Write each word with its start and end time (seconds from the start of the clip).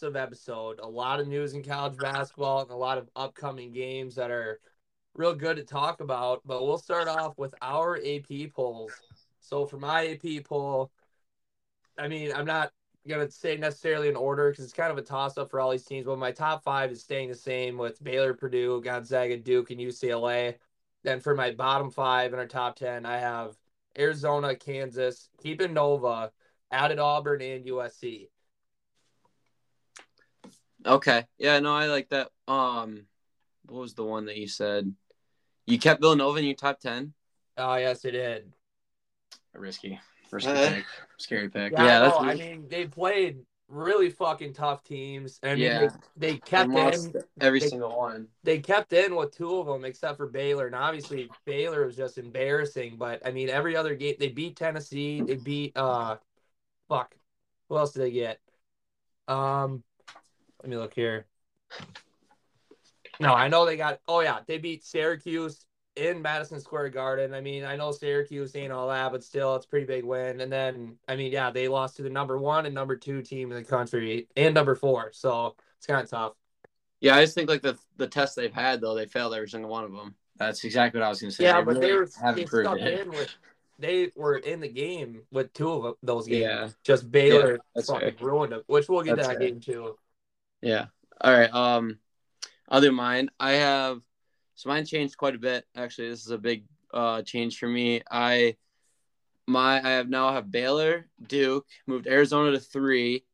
massive 0.00 0.16
episode, 0.16 0.80
a 0.82 0.88
lot 0.88 1.20
of 1.20 1.28
news 1.28 1.52
in 1.52 1.62
college 1.62 1.98
basketball, 1.98 2.62
and 2.62 2.70
a 2.70 2.76
lot 2.76 2.96
of 2.96 3.10
upcoming 3.16 3.70
games 3.70 4.14
that 4.14 4.30
are 4.30 4.58
real 5.14 5.34
good 5.34 5.58
to 5.58 5.62
talk 5.62 6.00
about. 6.00 6.40
But 6.46 6.64
we'll 6.66 6.78
start 6.78 7.06
off 7.06 7.36
with 7.36 7.54
our 7.60 7.98
AP 7.98 8.50
polls. 8.54 8.92
So 9.40 9.66
for 9.66 9.76
my 9.78 10.06
AP 10.08 10.44
poll, 10.44 10.90
I 11.98 12.08
mean, 12.08 12.32
I'm 12.34 12.46
not 12.46 12.72
to 13.06 13.30
say 13.30 13.58
necessarily 13.58 14.08
in 14.08 14.16
order 14.16 14.50
because 14.50 14.64
it's 14.64 14.72
kind 14.72 14.90
of 14.90 14.96
a 14.96 15.02
toss 15.02 15.36
up 15.36 15.50
for 15.50 15.60
all 15.60 15.70
these 15.70 15.84
teams, 15.84 16.06
but 16.06 16.18
my 16.18 16.32
top 16.32 16.64
five 16.64 16.90
is 16.90 17.02
staying 17.02 17.28
the 17.28 17.34
same 17.34 17.76
with 17.76 18.02
Baylor, 18.02 18.32
Purdue, 18.32 18.80
Gonzaga, 18.80 19.36
Duke, 19.36 19.70
and 19.70 19.80
UCLA. 19.80 20.54
Then 21.02 21.20
for 21.20 21.34
my 21.34 21.50
bottom 21.50 21.90
five 21.90 22.32
in 22.32 22.38
our 22.38 22.46
top 22.46 22.76
10, 22.76 23.04
I 23.04 23.18
have 23.18 23.54
Arizona, 23.98 24.54
Kansas, 24.54 25.28
keeping 25.42 25.74
Nova 25.74 26.30
added 26.70 26.98
Auburn 26.98 27.42
and 27.42 27.66
USC. 27.66 28.28
Okay. 30.86 31.26
Yeah, 31.38 31.58
no, 31.60 31.74
I 31.74 31.86
like 31.86 32.08
that. 32.10 32.28
Um 32.48 33.06
what 33.66 33.80
was 33.82 33.94
the 33.94 34.04
one 34.04 34.26
that 34.26 34.36
you 34.36 34.48
said? 34.48 34.92
You 35.66 35.78
kept 35.78 36.00
Villanova 36.00 36.38
in 36.38 36.46
your 36.46 36.54
top 36.56 36.80
ten? 36.80 37.12
Oh, 37.56 37.74
yes, 37.76 38.04
it 38.04 38.12
did. 38.12 38.52
Risky. 39.54 40.00
Risky 40.32 40.50
Uh, 40.50 40.68
pick. 40.70 40.84
Scary 41.18 41.48
pick. 41.48 41.72
Yeah, 41.72 41.84
Yeah, 41.84 42.08
no, 42.08 42.18
I 42.18 42.34
mean, 42.34 42.66
they 42.68 42.86
played 42.86 43.40
really 43.68 44.10
fucking 44.10 44.52
tough 44.54 44.82
teams. 44.82 45.38
I 45.42 45.48
mean, 45.50 45.58
Yeah. 45.58 45.88
they, 46.16 46.32
they 46.32 46.38
kept 46.38 46.70
in 46.70 47.14
every 47.40 47.60
they- 47.60 47.68
single 47.68 47.96
one. 47.96 48.26
they 48.42 48.58
kept 48.58 48.92
in 48.92 49.14
with 49.14 49.36
two 49.36 49.58
of 49.58 49.66
them 49.66 49.84
except 49.84 50.16
for 50.16 50.26
Baylor. 50.26 50.66
And 50.66 50.74
obviously 50.74 51.30
Baylor 51.44 51.86
was 51.86 51.96
just 51.96 52.18
embarrassing. 52.18 52.96
But 52.96 53.24
I 53.26 53.30
mean 53.30 53.48
every 53.50 53.76
other 53.76 53.94
game 53.94 54.16
they 54.18 54.28
beat 54.28 54.56
Tennessee, 54.56 55.20
they 55.20 55.36
beat 55.36 55.76
uh 55.76 56.16
fuck. 56.88 57.14
Who 57.68 57.76
else 57.76 57.92
did 57.92 58.02
they 58.02 58.10
get? 58.10 58.40
Um 59.28 59.84
let 60.62 60.68
me 60.68 60.76
look 60.76 60.94
here. 60.94 61.26
No, 63.18 63.34
I 63.34 63.48
know 63.48 63.66
they 63.66 63.76
got 63.76 64.00
oh 64.08 64.20
yeah, 64.20 64.38
they 64.46 64.58
beat 64.58 64.84
Syracuse 64.84 65.66
in 65.96 66.22
Madison 66.22 66.60
Square 66.60 66.90
Garden. 66.90 67.34
I 67.34 67.40
mean, 67.40 67.64
I 67.64 67.76
know 67.76 67.92
Syracuse 67.92 68.54
ain't 68.56 68.72
all 68.72 68.88
that, 68.88 69.12
but 69.12 69.22
still 69.22 69.56
it's 69.56 69.66
a 69.66 69.68
pretty 69.68 69.86
big 69.86 70.04
win. 70.04 70.40
And 70.40 70.50
then 70.50 70.96
I 71.08 71.16
mean, 71.16 71.32
yeah, 71.32 71.50
they 71.50 71.68
lost 71.68 71.96
to 71.96 72.02
the 72.02 72.10
number 72.10 72.38
one 72.38 72.66
and 72.66 72.74
number 72.74 72.96
two 72.96 73.22
team 73.22 73.50
in 73.52 73.58
the 73.58 73.64
country 73.64 74.28
and 74.36 74.54
number 74.54 74.74
four. 74.74 75.10
So 75.12 75.56
it's 75.76 75.86
kind 75.86 76.02
of 76.02 76.08
tough. 76.08 76.32
Yeah, 77.00 77.16
I 77.16 77.22
just 77.22 77.34
think 77.34 77.48
like 77.48 77.62
the 77.62 77.78
the 77.96 78.06
tests 78.06 78.34
they've 78.36 78.52
had 78.52 78.80
though, 78.80 78.94
they 78.94 79.06
failed 79.06 79.34
every 79.34 79.48
single 79.48 79.70
one 79.70 79.84
of 79.84 79.92
them. 79.92 80.14
That's 80.36 80.64
exactly 80.64 81.00
what 81.00 81.06
I 81.06 81.10
was 81.10 81.20
going 81.20 81.30
to 81.30 81.36
say. 81.36 81.44
Yeah, 81.44 81.60
They 81.60 81.64
but 81.66 81.80
they 81.80 81.92
were 81.92 82.08
they 82.34 82.46
stuck 82.46 82.78
it. 82.78 83.00
in 83.00 83.10
with 83.10 83.30
they 83.78 84.10
were 84.16 84.36
in 84.36 84.60
the 84.60 84.68
game 84.68 85.22
with 85.30 85.52
two 85.52 85.70
of 85.70 85.96
those 86.02 86.26
games. 86.26 86.42
Yeah. 86.44 86.68
Just 86.84 87.10
Baylor 87.10 87.58
Yeah, 87.74 87.82
fucking 87.82 88.16
fair. 88.16 88.26
ruined 88.26 88.52
it, 88.52 88.64
which 88.66 88.88
we'll 88.88 89.02
get 89.02 89.16
That's 89.16 89.28
to 89.28 89.34
that 89.34 89.40
fair. 89.40 89.48
game 89.50 89.60
too. 89.60 89.96
Yeah. 90.62 90.86
All 91.20 91.32
right. 91.32 91.52
Um, 91.52 91.98
I'll 92.68 92.80
do 92.80 92.92
mine. 92.92 93.30
I 93.38 93.52
have 93.52 94.00
so 94.54 94.68
mine 94.68 94.84
changed 94.84 95.16
quite 95.16 95.34
a 95.34 95.38
bit. 95.38 95.64
Actually, 95.76 96.10
this 96.10 96.24
is 96.24 96.30
a 96.30 96.38
big 96.38 96.64
uh 96.92 97.22
change 97.22 97.58
for 97.58 97.68
me. 97.68 98.02
I 98.10 98.56
my 99.46 99.78
I 99.82 99.90
have 99.92 100.08
now 100.08 100.32
have 100.32 100.50
Baylor, 100.50 101.08
Duke, 101.26 101.66
moved 101.86 102.06
Arizona 102.06 102.52
to 102.52 102.60
three. 102.60 103.24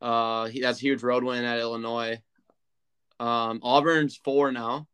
Uh, 0.00 0.46
he, 0.46 0.60
that's 0.60 0.78
a 0.78 0.82
huge 0.82 1.02
road 1.02 1.22
win 1.24 1.44
at 1.44 1.60
Illinois. 1.60 2.20
Um, 3.20 3.60
Auburn's 3.62 4.16
four 4.16 4.50
now. 4.50 4.88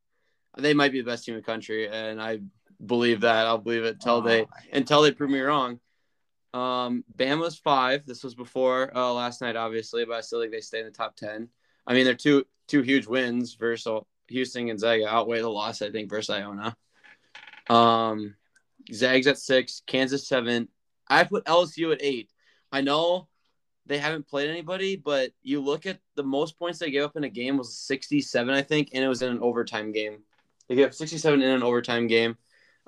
They 0.56 0.74
might 0.74 0.92
be 0.92 1.00
the 1.00 1.10
best 1.10 1.24
team 1.24 1.34
in 1.34 1.40
the 1.40 1.46
country, 1.46 1.88
and 1.88 2.20
I 2.20 2.40
believe 2.84 3.22
that. 3.22 3.46
I'll 3.46 3.58
believe 3.58 3.84
it 3.84 3.94
until 3.94 4.20
they 4.20 4.42
Oh, 4.42 4.48
until 4.72 5.02
they 5.02 5.12
prove 5.12 5.30
me 5.30 5.40
wrong. 5.40 5.80
Um, 6.54 7.04
Bama's 7.16 7.58
five. 7.58 8.06
This 8.06 8.24
was 8.24 8.34
before 8.34 8.96
uh, 8.96 9.12
last 9.12 9.40
night, 9.40 9.56
obviously, 9.56 10.04
but 10.04 10.14
I 10.14 10.20
still 10.20 10.40
think 10.40 10.52
they 10.52 10.60
stay 10.60 10.80
in 10.80 10.86
the 10.86 10.90
top 10.90 11.16
ten. 11.16 11.48
I 11.86 11.94
mean, 11.94 12.04
they're 12.04 12.14
two 12.14 12.44
two 12.66 12.82
huge 12.82 13.06
wins 13.06 13.54
versus 13.54 14.02
Houston 14.28 14.68
and 14.68 14.78
Zaga 14.78 15.08
outweigh 15.08 15.40
the 15.40 15.48
loss, 15.48 15.82
I 15.82 15.90
think, 15.90 16.10
versus 16.10 16.30
Iona. 16.30 16.76
Um, 17.68 18.36
Zags 18.92 19.26
at 19.26 19.38
six, 19.38 19.82
Kansas 19.86 20.28
seven. 20.28 20.68
I 21.08 21.24
put 21.24 21.44
LSU 21.44 21.92
at 21.92 22.02
eight. 22.02 22.30
I 22.70 22.80
know 22.82 23.28
they 23.86 23.98
haven't 23.98 24.28
played 24.28 24.50
anybody, 24.50 24.96
but 24.96 25.32
you 25.42 25.60
look 25.60 25.86
at 25.86 25.98
the 26.14 26.22
most 26.22 26.58
points 26.58 26.78
they 26.78 26.90
gave 26.90 27.04
up 27.04 27.16
in 27.16 27.24
a 27.24 27.28
game 27.28 27.56
was 27.56 27.76
67, 27.78 28.54
I 28.54 28.62
think, 28.62 28.90
and 28.92 29.02
it 29.02 29.08
was 29.08 29.22
in 29.22 29.30
an 29.30 29.40
overtime 29.40 29.92
game. 29.92 30.18
They 30.68 30.76
gave 30.76 30.88
up 30.88 30.94
67 30.94 31.40
in 31.40 31.50
an 31.50 31.62
overtime 31.62 32.06
game. 32.06 32.36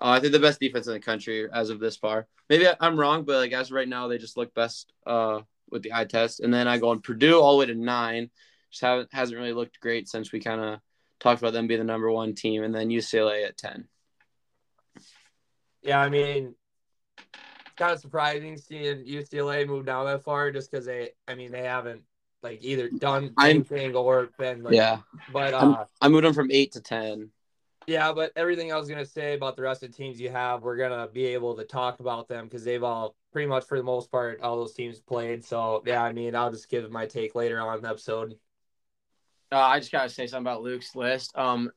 Uh, 0.00 0.10
I 0.10 0.20
think 0.20 0.32
the 0.32 0.38
best 0.38 0.60
defense 0.60 0.86
in 0.86 0.94
the 0.94 1.00
country 1.00 1.46
as 1.52 1.68
of 1.70 1.78
this 1.78 1.96
far. 1.96 2.26
Maybe 2.48 2.66
I'm 2.80 2.98
wrong, 2.98 3.24
but 3.24 3.36
like 3.36 3.52
as 3.52 3.68
of 3.68 3.74
right 3.74 3.88
now, 3.88 4.08
they 4.08 4.18
just 4.18 4.36
look 4.36 4.54
best 4.54 4.92
uh, 5.06 5.40
with 5.70 5.82
the 5.82 5.92
eye 5.92 6.06
test. 6.06 6.40
And 6.40 6.52
then 6.52 6.66
I 6.66 6.78
go 6.78 6.88
on 6.88 7.00
Purdue 7.00 7.38
all 7.38 7.52
the 7.52 7.58
way 7.58 7.66
to 7.66 7.74
nine. 7.74 8.30
Just 8.70 8.82
haven't 8.82 9.12
hasn't 9.12 9.38
really 9.38 9.52
looked 9.52 9.80
great 9.80 10.08
since 10.08 10.32
we 10.32 10.40
kind 10.40 10.60
of 10.60 10.80
talked 11.18 11.42
about 11.42 11.52
them 11.52 11.66
being 11.66 11.80
the 11.80 11.84
number 11.84 12.10
one 12.10 12.34
team, 12.34 12.62
and 12.62 12.74
then 12.74 12.88
UCLA 12.88 13.46
at 13.46 13.58
ten. 13.58 13.88
Yeah, 15.82 16.00
I 16.00 16.08
mean, 16.08 16.54
it's 17.18 17.74
kind 17.76 17.92
of 17.92 18.00
surprising 18.00 18.56
seeing 18.56 19.04
UCLA 19.04 19.66
move 19.66 19.86
down 19.86 20.06
that 20.06 20.22
far, 20.22 20.50
just 20.50 20.70
because 20.70 20.86
they, 20.86 21.10
I 21.26 21.34
mean, 21.34 21.50
they 21.52 21.62
haven't 21.62 22.02
like 22.42 22.60
either 22.62 22.88
done 22.88 23.32
I'm- 23.36 23.56
anything 23.56 23.94
or 23.94 24.30
been 24.38 24.62
like, 24.62 24.74
Yeah, 24.74 24.98
But 25.32 25.52
uh, 25.52 25.84
I 26.00 26.08
moved 26.08 26.24
them 26.24 26.34
from 26.34 26.50
eight 26.50 26.72
to 26.72 26.80
ten. 26.80 27.30
Yeah, 27.86 28.12
but 28.12 28.32
everything 28.36 28.72
I 28.72 28.76
was 28.76 28.88
gonna 28.88 29.06
say 29.06 29.34
about 29.34 29.56
the 29.56 29.62
rest 29.62 29.82
of 29.82 29.90
the 29.90 29.96
teams 29.96 30.20
you 30.20 30.30
have, 30.30 30.62
we're 30.62 30.76
gonna 30.76 31.08
be 31.12 31.26
able 31.26 31.56
to 31.56 31.64
talk 31.64 32.00
about 32.00 32.28
them 32.28 32.44
because 32.44 32.64
they've 32.64 32.82
all 32.82 33.16
pretty 33.32 33.48
much 33.48 33.64
for 33.64 33.78
the 33.78 33.84
most 33.84 34.10
part 34.10 34.40
all 34.42 34.56
those 34.56 34.74
teams 34.74 35.00
played. 35.00 35.44
So 35.44 35.82
yeah, 35.86 36.02
I 36.02 36.12
mean, 36.12 36.34
I'll 36.34 36.50
just 36.50 36.68
give 36.68 36.90
my 36.90 37.06
take 37.06 37.34
later 37.34 37.60
on 37.60 37.76
in 37.76 37.82
the 37.82 37.88
episode. 37.88 38.36
Uh, 39.52 39.58
I 39.58 39.80
just 39.80 39.92
gotta 39.92 40.08
say 40.08 40.26
something 40.26 40.46
about 40.46 40.62
Luke's 40.62 40.94
list. 40.94 41.36
Um, 41.36 41.70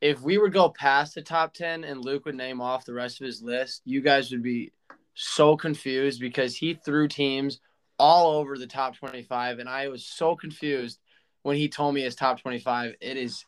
if 0.00 0.20
we 0.20 0.36
would 0.36 0.52
go 0.52 0.68
past 0.68 1.14
the 1.14 1.22
top 1.22 1.54
ten 1.54 1.84
and 1.84 2.04
Luke 2.04 2.26
would 2.26 2.34
name 2.34 2.60
off 2.60 2.84
the 2.84 2.94
rest 2.94 3.20
of 3.20 3.26
his 3.26 3.40
list, 3.42 3.82
you 3.84 4.00
guys 4.00 4.30
would 4.32 4.42
be 4.42 4.72
so 5.14 5.56
confused 5.56 6.20
because 6.20 6.56
he 6.56 6.74
threw 6.74 7.06
teams 7.06 7.60
all 7.98 8.32
over 8.32 8.58
the 8.58 8.66
top 8.66 8.96
twenty-five, 8.96 9.60
and 9.60 9.68
I 9.68 9.88
was 9.88 10.04
so 10.04 10.34
confused 10.34 10.98
when 11.42 11.56
he 11.56 11.68
told 11.68 11.94
me 11.94 12.00
his 12.00 12.16
top 12.16 12.40
twenty-five. 12.40 12.94
It 13.00 13.16
is 13.16 13.44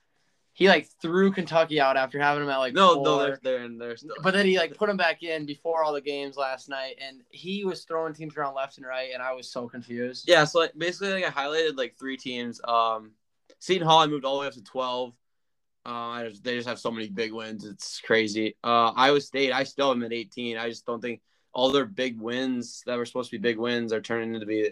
he 0.54 0.68
like 0.68 0.88
threw 1.02 1.30
Kentucky 1.32 1.80
out 1.80 1.96
after 1.96 2.18
having 2.18 2.44
him 2.44 2.48
at 2.48 2.58
like 2.58 2.74
No, 2.74 2.94
four. 2.94 3.04
no, 3.04 3.18
they're 3.18 3.38
they're 3.42 3.64
in 3.64 3.76
there. 3.76 3.96
still. 3.96 4.14
But 4.22 4.32
then 4.34 4.46
he 4.46 4.56
like 4.56 4.74
put 4.78 4.88
him 4.88 4.96
back 4.96 5.22
in 5.22 5.44
before 5.44 5.82
all 5.82 5.92
the 5.92 6.00
games 6.00 6.36
last 6.36 6.68
night, 6.68 6.94
and 7.04 7.22
he 7.30 7.64
was 7.64 7.84
throwing 7.84 8.14
teams 8.14 8.36
around 8.36 8.54
left 8.54 8.78
and 8.78 8.86
right, 8.86 9.10
and 9.12 9.22
I 9.22 9.32
was 9.32 9.50
so 9.50 9.68
confused. 9.68 10.26
Yeah, 10.28 10.44
so 10.44 10.60
like 10.60 10.72
basically 10.78 11.12
like 11.12 11.24
I 11.24 11.30
highlighted 11.44 11.76
like 11.76 11.96
three 11.98 12.16
teams. 12.16 12.60
Um 12.66 13.12
Seton 13.58 13.86
Hall 13.86 14.00
I 14.00 14.06
moved 14.06 14.24
all 14.24 14.36
the 14.36 14.40
way 14.42 14.46
up 14.46 14.54
to 14.54 14.62
twelve. 14.62 15.12
Uh, 15.86 15.90
I 15.90 16.28
just, 16.30 16.42
they 16.42 16.56
just 16.56 16.66
have 16.66 16.78
so 16.78 16.90
many 16.90 17.08
big 17.10 17.30
wins. 17.32 17.66
It's 17.66 18.00
crazy. 18.00 18.56
Uh, 18.64 18.92
Iowa 18.96 19.20
State, 19.20 19.52
I 19.52 19.64
still 19.64 19.90
am 19.90 20.02
at 20.02 20.14
18. 20.14 20.56
I 20.56 20.70
just 20.70 20.86
don't 20.86 21.02
think 21.02 21.20
all 21.52 21.72
their 21.72 21.84
big 21.84 22.18
wins 22.18 22.82
that 22.86 22.96
were 22.96 23.04
supposed 23.04 23.30
to 23.30 23.36
be 23.38 23.42
big 23.42 23.58
wins 23.58 23.92
are 23.92 24.00
turning 24.00 24.34
into 24.34 24.46
be 24.46 24.70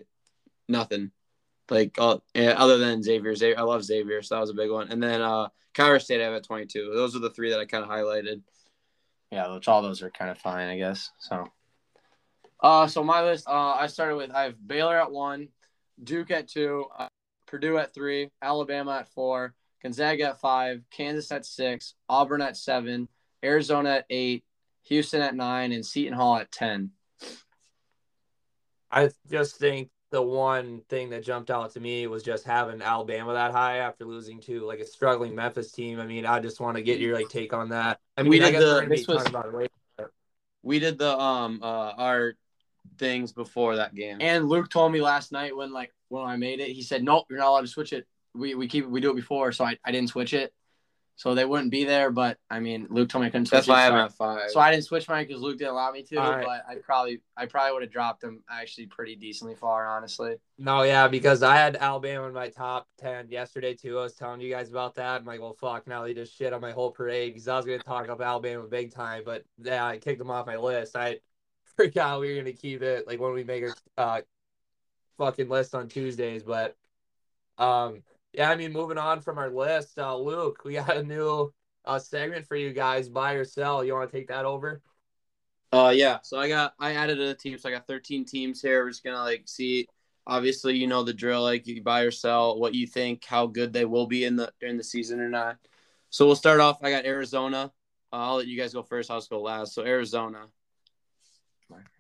nothing. 0.71 1.11
Like 1.73 1.99
uh, 1.99 2.19
yeah, 2.35 2.55
other 2.59 2.77
than 2.77 3.03
Xavier, 3.03 3.35
Xavier, 3.35 3.59
I 3.59 3.63
love 3.63 3.83
Xavier, 3.83 4.21
so 4.21 4.35
that 4.35 4.43
was 4.43 4.51
a 4.51 4.55
big 4.55 4.71
one. 4.71 4.93
And 4.93 5.03
then 5.03 5.23
uh, 5.23 5.49
Colorado 5.73 6.05
State, 6.05 6.21
I 6.21 6.25
have 6.25 6.35
at 6.35 6.45
22. 6.45 6.93
Those 6.95 7.17
are 7.17 7.19
the 7.19 7.31
three 7.31 7.49
that 7.49 7.61
I 7.61 7.65
kind 7.65 7.83
of 7.83 7.89
highlighted. 7.89 8.43
Yeah, 9.31 9.55
which 9.55 9.69
all 9.69 9.81
those 9.81 10.03
are 10.03 10.11
kind 10.11 10.31
of 10.31 10.37
fine, 10.37 10.69
I 10.69 10.77
guess. 10.77 11.11
So, 11.19 11.47
uh, 12.61 12.87
so 12.89 13.03
my 13.03 13.23
list, 13.23 13.49
uh, 13.49 13.73
I 13.73 13.87
started 13.87 14.17
with 14.17 14.31
I 14.31 14.43
have 14.43 14.69
Baylor 14.69 15.01
at 15.01 15.11
one, 15.11 15.49
Duke 16.05 16.31
at 16.31 16.47
two, 16.47 16.85
uh, 16.99 17.09
Purdue 17.47 17.79
at 17.79 17.95
three, 17.95 18.31
Alabama 18.43 18.99
at 18.99 19.09
four, 19.09 19.55
Gonzaga 19.83 20.25
at 20.25 20.41
five, 20.41 20.83
Kansas 20.91 21.33
at 21.33 21.47
six, 21.47 21.95
Auburn 22.07 22.43
at 22.43 22.59
seven, 22.59 23.09
Arizona 23.43 23.93
at 23.93 24.07
eight, 24.11 24.45
Houston 24.83 25.23
at 25.23 25.35
nine, 25.35 25.73
and 25.73 25.87
Seton 25.87 26.13
Hall 26.13 26.37
at 26.37 26.53
ten. 26.53 26.91
I 28.91 29.09
just 29.31 29.57
think 29.57 29.89
the 30.13 30.23
one 30.23 30.83
thing 30.89 31.11
that 31.11 31.25
jumped 31.25 31.51
out 31.51 31.73
to 31.73 31.81
me 31.81 32.07
was 32.07 32.23
just 32.23 32.45
having 32.45 32.81
Alabama 32.83 33.33
that 33.33 33.51
high 33.51 33.79
after 33.79 34.05
losing 34.05 34.41
to 34.43 34.61
like 34.61 34.79
a 34.79 34.87
struggling 34.87 35.35
Memphis 35.35 35.73
team. 35.73 35.99
I 35.99 36.07
mean, 36.07 36.25
I 36.27 36.39
just 36.39 36.61
want 36.61 36.77
to 36.77 36.83
get 36.83 37.01
your 37.01 37.17
like 37.17 37.29
take 37.29 37.53
on 37.53 37.71
that. 37.71 37.99
I 38.17 38.23
mean, 38.23 38.31
We 38.31 38.41
I 38.43 38.45
did 38.47 38.53
guess 38.53 38.61
the- 38.61 38.67
we're 38.69 38.75
gonna 38.81 38.91
be 38.91 38.97
this 38.97 39.09
was- 39.09 39.27
about 39.27 39.47
it 39.47 39.55
later. 39.55 40.13
We 40.63 40.79
did 40.79 40.99
the 40.99 41.19
um 41.19 41.61
uh 41.63 41.93
our 41.97 42.35
things 42.99 43.33
before 43.33 43.77
that 43.77 43.95
game. 43.95 44.19
And 44.21 44.49
Luke 44.49 44.71
told 44.71 44.93
me 44.93 45.01
last 45.01 45.33
night 45.33 45.57
when 45.57 45.73
like 45.73 45.93
when 46.09 46.25
I 46.25 46.37
made 46.37 46.61
it, 46.61 46.69
he 46.69 46.83
said, 46.83 47.03
"Nope, 47.03 47.27
you're 47.31 47.39
not 47.41 47.49
allowed 47.49 47.63
to 47.63 47.67
switch 47.67 47.93
it 47.93 48.07
we, 48.35 48.55
we 48.55 48.67
keep 48.67 48.87
we 48.87 49.01
do 49.01 49.11
it 49.11 49.17
before, 49.17 49.53
so 49.53 49.65
I, 49.65 49.77
I 49.85 49.93
didn't 49.93 50.09
switch 50.09 50.33
it. 50.35 50.53
So 51.23 51.37
they 51.37 51.45
wouldn't 51.45 51.71
be 51.71 51.85
there, 51.85 52.11
but 52.11 52.37
I 52.51 52.59
mean 52.59 52.89
Luke 52.91 53.09
told 53.09 53.23
me 53.23 53.29
I 53.29 53.31
couldn't 53.31 53.47
switch 53.47 53.59
That's 53.59 53.69
why 53.69 53.87
I'm 53.87 53.93
so, 53.93 54.05
at 54.07 54.13
five. 54.13 54.51
so 54.51 54.59
I 54.59 54.73
didn't 54.73 54.87
switch 54.87 55.09
mine 55.09 55.25
because 55.25 55.41
Luke 55.41 55.57
didn't 55.57 55.71
allow 55.71 55.93
me 55.93 56.03
to. 56.03 56.17
Right. 56.17 56.45
But 56.45 56.65
I 56.69 56.81
probably 56.83 57.21
I 57.37 57.47
probably 57.47 57.75
would 57.75 57.83
have 57.83 57.93
dropped 57.93 58.25
him 58.25 58.43
actually 58.51 58.87
pretty 58.87 59.15
decently 59.15 59.55
far, 59.55 59.87
honestly. 59.87 60.35
No, 60.59 60.83
yeah, 60.83 61.07
because 61.07 61.45
I 61.45 61.55
had 61.55 61.77
Alabama 61.77 62.27
in 62.27 62.35
my 62.35 62.49
top 62.49 62.89
ten 62.99 63.29
yesterday 63.29 63.73
too. 63.73 64.01
I 64.01 64.03
was 64.03 64.15
telling 64.15 64.41
you 64.41 64.51
guys 64.51 64.69
about 64.69 64.97
that. 64.97 65.21
I'm 65.21 65.25
like, 65.25 65.41
well, 65.41 65.53
fuck. 65.53 65.87
Now 65.87 66.03
they 66.03 66.13
just 66.13 66.37
shit 66.37 66.53
on 66.53 66.61
my 66.61 66.73
whole 66.73 66.91
parade 66.91 67.35
because 67.35 67.47
I 67.47 67.57
was 67.57 67.67
gonna 67.67 67.79
talk 67.79 68.09
up 68.09 68.21
Alabama 68.21 68.65
big 68.65 68.93
time, 68.93 69.23
but 69.25 69.45
yeah, 69.63 69.87
I 69.87 69.99
kicked 69.99 70.19
them 70.19 70.31
off 70.33 70.49
my 70.49 70.57
list. 70.57 70.97
I 70.97 71.21
forgot 71.77 72.19
we 72.19 72.31
were 72.31 72.41
gonna 72.41 72.53
keep 72.53 72.83
it 72.83 73.07
like 73.07 73.21
when 73.21 73.33
we 73.33 73.45
make 73.45 73.63
our 73.63 73.77
uh, 73.97 74.21
fucking 75.19 75.49
list 75.49 75.73
on 75.77 75.87
Tuesdays. 75.87 76.43
But 76.43 76.77
um, 77.59 78.03
yeah, 78.33 78.51
I 78.51 78.57
mean, 78.57 78.73
moving 78.73 78.99
on 78.99 79.21
from 79.21 79.39
our 79.39 79.51
list, 79.51 79.99
uh, 79.99 80.17
Luke, 80.17 80.63
we 80.65 80.75
got 80.75 80.97
a 80.97 81.03
new 81.03 81.53
uh 81.85 81.99
segment 81.99 82.47
for 82.47 82.57
you 82.57 82.73
guys. 82.73 83.09
Buy 83.09 83.33
or 83.33 83.45
sell. 83.45 83.85
You 83.85 83.95
want 83.95 84.11
to 84.11 84.17
take 84.17 84.29
that 84.29 84.45
over? 84.45 84.81
Uh, 85.73 85.93
yeah. 85.95 86.19
So 86.23 86.39
I 86.39 86.49
got 86.49 86.75
I 86.79 86.95
added 86.95 87.21
a 87.21 87.35
team. 87.35 87.59
So 87.59 87.69
I 87.69 87.73
got 87.73 87.87
13 87.87 88.25
teams 88.25 88.61
here. 88.61 88.85
We're 88.85 88.91
just 88.91 89.05
gonna 89.05 89.19
like 89.19 89.43
see. 89.47 89.87
Obviously, 90.27 90.77
you 90.77 90.87
know 90.87 91.03
the 91.03 91.13
drill. 91.13 91.43
Like 91.43 91.67
you 91.67 91.83
buy 91.83 92.03
or 92.03 92.11
sell, 92.11 92.59
what 92.59 92.75
you 92.75 92.87
think, 92.87 93.25
how 93.25 93.47
good 93.47 93.73
they 93.73 93.85
will 93.85 94.07
be 94.07 94.25
in 94.25 94.37
the 94.37 94.53
during 94.61 94.77
the 94.77 94.85
season 94.85 95.21
or 95.21 95.29
not. 95.29 95.57
So 96.11 96.27
we'll 96.27 96.37
start 96.37 96.61
off. 96.61 96.79
I 96.83 96.91
got 96.91 97.07
Arizona. 97.07 97.73
Uh, 98.13 98.17
I'll 98.17 98.37
let 98.37 98.47
you 98.47 98.59
guys 98.59 98.75
go 98.75 98.83
first. 98.83 99.11
I'll 99.11 99.19
just 99.19 99.31
go 99.31 99.41
last. 99.41 99.75
So 99.75 99.85
Arizona. 99.85 100.47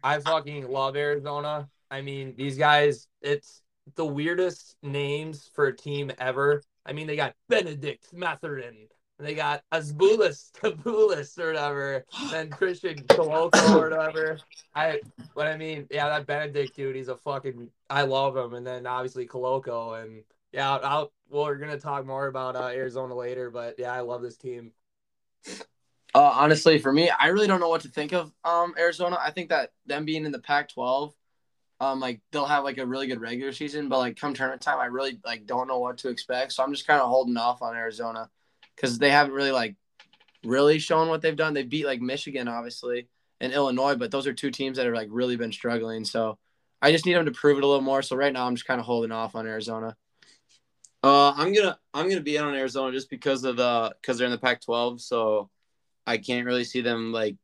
I 0.02 0.20
fucking 0.20 0.70
love 0.70 0.96
Arizona. 0.96 1.68
I 1.90 2.02
mean, 2.02 2.34
these 2.36 2.58
guys, 2.58 3.06
it's 3.22 3.61
the 3.94 4.06
weirdest 4.06 4.76
names 4.82 5.50
for 5.54 5.66
a 5.66 5.76
team 5.76 6.12
ever. 6.18 6.62
I 6.86 6.92
mean, 6.92 7.06
they 7.06 7.16
got 7.16 7.34
Bennedict 7.48 8.12
Mathurin. 8.12 8.88
and 9.18 9.26
They 9.26 9.34
got 9.34 9.62
Asbulis 9.72 10.50
Tabulis 10.60 11.38
or 11.38 11.48
whatever. 11.48 12.04
Then 12.30 12.50
Christian 12.50 13.02
Koloko 13.04 13.76
or 13.76 13.90
whatever. 13.90 14.38
I 14.74 15.00
but 15.34 15.46
I 15.46 15.56
mean, 15.56 15.86
yeah, 15.90 16.08
that 16.08 16.26
Benedict 16.26 16.76
dude, 16.76 16.96
he's 16.96 17.08
a 17.08 17.16
fucking 17.16 17.68
I 17.90 18.02
love 18.02 18.36
him. 18.36 18.54
And 18.54 18.66
then 18.66 18.86
obviously 18.86 19.26
Koloko 19.26 20.02
and 20.02 20.22
yeah, 20.52 20.76
I'll 20.76 21.12
well, 21.30 21.44
we're 21.44 21.56
gonna 21.56 21.78
talk 21.78 22.04
more 22.04 22.26
about 22.26 22.56
uh, 22.56 22.66
Arizona 22.66 23.14
later, 23.14 23.50
but 23.50 23.76
yeah, 23.78 23.92
I 23.92 24.00
love 24.00 24.22
this 24.22 24.36
team. 24.36 24.72
Uh, 26.14 26.30
honestly, 26.34 26.78
for 26.78 26.92
me, 26.92 27.10
I 27.18 27.28
really 27.28 27.46
don't 27.46 27.60
know 27.60 27.70
what 27.70 27.80
to 27.82 27.88
think 27.88 28.12
of 28.12 28.32
um 28.44 28.74
Arizona. 28.78 29.18
I 29.20 29.30
think 29.30 29.48
that 29.48 29.70
them 29.86 30.04
being 30.04 30.26
in 30.26 30.32
the 30.32 30.38
Pac-12, 30.38 31.14
um, 31.82 31.98
like 31.98 32.20
they'll 32.30 32.46
have 32.46 32.62
like 32.62 32.78
a 32.78 32.86
really 32.86 33.08
good 33.08 33.20
regular 33.20 33.52
season, 33.52 33.88
but 33.88 33.98
like 33.98 34.16
come 34.16 34.34
tournament 34.34 34.62
time, 34.62 34.78
I 34.78 34.84
really 34.84 35.18
like 35.24 35.46
don't 35.46 35.66
know 35.66 35.80
what 35.80 35.98
to 35.98 36.10
expect. 36.10 36.52
So 36.52 36.62
I'm 36.62 36.72
just 36.72 36.86
kind 36.86 37.00
of 37.00 37.08
holding 37.08 37.36
off 37.36 37.60
on 37.60 37.74
Arizona 37.74 38.30
because 38.76 39.00
they 39.00 39.10
haven't 39.10 39.34
really 39.34 39.50
like 39.50 39.74
really 40.44 40.78
shown 40.78 41.08
what 41.08 41.22
they've 41.22 41.34
done. 41.34 41.54
They 41.54 41.64
beat 41.64 41.84
like 41.84 42.00
Michigan, 42.00 42.46
obviously, 42.46 43.08
and 43.40 43.52
Illinois, 43.52 43.96
but 43.96 44.12
those 44.12 44.28
are 44.28 44.32
two 44.32 44.52
teams 44.52 44.76
that 44.76 44.86
have 44.86 44.94
like 44.94 45.08
really 45.10 45.34
been 45.36 45.50
struggling. 45.50 46.04
So 46.04 46.38
I 46.80 46.92
just 46.92 47.04
need 47.04 47.14
them 47.14 47.26
to 47.26 47.32
prove 47.32 47.58
it 47.58 47.64
a 47.64 47.66
little 47.66 47.82
more. 47.82 48.00
So 48.00 48.14
right 48.14 48.32
now, 48.32 48.46
I'm 48.46 48.54
just 48.54 48.66
kind 48.66 48.78
of 48.78 48.86
holding 48.86 49.10
off 49.10 49.34
on 49.34 49.48
Arizona. 49.48 49.96
Uh, 51.02 51.32
I'm 51.32 51.52
gonna 51.52 51.76
I'm 51.92 52.08
gonna 52.08 52.20
be 52.20 52.36
in 52.36 52.44
on 52.44 52.54
Arizona 52.54 52.92
just 52.92 53.10
because 53.10 53.42
of 53.42 53.56
the 53.56 53.92
because 54.00 54.18
they're 54.18 54.26
in 54.26 54.30
the 54.32 54.38
Pac-12. 54.38 55.00
So 55.00 55.50
I 56.06 56.18
can't 56.18 56.46
really 56.46 56.62
see 56.62 56.80
them 56.80 57.10
like 57.10 57.38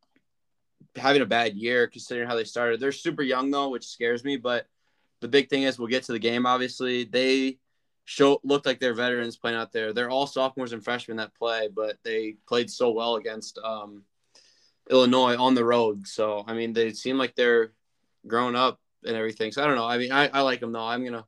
having 0.97 1.23
a 1.23 1.27
bad 1.27 1.55
year 1.57 1.87
considering 1.87 2.29
how 2.29 2.35
they 2.37 2.45
started. 2.45 2.81
They're 2.81 2.93
super 2.93 3.23
young 3.23 3.51
though, 3.51 3.69
which 3.69 3.87
scares 3.87 4.25
me. 4.25 4.37
But 4.37 4.67
the 5.21 5.29
big 5.29 5.49
thing 5.49 5.63
is 5.63 5.79
we'll 5.79 5.89
get 5.89 6.05
to 6.05 6.13
the 6.13 6.19
game. 6.19 6.47
Obviously, 6.47 7.05
they 7.05 7.59
show 8.05 8.41
looked 8.43 8.67
like 8.67 8.81
they're 8.81 8.95
veterans 8.95 9.37
playing 9.37 9.57
out 9.59 9.73
there. 9.73 9.93
They're 9.93 10.11
all 10.11 10.27
sophomores 10.27 10.73
and 10.73 10.83
freshmen 10.83 11.19
that 11.19 11.35
play, 11.35 11.69
but 11.75 11.99
they 12.05 12.37
played 12.47 12.71
so 12.71 12.91
well 12.91 13.17
against 13.17 13.59
um, 13.59 14.05
Illinois 14.91 15.37
on 15.37 15.55
the 15.55 15.65
road. 15.65 16.07
So 16.07 16.45
I 16.47 16.55
mean, 16.55 16.73
they 16.73 16.93
seem 16.93 17.19
like 17.19 17.35
they're 17.35 17.73
grown 18.27 18.57
up 18.57 18.81
and 19.05 19.17
everything. 19.17 19.53
So 19.53 19.63
I 19.63 19.67
don't 19.67 19.77
know. 19.77 19.87
I 19.87 19.99
mean, 19.99 20.13
I, 20.13 20.29
I 20.29 20.41
like 20.41 20.61
them 20.61 20.73
though. 20.73 20.87
I'm 20.87 21.05
gonna 21.05 21.25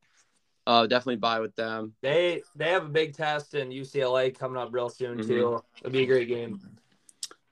uh, 0.66 0.86
definitely 0.86 1.16
buy 1.16 1.40
with 1.40 1.54
them. 1.56 1.94
They 2.02 2.42
they 2.56 2.70
have 2.70 2.86
a 2.86 2.88
big 2.88 3.14
test 3.14 3.54
in 3.54 3.70
UCLA 3.70 4.36
coming 4.36 4.56
up 4.56 4.68
real 4.72 4.88
soon 4.88 5.18
Mhm. 5.18 5.26
too. 5.26 5.64
It'll 5.78 5.92
be 5.92 6.02
a 6.02 6.06
great 6.06 6.28
game. 6.28 6.60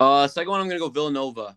Uh, 0.00 0.28
second 0.28 0.50
one, 0.50 0.60
I'm 0.60 0.68
gonna 0.68 0.78
go 0.80 0.88
Villanova. 0.88 1.56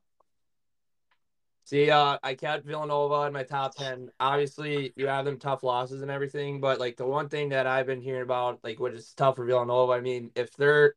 See, 1.72 1.90
uh, 1.90 2.18
I 2.22 2.34
kept 2.36 2.66
Villanova 2.66 3.28
in 3.28 3.34
my 3.34 3.44
top 3.44 3.76
ten. 3.76 4.12
Obviously, 4.20 4.92
you 4.98 5.08
have 5.08 5.24
them 5.24 5.40
tough 5.40 5.64
losses 5.64 6.02
and 6.02 6.12
everything, 6.12 6.60
but 6.60 6.80
like 6.82 6.98
the 6.98 7.06
one 7.06 7.30
thing 7.30 7.48
that 7.50 7.66
I've 7.66 7.86
been 7.86 8.02
hearing 8.02 8.24
about, 8.24 8.60
like 8.62 8.78
what 8.82 8.94
is 8.94 9.14
tough 9.14 9.38
for 9.38 9.46
Villanova. 9.46 9.94
I 9.94 10.02
mean, 10.02 10.32
if 10.36 10.54
their 10.58 10.96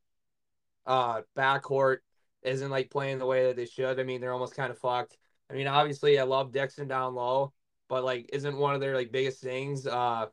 uh 0.85 1.21
backcourt 1.37 1.99
isn't 2.43 2.71
like 2.71 2.91
playing 2.91 3.19
the 3.19 3.25
way 3.25 3.47
that 3.47 3.55
they 3.55 3.65
should, 3.65 3.99
I 3.99 4.03
mean, 4.03 4.21
they're 4.21 4.33
almost 4.33 4.55
kind 4.55 4.71
of 4.71 4.77
fucked. 4.79 5.17
I 5.49 5.53
mean, 5.53 5.67
obviously, 5.67 6.19
I 6.19 6.23
love 6.23 6.51
Dixon 6.51 6.89
down 6.89 7.15
low, 7.15 7.53
but 7.89 8.03
like, 8.03 8.29
isn't 8.33 8.57
one 8.57 8.75
of 8.75 8.81
their 8.81 8.95
like 8.95 9.11
biggest 9.13 9.41
things, 9.41 9.87
uh, 9.87 10.27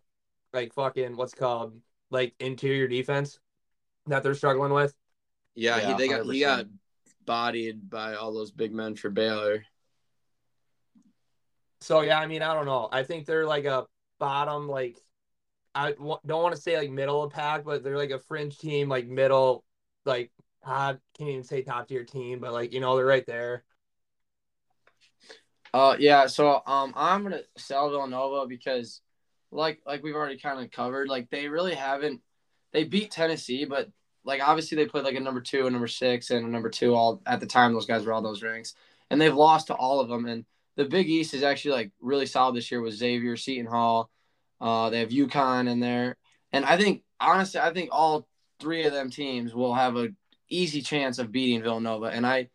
like 0.53 0.75
fucking 0.75 1.17
what's 1.17 1.35
called 1.35 1.81
like 2.11 2.35
interior 2.41 2.89
defense 2.89 3.41
that 4.07 4.23
they're 4.25 4.35
struggling 4.35 4.73
with. 4.73 4.95
Yeah, 5.55 5.79
Yeah, 5.79 5.87
he 5.87 5.95
they 5.95 6.09
got 6.09 6.27
he 6.27 6.41
100%. 6.41 6.41
got 6.41 6.67
bodied 7.27 7.89
by 7.91 8.15
all 8.15 8.33
those 8.33 8.51
big 8.51 8.73
men 8.73 8.97
for 8.97 9.11
Baylor. 9.11 9.65
So 11.83 12.01
yeah, 12.03 12.19
I 12.19 12.27
mean, 12.27 12.43
I 12.43 12.55
don't 12.55 12.67
know. 12.67 12.89
I 12.93 13.03
think 13.03 13.27
they're 13.27 13.47
like 13.47 13.65
a 13.65 13.87
bottom, 14.19 14.69
like 14.69 14.97
I 15.75 15.93
w- 15.93 16.19
don't 16.25 16.43
want 16.43 16.55
to 16.55 16.61
say 16.61 16.79
like 16.79 16.91
middle 16.91 17.23
of 17.23 17.33
pack, 17.33 17.65
but 17.65 17.83
they're 17.83 17.97
like 17.97 18.11
a 18.11 18.19
fringe 18.19 18.59
team, 18.59 18.89
like 18.89 19.07
middle, 19.07 19.65
like 20.05 20.31
I 20.65 20.97
can't 21.17 21.31
even 21.31 21.45
say 21.45 21.63
top 21.63 21.89
tier 21.89 22.05
team, 22.05 22.39
but 22.39 22.53
like 22.53 22.73
you 22.73 22.81
know 22.81 22.97
they're 22.97 23.05
right 23.07 23.27
there. 23.27 23.65
Uh, 25.75 25.97
yeah. 25.99 26.27
So 26.27 26.63
um, 26.67 26.93
I'm 26.95 27.23
gonna 27.23 27.41
sell 27.57 27.91
Villanova 27.91 28.47
because, 28.47 29.01
like, 29.51 29.81
like 29.87 30.03
we've 30.03 30.15
already 30.15 30.39
kind 30.39 30.61
of 30.61 30.71
covered, 30.71 31.09
like 31.09 31.31
they 31.31 31.49
really 31.49 31.75
haven't. 31.75 32.21
They 32.73 32.85
beat 32.85 33.11
Tennessee, 33.11 33.65
but 33.65 33.91
like 34.25 34.41
obviously 34.41 34.77
they 34.77 34.87
played 34.87 35.05
like 35.05 35.17
a 35.17 35.21
number 35.21 35.41
two, 35.41 35.67
a 35.67 35.71
number 35.71 35.89
six, 35.89 36.31
and 36.31 36.47
a 36.47 36.49
number 36.49 36.71
two 36.71 36.95
all 36.95 37.23
at 37.27 37.41
the 37.41 37.47
time. 37.47 37.73
Those 37.73 37.87
guys 37.87 38.05
were 38.05 38.13
all 38.13 38.23
those 38.23 38.43
ranks, 38.43 38.75
and 39.11 39.21
they've 39.21 39.35
lost 39.35 39.67
to 39.69 39.75
all 39.75 40.01
of 40.01 40.09
them. 40.09 40.27
And 40.27 40.45
the 40.77 40.85
Big 40.85 41.09
East 41.09 41.35
is 41.35 41.43
actually 41.43 41.73
like 41.73 41.93
really 42.01 42.27
solid 42.27 42.57
this 42.57 42.71
year 42.71 42.81
with 42.81 42.95
Xavier, 42.95 43.37
Seton 43.37 43.67
Hall. 43.67 44.11
Uh, 44.61 44.91
they 44.91 45.01
have 45.01 45.11
UConn 45.11 45.69
in 45.69 45.81
there, 45.81 46.17
and 46.53 46.65
I 46.65 46.77
think 46.77 47.03
honestly, 47.21 47.61
I 47.61 47.73
think 47.73 47.91
all 47.93 48.29
three 48.61 48.85
of 48.85 48.93
them 48.93 49.11
teams 49.11 49.55
will 49.55 49.75
have 49.75 49.97
a 49.97 50.09
easy 50.49 50.83
chance 50.83 51.19
of 51.19 51.33
beating 51.33 51.63
Villanova, 51.63 52.07
and 52.07 52.27
I. 52.27 52.49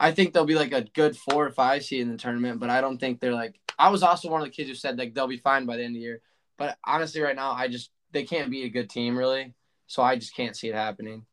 I 0.00 0.10
think 0.10 0.34
they'll 0.34 0.44
be 0.44 0.56
like 0.56 0.72
a 0.72 0.82
good 0.82 1.16
four 1.16 1.46
or 1.46 1.52
five 1.52 1.84
seed 1.84 2.00
in 2.00 2.10
the 2.10 2.16
tournament, 2.16 2.58
but 2.58 2.70
I 2.70 2.80
don't 2.80 2.98
think 2.98 3.20
they're 3.20 3.32
like. 3.32 3.60
I 3.78 3.88
was 3.88 4.02
also 4.02 4.28
one 4.28 4.40
of 4.40 4.46
the 4.48 4.52
kids 4.52 4.68
who 4.68 4.74
said 4.74 4.98
like 4.98 5.14
they'll 5.14 5.28
be 5.28 5.36
fine 5.36 5.64
by 5.64 5.76
the 5.76 5.84
end 5.84 5.92
of 5.92 5.94
the 5.94 6.00
year, 6.00 6.20
but 6.58 6.76
honestly, 6.84 7.20
right 7.20 7.36
now, 7.36 7.52
I 7.52 7.68
just 7.68 7.90
they 8.10 8.24
can't 8.24 8.50
be 8.50 8.64
a 8.64 8.68
good 8.68 8.90
team 8.90 9.16
really, 9.16 9.54
so 9.86 10.02
I 10.02 10.16
just 10.16 10.34
can't 10.34 10.56
see 10.56 10.68
it 10.68 10.74
happening. 10.74 11.24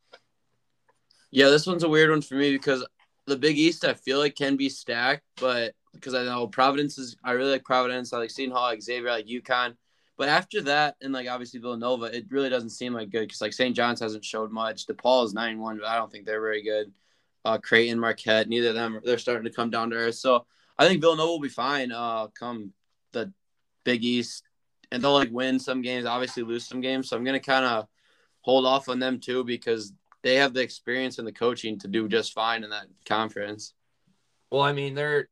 Yeah, 1.31 1.49
this 1.49 1.65
one's 1.65 1.83
a 1.83 1.89
weird 1.89 2.09
one 2.09 2.21
for 2.21 2.35
me 2.35 2.51
because 2.51 2.85
the 3.25 3.37
Big 3.37 3.57
East 3.57 3.85
I 3.85 3.93
feel 3.93 4.19
like 4.19 4.35
can 4.35 4.55
be 4.55 4.69
stacked, 4.69 5.23
but 5.39 5.73
because 5.93 6.13
I 6.13 6.23
know 6.23 6.47
Providence 6.47 6.97
is 6.97 7.17
I 7.23 7.31
really 7.31 7.51
like 7.51 7.63
Providence, 7.63 8.13
I 8.13 8.17
like 8.17 8.31
Seton 8.31 8.53
Hall, 8.53 8.63
like 8.63 8.81
Xavier, 8.81 9.09
I 9.09 9.15
like 9.15 9.27
UConn. 9.27 9.75
But 10.17 10.27
after 10.29 10.61
that, 10.63 10.97
and 11.01 11.13
like 11.13 11.29
obviously 11.29 11.59
Villanova, 11.59 12.05
it 12.05 12.25
really 12.29 12.49
doesn't 12.49 12.71
seem 12.71 12.93
like 12.93 13.09
good 13.09 13.21
because 13.21 13.41
like 13.41 13.53
St. 13.53 13.75
John's 13.75 14.01
hasn't 14.01 14.25
showed 14.25 14.51
much. 14.51 14.85
DePaul 14.85 15.25
is 15.25 15.33
nine 15.33 15.59
one, 15.59 15.77
but 15.77 15.87
I 15.87 15.97
don't 15.97 16.11
think 16.11 16.25
they're 16.25 16.41
very 16.41 16.61
good. 16.61 16.91
Uh, 17.45 17.57
Creighton, 17.57 17.99
Marquette, 17.99 18.49
neither 18.49 18.69
of 18.69 18.75
them 18.75 18.99
they're 19.05 19.17
starting 19.17 19.45
to 19.45 19.55
come 19.55 19.69
down 19.69 19.89
to 19.91 19.95
earth. 19.95 20.15
So 20.15 20.45
I 20.77 20.87
think 20.87 20.99
Villanova 20.99 21.31
will 21.31 21.39
be 21.39 21.47
fine. 21.49 21.91
Uh, 21.91 22.27
come 22.27 22.73
the 23.13 23.31
Big 23.85 24.03
East, 24.03 24.43
and 24.91 25.01
they'll 25.01 25.13
like 25.13 25.31
win 25.31 25.57
some 25.57 25.81
games, 25.81 26.05
obviously 26.05 26.43
lose 26.43 26.67
some 26.67 26.81
games. 26.81 27.09
So 27.09 27.15
I'm 27.15 27.23
gonna 27.23 27.39
kind 27.39 27.65
of 27.65 27.87
hold 28.41 28.65
off 28.65 28.89
on 28.89 28.99
them 28.99 29.21
too 29.21 29.45
because 29.45 29.93
they 30.21 30.35
have 30.35 30.53
the 30.53 30.61
experience 30.61 31.17
and 31.17 31.27
the 31.27 31.31
coaching 31.31 31.79
to 31.79 31.87
do 31.87 32.09
just 32.09 32.33
fine 32.33 32.65
in 32.65 32.71
that 32.71 32.87
conference. 33.05 33.73
Well, 34.51 34.63
I 34.63 34.73
mean 34.73 34.95
they're 34.95 35.29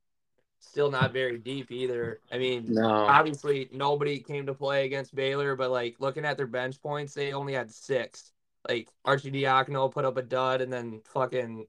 still 0.78 0.92
not 0.92 1.12
very 1.12 1.40
deep 1.40 1.72
either. 1.72 2.20
I 2.32 2.38
mean, 2.38 2.76
No. 2.76 2.88
obviously 2.88 3.68
nobody 3.72 4.20
came 4.20 4.46
to 4.46 4.54
play 4.54 4.86
against 4.86 5.16
Baylor, 5.16 5.56
but 5.56 5.72
like 5.72 5.96
looking 5.98 6.24
at 6.24 6.38
their 6.38 6.46
bench 6.46 6.80
points, 6.80 7.16
they 7.16 7.34
only 7.34 7.54
had 7.54 7.72
six. 7.72 8.32
Like 8.70 8.88
Arcidiacono 9.04 9.92
put 9.92 10.06
up 10.06 10.18
a 10.18 10.22
dud, 10.22 10.62
and 10.62 10.72
then 10.72 11.02
fucking 11.04 11.66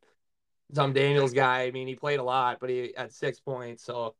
some 0.74 0.92
Daniels 0.92 1.32
guy. 1.32 1.62
I 1.62 1.70
mean, 1.70 1.88
he 1.88 1.94
played 1.94 2.20
a 2.20 2.22
lot, 2.22 2.58
but 2.60 2.68
he 2.68 2.92
had 2.98 3.10
six 3.10 3.40
points. 3.40 3.82
So 3.82 4.14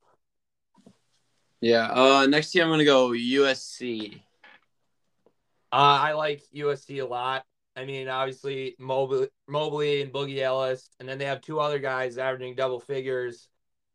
Yeah. 1.61 1.91
Uh, 1.93 2.25
next 2.27 2.51
team 2.51 2.63
I'm 2.63 2.71
gonna 2.71 2.87
go 2.87 3.11
USC. 3.11 4.23
Uh, 5.71 5.99
I 6.01 6.13
like 6.15 6.45
USC 6.55 7.01
a 7.01 7.07
lot. 7.07 7.45
I 7.77 7.85
mean, 7.85 8.09
obviously 8.09 8.75
Mobley, 8.79 9.29
Mobley 9.47 10.01
and 10.01 10.11
Boogie 10.11 10.39
Ellis, 10.39 10.89
and 10.99 11.07
then 11.07 11.19
they 11.19 11.27
have 11.27 11.43
two 11.43 11.61
other 11.61 11.79
guys 11.79 12.17
averaging 12.17 12.55
double 12.55 12.81
figures. 12.81 13.51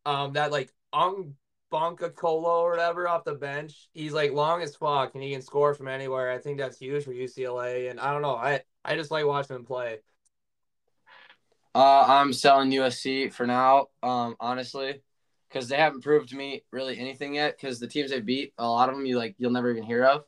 Um, 0.06 0.34
that 0.34 0.52
like 0.52 0.70
Funka 0.94 2.14
Colo 2.16 2.62
or 2.62 2.70
whatever 2.70 3.08
off 3.08 3.24
the 3.24 3.34
bench. 3.34 3.90
He's 3.94 4.14
like 4.14 4.32
long 4.32 4.62
as 4.62 4.76
fuck 4.76 5.16
and 5.16 5.24
he 5.24 5.32
can 5.32 5.42
score 5.42 5.74
from 5.74 5.88
anywhere. 5.88 6.32
I 6.32 6.38
think 6.38 6.60
that's 6.60 6.78
huge 6.78 7.04
for 7.04 7.12
UCLA. 7.12 7.90
And 7.90 8.00
I 8.00 8.12
don't 8.12 8.22
know. 8.22 8.36
I 8.36 8.62
I 8.86 8.96
just 8.96 9.12
like 9.12 9.26
watching 9.26 9.56
him 9.56 9.66
play. 9.66 10.00
Uh, 11.76 12.06
I'm 12.08 12.34
selling 12.34 12.70
USC 12.70 13.34
for 13.34 13.48
now. 13.48 13.88
Um, 14.04 14.36
honestly, 14.40 15.02
because 15.50 15.68
they 15.68 15.78
haven't 15.78 16.04
proved 16.04 16.30
to 16.30 16.36
me 16.36 16.64
really 16.72 17.00
anything 17.00 17.36
yet. 17.36 17.58
Because 17.58 17.80
the 17.80 17.88
teams 17.88 18.12
they 18.12 18.22
beat, 18.22 18.54
a 18.60 18.68
lot 18.68 18.90
of 18.90 18.96
them 18.96 19.08
you 19.08 19.18
like 19.18 19.36
you'll 19.40 19.52
never 19.52 19.72
even 19.72 19.84
hear 19.84 20.06
of, 20.06 20.24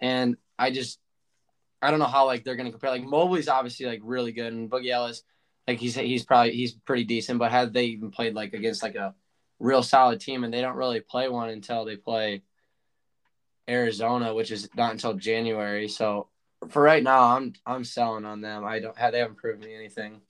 and 0.00 0.36
I 0.58 0.70
just 0.70 0.98
I 1.82 1.90
don't 1.90 1.98
know 1.98 2.06
how 2.06 2.24
like 2.24 2.44
they're 2.44 2.56
gonna 2.56 2.70
compare. 2.70 2.90
Like 2.90 3.04
Mobley's 3.04 3.48
obviously 3.48 3.84
like 3.84 4.00
really 4.02 4.32
good, 4.32 4.54
and 4.54 4.70
Boogie 4.70 4.90
Ellis, 4.90 5.22
like 5.68 5.78
he's 5.78 5.94
he's 5.94 6.24
probably 6.24 6.52
he's 6.52 6.72
pretty 6.72 7.04
decent. 7.04 7.38
But 7.38 7.50
had 7.50 7.74
they 7.74 7.84
even 7.86 8.10
played 8.10 8.34
like 8.34 8.54
against 8.54 8.82
like 8.82 8.94
a 8.94 9.14
real 9.60 9.82
solid 9.82 10.20
team, 10.20 10.42
and 10.42 10.52
they 10.52 10.60
don't 10.60 10.76
really 10.76 11.00
play 11.00 11.28
one 11.28 11.50
until 11.50 11.84
they 11.84 11.96
play 11.96 12.42
Arizona, 13.68 14.34
which 14.34 14.50
is 14.50 14.68
not 14.74 14.92
until 14.92 15.14
January. 15.14 15.86
So 15.86 16.28
for 16.68 16.82
right 16.82 17.02
now, 17.02 17.36
I'm 17.36 17.52
I'm 17.64 17.84
selling 17.84 18.24
on 18.24 18.40
them. 18.40 18.64
I 18.64 18.80
don't 18.80 18.98
have 18.98 19.12
they 19.12 19.20
haven't 19.20 19.36
proved 19.36 19.64
me 19.64 19.74
anything. 19.74 20.20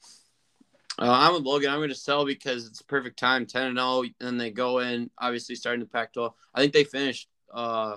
Uh, 0.98 1.08
I'm 1.10 1.32
with 1.32 1.44
Logan. 1.44 1.70
I'm 1.70 1.78
going 1.78 1.88
to 1.88 1.94
sell 1.94 2.26
because 2.26 2.66
it's 2.66 2.82
a 2.82 2.84
perfect 2.84 3.18
time, 3.18 3.46
10 3.46 3.68
and 3.68 3.78
0, 3.78 4.04
and 4.20 4.38
they 4.38 4.50
go 4.50 4.80
in, 4.80 5.10
obviously 5.16 5.54
starting 5.54 5.80
the 5.80 5.86
Pac-12. 5.86 6.34
I 6.54 6.60
think 6.60 6.74
they 6.74 6.84
finished 6.84 7.26
uh, 7.54 7.96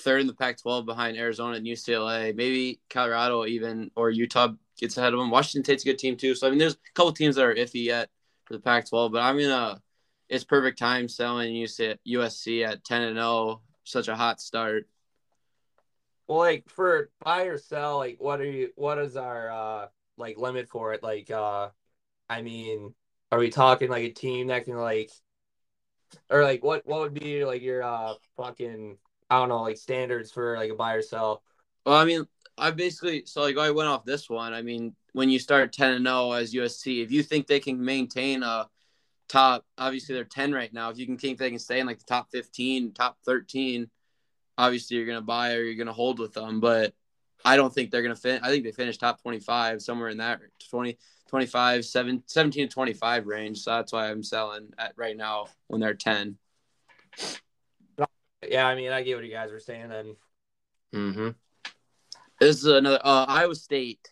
third 0.00 0.20
in 0.20 0.26
the 0.26 0.34
Pac-12 0.34 0.84
behind 0.84 1.16
Arizona 1.16 1.56
and 1.56 1.66
UCLA. 1.66 2.36
Maybe 2.36 2.80
Colorado 2.90 3.46
even 3.46 3.90
or 3.96 4.10
Utah 4.10 4.48
gets 4.78 4.98
ahead 4.98 5.14
of 5.14 5.18
them. 5.18 5.30
Washington 5.30 5.64
State's 5.64 5.84
a 5.84 5.86
good 5.86 5.98
team 5.98 6.16
too. 6.16 6.34
So 6.34 6.46
I 6.46 6.50
mean, 6.50 6.58
there's 6.58 6.74
a 6.74 6.92
couple 6.94 7.12
teams 7.12 7.36
that 7.36 7.44
are 7.46 7.54
iffy 7.54 7.84
yet 7.84 8.10
for 8.44 8.52
the 8.52 8.60
Pac-12, 8.60 9.12
but 9.12 9.22
I'm 9.22 9.38
gonna. 9.38 9.80
It's 10.28 10.44
perfect 10.44 10.78
time 10.78 11.08
selling 11.08 11.54
USC 11.54 12.66
at 12.66 12.84
10 12.84 13.02
and 13.02 13.16
0. 13.16 13.62
Such 13.84 14.08
a 14.08 14.16
hot 14.16 14.40
start. 14.40 14.88
Well, 16.26 16.38
like 16.38 16.68
for 16.68 17.10
buy 17.24 17.44
or 17.44 17.58
sell, 17.58 17.98
like 17.98 18.16
what 18.18 18.40
are 18.40 18.50
you? 18.50 18.70
What 18.74 18.98
is 18.98 19.16
our 19.16 19.50
uh 19.50 19.86
like 20.16 20.38
limit 20.38 20.68
for 20.68 20.92
it? 20.92 21.02
Like 21.02 21.30
uh 21.30 21.68
I 22.28 22.42
mean, 22.42 22.94
are 23.30 23.38
we 23.38 23.50
talking 23.50 23.88
like 23.88 24.04
a 24.04 24.10
team 24.10 24.48
that 24.48 24.64
can 24.64 24.76
like, 24.76 25.12
or 26.28 26.42
like 26.42 26.64
what 26.64 26.84
what 26.86 27.00
would 27.00 27.14
be 27.14 27.44
like 27.44 27.62
your 27.62 27.84
uh 27.84 28.14
fucking 28.36 28.98
I 29.30 29.38
don't 29.38 29.48
know 29.48 29.62
like 29.62 29.76
standards 29.76 30.32
for 30.32 30.56
like 30.56 30.72
a 30.72 30.74
buy 30.74 30.94
or 30.94 31.02
sell? 31.02 31.44
Well, 31.84 31.96
I 31.96 32.04
mean, 32.04 32.26
I 32.58 32.72
basically 32.72 33.22
so 33.26 33.42
like 33.42 33.56
I 33.56 33.70
went 33.70 33.88
off 33.88 34.04
this 34.04 34.28
one. 34.28 34.52
I 34.52 34.62
mean, 34.62 34.96
when 35.12 35.30
you 35.30 35.38
start 35.38 35.72
ten 35.72 35.92
and 35.92 36.06
zero 36.06 36.32
as 36.32 36.52
USC, 36.52 37.04
if 37.04 37.12
you 37.12 37.22
think 37.22 37.46
they 37.46 37.60
can 37.60 37.84
maintain 37.84 38.42
a 38.42 38.68
top, 39.28 39.64
obviously 39.78 40.14
they're 40.14 40.24
ten 40.24 40.52
right 40.52 40.72
now. 40.72 40.90
If 40.90 40.98
you 40.98 41.06
can 41.06 41.18
think 41.18 41.38
they 41.38 41.50
can 41.50 41.58
stay 41.58 41.80
in 41.80 41.86
like 41.86 41.98
the 41.98 42.04
top 42.04 42.30
fifteen, 42.30 42.92
top 42.92 43.18
thirteen, 43.24 43.90
obviously 44.58 44.96
you're 44.96 45.06
gonna 45.06 45.22
buy 45.22 45.54
or 45.54 45.62
you're 45.62 45.74
gonna 45.76 45.92
hold 45.92 46.18
with 46.18 46.32
them. 46.32 46.60
But 46.60 46.94
I 47.44 47.56
don't 47.56 47.72
think 47.72 47.90
they're 47.90 48.02
gonna 48.02 48.16
fit. 48.16 48.42
I 48.42 48.48
think 48.48 48.64
they 48.64 48.72
finished 48.72 49.00
top 49.00 49.20
twenty 49.22 49.40
five 49.40 49.82
somewhere 49.82 50.08
in 50.08 50.18
that 50.18 50.40
20, 50.70 50.98
25, 51.28 51.84
7, 51.84 52.22
17 52.26 52.68
to 52.68 52.72
25 52.72 53.26
range. 53.26 53.58
So 53.58 53.72
that's 53.72 53.92
why 53.92 54.10
I'm 54.10 54.22
selling 54.22 54.68
at 54.78 54.92
right 54.96 55.16
now 55.16 55.46
when 55.66 55.80
they're 55.80 55.94
10. 55.94 56.36
Yeah, 58.48 58.66
I 58.66 58.74
mean, 58.74 58.92
I 58.92 59.02
get 59.02 59.16
what 59.16 59.24
you 59.24 59.32
guys 59.32 59.50
were 59.50 59.58
saying 59.58 59.88
then. 59.88 60.16
Mm-hmm. 60.94 61.28
This 62.40 62.56
is 62.56 62.66
another 62.66 63.00
uh, 63.02 63.24
Iowa 63.28 63.54
State. 63.54 64.08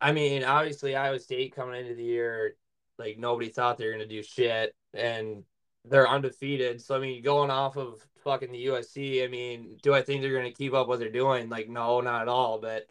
I 0.00 0.12
mean, 0.12 0.44
obviously, 0.44 0.94
Iowa 0.94 1.18
State 1.18 1.56
coming 1.56 1.80
into 1.80 1.94
the 1.94 2.04
year, 2.04 2.54
like 2.98 3.18
nobody 3.18 3.48
thought 3.48 3.78
they 3.78 3.86
were 3.86 3.92
going 3.92 4.08
to 4.08 4.14
do 4.14 4.22
shit, 4.22 4.74
and 4.94 5.44
they're 5.84 6.08
undefeated. 6.08 6.80
So, 6.80 6.96
I 6.96 6.98
mean, 6.98 7.22
going 7.22 7.50
off 7.50 7.76
of 7.76 8.04
fucking 8.24 8.52
the 8.52 8.66
USC, 8.66 9.24
I 9.24 9.28
mean, 9.28 9.76
do 9.82 9.94
I 9.94 10.02
think 10.02 10.22
they're 10.22 10.32
going 10.32 10.44
to 10.44 10.56
keep 10.56 10.74
up 10.74 10.88
what 10.88 10.98
they're 10.98 11.10
doing? 11.10 11.48
Like, 11.48 11.68
no, 11.68 12.00
not 12.00 12.22
at 12.22 12.28
all. 12.28 12.60
But 12.60 12.86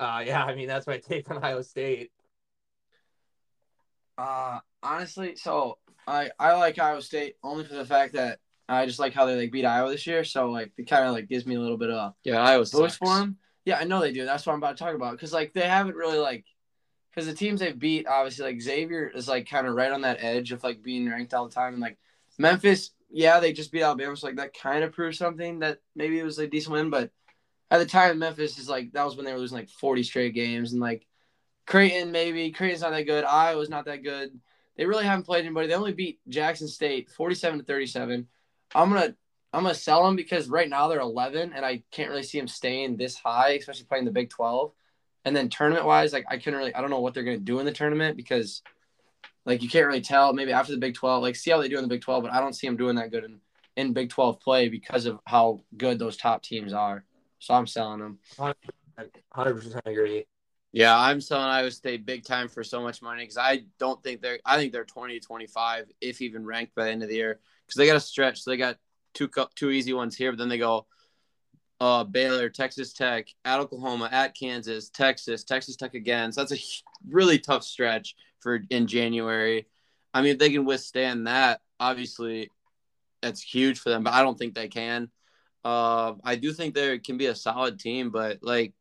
uh, 0.00 0.22
yeah, 0.26 0.44
I 0.44 0.54
mean 0.54 0.68
that's 0.68 0.86
my 0.86 0.98
take 0.98 1.30
on 1.30 1.42
Iowa 1.42 1.62
State. 1.62 2.10
Uh, 4.16 4.58
honestly, 4.82 5.36
so 5.36 5.78
I 6.06 6.30
I 6.38 6.54
like 6.54 6.78
Iowa 6.78 7.02
State 7.02 7.36
only 7.42 7.64
for 7.64 7.74
the 7.74 7.84
fact 7.84 8.14
that 8.14 8.40
I 8.68 8.84
just 8.86 8.98
like 8.98 9.14
how 9.14 9.26
they 9.26 9.36
like 9.36 9.52
beat 9.52 9.64
Iowa 9.64 9.90
this 9.90 10.06
year. 10.06 10.24
So 10.24 10.50
like 10.50 10.72
it 10.76 10.88
kind 10.88 11.04
of 11.04 11.12
like 11.12 11.28
gives 11.28 11.46
me 11.46 11.54
a 11.54 11.60
little 11.60 11.78
bit 11.78 11.90
of 11.90 12.14
yeah 12.24 12.40
Iowa 12.40 12.66
boost 12.70 12.98
for 12.98 13.16
them. 13.16 13.36
Yeah, 13.64 13.78
I 13.78 13.84
know 13.84 14.00
they 14.00 14.12
do. 14.12 14.24
That's 14.24 14.46
what 14.46 14.54
I'm 14.54 14.58
about 14.58 14.76
to 14.76 14.84
talk 14.84 14.94
about 14.94 15.12
because 15.12 15.32
like 15.32 15.52
they 15.52 15.68
haven't 15.68 15.94
really 15.94 16.18
like 16.18 16.44
because 17.18 17.26
the 17.28 17.36
teams 17.36 17.58
they've 17.58 17.76
beat 17.76 18.06
obviously 18.06 18.44
like 18.44 18.62
Xavier 18.62 19.08
is 19.08 19.26
like 19.26 19.50
kind 19.50 19.66
of 19.66 19.74
right 19.74 19.90
on 19.90 20.02
that 20.02 20.22
edge 20.22 20.52
of 20.52 20.62
like 20.62 20.84
being 20.84 21.10
ranked 21.10 21.34
all 21.34 21.48
the 21.48 21.54
time 21.54 21.72
and 21.72 21.82
like 21.82 21.98
Memphis. 22.38 22.92
Yeah, 23.10 23.40
they 23.40 23.52
just 23.52 23.72
beat 23.72 23.82
Alabama, 23.82 24.16
so 24.16 24.28
like 24.28 24.36
that 24.36 24.56
kind 24.56 24.84
of 24.84 24.92
proves 24.92 25.18
something 25.18 25.58
that 25.58 25.80
maybe 25.96 26.20
it 26.20 26.22
was 26.22 26.38
a 26.38 26.46
decent 26.46 26.74
win, 26.74 26.90
but 26.90 27.10
at 27.72 27.78
the 27.78 27.86
time 27.86 28.20
Memphis 28.20 28.56
is 28.56 28.68
like 28.68 28.92
that 28.92 29.04
was 29.04 29.16
when 29.16 29.24
they 29.24 29.32
were 29.32 29.40
losing 29.40 29.58
like 29.58 29.68
40 29.68 30.04
straight 30.04 30.32
games 30.32 30.70
and 30.70 30.80
like 30.80 31.08
Creighton 31.66 32.12
maybe 32.12 32.52
Creighton's 32.52 32.82
not 32.82 32.92
that 32.92 33.02
good. 33.02 33.24
Iowa's 33.24 33.68
not 33.68 33.86
that 33.86 34.04
good. 34.04 34.38
They 34.76 34.86
really 34.86 35.04
haven't 35.04 35.24
played 35.24 35.44
anybody. 35.44 35.66
They 35.66 35.74
only 35.74 35.92
beat 35.92 36.20
Jackson 36.28 36.68
State 36.68 37.10
47 37.10 37.58
to 37.58 37.64
37. 37.64 38.28
I'm 38.76 38.90
gonna 38.90 39.16
I'm 39.52 39.64
gonna 39.64 39.74
sell 39.74 40.04
them 40.04 40.14
because 40.14 40.48
right 40.48 40.68
now 40.68 40.86
they're 40.86 41.00
11 41.00 41.52
and 41.52 41.66
I 41.66 41.82
can't 41.90 42.10
really 42.10 42.22
see 42.22 42.38
them 42.38 42.46
staying 42.46 42.96
this 42.96 43.16
high, 43.16 43.54
especially 43.54 43.86
playing 43.86 44.04
the 44.04 44.12
Big 44.12 44.30
12. 44.30 44.70
And 45.28 45.36
then 45.36 45.50
tournament 45.50 45.84
wise, 45.84 46.14
like 46.14 46.24
I 46.26 46.38
couldn't 46.38 46.58
really 46.58 46.74
I 46.74 46.80
don't 46.80 46.88
know 46.88 47.00
what 47.00 47.12
they're 47.12 47.22
gonna 47.22 47.36
do 47.36 47.58
in 47.58 47.66
the 47.66 47.72
tournament 47.72 48.16
because 48.16 48.62
like 49.44 49.62
you 49.62 49.68
can't 49.68 49.86
really 49.86 50.00
tell. 50.00 50.32
Maybe 50.32 50.52
after 50.52 50.72
the 50.72 50.78
Big 50.78 50.94
12, 50.94 51.22
like 51.22 51.36
see 51.36 51.50
how 51.50 51.60
they 51.60 51.68
do 51.68 51.76
in 51.76 51.82
the 51.82 51.88
Big 51.88 52.00
12, 52.00 52.22
but 52.22 52.32
I 52.32 52.40
don't 52.40 52.54
see 52.54 52.66
them 52.66 52.78
doing 52.78 52.96
that 52.96 53.10
good 53.10 53.24
in 53.24 53.38
in 53.76 53.92
Big 53.92 54.08
12 54.08 54.40
play 54.40 54.70
because 54.70 55.04
of 55.04 55.20
how 55.26 55.60
good 55.76 55.98
those 55.98 56.16
top 56.16 56.42
teams 56.42 56.72
are. 56.72 57.04
So 57.40 57.52
I'm 57.52 57.66
selling 57.66 58.00
them. 58.00 58.18
100% 59.36 59.80
agree. 59.84 60.26
Yeah, 60.72 60.98
I'm 60.98 61.20
selling 61.20 61.44
Iowa 61.44 61.70
State 61.70 62.06
big 62.06 62.24
time 62.24 62.48
for 62.48 62.64
so 62.64 62.82
much 62.82 63.02
money 63.02 63.22
because 63.22 63.36
I 63.36 63.64
don't 63.78 64.02
think 64.02 64.22
they're. 64.22 64.38
I 64.46 64.56
think 64.56 64.72
they're 64.72 64.86
20 64.86 65.20
to 65.20 65.26
25, 65.26 65.92
if 66.00 66.22
even 66.22 66.46
ranked 66.46 66.74
by 66.74 66.84
the 66.84 66.90
end 66.90 67.02
of 67.02 67.10
the 67.10 67.16
year, 67.16 67.38
because 67.66 67.76
they 67.76 67.86
got 67.86 67.96
a 67.96 68.00
stretch. 68.00 68.40
So 68.40 68.50
they 68.50 68.56
got 68.56 68.78
two 69.12 69.28
two 69.54 69.70
easy 69.70 69.92
ones 69.92 70.16
here, 70.16 70.32
but 70.32 70.38
then 70.38 70.48
they 70.48 70.58
go 70.58 70.86
uh, 71.80 72.04
Baylor, 72.04 72.48
Texas 72.48 72.92
Tech, 72.92 73.28
at 73.44 73.60
Oklahoma, 73.60 74.08
at 74.10 74.36
Kansas, 74.36 74.90
Texas, 74.90 75.44
Texas 75.44 75.76
Tech 75.76 75.94
again. 75.94 76.32
So 76.32 76.42
that's 76.42 76.52
a 76.52 76.58
really 77.08 77.38
tough 77.38 77.62
stretch 77.62 78.16
for 78.40 78.60
in 78.70 78.86
January. 78.86 79.66
I 80.12 80.22
mean, 80.22 80.32
if 80.32 80.38
they 80.38 80.50
can 80.50 80.64
withstand 80.64 81.26
that, 81.26 81.60
obviously, 81.78 82.50
that's 83.22 83.42
huge 83.42 83.78
for 83.78 83.90
them. 83.90 84.02
But 84.02 84.14
I 84.14 84.22
don't 84.22 84.38
think 84.38 84.54
they 84.54 84.68
can. 84.68 85.10
Uh, 85.64 86.14
I 86.24 86.36
do 86.36 86.52
think 86.52 86.74
there 86.74 86.98
can 86.98 87.16
be 87.16 87.26
a 87.26 87.34
solid 87.34 87.78
team, 87.78 88.10
but 88.10 88.38
like 88.42 88.72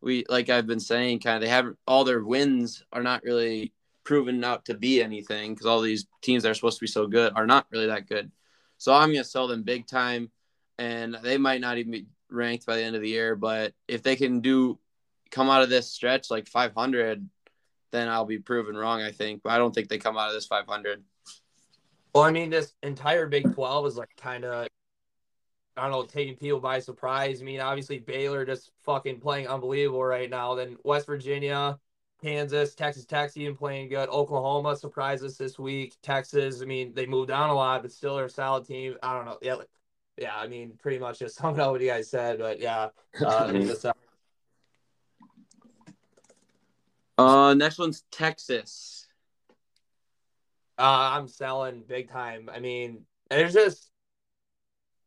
we 0.00 0.24
like 0.28 0.48
I've 0.48 0.66
been 0.66 0.80
saying, 0.80 1.20
kind 1.20 1.36
of 1.36 1.42
they 1.42 1.48
haven't 1.48 1.76
all 1.86 2.04
their 2.04 2.22
wins 2.22 2.82
are 2.92 3.02
not 3.02 3.22
really 3.22 3.72
proven 4.04 4.42
out 4.42 4.64
to 4.64 4.74
be 4.74 5.02
anything 5.02 5.52
because 5.52 5.66
all 5.66 5.80
these 5.80 6.06
teams 6.22 6.42
that 6.42 6.50
are 6.50 6.54
supposed 6.54 6.78
to 6.78 6.84
be 6.84 6.88
so 6.88 7.06
good 7.06 7.32
are 7.34 7.46
not 7.46 7.66
really 7.70 7.86
that 7.86 8.08
good. 8.08 8.30
So 8.78 8.94
I'm 8.94 9.10
gonna 9.12 9.24
sell 9.24 9.48
them 9.48 9.62
big 9.62 9.86
time, 9.86 10.30
and 10.78 11.16
they 11.22 11.36
might 11.36 11.60
not 11.60 11.78
even 11.78 11.92
be 11.92 12.06
ranked 12.30 12.66
by 12.66 12.76
the 12.76 12.82
end 12.82 12.96
of 12.96 13.02
the 13.02 13.08
year. 13.08 13.36
But 13.36 13.74
if 13.88 14.02
they 14.02 14.16
can 14.16 14.40
do 14.40 14.78
come 15.30 15.50
out 15.50 15.62
of 15.62 15.70
this 15.70 15.90
stretch 15.90 16.30
like 16.30 16.48
500, 16.48 17.28
then 17.92 18.08
I'll 18.08 18.24
be 18.24 18.38
proven 18.38 18.76
wrong. 18.76 19.02
I 19.02 19.12
think, 19.12 19.42
but 19.42 19.52
I 19.52 19.58
don't 19.58 19.74
think 19.74 19.88
they 19.88 19.98
come 19.98 20.16
out 20.16 20.28
of 20.28 20.34
this 20.34 20.46
500. 20.46 21.02
Well, 22.14 22.24
I 22.24 22.32
mean, 22.32 22.50
this 22.50 22.74
entire 22.82 23.26
Big 23.26 23.54
12 23.54 23.86
is 23.86 23.96
like 23.96 24.10
kind 24.16 24.44
of 24.44 24.66
I 25.76 25.82
don't 25.84 25.92
know, 25.92 26.02
taking 26.04 26.36
people 26.36 26.60
by 26.60 26.80
surprise. 26.80 27.40
I 27.40 27.44
mean, 27.44 27.60
obviously 27.60 27.98
Baylor 27.98 28.44
just 28.44 28.70
fucking 28.84 29.20
playing 29.20 29.48
unbelievable 29.48 30.04
right 30.04 30.28
now. 30.28 30.54
Then 30.54 30.76
West 30.84 31.06
Virginia, 31.06 31.78
Kansas, 32.22 32.74
Texas 32.74 33.06
Tech 33.06 33.30
even 33.36 33.56
playing 33.56 33.88
good. 33.88 34.08
Oklahoma 34.10 34.76
surprised 34.76 35.24
us 35.24 35.36
this 35.36 35.58
week. 35.58 35.96
Texas, 36.02 36.60
I 36.60 36.66
mean, 36.66 36.92
they 36.94 37.06
moved 37.06 37.28
down 37.28 37.50
a 37.50 37.54
lot, 37.54 37.82
but 37.82 37.92
still 37.92 38.18
are 38.18 38.26
a 38.26 38.30
solid 38.30 38.66
team. 38.66 38.96
I 39.02 39.14
don't 39.14 39.24
know. 39.24 39.38
Yeah, 39.40 39.56
yeah. 40.20 40.36
I 40.36 40.46
mean, 40.46 40.74
pretty 40.80 40.98
much 40.98 41.18
just 41.18 41.36
summing 41.36 41.60
up 41.60 41.72
what 41.72 41.80
you 41.80 41.88
guys 41.88 42.10
said, 42.10 42.38
but 42.38 42.60
yeah. 42.60 42.88
Uh, 43.20 43.52
uh, 47.18 47.54
next 47.54 47.78
one's 47.78 48.04
Texas. 48.10 49.08
Uh, 50.78 51.10
I'm 51.12 51.28
selling 51.28 51.82
big 51.86 52.10
time. 52.10 52.48
I 52.50 52.60
mean, 52.60 53.04
there's 53.28 53.52
just 53.52 53.90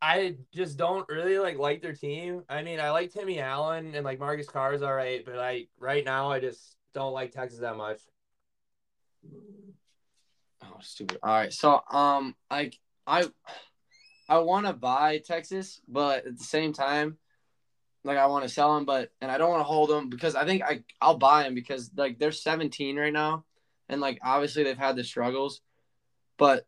I 0.03 0.35
just 0.53 0.77
don't 0.77 1.07
really 1.07 1.39
like 1.39 1.57
like 1.57 1.81
their 1.81 1.93
team. 1.93 2.43
I 2.49 2.61
mean, 2.61 2.81
I 2.81 2.91
like 2.91 3.13
Timmy 3.13 3.39
Allen 3.39 3.95
and 3.95 4.03
like 4.03 4.19
Marcus 4.19 4.49
Carr 4.49 4.73
is 4.73 4.81
all 4.81 4.93
right, 4.93 5.23
but 5.23 5.39
I 5.39 5.67
right 5.79 6.03
now 6.03 6.29
I 6.29 6.41
just 6.41 6.75
don't 6.93 7.13
like 7.13 7.31
Texas 7.31 7.59
that 7.59 7.77
much. 7.77 8.01
Oh, 10.61 10.77
stupid. 10.81 11.19
All 11.23 11.33
right, 11.33 11.53
so 11.53 11.81
um, 11.89 12.35
like 12.51 12.77
I, 13.07 13.25
I 14.29 14.39
want 14.39 14.65
to 14.65 14.73
buy 14.73 15.19
Texas, 15.19 15.81
but 15.87 16.25
at 16.25 16.37
the 16.37 16.43
same 16.43 16.73
time, 16.73 17.17
like 18.03 18.17
I 18.17 18.27
want 18.27 18.43
to 18.43 18.49
sell 18.49 18.75
them, 18.75 18.85
but 18.85 19.11
and 19.21 19.31
I 19.31 19.37
don't 19.37 19.49
want 19.49 19.61
to 19.61 19.65
hold 19.65 19.89
them 19.89 20.09
because 20.09 20.35
I 20.35 20.45
think 20.45 20.63
I 20.63 20.83
I'll 21.01 21.17
buy 21.17 21.43
them 21.43 21.55
because 21.55 21.91
like 21.95 22.19
they're 22.19 22.31
17 22.31 22.97
right 22.97 23.13
now, 23.13 23.45
and 23.89 24.01
like 24.01 24.19
obviously 24.23 24.63
they've 24.63 24.77
had 24.77 24.95
the 24.95 25.03
struggles, 25.03 25.61
but 26.37 26.65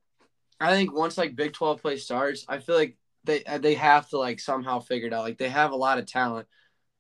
I 0.60 0.72
think 0.72 0.94
once 0.94 1.18
like 1.18 1.36
Big 1.36 1.54
Twelve 1.54 1.82
play 1.82 1.98
starts, 1.98 2.46
I 2.48 2.60
feel 2.60 2.76
like 2.76 2.98
they 3.24 3.44
uh, 3.44 3.58
they 3.58 3.74
have 3.76 4.10
to 4.10 4.18
like 4.18 4.40
somehow 4.40 4.80
figure 4.80 5.08
it 5.08 5.14
out. 5.14 5.24
Like 5.24 5.38
they 5.38 5.50
have 5.50 5.72
a 5.72 5.78
lot 5.78 5.98
of 5.98 6.06
talent, 6.06 6.48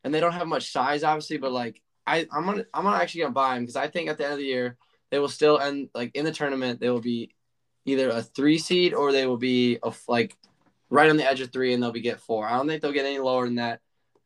and 0.03 0.13
they 0.13 0.19
don't 0.19 0.33
have 0.33 0.47
much 0.47 0.71
size, 0.71 1.03
obviously. 1.03 1.37
But 1.37 1.51
like 1.51 1.81
I, 2.05 2.27
I'm 2.31 2.45
gonna 2.45 2.65
I'm 2.73 2.83
gonna 2.83 2.97
actually 2.97 3.21
gonna 3.21 3.33
buy 3.33 3.55
them 3.55 3.63
because 3.63 3.75
I 3.75 3.87
think 3.87 4.09
at 4.09 4.17
the 4.17 4.25
end 4.25 4.33
of 4.33 4.39
the 4.39 4.45
year 4.45 4.77
they 5.11 5.19
will 5.19 5.29
still 5.29 5.59
end 5.59 5.89
like 5.93 6.15
in 6.15 6.25
the 6.25 6.31
tournament 6.31 6.79
they 6.79 6.89
will 6.89 7.01
be 7.01 7.34
either 7.85 8.09
a 8.09 8.21
three 8.21 8.57
seed 8.57 8.93
or 8.93 9.11
they 9.11 9.25
will 9.25 9.37
be 9.37 9.77
a 9.83 9.93
like 10.07 10.35
right 10.89 11.09
on 11.09 11.17
the 11.17 11.25
edge 11.25 11.41
of 11.41 11.51
three 11.51 11.73
and 11.73 11.81
they'll 11.81 11.91
be 11.91 12.01
get 12.01 12.19
four. 12.19 12.47
I 12.47 12.57
don't 12.57 12.67
think 12.67 12.81
they'll 12.81 12.91
get 12.91 13.05
any 13.05 13.19
lower 13.19 13.45
than 13.45 13.55
that. 13.55 13.79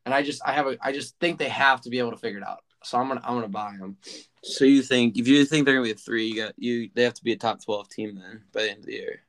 And 0.06 0.14
I 0.14 0.22
just 0.22 0.42
I 0.44 0.52
have 0.52 0.66
a 0.66 0.76
I 0.82 0.92
just 0.92 1.18
think 1.20 1.38
they 1.38 1.48
have 1.48 1.80
to 1.82 1.90
be 1.90 1.98
able 1.98 2.10
to 2.10 2.16
figure 2.16 2.38
it 2.38 2.46
out. 2.46 2.60
So 2.82 2.98
I'm 2.98 3.08
gonna 3.08 3.20
I'm 3.22 3.34
gonna 3.34 3.48
buy 3.48 3.76
them. 3.78 3.98
So 4.42 4.64
you 4.64 4.82
think 4.82 5.18
if 5.18 5.28
you 5.28 5.44
think 5.44 5.66
they're 5.66 5.74
gonna 5.74 5.84
be 5.84 5.92
a 5.92 5.94
three, 5.94 6.26
you 6.26 6.36
got 6.36 6.54
you 6.56 6.90
they 6.94 7.02
have 7.04 7.14
to 7.14 7.24
be 7.24 7.32
a 7.32 7.36
top 7.36 7.62
twelve 7.62 7.88
team 7.88 8.16
then 8.16 8.42
by 8.52 8.62
the 8.62 8.70
end 8.70 8.80
of 8.80 8.86
the 8.86 8.92
year. 8.94 9.20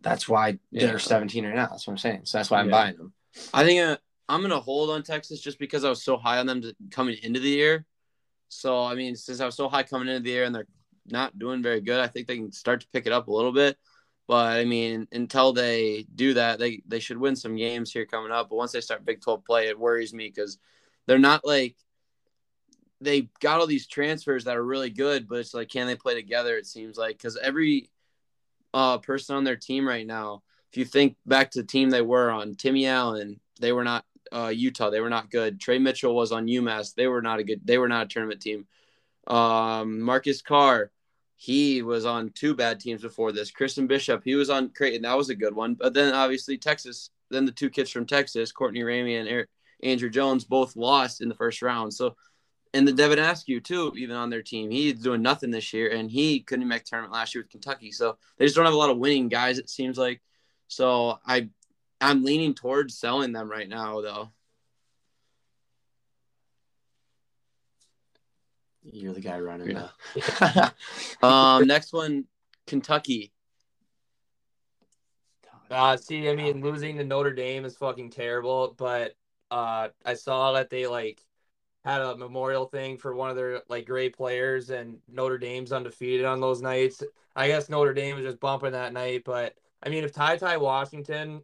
That's 0.00 0.28
why 0.28 0.58
Yeah. 0.70 0.86
they're 0.86 0.98
17 1.00 1.44
right 1.44 1.54
now. 1.54 1.66
That's 1.66 1.86
what 1.86 1.92
I'm 1.94 1.98
saying. 1.98 2.20
So 2.24 2.38
that's 2.38 2.50
why 2.50 2.60
I'm 2.60 2.66
Yeah. 2.66 2.72
buying 2.72 2.96
them. 2.96 3.12
I 3.52 3.64
think 3.64 3.80
uh, 3.80 3.96
I'm 4.28 4.42
gonna 4.42 4.60
hold 4.60 4.90
on 4.90 5.02
Texas 5.02 5.40
just 5.40 5.58
because 5.58 5.84
I 5.84 5.88
was 5.88 6.04
so 6.04 6.16
high 6.16 6.38
on 6.38 6.46
them 6.46 6.62
to, 6.62 6.76
coming 6.92 7.16
into 7.22 7.40
the 7.40 7.48
year. 7.48 7.84
So 8.48 8.84
I 8.84 8.94
mean, 8.94 9.16
since 9.16 9.40
I 9.40 9.46
was 9.46 9.56
so 9.56 9.68
high 9.68 9.82
coming 9.82 10.06
into 10.06 10.22
the 10.22 10.30
year 10.30 10.44
and 10.44 10.54
they're 10.54 10.68
not 11.08 11.38
doing 11.38 11.62
very 11.62 11.80
good, 11.80 12.00
I 12.00 12.06
think 12.06 12.26
they 12.26 12.36
can 12.36 12.52
start 12.52 12.80
to 12.80 12.88
pick 12.92 13.06
it 13.06 13.12
up 13.12 13.28
a 13.28 13.32
little 13.32 13.52
bit. 13.52 13.78
But 14.26 14.56
I 14.56 14.64
mean, 14.64 15.06
until 15.12 15.52
they 15.52 16.06
do 16.14 16.34
that, 16.34 16.58
they 16.58 16.82
they 16.86 16.98
should 16.98 17.18
win 17.18 17.36
some 17.36 17.56
games 17.56 17.92
here 17.92 18.06
coming 18.06 18.32
up. 18.32 18.48
But 18.48 18.56
once 18.56 18.72
they 18.72 18.80
start 18.80 19.04
Big 19.04 19.20
12 19.20 19.44
play, 19.44 19.68
it 19.68 19.78
worries 19.78 20.12
me 20.12 20.26
because 20.26 20.58
they're 21.06 21.18
not 21.18 21.44
like 21.44 21.76
they 23.00 23.28
got 23.40 23.60
all 23.60 23.66
these 23.66 23.86
transfers 23.86 24.44
that 24.44 24.56
are 24.56 24.64
really 24.64 24.90
good, 24.90 25.28
but 25.28 25.38
it's 25.38 25.54
like 25.54 25.68
can 25.68 25.86
they 25.86 25.96
play 25.96 26.14
together? 26.14 26.56
It 26.56 26.66
seems 26.66 26.96
like 26.96 27.18
because 27.18 27.36
every 27.36 27.90
uh, 28.74 28.98
person 28.98 29.36
on 29.36 29.44
their 29.44 29.56
team 29.56 29.86
right 29.86 30.06
now, 30.06 30.42
if 30.72 30.78
you 30.78 30.84
think 30.84 31.16
back 31.24 31.52
to 31.52 31.62
the 31.62 31.66
team 31.66 31.90
they 31.90 32.02
were 32.02 32.30
on, 32.30 32.56
Timmy 32.56 32.86
Allen, 32.86 33.40
they 33.60 33.72
were 33.72 33.84
not 33.84 34.04
uh, 34.32 34.52
Utah, 34.54 34.90
they 34.90 35.00
were 35.00 35.10
not 35.10 35.30
good. 35.30 35.60
Tre 35.60 35.78
Mitchell 35.78 36.14
was 36.14 36.32
on 36.32 36.46
UMass, 36.46 36.94
they 36.94 37.06
were 37.06 37.22
not 37.22 37.38
a 37.38 37.44
good, 37.44 37.60
they 37.64 37.78
were 37.78 37.88
not 37.88 38.06
a 38.06 38.08
tournament 38.08 38.40
team. 38.40 38.66
Um, 39.26 40.00
Marcus 40.00 40.42
Carr, 40.42 40.90
he 41.36 41.82
was 41.82 42.06
on 42.06 42.30
two 42.30 42.54
bad 42.54 42.80
teams 42.80 43.02
before 43.02 43.30
this. 43.30 43.50
Christian 43.50 43.86
Bishop, 43.86 44.22
he 44.24 44.34
was 44.34 44.50
on 44.50 44.70
Creighton, 44.70 45.02
that 45.02 45.16
was 45.16 45.30
a 45.30 45.34
good 45.34 45.54
one. 45.54 45.74
But 45.74 45.94
then 45.94 46.14
obviously 46.14 46.58
Texas, 46.58 47.10
then 47.30 47.44
the 47.44 47.52
two 47.52 47.70
kids 47.70 47.90
from 47.90 48.06
Texas, 48.06 48.52
Courtney 48.52 48.80
Ramey 48.80 49.20
and 49.20 49.28
Eric, 49.28 49.48
Andrew 49.82 50.10
Jones, 50.10 50.44
both 50.44 50.76
lost 50.76 51.20
in 51.20 51.28
the 51.28 51.34
first 51.34 51.62
round. 51.62 51.92
So 51.92 52.16
and 52.76 52.86
the 52.86 52.92
Devin 52.92 53.18
Askew 53.18 53.60
too, 53.60 53.92
even 53.96 54.16
on 54.16 54.28
their 54.28 54.42
team, 54.42 54.70
he's 54.70 55.00
doing 55.00 55.22
nothing 55.22 55.50
this 55.50 55.72
year, 55.72 55.90
and 55.90 56.10
he 56.10 56.40
couldn't 56.40 56.68
make 56.68 56.84
tournament 56.84 57.14
last 57.14 57.34
year 57.34 57.42
with 57.42 57.50
Kentucky. 57.50 57.90
So 57.90 58.18
they 58.36 58.44
just 58.44 58.54
don't 58.54 58.66
have 58.66 58.74
a 58.74 58.78
lot 58.78 58.90
of 58.90 58.98
winning 58.98 59.28
guys. 59.28 59.58
It 59.58 59.70
seems 59.70 59.96
like. 59.96 60.20
So 60.68 61.18
I, 61.24 61.48
I'm 62.00 62.24
leaning 62.24 62.54
towards 62.54 62.98
selling 62.98 63.32
them 63.32 63.50
right 63.50 63.68
now, 63.68 64.00
though. 64.02 64.30
You're 68.92 69.14
the 69.14 69.20
guy 69.20 69.38
running 69.40 69.70
Yeah. 69.70 69.88
now. 70.52 70.72
Um, 71.22 71.66
next 71.66 71.92
one, 71.92 72.26
Kentucky. 72.66 73.32
Uh, 75.70 75.96
see, 75.96 76.28
I 76.28 76.36
mean, 76.36 76.60
losing 76.60 76.96
to 76.98 77.04
Notre 77.04 77.32
Dame 77.32 77.64
is 77.64 77.76
fucking 77.76 78.10
terrible, 78.10 78.74
but 78.78 79.14
uh, 79.50 79.88
I 80.04 80.14
saw 80.14 80.52
that 80.52 80.70
they 80.70 80.86
like 80.86 81.20
had 81.84 82.00
a 82.00 82.16
memorial 82.16 82.66
thing 82.66 82.96
for 82.96 83.14
one 83.14 83.30
of 83.30 83.36
their 83.36 83.62
like 83.68 83.86
great 83.86 84.16
players, 84.16 84.70
and 84.70 84.98
Notre 85.08 85.38
Dame's 85.38 85.72
undefeated 85.72 86.24
on 86.24 86.40
those 86.40 86.62
nights. 86.62 87.02
I 87.34 87.48
guess 87.48 87.68
Notre 87.68 87.94
Dame 87.94 88.16
was 88.16 88.24
just 88.24 88.40
bumping 88.40 88.72
that 88.72 88.92
night, 88.92 89.22
but 89.24 89.54
I 89.82 89.88
mean, 89.88 90.04
if 90.04 90.12
TyTy 90.12 90.60
Washington 90.60 91.42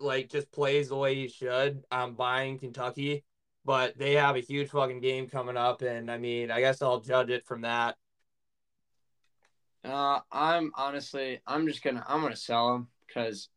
like 0.00 0.28
just 0.30 0.50
plays 0.50 0.88
the 0.88 0.96
way 0.96 1.14
he 1.14 1.28
should, 1.28 1.84
I'm 1.92 2.14
buying 2.14 2.58
Kentucky. 2.58 3.24
But 3.64 3.98
they 3.98 4.14
have 4.14 4.36
a 4.36 4.40
huge 4.40 4.70
fucking 4.70 5.00
game 5.00 5.28
coming 5.28 5.56
up, 5.56 5.82
and 5.82 6.10
I 6.10 6.18
mean, 6.18 6.50
I 6.50 6.60
guess 6.60 6.80
I'll 6.80 7.00
judge 7.00 7.30
it 7.30 7.46
from 7.46 7.62
that. 7.62 7.96
Uh, 9.84 10.20
I'm 10.30 10.72
honestly, 10.74 11.40
I'm 11.46 11.66
just 11.66 11.82
gonna, 11.82 12.04
I'm 12.06 12.22
gonna 12.22 12.36
sell 12.36 12.72
them 12.72 12.88
because 13.06 13.48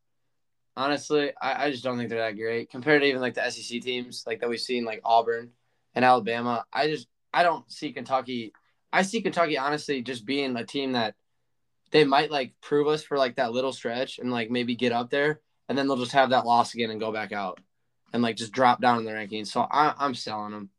honestly, 0.76 1.32
I, 1.40 1.66
I 1.66 1.70
just 1.70 1.84
don't 1.84 1.96
think 1.98 2.10
they're 2.10 2.18
that 2.18 2.36
great 2.36 2.70
compared 2.70 3.02
to 3.02 3.08
even 3.08 3.20
like 3.20 3.34
the 3.34 3.50
SEC 3.50 3.80
teams 3.82 4.24
like 4.26 4.40
that 4.40 4.48
we've 4.48 4.60
seen 4.60 4.84
like 4.84 5.00
Auburn 5.04 5.50
and 5.94 6.04
Alabama. 6.04 6.64
I 6.72 6.88
just, 6.88 7.08
I 7.32 7.42
don't 7.42 7.70
see 7.70 7.92
Kentucky. 7.92 8.52
I 8.92 9.02
see 9.02 9.22
Kentucky 9.22 9.58
honestly 9.58 10.02
just 10.02 10.24
being 10.24 10.56
a 10.56 10.64
team 10.64 10.92
that 10.92 11.14
they 11.90 12.04
might 12.04 12.30
like 12.30 12.54
prove 12.60 12.88
us 12.88 13.02
for 13.02 13.18
like 13.18 13.36
that 13.36 13.52
little 13.52 13.72
stretch 13.72 14.18
and 14.18 14.30
like 14.30 14.50
maybe 14.50 14.74
get 14.74 14.92
up 14.92 15.10
there, 15.10 15.40
and 15.68 15.76
then 15.76 15.86
they'll 15.86 15.96
just 15.96 16.12
have 16.12 16.30
that 16.30 16.46
loss 16.46 16.74
again 16.74 16.90
and 16.90 17.00
go 17.00 17.12
back 17.12 17.32
out 17.32 17.60
and 18.14 18.22
like 18.22 18.36
just 18.36 18.52
drop 18.52 18.80
down 18.80 18.98
in 18.98 19.04
the 19.04 19.10
rankings. 19.10 19.48
So 19.48 19.60
I, 19.60 19.92
I'm 19.98 20.14
selling 20.14 20.52
them. 20.52 20.70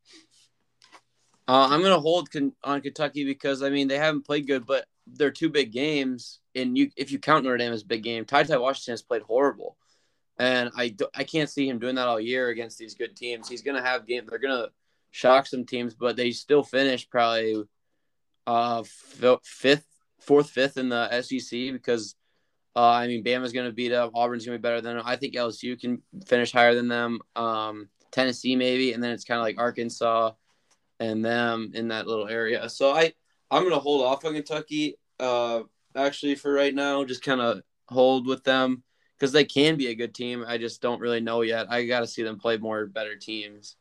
Uh, 1.47 1.67
I'm 1.69 1.83
gonna 1.83 1.99
hold 1.99 2.31
con- 2.31 2.55
on 2.63 2.81
Kentucky 2.81 3.25
because 3.25 3.61
I 3.61 3.69
mean 3.69 3.87
they 3.87 3.99
haven't 3.99 4.25
played 4.25 4.47
good, 4.47 4.65
but 4.65 4.85
they're 5.05 5.29
two 5.29 5.49
big 5.49 5.71
games, 5.71 6.39
and 6.55 6.75
you 6.75 6.89
if 6.95 7.11
you 7.11 7.19
count 7.19 7.43
Notre 7.43 7.57
Dame 7.57 7.73
as 7.73 7.83
big 7.83 8.01
game, 8.01 8.25
TyTy 8.25 8.59
Washington 8.59 8.93
has 8.93 9.03
played 9.03 9.21
horrible, 9.21 9.77
and 10.39 10.71
I 10.75 10.87
do, 10.87 11.07
I 11.13 11.23
can't 11.25 11.49
see 11.49 11.69
him 11.69 11.77
doing 11.77 11.95
that 11.95 12.07
all 12.07 12.19
year 12.19 12.47
against 12.47 12.79
these 12.79 12.95
good 12.95 13.15
teams. 13.15 13.47
He's 13.47 13.61
gonna 13.61 13.83
have 13.83 14.07
game. 14.07 14.25
They're 14.27 14.39
gonna 14.39 14.69
shock 15.11 15.45
some 15.45 15.65
teams, 15.65 15.93
but 15.93 16.15
they 16.15 16.31
still 16.31 16.63
finish 16.63 17.07
probably 17.07 17.65
uh 18.47 18.83
fifth, 19.43 19.85
fourth, 20.21 20.49
fifth 20.49 20.77
in 20.77 20.89
the 20.89 21.21
SEC 21.21 21.73
because 21.73 22.15
uh, 22.75 22.89
I 22.89 23.07
mean 23.07 23.23
Bama's 23.23 23.53
gonna 23.53 23.71
beat 23.71 23.91
up 23.91 24.11
Auburn's 24.13 24.45
gonna 24.45 24.57
be 24.57 24.61
better 24.61 24.81
than 24.81 24.97
them. 24.97 25.05
I 25.05 25.15
think 25.15 25.35
LSU 25.35 25.79
can 25.79 26.01
finish 26.25 26.51
higher 26.51 26.75
than 26.75 26.87
them. 26.87 27.19
Um, 27.35 27.89
Tennessee 28.11 28.55
maybe, 28.55 28.93
and 28.93 29.03
then 29.03 29.11
it's 29.11 29.25
kind 29.25 29.39
of 29.39 29.43
like 29.43 29.57
Arkansas 29.57 30.31
and 30.99 31.23
them 31.23 31.71
in 31.73 31.89
that 31.89 32.07
little 32.07 32.27
area. 32.27 32.69
So 32.69 32.91
I 32.91 33.13
I'm 33.51 33.63
gonna 33.63 33.79
hold 33.79 34.05
off 34.05 34.25
on 34.25 34.33
Kentucky 34.33 34.97
uh 35.19 35.61
actually 35.95 36.35
for 36.35 36.51
right 36.51 36.73
now, 36.73 37.03
just 37.03 37.23
kind 37.23 37.41
of 37.41 37.61
hold 37.87 38.27
with 38.27 38.43
them 38.43 38.83
because 39.17 39.31
they 39.31 39.45
can 39.45 39.77
be 39.77 39.87
a 39.87 39.95
good 39.95 40.13
team. 40.13 40.43
I 40.45 40.57
just 40.57 40.81
don't 40.81 40.99
really 40.99 41.21
know 41.21 41.41
yet. 41.41 41.67
I 41.69 41.85
got 41.85 42.01
to 42.01 42.07
see 42.07 42.23
them 42.23 42.37
play 42.37 42.57
more 42.57 42.85
better 42.85 43.15
teams. 43.15 43.77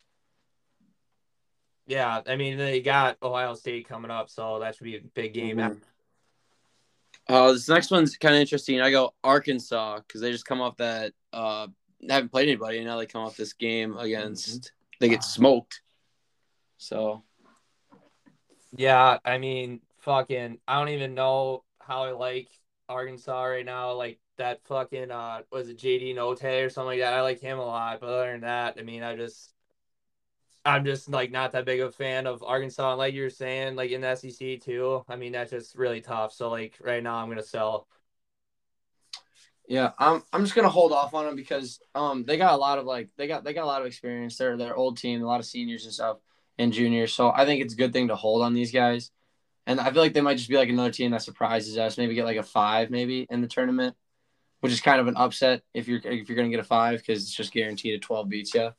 Yeah, 1.86 2.22
I 2.26 2.36
mean, 2.36 2.56
they 2.56 2.80
got 2.80 3.18
Ohio 3.22 3.54
State 3.54 3.88
coming 3.88 4.10
up, 4.10 4.30
so 4.30 4.60
that 4.60 4.76
should 4.76 4.84
be 4.84 4.96
a 4.96 5.00
big 5.00 5.34
game. 5.34 5.58
Mhm. 5.58 5.80
Uh, 7.28 7.52
this 7.52 7.68
next 7.68 7.90
one's 7.90 8.16
kind 8.16 8.34
of 8.34 8.40
interesting. 8.40 8.80
I 8.80 8.90
go 8.90 9.14
Arkansas 9.24 10.00
because 10.06 10.20
they 10.20 10.30
just 10.30 10.44
come 10.44 10.60
off 10.60 10.76
that 10.76 11.12
uh 11.32 11.68
haven't 12.08 12.30
played 12.30 12.48
anybody, 12.48 12.78
and 12.78 12.86
now 12.86 12.98
they 12.98 13.06
come 13.06 13.22
off 13.22 13.36
this 13.36 13.54
game 13.54 13.96
against 13.96 14.72
they 15.00 15.08
get 15.08 15.24
smoked. 15.24 15.80
So 16.76 17.22
Yeah, 18.76 19.18
I 19.24 19.38
mean, 19.38 19.80
fucking, 20.00 20.58
I 20.68 20.78
don't 20.78 20.90
even 20.90 21.14
know 21.14 21.64
how 21.80 22.04
I 22.04 22.12
like 22.12 22.48
Arkansas 22.88 23.44
right 23.44 23.64
now. 23.64 23.92
Like 23.92 24.18
that 24.36 24.60
fucking, 24.66 25.10
uh, 25.10 25.42
was 25.50 25.68
it 25.68 25.78
JD 25.78 26.14
Notae 26.14 26.66
or 26.66 26.70
something 26.70 26.88
like 26.88 27.00
that? 27.00 27.14
I 27.14 27.22
like 27.22 27.40
him 27.40 27.58
a 27.58 27.64
lot, 27.64 28.00
but 28.00 28.08
other 28.08 28.32
than 28.32 28.42
that, 28.42 28.76
I 28.78 28.82
mean, 28.82 29.02
I 29.02 29.16
just, 29.16 29.53
I'm 30.64 30.84
just 30.84 31.08
like 31.10 31.30
not 31.30 31.52
that 31.52 31.66
big 31.66 31.80
of 31.80 31.90
a 31.90 31.92
fan 31.92 32.26
of 32.26 32.42
Arkansas. 32.42 32.90
And 32.90 32.98
like 32.98 33.14
you 33.14 33.22
were 33.22 33.30
saying, 33.30 33.76
like 33.76 33.90
in 33.90 34.00
the 34.00 34.14
SEC 34.14 34.60
too. 34.60 35.04
I 35.08 35.16
mean, 35.16 35.32
that's 35.32 35.50
just 35.50 35.74
really 35.76 36.00
tough. 36.00 36.32
So 36.32 36.48
like 36.50 36.78
right 36.80 37.02
now, 37.02 37.16
I'm 37.16 37.28
gonna 37.28 37.42
sell. 37.42 37.86
Yeah, 39.68 39.92
I'm 39.98 40.22
I'm 40.32 40.42
just 40.42 40.54
gonna 40.54 40.68
hold 40.68 40.92
off 40.92 41.14
on 41.14 41.26
them 41.26 41.36
because 41.36 41.80
um 41.94 42.24
they 42.24 42.36
got 42.36 42.54
a 42.54 42.56
lot 42.56 42.78
of 42.78 42.86
like 42.86 43.10
they 43.16 43.26
got 43.26 43.44
they 43.44 43.52
got 43.52 43.64
a 43.64 43.66
lot 43.66 43.82
of 43.82 43.86
experience. 43.86 44.36
They're 44.36 44.56
their 44.56 44.76
old 44.76 44.96
team, 44.96 45.22
a 45.22 45.26
lot 45.26 45.40
of 45.40 45.46
seniors 45.46 45.84
and 45.84 45.92
stuff 45.92 46.18
and 46.58 46.72
juniors. 46.72 47.12
So 47.12 47.30
I 47.30 47.44
think 47.44 47.62
it's 47.62 47.74
a 47.74 47.78
good 47.78 47.92
thing 47.92 48.08
to 48.08 48.16
hold 48.16 48.42
on 48.42 48.54
these 48.54 48.72
guys. 48.72 49.10
And 49.66 49.80
I 49.80 49.90
feel 49.90 50.02
like 50.02 50.12
they 50.12 50.20
might 50.20 50.36
just 50.36 50.48
be 50.48 50.56
like 50.56 50.68
another 50.68 50.90
team 50.90 51.10
that 51.12 51.22
surprises 51.22 51.78
us, 51.78 51.96
maybe 51.98 52.14
get 52.14 52.26
like 52.26 52.36
a 52.36 52.42
five 52.42 52.90
maybe 52.90 53.26
in 53.30 53.40
the 53.40 53.48
tournament, 53.48 53.96
which 54.60 54.72
is 54.72 54.80
kind 54.80 55.00
of 55.00 55.08
an 55.08 55.16
upset 55.16 55.62
if 55.74 55.88
you're 55.88 56.00
if 56.04 56.28
you're 56.28 56.36
gonna 56.36 56.50
get 56.50 56.60
a 56.60 56.64
five 56.64 57.00
because 57.00 57.22
it's 57.22 57.34
just 57.34 57.52
guaranteed 57.52 57.94
a 57.94 57.98
twelve 57.98 58.28
beats 58.28 58.54
you. 58.54 58.70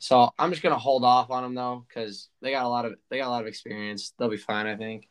So 0.00 0.30
I'm 0.38 0.50
just 0.50 0.62
gonna 0.62 0.78
hold 0.78 1.04
off 1.04 1.30
on 1.30 1.42
them 1.42 1.54
though 1.54 1.84
because 1.86 2.30
they 2.40 2.50
got 2.50 2.64
a 2.64 2.68
lot 2.68 2.86
of 2.86 2.94
they 3.10 3.18
got 3.18 3.28
a 3.28 3.30
lot 3.30 3.42
of 3.42 3.46
experience. 3.46 4.14
They'll 4.18 4.30
be 4.30 4.38
fine, 4.38 4.66
I 4.66 4.74
think. 4.74 5.08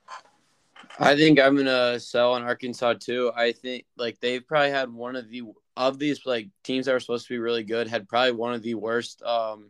I 0.97 1.15
think 1.15 1.39
I'm 1.39 1.55
gonna 1.55 1.99
sell 1.99 2.33
on 2.33 2.41
Arkansas 2.41 2.95
too. 2.95 3.31
I 3.35 3.51
think 3.51 3.85
like 3.97 4.19
they've 4.19 4.45
probably 4.45 4.71
had 4.71 4.91
one 4.91 5.15
of 5.15 5.29
the 5.29 5.43
of 5.77 5.99
these 5.99 6.25
like 6.25 6.49
teams 6.63 6.87
that 6.87 6.93
were 6.93 6.99
supposed 6.99 7.27
to 7.27 7.33
be 7.33 7.37
really 7.37 7.63
good 7.63 7.87
had 7.87 8.09
probably 8.09 8.31
one 8.31 8.55
of 8.55 8.63
the 8.63 8.73
worst 8.73 9.21
um, 9.21 9.69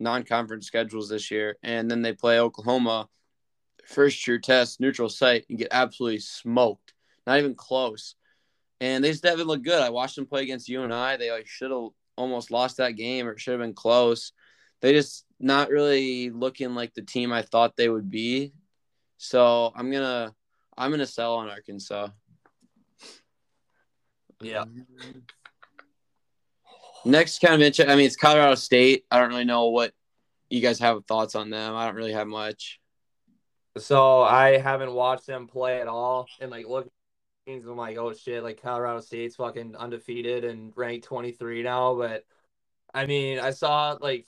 non-conference 0.00 0.66
schedules 0.66 1.08
this 1.08 1.30
year, 1.30 1.56
and 1.62 1.90
then 1.90 2.02
they 2.02 2.12
play 2.12 2.38
Oklahoma 2.38 3.08
first 3.86 4.26
year 4.26 4.38
test 4.38 4.80
neutral 4.80 5.08
site 5.08 5.46
and 5.48 5.58
get 5.58 5.68
absolutely 5.70 6.18
smoked, 6.18 6.92
not 7.26 7.38
even 7.38 7.54
close. 7.54 8.16
And 8.82 9.02
they 9.02 9.12
just 9.12 9.24
haven't 9.24 9.46
looked 9.46 9.64
good. 9.64 9.80
I 9.80 9.88
watched 9.88 10.16
them 10.16 10.26
play 10.26 10.42
against 10.42 10.68
UNI. 10.68 11.16
They 11.16 11.30
like 11.30 11.46
should 11.46 11.70
have 11.70 11.88
almost 12.18 12.50
lost 12.50 12.76
that 12.76 12.96
game, 12.96 13.26
or 13.26 13.38
should 13.38 13.52
have 13.52 13.60
been 13.60 13.72
close. 13.72 14.32
They 14.80 14.92
just 14.92 15.24
not 15.40 15.70
really 15.70 16.30
looking 16.30 16.74
like 16.74 16.94
the 16.94 17.02
team 17.02 17.32
I 17.32 17.42
thought 17.42 17.76
they 17.76 17.88
would 17.88 18.10
be. 18.10 18.52
So 19.16 19.72
I'm 19.74 19.90
gonna 19.90 20.34
I'm 20.76 20.90
gonna 20.90 21.06
sell 21.06 21.34
on 21.36 21.48
Arkansas. 21.48 22.08
Yeah. 24.40 24.64
Next, 27.04 27.40
kind 27.40 27.54
of 27.54 27.60
interesting. 27.60 27.92
I 27.92 27.96
mean, 27.96 28.06
it's 28.06 28.16
Colorado 28.16 28.54
State. 28.54 29.04
I 29.10 29.18
don't 29.18 29.30
really 29.30 29.44
know 29.44 29.68
what 29.68 29.92
you 30.50 30.60
guys 30.60 30.78
have 30.78 31.04
thoughts 31.06 31.34
on 31.34 31.50
them. 31.50 31.74
I 31.74 31.86
don't 31.86 31.96
really 31.96 32.12
have 32.12 32.26
much. 32.26 32.80
So 33.76 34.22
I 34.22 34.58
haven't 34.58 34.92
watched 34.92 35.26
them 35.26 35.46
play 35.46 35.80
at 35.80 35.88
all, 35.88 36.26
and 36.40 36.50
like 36.50 36.66
look, 36.66 36.88
I'm 37.48 37.76
like, 37.76 37.96
oh 37.96 38.12
shit, 38.12 38.42
like 38.42 38.60
Colorado 38.60 39.00
State's 39.00 39.36
fucking 39.36 39.76
undefeated 39.76 40.44
and 40.44 40.72
ranked 40.76 41.06
23 41.06 41.62
now. 41.62 41.94
But 41.94 42.24
I 42.92 43.06
mean, 43.06 43.38
I 43.38 43.50
saw 43.50 43.96
like 44.00 44.26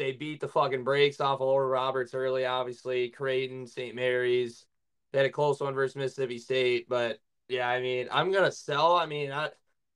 they 0.00 0.12
beat 0.12 0.40
the 0.40 0.48
fucking 0.48 0.82
brakes 0.82 1.20
off 1.20 1.42
of 1.42 1.48
Oral 1.48 1.68
Roberts 1.68 2.14
early, 2.14 2.46
obviously. 2.46 3.10
Creighton, 3.10 3.66
St. 3.66 3.94
Mary's, 3.94 4.64
they 5.12 5.18
had 5.18 5.26
a 5.26 5.30
close 5.30 5.60
one 5.60 5.74
versus 5.74 5.94
Mississippi 5.94 6.38
State, 6.38 6.88
but 6.88 7.18
yeah, 7.50 7.68
I 7.68 7.82
mean, 7.82 8.08
I'm 8.10 8.32
gonna 8.32 8.50
sell. 8.50 8.96
I 8.96 9.04
mean, 9.04 9.30
I 9.30 9.50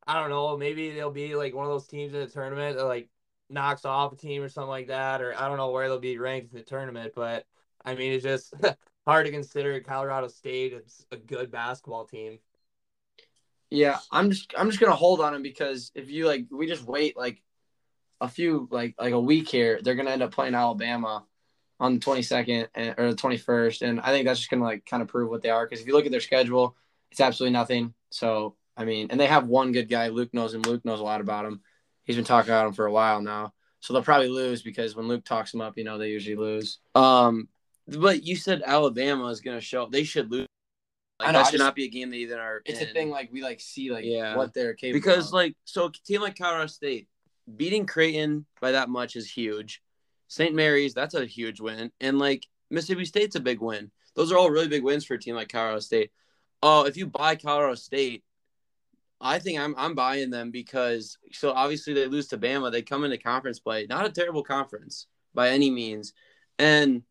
I 0.07 0.21
don't 0.21 0.29
know, 0.29 0.59
maybe 0.59 0.91
they'll 0.91 1.11
be 1.11 1.35
like 1.35 1.55
one 1.55 1.65
of 1.65 1.73
those 1.73 1.87
teams 1.87 2.13
in 2.13 2.21
the 2.21 2.27
tournament 2.27 2.77
that 2.77 2.85
like 2.85 3.09
knocks 3.49 3.87
off 3.87 4.13
a 4.13 4.17
team 4.17 4.43
or 4.43 4.51
something 4.51 4.69
like 4.69 4.89
that, 4.89 5.23
or 5.23 5.35
I 5.41 5.49
don't 5.49 5.57
know 5.57 5.71
where 5.71 5.89
they'll 5.89 5.99
be 5.99 6.19
ranked 6.19 6.53
in 6.53 6.59
the 6.59 6.65
tournament, 6.65 7.15
but 7.17 7.47
I 7.83 7.95
mean, 7.95 8.13
it's 8.13 8.25
just 8.25 8.53
hard 9.07 9.25
to 9.25 9.33
consider 9.33 9.81
Colorado 9.81 10.29
State 10.29 10.75
it's 10.75 11.07
a 11.13 11.17
good 11.17 11.51
basketball 11.51 12.05
team. 12.05 12.41
Yeah, 13.71 14.01
I'm 14.11 14.29
just 14.29 14.53
I'm 14.55 14.69
just 14.69 14.81
gonna 14.81 14.95
hold 14.95 15.23
on 15.23 15.33
them 15.33 15.43
because 15.43 15.93
if 15.95 16.11
you 16.11 16.27
like, 16.27 16.45
we 16.51 16.67
just 16.67 16.85
wait 16.85 17.17
like 17.17 17.43
a 18.25 18.29
few 18.29 18.69
like 18.71 18.95
like 18.99 19.13
a 19.13 19.21
week 19.21 19.49
here, 19.49 19.81
they're 19.83 19.95
gonna 19.95 20.11
end 20.11 20.23
up 20.23 20.33
playing 20.33 20.55
Alabama 20.55 21.25
on 21.81 21.95
the 21.95 22.01
22nd 22.01 22.69
and, 22.75 22.95
or 22.99 23.11
the 23.11 23.17
21st, 23.17 23.83
and 23.83 24.01
I 24.01 24.11
think 24.11 24.27
that's 24.27 24.39
just 24.41 24.51
gonna 24.51 24.65
like 24.65 24.87
kind 24.87 25.03
of 25.03 25.09
prove 25.09 25.29
what 25.31 25.43
they 25.43 25.51
are. 25.51 25.67
Because 25.67 25.81
if 25.81 25.87
you 25.87 25.95
look 25.95 26.07
at 26.07 26.13
their 26.13 26.21
schedule, 26.21 26.77
it's 27.11 27.21
absolutely 27.21 27.53
nothing. 27.53 27.95
So 28.11 28.57
I 28.77 28.85
mean, 28.85 29.09
and 29.11 29.21
they 29.21 29.27
have 29.27 29.47
one 29.47 29.73
good 29.73 29.89
guy. 29.89 30.09
Luke 30.09 30.33
knows 30.35 30.53
him. 30.55 30.63
Luke 30.63 30.85
knows 30.85 31.01
a 31.01 31.05
lot 31.05 31.21
about 31.21 31.45
him. 31.47 31.61
He's 32.05 32.17
been 32.17 32.25
talking 32.25 32.51
about 32.51 32.67
him 32.67 32.73
for 32.73 32.87
a 32.87 32.93
while 32.93 33.21
now. 33.23 33.53
So 33.81 33.93
they'll 33.93 34.03
probably 34.03 34.29
lose 34.29 34.63
because 34.63 34.97
when 34.97 35.09
Luke 35.09 35.25
talks 35.25 35.53
them 35.53 35.61
up, 35.61 35.77
you 35.79 35.85
know 35.85 35.99
they 35.99 36.09
usually 36.09 36.37
lose. 36.37 36.79
Um, 36.95 37.49
but 37.87 38.25
you 38.25 38.35
said 38.35 38.63
Alabama 38.65 39.27
is 39.27 39.41
going 39.41 39.57
to 39.59 39.61
show. 39.65 39.87
They 39.87 40.05
should 40.05 40.31
lose. 40.31 40.47
Like, 41.21 41.29
I 41.29 41.33
know, 41.33 41.39
that 41.39 41.45
should 41.47 41.53
just- 41.59 41.65
not 41.65 41.75
be 41.77 41.85
a 41.85 41.89
game 41.89 42.11
they 42.11 42.17
even 42.19 42.39
are. 42.39 42.63
It's 42.65 42.81
in. 42.81 42.89
a 42.89 42.93
thing 42.93 43.11
like 43.11 43.31
we 43.33 43.43
like 43.43 43.61
see 43.61 43.93
like 43.93 44.05
Yeah. 44.05 44.37
what 44.37 44.53
they're 44.55 44.75
capable 44.75 44.99
because 45.01 45.29
of. 45.29 45.35
like 45.35 45.55
so 45.65 45.87
a 45.87 45.93
team 45.93 46.23
like 46.23 46.37
Colorado 46.37 46.67
State 46.67 47.09
beating 47.57 47.87
Creighton 47.87 48.47
by 48.61 48.73
that 48.73 48.89
much 48.89 49.17
is 49.17 49.31
huge. 49.31 49.83
St. 50.29 50.55
Mary's 50.55 50.95
that's 50.95 51.15
a 51.15 51.27
huge 51.27 51.61
win, 51.61 51.91
and 52.01 52.19
like 52.19 52.47
Mississippi 52.71 53.05
State's 53.05 53.37
a 53.37 53.41
big 53.41 53.61
win. 53.61 53.91
Those 54.17 54.33
are 54.33 54.39
all 54.39 54.51
really 54.51 54.69
big 54.69 54.83
wins 54.83 55.05
for 55.05 55.15
a 55.15 55.19
team 55.19 55.35
like 55.35 55.49
Colorado 55.49 55.81
State. 55.81 56.11
Oh, 56.63 56.87
if 56.87 56.97
you 56.97 57.07
buy 57.07 57.37
Colorado 57.37 57.75
State, 57.75 58.25
I 59.21 59.39
think 59.39 59.59
I'm 59.59 59.75
I'm 59.77 59.95
buying 59.95 60.31
them 60.31 60.51
because 60.51 61.19
so 61.33 61.53
obviously 61.53 61.95
they 61.95 62.07
lose 62.07 62.29
to 62.29 62.39
Bama. 62.39 62.73
They 62.73 62.83
come 62.83 63.05
into 63.05 63.19
conference 63.19 63.59
play, 63.59 63.87
not 63.89 64.07
a 64.07 64.11
terrible 64.11 64.43
conference 64.43 65.07
by 65.35 65.51
any 65.51 65.71
means, 65.71 66.13
and 66.59 67.03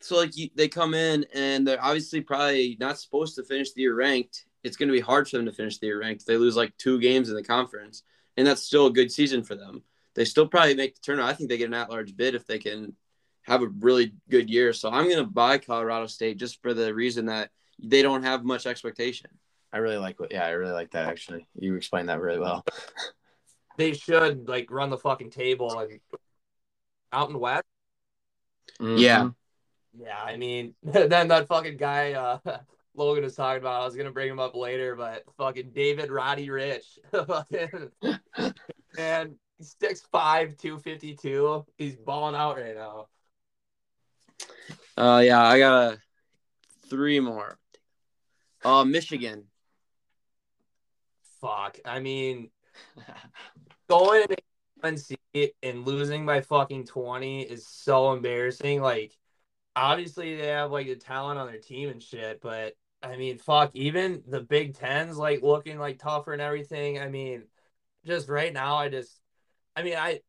so 0.00 0.16
like 0.16 0.36
you, 0.36 0.48
they 0.54 0.68
come 0.68 0.94
in 0.94 1.26
and 1.34 1.66
they're 1.66 1.82
obviously 1.82 2.20
probably 2.20 2.76
not 2.80 2.98
supposed 2.98 3.34
to 3.36 3.42
finish 3.42 3.72
the 3.72 3.82
year 3.82 3.94
ranked. 3.94 4.44
It's 4.62 4.76
going 4.76 4.88
to 4.88 4.92
be 4.92 5.00
hard 5.00 5.28
for 5.28 5.36
them 5.36 5.46
to 5.46 5.52
finish 5.52 5.78
the 5.78 5.86
year 5.86 6.00
ranked. 6.00 6.26
They 6.26 6.36
lose 6.36 6.56
like 6.56 6.76
two 6.76 7.00
games 7.00 7.28
in 7.28 7.34
the 7.34 7.42
conference, 7.42 8.02
and 8.38 8.46
that's 8.46 8.62
still 8.62 8.86
a 8.86 8.92
good 8.92 9.10
season 9.10 9.42
for 9.42 9.56
them. 9.56 9.82
They 10.14 10.24
still 10.24 10.46
probably 10.46 10.76
make 10.76 10.94
the 10.94 11.00
tournament. 11.02 11.30
I 11.30 11.36
think 11.36 11.50
they 11.50 11.58
get 11.58 11.66
an 11.66 11.74
at-large 11.74 12.16
bid 12.16 12.36
if 12.36 12.46
they 12.46 12.58
can 12.58 12.94
have 13.42 13.62
a 13.62 13.66
really 13.66 14.14
good 14.30 14.48
year. 14.48 14.72
So 14.72 14.90
I'm 14.90 15.06
going 15.06 15.18
to 15.18 15.24
buy 15.24 15.58
Colorado 15.58 16.06
State 16.06 16.38
just 16.38 16.62
for 16.62 16.72
the 16.72 16.94
reason 16.94 17.26
that 17.26 17.50
they 17.82 18.00
don't 18.00 18.22
have 18.22 18.44
much 18.44 18.64
expectation. 18.66 19.30
I 19.72 19.78
really 19.78 19.96
like 19.96 20.20
what. 20.20 20.32
Yeah, 20.32 20.46
I 20.46 20.50
really 20.50 20.72
like 20.72 20.92
that. 20.92 21.08
Actually, 21.08 21.48
you 21.58 21.74
explained 21.74 22.08
that 22.08 22.20
really 22.20 22.38
well. 22.38 22.64
They 23.76 23.92
should 23.92 24.48
like 24.48 24.70
run 24.70 24.90
the 24.90 24.98
fucking 24.98 25.30
table 25.30 25.78
and 25.78 26.00
out 27.12 27.26
in 27.26 27.32
the 27.32 27.38
West. 27.40 27.64
Yeah. 28.80 29.24
Mhm. 29.24 29.34
Yeah, 29.98 30.22
I 30.22 30.36
mean, 30.36 30.74
then 30.82 31.28
that 31.28 31.48
fucking 31.48 31.76
guy 31.76 32.12
uh, 32.12 32.38
Logan 32.98 33.24
was 33.24 33.36
talking 33.36 33.62
about. 33.62 33.82
I 33.82 33.84
was 33.84 33.96
gonna 33.96 34.10
bring 34.10 34.28
him 34.28 34.40
up 34.40 34.54
later, 34.54 34.96
but 34.96 35.24
fucking 35.36 35.70
David 35.70 36.10
Roddy 36.10 36.50
Rich, 36.50 36.98
and 38.98 39.36
he's 39.56 39.76
six 39.80 40.02
five, 40.12 40.56
two 40.56 40.78
fifty 40.78 41.14
two. 41.14 41.64
He's 41.76 41.96
balling 41.96 42.34
out 42.34 42.56
right 42.56 42.76
now. 42.76 43.06
Uh, 44.96 45.20
yeah, 45.24 45.42
I 45.42 45.58
got 45.58 45.92
a 45.92 45.98
three 46.90 47.20
more. 47.20 47.58
Uh, 48.64 48.84
Michigan. 48.84 49.44
Fuck. 51.40 51.78
I 51.84 52.00
mean, 52.00 52.50
going 53.88 54.26
UNC 54.82 55.18
and 55.62 55.86
losing 55.86 56.26
by 56.26 56.40
fucking 56.40 56.86
twenty 56.86 57.42
is 57.42 57.66
so 57.66 58.12
embarrassing. 58.12 58.80
Like, 58.80 59.16
obviously 59.76 60.36
they 60.36 60.48
have 60.48 60.72
like 60.72 60.88
the 60.88 60.96
talent 60.96 61.38
on 61.38 61.46
their 61.46 61.60
team 61.60 61.88
and 61.88 62.02
shit, 62.02 62.40
but 62.40 62.74
I 63.02 63.16
mean, 63.16 63.38
fuck. 63.38 63.70
Even 63.74 64.22
the 64.26 64.40
Big 64.40 64.74
Ten's 64.74 65.16
like 65.16 65.42
looking 65.42 65.78
like 65.78 65.98
tougher 65.98 66.32
and 66.32 66.42
everything. 66.42 66.98
I 66.98 67.08
mean, 67.08 67.44
just 68.04 68.28
right 68.28 68.52
now, 68.52 68.76
I 68.76 68.88
just, 68.88 69.20
I 69.76 69.82
mean, 69.82 69.96
I 69.96 70.20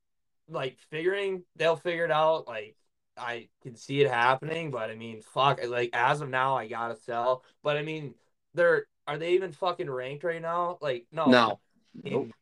like 0.49 0.77
figuring 0.89 1.43
they'll 1.55 1.75
figure 1.75 2.05
it 2.05 2.11
out. 2.11 2.47
Like, 2.47 2.75
I 3.17 3.49
can 3.63 3.75
see 3.75 4.01
it 4.01 4.09
happening, 4.09 4.71
but 4.71 4.89
I 4.89 4.95
mean, 4.95 5.21
fuck. 5.21 5.59
Like 5.67 5.89
as 5.93 6.21
of 6.21 6.29
now, 6.29 6.55
I 6.55 6.67
gotta 6.67 6.95
sell. 6.95 7.43
But 7.63 7.77
I 7.77 7.83
mean, 7.83 8.13
they're 8.53 8.85
are 9.07 9.17
they 9.17 9.33
even 9.33 9.51
fucking 9.51 9.89
ranked 9.89 10.23
right 10.23 10.41
now? 10.41 10.77
Like, 10.81 11.07
no, 11.11 11.25
No. 11.25 11.59
I 12.05 12.09
mean, 12.09 12.33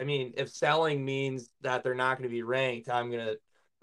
I 0.00 0.04
mean, 0.04 0.32
if 0.36 0.48
selling 0.48 1.04
means 1.04 1.50
that 1.60 1.84
they're 1.84 1.94
not 1.94 2.16
going 2.16 2.28
to 2.28 2.34
be 2.34 2.42
ranked, 2.42 2.88
I'm 2.88 3.10
gonna. 3.10 3.34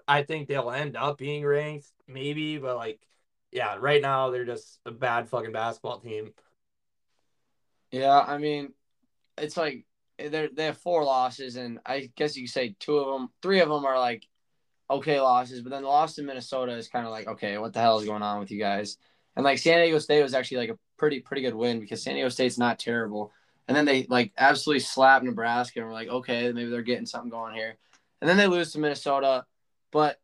I 0.06 0.22
think 0.22 0.48
they'll 0.48 0.70
end 0.70 0.96
up 0.96 1.16
being 1.16 1.46
ranked, 1.46 1.86
maybe, 2.06 2.58
but 2.58 2.76
like, 2.76 3.00
yeah, 3.54 3.76
right 3.78 4.02
now 4.02 4.30
they're 4.30 4.44
just 4.44 4.80
a 4.84 4.90
bad 4.90 5.28
fucking 5.28 5.52
basketball 5.52 6.00
team. 6.00 6.32
Yeah, 7.92 8.18
I 8.18 8.36
mean, 8.38 8.74
it's 9.38 9.56
like 9.56 9.86
they 10.18 10.48
they 10.52 10.64
have 10.64 10.78
four 10.78 11.04
losses, 11.04 11.54
and 11.54 11.78
I 11.86 12.10
guess 12.16 12.36
you 12.36 12.42
could 12.42 12.52
say 12.52 12.76
two 12.80 12.98
of 12.98 13.06
them, 13.06 13.30
three 13.40 13.60
of 13.60 13.68
them 13.68 13.84
are 13.84 13.98
like 13.98 14.26
okay 14.90 15.20
losses, 15.20 15.62
but 15.62 15.70
then 15.70 15.82
the 15.82 15.88
loss 15.88 16.16
to 16.16 16.22
Minnesota 16.22 16.72
is 16.72 16.88
kind 16.88 17.06
of 17.06 17.12
like 17.12 17.28
okay, 17.28 17.56
what 17.56 17.72
the 17.72 17.80
hell 17.80 17.98
is 18.00 18.04
going 18.04 18.22
on 18.22 18.40
with 18.40 18.50
you 18.50 18.58
guys? 18.58 18.98
And 19.36 19.44
like 19.44 19.58
San 19.58 19.80
Diego 19.80 20.00
State 20.00 20.22
was 20.22 20.34
actually 20.34 20.58
like 20.58 20.70
a 20.70 20.78
pretty 20.98 21.20
pretty 21.20 21.42
good 21.42 21.54
win 21.54 21.78
because 21.78 22.02
San 22.02 22.14
Diego 22.14 22.30
State's 22.30 22.58
not 22.58 22.80
terrible, 22.80 23.32
and 23.68 23.76
then 23.76 23.84
they 23.84 24.04
like 24.10 24.32
absolutely 24.36 24.80
slap 24.80 25.22
Nebraska, 25.22 25.78
and 25.78 25.88
we're 25.88 25.94
like 25.94 26.08
okay, 26.08 26.50
maybe 26.50 26.70
they're 26.70 26.82
getting 26.82 27.06
something 27.06 27.30
going 27.30 27.54
here, 27.54 27.76
and 28.20 28.28
then 28.28 28.36
they 28.36 28.48
lose 28.48 28.72
to 28.72 28.80
Minnesota, 28.80 29.46
but 29.92 30.18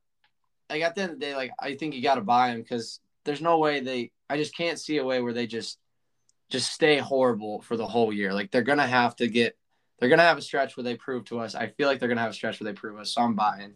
like 0.68 0.82
at 0.82 0.96
the 0.96 1.02
end 1.02 1.12
of 1.12 1.20
the 1.20 1.26
day, 1.26 1.36
like 1.36 1.52
I 1.60 1.76
think 1.76 1.94
you 1.94 2.02
got 2.02 2.16
to 2.16 2.22
buy 2.22 2.48
them 2.48 2.62
because 2.62 2.98
there's 3.24 3.40
no 3.42 3.58
way 3.58 3.80
they. 3.80 4.12
I 4.28 4.36
just 4.36 4.56
can't 4.56 4.78
see 4.78 4.98
a 4.98 5.04
way 5.04 5.20
where 5.20 5.32
they 5.32 5.46
just 5.46 5.78
just 6.50 6.72
stay 6.72 6.98
horrible 6.98 7.62
for 7.62 7.76
the 7.76 7.86
whole 7.86 8.12
year. 8.12 8.32
Like 8.32 8.50
they're 8.50 8.62
gonna 8.62 8.86
have 8.86 9.16
to 9.16 9.28
get 9.28 9.56
they're 9.98 10.08
gonna 10.08 10.22
have 10.22 10.38
a 10.38 10.42
stretch 10.42 10.76
where 10.76 10.84
they 10.84 10.96
prove 10.96 11.24
to 11.26 11.40
us. 11.40 11.54
I 11.54 11.68
feel 11.68 11.86
like 11.86 12.00
they're 12.00 12.08
gonna 12.08 12.20
have 12.20 12.30
a 12.30 12.34
stretch 12.34 12.60
where 12.60 12.72
they 12.72 12.78
prove 12.78 12.98
us. 12.98 13.12
So 13.12 13.22
I'm 13.22 13.34
buying. 13.34 13.74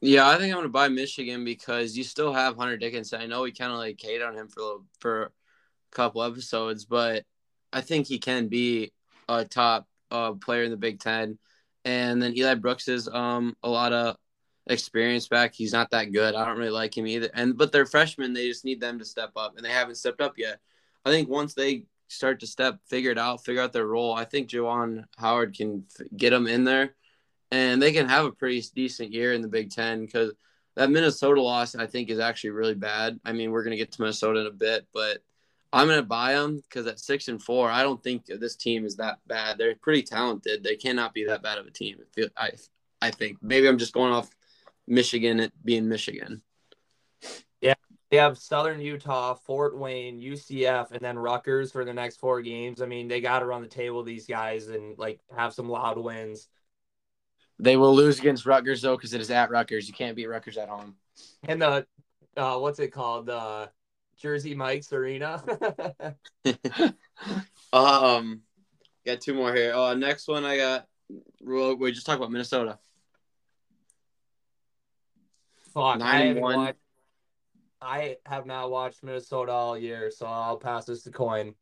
Yeah, 0.00 0.28
I 0.28 0.38
think 0.38 0.52
I'm 0.52 0.58
gonna 0.58 0.68
buy 0.68 0.88
Michigan 0.88 1.44
because 1.44 1.96
you 1.96 2.04
still 2.04 2.32
have 2.32 2.56
Hunter 2.56 2.76
Dickinson. 2.76 3.20
I 3.20 3.26
know 3.26 3.42
we 3.42 3.52
kind 3.52 3.72
of 3.72 3.78
like 3.78 4.00
hate 4.00 4.22
on 4.22 4.34
him 4.34 4.48
for 4.48 4.60
a 4.60 4.64
little, 4.64 4.84
for 5.00 5.22
a 5.24 5.30
couple 5.90 6.22
episodes, 6.22 6.84
but 6.84 7.24
I 7.72 7.80
think 7.80 8.06
he 8.06 8.18
can 8.18 8.48
be 8.48 8.92
a 9.28 9.44
top 9.44 9.86
uh, 10.10 10.32
player 10.32 10.62
in 10.62 10.70
the 10.70 10.76
Big 10.76 11.00
Ten. 11.00 11.38
And 11.84 12.22
then 12.22 12.36
Eli 12.36 12.54
Brooks 12.54 12.88
is 12.88 13.08
um 13.08 13.56
a 13.62 13.68
lot 13.68 13.92
of 13.92 14.16
experience 14.68 15.28
back. 15.28 15.54
He's 15.54 15.72
not 15.72 15.90
that 15.90 16.12
good. 16.12 16.34
I 16.34 16.44
don't 16.44 16.58
really 16.58 16.70
like 16.70 16.96
him 16.96 17.06
either. 17.06 17.30
And 17.34 17.56
but 17.56 17.72
they're 17.72 17.86
freshmen. 17.86 18.32
They 18.32 18.48
just 18.48 18.64
need 18.64 18.80
them 18.80 18.98
to 18.98 19.04
step 19.04 19.32
up, 19.36 19.56
and 19.56 19.64
they 19.64 19.70
haven't 19.70 19.96
stepped 19.96 20.20
up 20.20 20.38
yet. 20.38 20.60
I 21.04 21.10
think 21.10 21.28
once 21.28 21.54
they 21.54 21.84
start 22.08 22.40
to 22.40 22.46
step, 22.46 22.78
figure 22.86 23.10
it 23.10 23.18
out, 23.18 23.44
figure 23.44 23.62
out 23.62 23.72
their 23.72 23.86
role, 23.86 24.14
I 24.14 24.24
think 24.24 24.48
Juwan 24.48 25.04
Howard 25.18 25.54
can 25.54 25.84
f- 25.98 26.06
get 26.16 26.30
them 26.30 26.46
in 26.46 26.64
there 26.64 26.94
and 27.50 27.80
they 27.80 27.92
can 27.92 28.08
have 28.08 28.26
a 28.26 28.32
pretty 28.32 28.62
decent 28.74 29.12
year 29.12 29.32
in 29.32 29.42
the 29.42 29.48
Big 29.48 29.70
Ten 29.70 30.04
because 30.04 30.32
that 30.76 30.90
Minnesota 30.90 31.40
loss 31.40 31.74
I 31.74 31.86
think 31.86 32.10
is 32.10 32.18
actually 32.18 32.50
really 32.50 32.74
bad. 32.74 33.18
I 33.24 33.32
mean, 33.32 33.50
we're 33.50 33.64
gonna 33.64 33.76
get 33.76 33.92
to 33.92 34.02
Minnesota 34.02 34.40
in 34.40 34.46
a 34.46 34.50
bit, 34.50 34.86
but 34.92 35.22
I'm 35.72 35.88
gonna 35.88 36.02
buy 36.02 36.34
them 36.34 36.56
because 36.56 36.86
at 36.86 37.00
six 37.00 37.28
and 37.28 37.42
four, 37.42 37.70
I 37.70 37.82
don't 37.82 38.02
think 38.02 38.26
this 38.26 38.56
team 38.56 38.84
is 38.84 38.96
that 38.96 39.18
bad. 39.26 39.58
They're 39.58 39.74
pretty 39.76 40.02
talented. 40.02 40.62
They 40.62 40.76
cannot 40.76 41.14
be 41.14 41.24
that 41.24 41.42
bad 41.42 41.58
of 41.58 41.66
a 41.66 41.70
team. 41.70 41.98
I 42.18 42.28
I 42.36 42.50
I 43.00 43.10
think 43.10 43.38
maybe 43.40 43.68
I'm 43.68 43.78
just 43.78 43.92
going 43.92 44.12
off 44.12 44.28
Michigan 44.88 45.38
it 45.38 45.52
being 45.64 45.88
Michigan. 45.88 46.42
Yeah, 47.60 47.74
they 48.10 48.16
have 48.16 48.38
Southern 48.38 48.80
Utah, 48.80 49.34
Fort 49.34 49.76
Wayne, 49.76 50.20
UCF, 50.20 50.92
and 50.92 51.00
then 51.00 51.18
Rutgers 51.18 51.70
for 51.70 51.84
the 51.84 51.92
next 51.92 52.16
four 52.18 52.40
games. 52.40 52.80
I 52.80 52.86
mean, 52.86 53.06
they 53.06 53.20
got 53.20 53.40
to 53.40 53.46
run 53.46 53.62
the 53.62 53.68
table 53.68 54.02
these 54.02 54.26
guys 54.26 54.68
and 54.68 54.98
like 54.98 55.20
have 55.36 55.52
some 55.52 55.68
loud 55.68 55.98
wins. 55.98 56.48
They 57.58 57.76
will 57.76 57.94
lose 57.94 58.18
against 58.18 58.46
Rutgers 58.46 58.82
though 58.82 58.96
because 58.96 59.12
it 59.12 59.20
is 59.20 59.30
at 59.30 59.50
Rutgers. 59.50 59.88
You 59.88 59.94
can't 59.94 60.16
beat 60.16 60.26
Rutgers 60.26 60.56
at 60.56 60.68
home. 60.68 60.96
And 61.44 61.60
the 61.60 61.86
uh, 62.36 62.58
what's 62.58 62.78
it 62.78 62.92
called? 62.92 63.26
The 63.26 63.70
Jersey 64.16 64.54
Mike's 64.54 64.92
Arena. 64.92 65.42
um, 67.72 68.42
got 69.04 69.20
two 69.20 69.34
more 69.34 69.54
here. 69.54 69.74
Uh, 69.74 69.94
next 69.94 70.28
one 70.28 70.44
I 70.44 70.56
got. 70.56 70.86
We 71.40 71.92
just 71.92 72.06
talked 72.06 72.18
about 72.18 72.30
Minnesota. 72.30 72.78
Fuck, 75.78 75.94
I 76.02 76.18
Nine 76.18 76.26
haven't 76.26 76.42
one. 76.42 76.56
watched. 76.56 76.78
I 77.80 78.16
have 78.26 78.46
not 78.46 78.68
watched 78.72 79.04
Minnesota 79.04 79.52
all 79.52 79.78
year, 79.78 80.10
so 80.10 80.26
I'll 80.26 80.56
pass 80.56 80.86
this 80.86 81.04
to 81.04 81.12
Coin. 81.12 81.54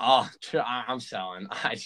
Oh, 0.00 0.26
I- 0.54 0.84
I'm 0.88 0.98
selling. 0.98 1.46
I 1.50 1.76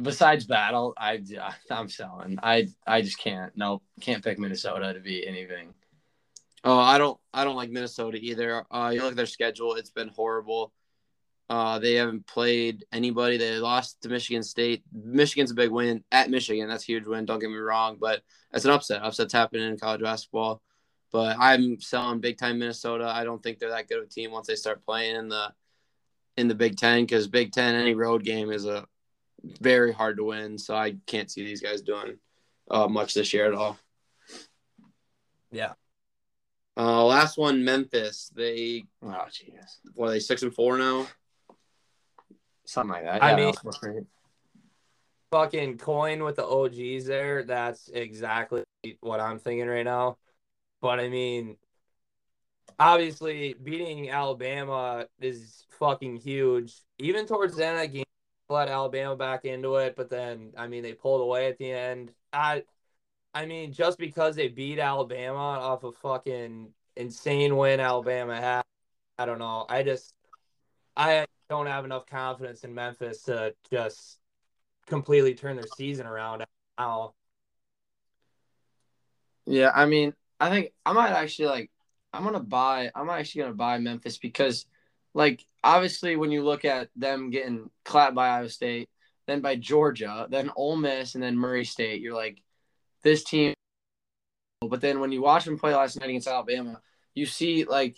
besides 0.00 0.46
battle, 0.46 0.94
I 0.96 1.20
I'm 1.68 1.88
selling. 1.88 2.38
I 2.40 2.68
I 2.86 3.02
just 3.02 3.18
can't. 3.18 3.52
Nope, 3.56 3.82
can't 4.00 4.22
pick 4.22 4.38
Minnesota 4.38 4.94
to 4.94 5.00
be 5.00 5.26
anything. 5.26 5.74
Oh, 6.62 6.78
I 6.78 6.98
don't. 6.98 7.18
I 7.34 7.42
don't 7.42 7.56
like 7.56 7.70
Minnesota 7.70 8.18
either. 8.18 8.64
Uh, 8.70 8.92
you 8.94 9.02
look 9.02 9.10
at 9.10 9.16
their 9.16 9.26
schedule; 9.26 9.74
it's 9.74 9.90
been 9.90 10.08
horrible. 10.08 10.72
Uh, 11.50 11.78
they 11.78 11.94
haven't 11.94 12.26
played 12.26 12.84
anybody. 12.92 13.38
They 13.38 13.56
lost 13.58 14.02
to 14.02 14.08
Michigan 14.08 14.42
State. 14.42 14.82
Michigan's 14.92 15.50
a 15.50 15.54
big 15.54 15.70
win 15.70 16.04
at 16.12 16.30
Michigan. 16.30 16.68
That's 16.68 16.84
a 16.84 16.92
huge 16.92 17.06
win. 17.06 17.24
Don't 17.24 17.38
get 17.38 17.50
me 17.50 17.56
wrong, 17.56 17.96
but 17.98 18.20
it's 18.52 18.66
an 18.66 18.70
upset. 18.70 19.02
Upsets 19.02 19.32
happen 19.32 19.60
in 19.60 19.78
college 19.78 20.02
basketball. 20.02 20.62
But 21.10 21.36
I'm 21.38 21.80
selling 21.80 22.20
big 22.20 22.36
time 22.36 22.58
Minnesota. 22.58 23.10
I 23.14 23.24
don't 23.24 23.42
think 23.42 23.58
they're 23.58 23.70
that 23.70 23.88
good 23.88 23.98
of 23.98 24.04
a 24.04 24.08
team 24.08 24.30
once 24.30 24.46
they 24.46 24.56
start 24.56 24.84
playing 24.84 25.16
in 25.16 25.28
the 25.28 25.52
in 26.36 26.48
the 26.48 26.54
Big 26.54 26.76
Ten 26.76 27.04
because 27.04 27.26
Big 27.28 27.50
Ten 27.50 27.74
any 27.74 27.94
road 27.94 28.24
game 28.24 28.50
is 28.50 28.66
a 28.66 28.86
very 29.60 29.92
hard 29.92 30.18
to 30.18 30.24
win. 30.24 30.58
So 30.58 30.76
I 30.76 30.96
can't 31.06 31.30
see 31.30 31.44
these 31.44 31.62
guys 31.62 31.80
doing 31.80 32.18
uh, 32.70 32.88
much 32.88 33.14
this 33.14 33.32
year 33.32 33.46
at 33.46 33.54
all. 33.54 33.78
Yeah. 35.50 35.72
Uh, 36.76 37.04
last 37.04 37.38
one, 37.38 37.64
Memphis. 37.64 38.30
They 38.36 38.84
Oh 39.02 39.24
jeez, 39.30 39.78
what 39.94 40.08
are 40.08 40.10
they 40.10 40.20
six 40.20 40.42
and 40.42 40.54
four 40.54 40.76
now? 40.76 41.06
Something 42.68 42.92
like 42.94 43.04
that. 43.04 43.22
I 43.22 43.30
Yeah, 43.30 43.36
mean- 43.36 43.54
great. 43.80 44.02
Fucking 45.30 45.76
Coin 45.78 46.24
with 46.24 46.36
the 46.36 46.44
OGs 46.46 47.04
there. 47.06 47.42
That's 47.42 47.88
exactly 47.88 48.64
what 49.00 49.20
I'm 49.20 49.38
thinking 49.38 49.68
right 49.68 49.84
now. 49.84 50.16
But 50.80 51.00
I 51.00 51.08
mean, 51.08 51.56
obviously 52.78 53.54
beating 53.54 54.08
Alabama 54.10 55.06
is 55.20 55.64
fucking 55.78 56.16
huge. 56.16 56.74
Even 56.98 57.26
towards 57.26 57.56
the 57.56 57.66
end 57.66 57.76
of 57.76 57.82
the 57.82 57.88
game, 57.98 58.04
let 58.48 58.68
Alabama 58.68 59.16
back 59.16 59.44
into 59.44 59.76
it, 59.76 59.96
but 59.96 60.08
then 60.08 60.52
I 60.56 60.66
mean 60.66 60.82
they 60.82 60.94
pulled 60.94 61.20
away 61.20 61.48
at 61.48 61.58
the 61.58 61.70
end. 61.72 62.12
I 62.32 62.64
I 63.34 63.44
mean, 63.44 63.72
just 63.72 63.98
because 63.98 64.34
they 64.36 64.48
beat 64.48 64.78
Alabama 64.78 65.38
off 65.38 65.84
a 65.84 65.92
fucking 65.92 66.72
insane 66.96 67.56
win 67.56 67.80
Alabama 67.80 68.40
had, 68.40 68.62
I 69.18 69.26
don't 69.26 69.38
know. 69.38 69.66
I 69.68 69.82
just 69.82 70.14
I 70.96 71.26
don't 71.48 71.66
have 71.66 71.84
enough 71.84 72.06
confidence 72.06 72.64
in 72.64 72.74
Memphis 72.74 73.22
to 73.22 73.54
just 73.70 74.18
completely 74.86 75.34
turn 75.34 75.56
their 75.56 75.66
season 75.76 76.06
around 76.06 76.44
now. 76.78 77.14
Yeah, 79.46 79.70
I 79.74 79.86
mean, 79.86 80.12
I 80.38 80.50
think 80.50 80.72
I 80.84 80.92
might 80.92 81.10
actually 81.10 81.48
like. 81.48 81.70
I'm 82.12 82.24
gonna 82.24 82.40
buy. 82.40 82.90
I'm 82.94 83.10
actually 83.10 83.42
gonna 83.42 83.54
buy 83.54 83.78
Memphis 83.78 84.18
because, 84.18 84.66
like, 85.14 85.44
obviously 85.62 86.16
when 86.16 86.30
you 86.30 86.42
look 86.42 86.64
at 86.64 86.88
them 86.96 87.30
getting 87.30 87.70
clapped 87.84 88.14
by 88.14 88.28
Iowa 88.28 88.48
State, 88.48 88.88
then 89.26 89.40
by 89.40 89.56
Georgia, 89.56 90.26
then 90.30 90.50
Ole 90.56 90.76
Miss, 90.76 91.14
and 91.14 91.22
then 91.22 91.36
Murray 91.36 91.64
State, 91.64 92.00
you're 92.00 92.14
like, 92.14 92.42
this 93.02 93.24
team. 93.24 93.54
But 94.66 94.80
then 94.80 95.00
when 95.00 95.12
you 95.12 95.20
watch 95.20 95.44
them 95.44 95.58
play 95.58 95.74
last 95.74 96.00
night 96.00 96.08
against 96.08 96.28
Alabama, 96.28 96.80
you 97.14 97.26
see 97.26 97.64
like 97.64 97.96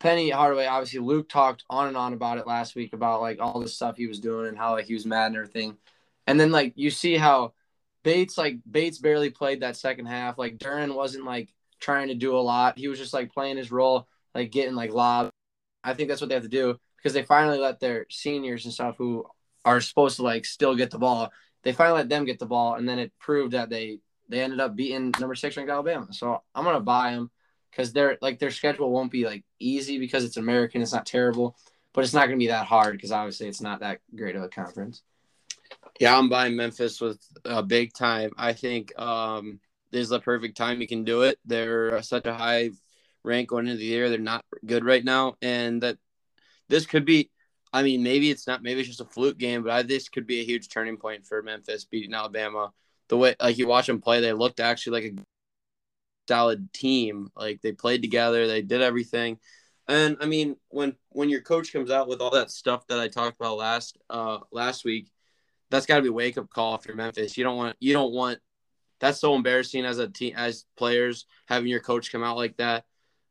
Penny 0.00 0.30
Hardaway. 0.30 0.66
Obviously, 0.66 0.98
Luke 0.98 1.28
talked 1.28 1.64
on 1.70 1.86
and 1.86 1.96
on 1.96 2.14
about 2.14 2.38
it 2.38 2.46
last 2.46 2.74
week 2.74 2.94
about 2.94 3.20
like 3.20 3.38
all 3.40 3.60
the 3.60 3.68
stuff 3.68 3.96
he 3.96 4.06
was 4.06 4.18
doing 4.18 4.48
and 4.48 4.58
how 4.58 4.72
like 4.72 4.86
he 4.86 4.94
was 4.94 5.06
mad 5.06 5.26
and 5.26 5.36
everything. 5.36 5.76
And 6.26 6.40
then 6.40 6.50
like 6.50 6.72
you 6.76 6.90
see 6.90 7.16
how 7.16 7.52
Bates 8.02 8.38
like 8.38 8.56
Bates 8.68 8.98
barely 8.98 9.30
played 9.30 9.60
that 9.60 9.76
second 9.76 10.06
half. 10.06 10.38
Like 10.38 10.58
Duren 10.58 10.94
wasn't 10.94 11.26
like 11.26 11.54
trying 11.80 12.08
to 12.08 12.14
do 12.14 12.36
a 12.36 12.40
lot. 12.40 12.78
He 12.78 12.88
was 12.88 12.98
just 12.98 13.12
like 13.12 13.32
playing 13.32 13.58
his 13.58 13.70
role, 13.70 14.08
like 14.34 14.50
getting 14.50 14.74
like 14.74 14.92
lob. 14.92 15.30
I 15.84 15.94
think 15.94 16.08
that's 16.08 16.20
what 16.20 16.28
they 16.28 16.34
have 16.34 16.44
to 16.44 16.48
do 16.48 16.78
because 16.96 17.12
they 17.12 17.22
finally 17.22 17.58
let 17.58 17.78
their 17.78 18.06
seniors 18.10 18.64
and 18.64 18.74
stuff 18.74 18.96
who 18.96 19.26
are 19.64 19.80
supposed 19.80 20.16
to 20.16 20.22
like 20.22 20.46
still 20.46 20.74
get 20.74 20.90
the 20.90 20.98
ball. 20.98 21.30
They 21.62 21.72
finally 21.72 21.98
let 21.98 22.08
them 22.08 22.24
get 22.24 22.38
the 22.38 22.46
ball, 22.46 22.76
and 22.76 22.88
then 22.88 22.98
it 22.98 23.12
proved 23.18 23.52
that 23.52 23.68
they 23.68 24.00
they 24.30 24.40
ended 24.40 24.60
up 24.60 24.76
beating 24.76 25.12
number 25.20 25.34
six 25.34 25.58
ranked 25.58 25.70
Alabama. 25.70 26.06
So 26.12 26.42
I'm 26.54 26.64
gonna 26.64 26.80
buy 26.80 27.12
them 27.12 27.30
because 27.70 27.92
they're 27.92 28.16
like 28.22 28.38
their 28.38 28.50
schedule 28.50 28.90
won't 28.90 29.12
be 29.12 29.26
like 29.26 29.44
easy 29.60 29.98
because 29.98 30.24
it's 30.24 30.36
American. 30.36 30.82
It's 30.82 30.92
not 30.92 31.06
terrible, 31.06 31.56
but 31.92 32.04
it's 32.04 32.14
not 32.14 32.26
gonna 32.26 32.38
be 32.38 32.48
that 32.48 32.66
hard 32.66 32.92
because 32.92 33.12
obviously 33.12 33.48
it's 33.48 33.60
not 33.60 33.80
that 33.80 34.00
great 34.14 34.36
of 34.36 34.42
a 34.42 34.48
conference. 34.48 35.02
Yeah, 36.00 36.16
I'm 36.16 36.28
buying 36.28 36.56
Memphis 36.56 37.00
with 37.00 37.20
a 37.44 37.62
big 37.62 37.92
time. 37.92 38.30
I 38.36 38.54
think 38.54 38.98
um, 38.98 39.60
this 39.90 40.02
is 40.02 40.08
the 40.08 40.20
perfect 40.20 40.56
time 40.56 40.80
you 40.80 40.88
can 40.88 41.04
do 41.04 41.22
it. 41.22 41.38
They're 41.44 42.02
such 42.02 42.26
a 42.26 42.34
high 42.34 42.70
rank 43.22 43.48
going 43.48 43.66
into 43.66 43.78
the 43.78 43.84
year. 43.84 44.08
They're 44.08 44.18
not 44.18 44.44
good 44.64 44.84
right 44.84 45.04
now, 45.04 45.34
and 45.42 45.82
that 45.82 45.98
this 46.68 46.86
could 46.86 47.04
be. 47.04 47.30
I 47.72 47.84
mean, 47.84 48.02
maybe 48.02 48.30
it's 48.30 48.46
not. 48.46 48.62
Maybe 48.62 48.80
it's 48.80 48.88
just 48.88 49.00
a 49.00 49.04
fluke 49.04 49.38
game, 49.38 49.62
but 49.62 49.72
I, 49.72 49.82
this 49.82 50.08
could 50.08 50.26
be 50.26 50.40
a 50.40 50.44
huge 50.44 50.70
turning 50.70 50.96
point 50.96 51.24
for 51.26 51.42
Memphis 51.42 51.84
beating 51.84 52.14
Alabama. 52.14 52.72
The 53.08 53.16
way, 53.16 53.34
like 53.40 53.58
you 53.58 53.66
watch 53.66 53.86
them 53.86 54.00
play, 54.00 54.20
they 54.20 54.32
looked 54.32 54.60
actually 54.60 55.00
like 55.00 55.12
a 55.12 55.22
solid 56.30 56.72
team. 56.72 57.28
Like 57.34 57.60
they 57.60 57.72
played 57.72 58.02
together, 58.02 58.46
they 58.46 58.62
did 58.62 58.82
everything. 58.82 59.38
And 59.88 60.16
I 60.20 60.26
mean, 60.26 60.56
when 60.68 60.94
when 61.08 61.28
your 61.28 61.40
coach 61.40 61.72
comes 61.72 61.90
out 61.90 62.06
with 62.06 62.20
all 62.20 62.30
that 62.30 62.52
stuff 62.52 62.86
that 62.86 63.00
I 63.00 63.08
talked 63.08 63.40
about 63.40 63.56
last 63.56 63.98
uh 64.08 64.38
last 64.52 64.84
week, 64.84 65.10
that's 65.70 65.86
got 65.86 65.96
to 65.96 66.02
be 66.02 66.08
a 66.08 66.12
wake 66.12 66.38
up 66.38 66.48
call 66.48 66.78
for 66.78 66.94
Memphis. 66.94 67.36
You 67.36 67.42
don't 67.42 67.56
want 67.56 67.76
you 67.80 67.92
don't 67.92 68.12
want 68.12 68.38
that's 69.00 69.18
so 69.18 69.34
embarrassing 69.34 69.84
as 69.84 69.98
a 69.98 70.06
team 70.08 70.34
as 70.36 70.66
players 70.76 71.26
having 71.48 71.68
your 71.68 71.80
coach 71.80 72.12
come 72.12 72.22
out 72.22 72.36
like 72.36 72.56
that, 72.58 72.84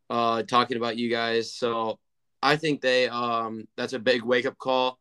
uh, 0.10 0.44
talking 0.44 0.76
about 0.76 0.98
you 0.98 1.10
guys. 1.10 1.54
So 1.54 2.00
I 2.44 2.58
think 2.58 2.82
they 2.82 3.08
um 3.08 3.66
that's 3.78 3.94
a 3.94 4.00
big 4.00 4.24
wake 4.24 4.46
up 4.46 4.58
call, 4.58 5.00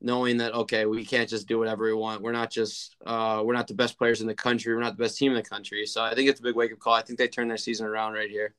knowing 0.00 0.38
that 0.38 0.54
okay 0.54 0.86
we 0.86 1.04
can't 1.04 1.28
just 1.28 1.46
do 1.46 1.58
whatever 1.58 1.84
we 1.84 1.92
want. 1.92 2.22
We're 2.22 2.32
not 2.32 2.50
just 2.50 2.96
uh 3.04 3.42
we're 3.44 3.54
not 3.54 3.68
the 3.68 3.74
best 3.74 3.98
players 3.98 4.20
in 4.20 4.26
the 4.26 4.34
country. 4.34 4.74
We're 4.74 4.80
not 4.80 4.96
the 4.96 5.02
best 5.02 5.18
team 5.18 5.32
in 5.32 5.36
the 5.36 5.48
country. 5.48 5.86
So 5.86 6.02
I 6.02 6.14
think 6.14 6.28
it's 6.28 6.40
a 6.40 6.42
big 6.42 6.56
wake 6.56 6.72
up 6.72 6.78
call. 6.78 6.94
I 6.94 7.02
think 7.02 7.18
they 7.18 7.28
turn 7.28 7.48
their 7.48 7.56
season 7.56 7.86
around 7.86 8.14
right 8.14 8.30
here. 8.30 8.54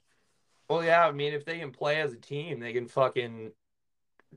Well, 0.70 0.84
yeah, 0.84 1.06
I 1.06 1.12
mean, 1.12 1.34
if 1.34 1.44
they 1.44 1.60
can 1.60 1.72
play 1.72 2.00
as 2.00 2.14
a 2.14 2.18
team, 2.18 2.60
they 2.60 2.72
can 2.72 2.88
fucking. 2.88 3.52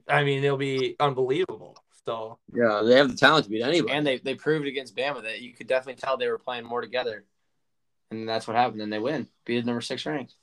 I 0.09 0.25
mean, 0.25 0.43
they'll 0.43 0.57
be 0.57 0.97
unbelievable. 0.99 1.77
So 2.05 2.38
Yeah, 2.53 2.83
they 2.85 2.97
have 2.97 3.09
the 3.09 3.17
talent 3.17 3.45
to 3.45 3.51
beat 3.51 3.62
anybody. 3.62 3.95
And 3.95 4.07
they, 4.07 4.19
they 4.19 4.35
proved 4.35 4.67
against 4.67 4.97
Bama 4.97 5.23
that 5.23 5.40
you 5.40 5.55
could 5.55 5.69
definitely 5.69 6.01
tell 6.01 6.17
they 6.17 6.29
were 6.29 6.38
playing 6.38 6.64
more 6.64 6.81
together. 6.81 7.25
And 8.11 8.29
that's 8.29 8.47
what 8.47 8.57
happened. 8.57 8.83
And 8.83 8.93
they 8.93 8.99
win. 8.99 9.29
Beat 9.45 9.64
number 9.64 9.81
six 9.81 10.05
ranked. 10.05 10.35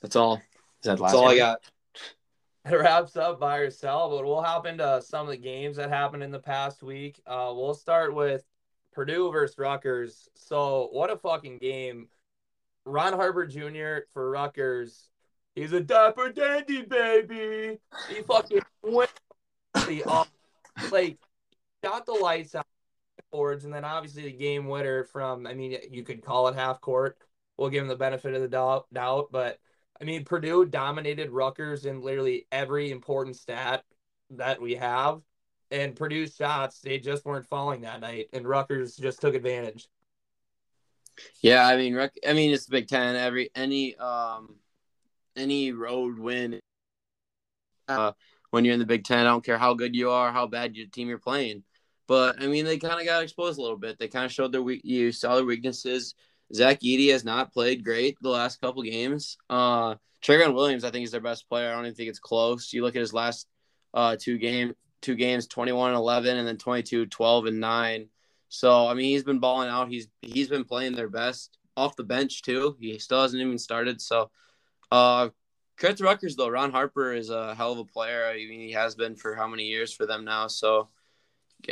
that's 0.00 0.16
all. 0.16 0.36
Is 0.36 0.40
that 0.82 0.82
the 0.82 0.90
That's 0.90 1.00
last 1.00 1.14
all 1.14 1.28
I 1.28 1.36
got. 1.36 1.60
it 2.70 2.74
wraps 2.74 3.16
up 3.16 3.38
by 3.38 3.58
yourself, 3.58 4.12
but 4.12 4.24
we'll 4.24 4.42
hop 4.42 4.66
into 4.66 5.02
some 5.02 5.26
of 5.26 5.30
the 5.30 5.36
games 5.36 5.76
that 5.76 5.90
happened 5.90 6.22
in 6.22 6.30
the 6.30 6.38
past 6.38 6.82
week. 6.82 7.20
Uh, 7.26 7.52
we'll 7.54 7.74
start 7.74 8.14
with 8.14 8.42
Purdue 8.92 9.30
versus 9.30 9.58
Rutgers. 9.58 10.28
So, 10.34 10.88
what 10.92 11.10
a 11.10 11.16
fucking 11.16 11.58
game. 11.58 12.08
Ron 12.86 13.12
Harper 13.12 13.46
Jr. 13.46 14.06
for 14.12 14.30
Rutgers. 14.30 15.10
He's 15.54 15.72
a 15.72 15.80
dapper 15.80 16.32
dandy, 16.32 16.82
baby. 16.82 17.78
He 18.08 18.22
fucking 18.22 18.62
went 18.82 19.10
the 19.86 20.04
off, 20.04 20.30
like, 20.90 21.18
got 21.82 22.06
the 22.06 22.12
lights 22.12 22.54
out 22.54 22.66
boards, 23.30 23.64
and 23.64 23.74
then 23.74 23.84
obviously 23.84 24.22
the 24.22 24.32
game 24.32 24.68
winner 24.68 25.04
from, 25.04 25.46
I 25.46 25.54
mean, 25.54 25.76
you 25.90 26.02
could 26.02 26.24
call 26.24 26.48
it 26.48 26.54
half 26.54 26.80
court. 26.80 27.18
We'll 27.58 27.70
give 27.70 27.82
him 27.82 27.88
the 27.88 27.96
benefit 27.96 28.34
of 28.34 28.40
the 28.40 28.48
doubt, 28.48 28.86
doubt 28.92 29.28
but 29.30 29.58
I 30.00 30.04
mean, 30.04 30.24
Purdue 30.24 30.64
dominated 30.64 31.30
Rutgers 31.30 31.86
in 31.86 32.02
literally 32.02 32.46
every 32.50 32.90
important 32.90 33.36
stat 33.36 33.84
that 34.30 34.60
we 34.60 34.74
have. 34.74 35.20
And 35.70 35.96
Purdue's 35.96 36.34
shots, 36.34 36.80
they 36.80 36.98
just 36.98 37.24
weren't 37.24 37.46
falling 37.46 37.82
that 37.82 38.00
night. 38.00 38.28
And 38.32 38.46
Rutgers 38.46 38.96
just 38.96 39.20
took 39.20 39.34
advantage. 39.34 39.88
Yeah, 41.40 41.66
I 41.66 41.76
mean, 41.76 41.96
I 42.26 42.32
mean, 42.32 42.52
it's 42.52 42.66
the 42.66 42.72
Big 42.72 42.88
Ten. 42.88 43.16
Every 43.16 43.50
any 43.54 43.96
um 43.96 44.56
any 45.36 45.72
road 45.72 46.18
win. 46.18 46.60
Uh, 47.86 48.12
when 48.50 48.64
you're 48.64 48.74
in 48.74 48.80
the 48.80 48.86
Big 48.86 49.04
Ten, 49.04 49.20
I 49.20 49.30
don't 49.30 49.44
care 49.44 49.58
how 49.58 49.74
good 49.74 49.94
you 49.94 50.10
are, 50.10 50.32
how 50.32 50.46
bad 50.46 50.76
your 50.76 50.86
team 50.86 51.08
you're 51.08 51.18
playing. 51.18 51.62
But 52.06 52.42
I 52.42 52.46
mean, 52.46 52.64
they 52.64 52.78
kind 52.78 53.00
of 53.00 53.06
got 53.06 53.22
exposed 53.22 53.58
a 53.58 53.62
little 53.62 53.76
bit. 53.76 53.98
They 53.98 54.08
kind 54.08 54.24
of 54.24 54.32
showed 54.32 54.52
their 54.52 54.62
weak, 54.62 54.82
you 54.84 55.12
saw 55.12 55.36
their 55.36 55.44
weaknesses. 55.44 56.14
Zach 56.54 56.80
Edey 56.80 57.10
has 57.10 57.24
not 57.24 57.52
played 57.52 57.84
great 57.84 58.16
the 58.20 58.30
last 58.30 58.60
couple 58.60 58.82
games. 58.82 59.36
Uh, 59.50 59.96
Trevion 60.22 60.54
Williams, 60.54 60.84
I 60.84 60.90
think, 60.90 61.04
is 61.04 61.10
their 61.10 61.20
best 61.20 61.48
player. 61.48 61.68
I 61.68 61.72
don't 61.72 61.86
even 61.86 61.94
think 61.94 62.08
it's 62.08 62.18
close. 62.18 62.72
You 62.72 62.82
look 62.82 62.96
at 62.96 63.00
his 63.00 63.12
last 63.12 63.46
uh 63.92 64.16
two 64.18 64.38
game 64.38 64.74
two 65.04 65.14
games, 65.14 65.46
21 65.46 65.90
and 65.90 65.96
11, 65.96 66.38
and 66.38 66.48
then 66.48 66.56
22, 66.56 67.06
12 67.06 67.46
and 67.46 67.60
nine. 67.60 68.08
So 68.48 68.86
I 68.86 68.94
mean, 68.94 69.06
he's 69.06 69.24
been 69.24 69.38
balling 69.38 69.68
out. 69.68 69.88
He's 69.88 70.08
he's 70.22 70.48
been 70.48 70.64
playing 70.64 70.94
their 70.94 71.08
best 71.08 71.58
off 71.76 71.96
the 71.96 72.04
bench 72.04 72.42
too. 72.42 72.76
He 72.80 72.98
still 72.98 73.22
hasn't 73.22 73.42
even 73.42 73.58
started. 73.58 74.00
So, 74.00 74.30
uh, 74.90 75.30
credit 75.76 75.98
to 75.98 76.04
Rutgers 76.04 76.36
though. 76.36 76.48
Ron 76.48 76.70
Harper 76.70 77.12
is 77.12 77.30
a 77.30 77.54
hell 77.54 77.72
of 77.72 77.78
a 77.78 77.84
player. 77.84 78.26
I 78.26 78.34
mean, 78.34 78.60
he 78.60 78.72
has 78.72 78.94
been 78.94 79.16
for 79.16 79.34
how 79.34 79.46
many 79.46 79.64
years 79.64 79.92
for 79.92 80.06
them 80.06 80.24
now. 80.24 80.46
So, 80.46 80.88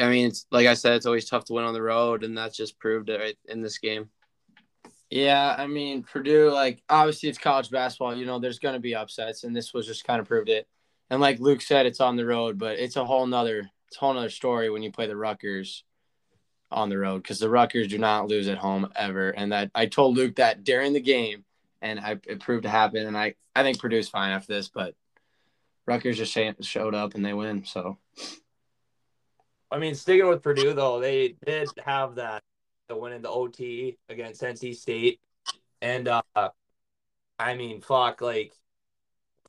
I 0.01 0.09
mean, 0.09 0.29
it's 0.29 0.47
like 0.51 0.67
I 0.67 0.75
said, 0.75 0.95
it's 0.95 1.07
always 1.07 1.29
tough 1.29 1.45
to 1.47 1.53
win 1.53 1.65
on 1.65 1.75
the 1.75 1.83
road, 1.83 2.25
and 2.25 2.37
that's 2.37 2.57
just 2.57 2.79
proved 2.79 3.09
it 3.09 3.21
right 3.21 3.39
in 3.49 3.63
this 3.63 3.79
game. 3.79 4.11
Yeah, 5.13 5.55
I 5.59 5.67
mean 5.67 6.05
Purdue, 6.05 6.51
like 6.51 6.83
obviously 6.89 7.29
it's 7.29 7.37
college 7.37 7.69
basketball. 7.69 8.17
You 8.17 8.25
know, 8.25 8.39
there's 8.39 8.59
going 8.59 8.73
to 8.73 8.81
be 8.81 8.95
upsets, 8.95 9.45
and 9.45 9.55
this 9.55 9.75
was 9.75 9.87
just 9.87 10.07
kind 10.07 10.19
of 10.19 10.27
proved 10.27 10.49
it. 10.49 10.67
And 11.11 11.21
like 11.21 11.39
Luke 11.39 11.61
said, 11.61 11.85
it's 11.85 12.01
on 12.01 12.17
the 12.17 12.25
road, 12.25 12.57
but 12.57 12.79
it's 12.79 12.97
a 12.97 13.05
whole 13.05 13.27
nother, 13.27 13.71
it's 13.89 13.99
a 13.99 14.01
whole 14.01 14.15
nother 14.15 14.31
story 14.31 14.71
when 14.71 14.83
you 14.83 14.91
play 14.91 15.07
the 15.07 15.15
Rutgers 15.15 15.85
on 16.71 16.89
the 16.89 16.97
road 16.97 17.23
because 17.23 17.39
the 17.39 17.51
Rutgers 17.51 17.89
do 17.89 17.99
not 17.99 18.29
lose 18.29 18.49
at 18.49 18.57
home 18.57 18.91
ever. 18.97 19.29
And 19.29 19.53
that 19.53 19.71
I 19.75 19.85
told 19.85 20.17
Luke 20.17 20.37
that 20.37 20.65
during 20.65 20.95
the 20.95 21.01
game, 21.01 21.45
and 21.83 22.01
I, 22.01 22.13
it 22.27 22.41
proved 22.41 22.63
to 22.63 22.71
happen. 22.71 23.07
And 23.07 23.15
I, 23.15 23.35
I 23.55 23.65
think 23.65 23.81
Purdue's 23.81 24.09
fine 24.09 24.31
after 24.31 24.55
this, 24.55 24.69
but 24.69 24.95
Rutgers 25.85 26.17
just 26.17 26.33
showed 26.67 26.95
up 26.95 27.15
and 27.15 27.23
they 27.23 27.35
win. 27.35 27.67
So, 27.67 27.99
I 29.71 29.79
mean, 29.79 29.95
sticking 29.95 30.27
with 30.27 30.43
Purdue 30.43 30.73
though, 30.73 31.01
they 31.01 31.37
did 31.45 31.69
have 31.85 32.15
that 32.15 32.43
win 32.97 33.13
in 33.13 33.23
the 33.23 33.31
OT 33.31 33.99
against 34.09 34.43
NC 34.43 34.75
State, 34.77 35.21
and 35.81 36.09
uh, 36.09 36.23
I 37.39 37.55
mean, 37.55 37.81
fuck, 37.81 38.21
like 38.21 38.53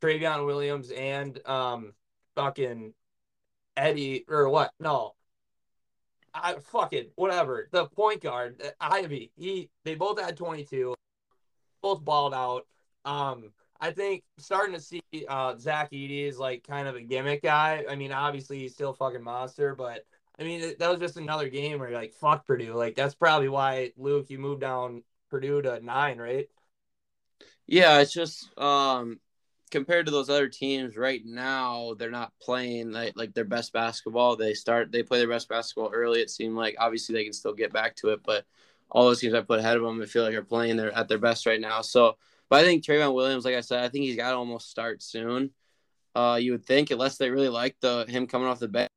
Trevion 0.02 0.46
Williams 0.46 0.92
and 0.92 1.40
um, 1.48 1.94
fucking 2.36 2.94
Eddie 3.78 4.26
or 4.28 4.50
what? 4.50 4.72
No, 4.80 5.14
I 6.34 6.56
fucking 6.56 7.10
whatever. 7.16 7.70
The 7.72 7.88
point 7.88 8.22
guard 8.22 8.62
Ivey, 8.80 9.32
he 9.36 9.70
they 9.86 9.96
both 9.96 10.20
had 10.20 10.38
22, 10.38 10.96
both 11.82 12.04
balled 12.04 12.34
out. 12.34 12.66
Um, 13.06 13.52
I 13.80 13.92
think 13.92 14.24
starting 14.38 14.74
to 14.76 14.82
see 14.82 15.02
uh 15.28 15.56
Zach 15.58 15.92
Edey 15.92 16.28
is 16.28 16.40
like 16.40 16.66
kind 16.66 16.88
of 16.88 16.96
a 16.96 17.02
gimmick 17.02 17.44
guy. 17.44 17.84
I 17.90 17.96
mean, 17.96 18.12
obviously 18.12 18.60
he's 18.60 18.74
still 18.74 18.94
fucking 18.94 19.24
monster, 19.24 19.76
but 19.76 20.06
I 20.44 20.46
mean 20.46 20.74
that 20.78 20.90
was 20.90 21.00
just 21.00 21.16
another 21.16 21.48
game 21.48 21.80
where 21.80 21.90
you're 21.90 21.98
like 21.98 22.14
fuck 22.16 22.46
Purdue. 22.46 22.74
Like 22.74 22.96
that's 22.96 23.16
probably 23.16 23.48
why 23.48 23.94
Luke 23.96 24.30
you 24.30 24.40
moved 24.40 24.62
down 24.62 25.04
Purdue 25.30 25.62
to 25.62 25.80
nine, 25.80 26.18
right? 26.18 26.50
Yeah, 27.66 28.00
it's 28.00 28.14
just 28.14 28.58
um 28.60 29.20
compared 29.72 30.06
to 30.06 30.12
those 30.12 30.30
other 30.30 30.50
teams 30.50 30.98
right 30.98 31.22
now, 31.26 31.96
they're 31.98 32.12
not 32.12 32.34
playing 32.42 32.92
like, 32.92 33.14
like 33.16 33.34
their 33.34 33.46
best 33.46 33.72
basketball. 33.72 34.36
They 34.36 34.54
start 34.54 34.92
they 34.92 35.02
play 35.02 35.20
their 35.20 35.30
best 35.30 35.48
basketball 35.48 35.92
early. 35.94 36.20
It 36.20 36.30
seemed 36.30 36.56
like 36.56 36.76
obviously 36.78 37.14
they 37.14 37.24
can 37.24 37.34
still 37.34 37.54
get 37.54 37.72
back 37.72 37.96
to 37.98 38.10
it, 38.10 38.20
but 38.24 38.46
all 38.92 39.06
those 39.06 39.22
teams 39.22 39.34
I 39.34 39.42
put 39.42 39.60
ahead 39.60 39.78
of 39.78 39.84
them, 39.84 40.02
I 40.02 40.06
feel 40.06 40.24
like 40.24 40.36
are 40.36 40.44
playing 40.44 40.76
their 40.76 40.92
at 40.92 41.08
their 41.08 41.18
best 41.20 41.46
right 41.46 41.62
now. 41.62 41.82
So, 41.82 42.18
but 42.50 42.60
I 42.60 42.64
think 42.64 42.84
Trevion 42.84 43.14
Williams, 43.14 43.46
like 43.46 43.56
I 43.56 43.62
said, 43.62 43.84
I 43.84 43.88
think 43.88 44.04
he's 44.04 44.18
got 44.18 44.32
to 44.32 44.38
almost 44.38 44.70
start 44.70 45.02
soon. 45.02 45.52
Uh, 46.14 46.38
you 46.40 46.52
would 46.52 46.66
think 46.66 46.92
unless 46.92 47.18
they 47.18 47.32
really 47.32 47.50
like 47.50 47.78
the 47.80 48.06
him 48.10 48.28
coming 48.28 48.48
off 48.48 48.60
the 48.60 48.68
bench, 48.68 48.90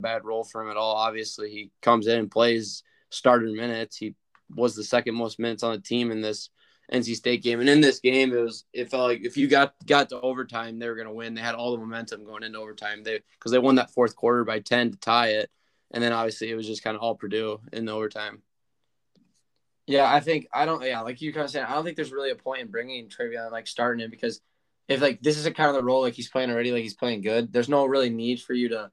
bad 0.00 0.24
role 0.24 0.44
for 0.44 0.62
him 0.62 0.70
at 0.70 0.76
all. 0.76 0.96
Obviously, 0.96 1.50
he 1.50 1.70
comes 1.82 2.06
in 2.06 2.18
and 2.18 2.30
plays 2.30 2.82
starter 3.10 3.46
minutes. 3.46 3.96
He 3.96 4.14
was 4.54 4.74
the 4.74 4.84
second 4.84 5.14
most 5.14 5.38
minutes 5.38 5.62
on 5.62 5.72
the 5.72 5.80
team 5.80 6.10
in 6.10 6.20
this 6.20 6.50
NC 6.92 7.14
State 7.14 7.42
game. 7.42 7.60
And 7.60 7.68
in 7.68 7.80
this 7.80 8.00
game, 8.00 8.32
it 8.32 8.40
was 8.40 8.64
it 8.72 8.90
felt 8.90 9.04
like 9.04 9.20
if 9.24 9.36
you 9.36 9.48
got 9.48 9.74
got 9.86 10.08
to 10.10 10.20
overtime, 10.20 10.78
they 10.78 10.88
were 10.88 10.96
going 10.96 11.06
to 11.06 11.14
win. 11.14 11.34
They 11.34 11.40
had 11.40 11.54
all 11.54 11.72
the 11.72 11.78
momentum 11.78 12.24
going 12.24 12.42
into 12.42 12.58
overtime. 12.58 13.02
They 13.04 13.20
because 13.38 13.52
they 13.52 13.58
won 13.58 13.76
that 13.76 13.92
fourth 13.92 14.16
quarter 14.16 14.44
by 14.44 14.60
ten 14.60 14.90
to 14.90 14.98
tie 14.98 15.30
it, 15.30 15.50
and 15.90 16.02
then 16.02 16.12
obviously 16.12 16.50
it 16.50 16.56
was 16.56 16.66
just 16.66 16.82
kind 16.82 16.96
of 16.96 17.02
all 17.02 17.14
Purdue 17.14 17.60
in 17.72 17.84
the 17.84 17.92
overtime. 17.92 18.42
Yeah, 19.86 20.12
I 20.12 20.20
think 20.20 20.48
I 20.52 20.64
don't. 20.66 20.82
Yeah, 20.84 21.00
like 21.00 21.20
you 21.20 21.32
kind 21.32 21.44
of 21.44 21.50
said, 21.50 21.64
I 21.64 21.74
don't 21.74 21.84
think 21.84 21.96
there's 21.96 22.12
really 22.12 22.30
a 22.30 22.36
point 22.36 22.62
in 22.62 22.68
bringing 22.68 23.08
Trevion 23.08 23.50
like 23.50 23.66
starting 23.66 24.04
him 24.04 24.10
because 24.10 24.40
if 24.88 25.00
like 25.00 25.22
this 25.22 25.38
is 25.38 25.46
a 25.46 25.52
kind 25.52 25.70
of 25.70 25.76
the 25.76 25.84
role 25.84 26.02
like 26.02 26.14
he's 26.14 26.28
playing 26.28 26.50
already, 26.50 26.72
like 26.72 26.82
he's 26.82 26.94
playing 26.94 27.22
good. 27.22 27.52
There's 27.52 27.68
no 27.68 27.86
really 27.86 28.10
need 28.10 28.40
for 28.40 28.54
you 28.54 28.68
to 28.70 28.90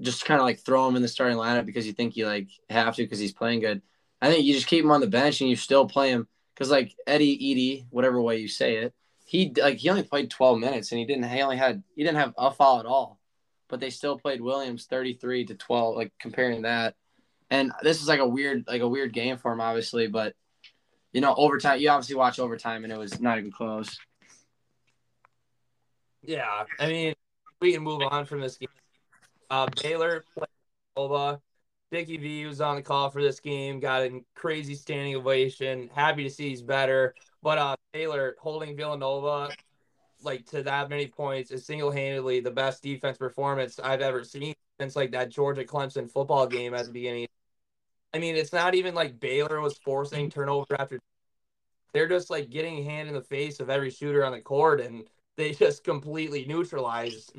just 0.00 0.24
kind 0.24 0.40
of 0.40 0.46
like 0.46 0.60
throw 0.60 0.86
him 0.88 0.96
in 0.96 1.02
the 1.02 1.08
starting 1.08 1.36
lineup 1.36 1.66
because 1.66 1.86
you 1.86 1.92
think 1.92 2.16
you 2.16 2.26
like 2.26 2.48
have 2.70 2.94
to 2.96 3.02
because 3.02 3.18
he's 3.18 3.32
playing 3.32 3.60
good. 3.60 3.82
I 4.20 4.30
think 4.30 4.44
you 4.44 4.54
just 4.54 4.66
keep 4.66 4.84
him 4.84 4.90
on 4.90 5.00
the 5.00 5.06
bench 5.06 5.40
and 5.40 5.50
you 5.50 5.56
still 5.56 5.86
play 5.86 6.10
him 6.10 6.28
because 6.54 6.70
like 6.70 6.94
Eddie 7.06 7.38
Edey, 7.38 7.86
whatever 7.90 8.20
way 8.20 8.38
you 8.38 8.48
say 8.48 8.76
it, 8.76 8.94
he 9.24 9.52
like 9.60 9.78
he 9.78 9.90
only 9.90 10.02
played 10.02 10.30
12 10.30 10.58
minutes 10.58 10.92
and 10.92 10.98
he 10.98 11.04
didn't 11.04 11.28
he 11.28 11.42
only 11.42 11.56
had 11.56 11.82
he 11.94 12.02
didn't 12.02 12.18
have 12.18 12.34
a 12.38 12.50
foul 12.50 12.80
at 12.80 12.86
all, 12.86 13.18
but 13.68 13.80
they 13.80 13.90
still 13.90 14.18
played 14.18 14.40
Williams 14.40 14.86
33 14.86 15.46
to 15.46 15.54
12. 15.54 15.96
Like 15.96 16.12
comparing 16.18 16.62
that, 16.62 16.94
and 17.50 17.72
this 17.82 18.00
is 18.00 18.08
like 18.08 18.20
a 18.20 18.28
weird 18.28 18.64
like 18.66 18.82
a 18.82 18.88
weird 18.88 19.12
game 19.12 19.36
for 19.36 19.52
him 19.52 19.60
obviously, 19.60 20.06
but 20.06 20.34
you 21.12 21.20
know 21.20 21.34
overtime 21.34 21.80
you 21.80 21.90
obviously 21.90 22.16
watch 22.16 22.38
overtime 22.38 22.84
and 22.84 22.92
it 22.92 22.98
was 22.98 23.20
not 23.20 23.38
even 23.38 23.50
close. 23.50 23.98
Yeah, 26.22 26.64
I 26.78 26.88
mean 26.88 27.14
we 27.60 27.72
can 27.72 27.82
move 27.82 28.02
on 28.02 28.24
from 28.24 28.40
this 28.40 28.56
game. 28.56 28.68
Uh, 29.50 29.66
Baylor 29.82 30.24
played 30.34 30.48
Nova. 30.96 31.40
Dickie 31.90 32.18
V 32.18 32.44
was 32.44 32.60
on 32.60 32.76
the 32.76 32.82
call 32.82 33.08
for 33.08 33.22
this 33.22 33.40
game, 33.40 33.80
got 33.80 34.02
a 34.02 34.20
crazy 34.34 34.74
standing 34.74 35.16
ovation. 35.16 35.88
Happy 35.94 36.22
to 36.24 36.30
see 36.30 36.50
he's 36.50 36.60
better. 36.60 37.14
But 37.42 37.56
uh 37.58 37.76
Baylor 37.92 38.36
holding 38.38 38.76
Villanova 38.76 39.50
like 40.22 40.44
to 40.46 40.62
that 40.64 40.90
many 40.90 41.06
points 41.06 41.50
is 41.50 41.64
single 41.64 41.90
handedly 41.90 42.40
the 42.40 42.50
best 42.50 42.82
defense 42.82 43.16
performance 43.16 43.78
I've 43.78 44.00
ever 44.00 44.24
seen 44.24 44.54
since 44.80 44.96
like 44.96 45.12
that 45.12 45.30
Georgia 45.30 45.64
Clemson 45.64 46.10
football 46.10 46.46
game 46.46 46.74
at 46.74 46.86
the 46.86 46.92
beginning. 46.92 47.28
I 48.12 48.18
mean, 48.18 48.36
it's 48.36 48.52
not 48.52 48.74
even 48.74 48.94
like 48.94 49.20
Baylor 49.20 49.60
was 49.60 49.78
forcing 49.78 50.30
turnover 50.30 50.78
after 50.78 50.98
they're 51.92 52.08
just 52.08 52.30
like 52.30 52.50
getting 52.50 52.78
a 52.78 52.82
hand 52.82 53.08
in 53.08 53.14
the 53.14 53.22
face 53.22 53.60
of 53.60 53.70
every 53.70 53.90
shooter 53.90 54.24
on 54.24 54.32
the 54.32 54.40
court 54.40 54.80
and 54.80 55.04
they 55.36 55.52
just 55.54 55.84
completely 55.84 56.44
neutralized 56.46 57.32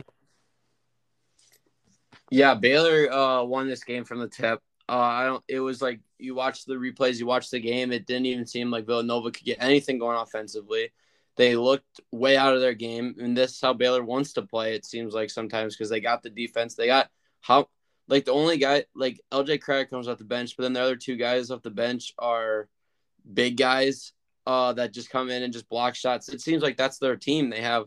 yeah, 2.32 2.56
Baylor 2.56 3.12
uh, 3.12 3.44
won 3.44 3.68
this 3.68 3.84
game 3.84 4.06
from 4.06 4.20
the 4.20 4.28
tip. 4.28 4.62
Uh, 4.88 4.98
I 4.98 5.26
don't. 5.26 5.44
It 5.48 5.60
was 5.60 5.82
like 5.82 6.00
you 6.18 6.36
watch 6.36 6.66
the 6.66 6.76
replays, 6.76 7.20
you 7.20 7.26
watch 7.26 7.50
the 7.50 7.60
game. 7.60 7.92
It 7.92 8.06
didn't 8.06 8.26
even 8.26 8.46
seem 8.46 8.72
like 8.72 8.86
Villanova 8.86 9.32
could 9.32 9.46
get 9.46 9.62
anything 9.62 10.00
going 10.00 10.18
offensively. 10.18 10.92
They 11.36 11.56
looked 11.56 12.02
way 12.12 12.36
out 12.36 12.54
of 12.54 12.62
their 12.62 12.74
game, 12.74 13.16
and 13.20 13.38
this 13.38 13.52
is 13.52 13.62
how 13.62 13.74
Baylor 13.74 14.04
wants 14.04 14.34
to 14.34 14.42
play. 14.42 14.74
It 14.74 14.86
seems 14.86 15.14
like 15.14 15.30
sometimes 15.30 15.76
because 15.76 15.90
they 15.90 16.02
got 16.02 16.24
the 16.24 16.30
defense, 16.30 16.76
they 16.76 16.88
got 16.88 17.10
how 17.42 17.68
like 18.08 18.26
the 18.26 18.34
only 18.34 18.58
guy 18.58 18.86
like 18.96 19.22
LJ 19.32 19.60
Cragg 19.62 19.90
comes 19.90 20.08
off 20.08 20.18
the 20.18 20.26
bench, 20.26 20.58
but 20.58 20.64
then 20.64 20.74
the 20.74 20.82
other 20.82 20.96
two 20.96 21.16
guys 21.16 21.52
off 21.52 21.62
the 21.62 21.70
bench 21.70 22.14
are 22.18 22.68
big 23.32 23.58
guys 23.58 24.14
uh, 24.48 24.74
that 24.74 24.94
just 24.94 25.12
come 25.12 25.30
in 25.30 25.44
and 25.44 25.54
just 25.54 25.70
block 25.70 25.96
shots. 25.96 26.30
It 26.30 26.42
seems 26.42 26.64
like 26.64 26.76
that's 26.76 26.98
their 26.98 27.16
team. 27.16 27.50
They 27.52 27.62
have 27.62 27.86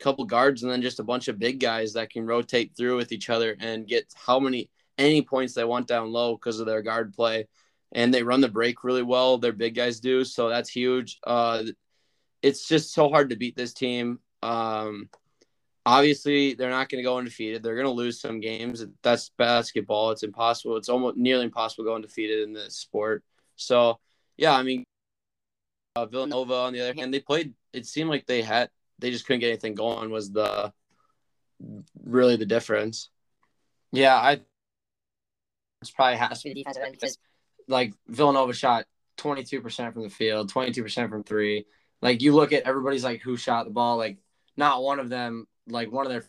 couple 0.00 0.24
guards 0.24 0.62
and 0.62 0.70
then 0.70 0.82
just 0.82 1.00
a 1.00 1.04
bunch 1.04 1.28
of 1.28 1.38
big 1.38 1.60
guys 1.60 1.92
that 1.92 2.10
can 2.10 2.26
rotate 2.26 2.72
through 2.76 2.96
with 2.96 3.12
each 3.12 3.30
other 3.30 3.56
and 3.60 3.86
get 3.86 4.12
how 4.14 4.38
many 4.38 4.70
any 4.98 5.22
points 5.22 5.54
they 5.54 5.64
want 5.64 5.86
down 5.88 6.12
low 6.12 6.34
because 6.34 6.60
of 6.60 6.66
their 6.66 6.82
guard 6.82 7.12
play. 7.14 7.48
And 7.92 8.12
they 8.12 8.22
run 8.22 8.40
the 8.40 8.48
break 8.48 8.84
really 8.84 9.02
well. 9.02 9.38
Their 9.38 9.52
big 9.52 9.74
guys 9.74 10.00
do. 10.00 10.24
So 10.24 10.48
that's 10.48 10.70
huge. 10.70 11.18
Uh, 11.24 11.64
it's 12.42 12.66
just 12.66 12.92
so 12.92 13.08
hard 13.08 13.30
to 13.30 13.36
beat 13.36 13.56
this 13.56 13.72
team. 13.72 14.18
Um, 14.42 15.08
obviously 15.86 16.54
they're 16.54 16.70
not 16.70 16.88
going 16.88 17.02
to 17.02 17.08
go 17.08 17.18
undefeated. 17.18 17.62
They're 17.62 17.76
going 17.76 17.86
to 17.86 17.92
lose 17.92 18.20
some 18.20 18.40
games. 18.40 18.84
That's 19.02 19.30
basketball. 19.38 20.10
It's 20.10 20.24
impossible. 20.24 20.76
It's 20.76 20.88
almost 20.88 21.16
nearly 21.16 21.44
impossible 21.44 21.84
going 21.84 21.96
undefeated 21.96 22.42
in 22.42 22.52
this 22.52 22.76
sport. 22.76 23.22
So 23.56 23.98
yeah 24.36 24.52
i 24.52 24.62
mean 24.62 24.84
uh, 25.96 26.06
villanova 26.06 26.54
on 26.54 26.72
the 26.72 26.80
other 26.80 26.94
hand 26.94 27.12
they 27.12 27.20
played 27.20 27.54
it 27.72 27.86
seemed 27.86 28.10
like 28.10 28.26
they 28.26 28.42
had 28.42 28.68
they 28.98 29.10
just 29.10 29.26
couldn't 29.26 29.40
get 29.40 29.48
anything 29.48 29.74
going 29.74 30.10
was 30.10 30.32
the 30.32 30.72
really 32.02 32.36
the 32.36 32.46
difference. 32.46 33.10
Yeah, 33.92 34.14
I 34.16 34.40
it's 35.80 35.90
probably 35.90 36.16
has 36.16 36.42
to 36.42 36.48
be 36.48 36.54
the 36.54 36.60
defensive 36.60 36.82
end 36.82 36.92
because 36.92 37.18
like 37.68 37.94
Villanova 38.08 38.54
shot 38.54 38.86
22% 39.18 39.92
from 39.92 40.02
the 40.02 40.10
field, 40.10 40.52
22% 40.52 41.08
from 41.08 41.22
3. 41.22 41.64
Like 42.02 42.22
you 42.22 42.34
look 42.34 42.52
at 42.52 42.64
everybody's 42.64 43.04
like 43.04 43.22
who 43.22 43.36
shot 43.36 43.64
the 43.64 43.70
ball 43.70 43.96
like 43.96 44.18
not 44.56 44.82
one 44.82 44.98
of 44.98 45.08
them 45.08 45.46
like 45.68 45.90
one 45.90 46.06
of 46.06 46.12
their 46.12 46.24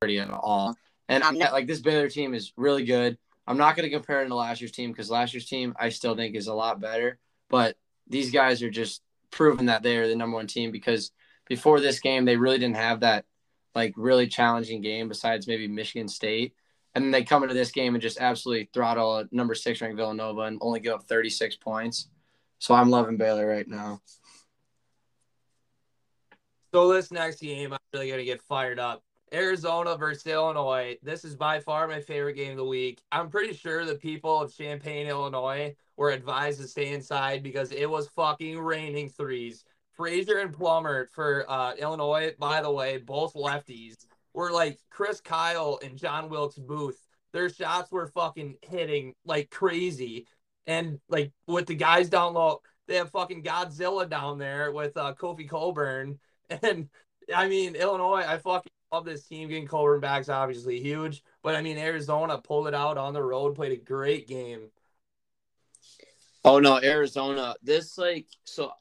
pretty 0.00 0.18
at 0.18 0.30
all. 0.30 0.74
And 1.08 1.22
I'm 1.22 1.38
not, 1.38 1.52
like 1.52 1.66
this 1.66 1.80
Baylor 1.80 2.08
team 2.08 2.34
is 2.34 2.52
really 2.56 2.84
good. 2.84 3.18
I'm 3.46 3.58
not 3.58 3.76
going 3.76 3.88
to 3.88 3.94
compare 3.94 4.22
it 4.22 4.28
to 4.28 4.34
last 4.34 4.60
year's 4.60 4.72
team 4.72 4.90
because 4.92 5.10
last 5.10 5.34
year's 5.34 5.46
team 5.46 5.74
I 5.78 5.88
still 5.88 6.14
think 6.14 6.36
is 6.36 6.46
a 6.46 6.54
lot 6.54 6.80
better. 6.80 7.18
But 7.48 7.76
these 8.06 8.30
guys 8.30 8.62
are 8.62 8.70
just 8.70 9.02
proving 9.30 9.66
that 9.66 9.82
they're 9.82 10.08
the 10.08 10.16
number 10.16 10.36
one 10.36 10.46
team 10.46 10.70
because 10.70 11.10
before 11.50 11.80
this 11.80 11.98
game, 11.98 12.24
they 12.24 12.36
really 12.36 12.58
didn't 12.58 12.76
have 12.76 13.00
that 13.00 13.24
like 13.74 13.92
really 13.96 14.28
challenging 14.28 14.80
game 14.80 15.08
besides 15.08 15.48
maybe 15.48 15.66
Michigan 15.66 16.06
State. 16.06 16.54
And 16.94 17.04
then 17.04 17.10
they 17.10 17.24
come 17.24 17.42
into 17.42 17.54
this 17.54 17.72
game 17.72 17.94
and 17.94 18.00
just 18.00 18.20
absolutely 18.20 18.70
throttle 18.72 19.24
number 19.32 19.56
six 19.56 19.80
ranked 19.80 19.96
Villanova 19.96 20.42
and 20.42 20.58
only 20.60 20.78
give 20.78 20.94
up 20.94 21.08
36 21.08 21.56
points. 21.56 22.08
So 22.60 22.72
I'm 22.72 22.88
loving 22.88 23.16
Baylor 23.16 23.48
right 23.48 23.66
now. 23.66 24.00
So 26.72 26.92
this 26.92 27.10
next 27.10 27.40
game, 27.40 27.72
I'm 27.72 27.78
really 27.92 28.10
gonna 28.10 28.24
get 28.24 28.40
fired 28.42 28.78
up. 28.78 29.02
Arizona 29.32 29.96
versus 29.96 30.26
Illinois. 30.26 30.98
This 31.02 31.24
is 31.24 31.34
by 31.34 31.58
far 31.58 31.88
my 31.88 32.00
favorite 32.00 32.34
game 32.34 32.52
of 32.52 32.58
the 32.58 32.64
week. 32.64 33.00
I'm 33.10 33.28
pretty 33.28 33.54
sure 33.54 33.84
the 33.84 33.96
people 33.96 34.40
of 34.40 34.56
Champaign, 34.56 35.08
Illinois 35.08 35.74
were 35.96 36.10
advised 36.10 36.60
to 36.60 36.68
stay 36.68 36.92
inside 36.92 37.42
because 37.42 37.72
it 37.72 37.90
was 37.90 38.08
fucking 38.14 38.58
raining 38.58 39.08
threes 39.08 39.64
Frazier 40.00 40.38
and 40.38 40.54
Plummer 40.54 41.10
for 41.12 41.44
uh, 41.46 41.74
Illinois, 41.74 42.32
by 42.38 42.62
the 42.62 42.72
way, 42.72 42.96
both 42.96 43.34
lefties, 43.34 44.06
were 44.32 44.50
like 44.50 44.78
Chris 44.88 45.20
Kyle 45.20 45.78
and 45.84 45.98
John 45.98 46.30
Wilkes 46.30 46.56
Booth. 46.56 46.98
Their 47.34 47.50
shots 47.50 47.92
were 47.92 48.06
fucking 48.06 48.56
hitting 48.62 49.12
like 49.26 49.50
crazy. 49.50 50.26
And 50.66 51.00
like 51.10 51.32
with 51.46 51.66
the 51.66 51.74
guys 51.74 52.08
down 52.08 52.32
low, 52.32 52.62
they 52.88 52.94
have 52.94 53.10
fucking 53.10 53.42
Godzilla 53.42 54.08
down 54.08 54.38
there 54.38 54.72
with 54.72 54.96
uh, 54.96 55.12
Kofi 55.12 55.46
Cockburn. 55.46 56.18
And 56.62 56.88
I 57.32 57.46
mean, 57.46 57.76
Illinois, 57.76 58.24
I 58.26 58.38
fucking 58.38 58.72
love 58.90 59.04
this 59.04 59.26
team. 59.26 59.50
Getting 59.50 59.68
Cockburn 59.68 60.00
back's 60.00 60.30
obviously 60.30 60.80
huge. 60.80 61.22
But 61.42 61.56
I 61.56 61.60
mean, 61.60 61.76
Arizona 61.76 62.38
pulled 62.38 62.68
it 62.68 62.74
out 62.74 62.96
on 62.96 63.12
the 63.12 63.22
road, 63.22 63.54
played 63.54 63.72
a 63.72 63.76
great 63.76 64.26
game. 64.26 64.70
Oh 66.42 66.58
no, 66.58 66.80
Arizona. 66.82 67.54
This 67.62 67.98
like 67.98 68.26
so 68.44 68.72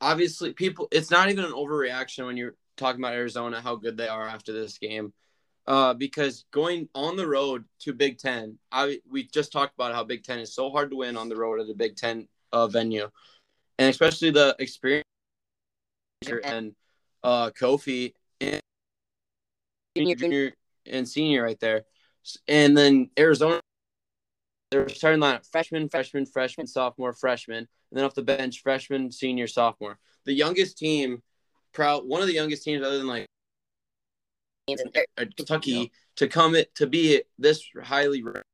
obviously 0.00 0.52
people. 0.52 0.88
It's 0.90 1.10
not 1.10 1.30
even 1.30 1.44
an 1.44 1.52
overreaction 1.52 2.26
when 2.26 2.36
you're 2.36 2.56
talking 2.76 3.00
about 3.00 3.14
Arizona 3.14 3.60
how 3.60 3.76
good 3.76 3.96
they 3.96 4.08
are 4.08 4.26
after 4.26 4.52
this 4.52 4.78
game, 4.78 5.12
uh, 5.66 5.94
because 5.94 6.44
going 6.50 6.88
on 6.94 7.16
the 7.16 7.26
road 7.26 7.64
to 7.80 7.92
Big 7.92 8.18
Ten. 8.18 8.58
I 8.72 9.00
we 9.08 9.24
just 9.24 9.52
talked 9.52 9.74
about 9.74 9.94
how 9.94 10.04
Big 10.04 10.24
Ten 10.24 10.38
is 10.38 10.54
so 10.54 10.70
hard 10.70 10.90
to 10.90 10.96
win 10.96 11.16
on 11.16 11.28
the 11.28 11.36
road 11.36 11.60
at 11.60 11.70
a 11.70 11.74
Big 11.74 11.96
Ten 11.96 12.28
uh, 12.52 12.66
venue, 12.66 13.08
and 13.78 13.88
especially 13.88 14.30
the 14.30 14.56
experience 14.58 15.04
and 16.44 16.74
uh, 17.22 17.50
Kofi 17.50 18.12
and 18.40 18.60
junior, 19.96 20.14
junior 20.14 20.52
and 20.86 21.08
senior 21.08 21.42
right 21.42 21.60
there, 21.60 21.84
and 22.48 22.76
then 22.76 23.10
Arizona 23.18 23.60
their 24.70 24.88
starting 24.88 25.20
lineup 25.20 25.44
freshman, 25.50 25.88
freshman, 25.88 26.26
freshman, 26.26 26.66
sophomore, 26.66 27.12
freshman, 27.12 27.66
and 27.90 27.98
then 27.98 28.04
off 28.04 28.14
the 28.14 28.22
bench, 28.22 28.62
freshman, 28.62 29.10
senior, 29.10 29.46
sophomore. 29.46 29.98
The 30.24 30.32
youngest 30.32 30.78
team, 30.78 31.22
proud 31.72 32.04
one 32.06 32.20
of 32.20 32.26
the 32.28 32.34
youngest 32.34 32.62
teams 32.62 32.84
other 32.84 32.98
than 32.98 33.06
like 33.06 33.26
Kentucky 35.16 35.90
to 36.16 36.28
come 36.28 36.54
it 36.54 36.74
to 36.76 36.86
be 36.86 37.22
this 37.38 37.64
highly 37.82 38.22
ranked 38.22 38.44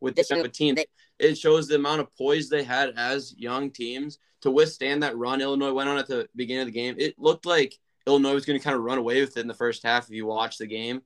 with 0.00 0.16
this 0.16 0.28
type 0.28 0.44
of 0.44 0.52
team. 0.52 0.76
It 1.18 1.38
shows 1.38 1.68
the 1.68 1.76
amount 1.76 2.00
of 2.00 2.14
poise 2.16 2.48
they 2.48 2.62
had 2.62 2.92
as 2.96 3.34
young 3.36 3.70
teams 3.70 4.18
to 4.42 4.50
withstand 4.50 5.02
that 5.02 5.16
run 5.16 5.40
Illinois 5.40 5.72
went 5.72 5.88
on 5.88 5.98
at 5.98 6.06
the 6.06 6.28
beginning 6.36 6.62
of 6.62 6.66
the 6.66 6.72
game. 6.72 6.94
It 6.98 7.18
looked 7.18 7.46
like 7.46 7.78
Illinois 8.06 8.34
was 8.34 8.44
going 8.44 8.58
to 8.58 8.64
kind 8.64 8.76
of 8.76 8.82
run 8.82 8.98
away 8.98 9.20
with 9.20 9.36
it 9.36 9.40
in 9.40 9.48
the 9.48 9.54
first 9.54 9.82
half 9.82 10.04
if 10.04 10.10
you 10.14 10.26
watch 10.26 10.58
the 10.58 10.66
game. 10.66 11.02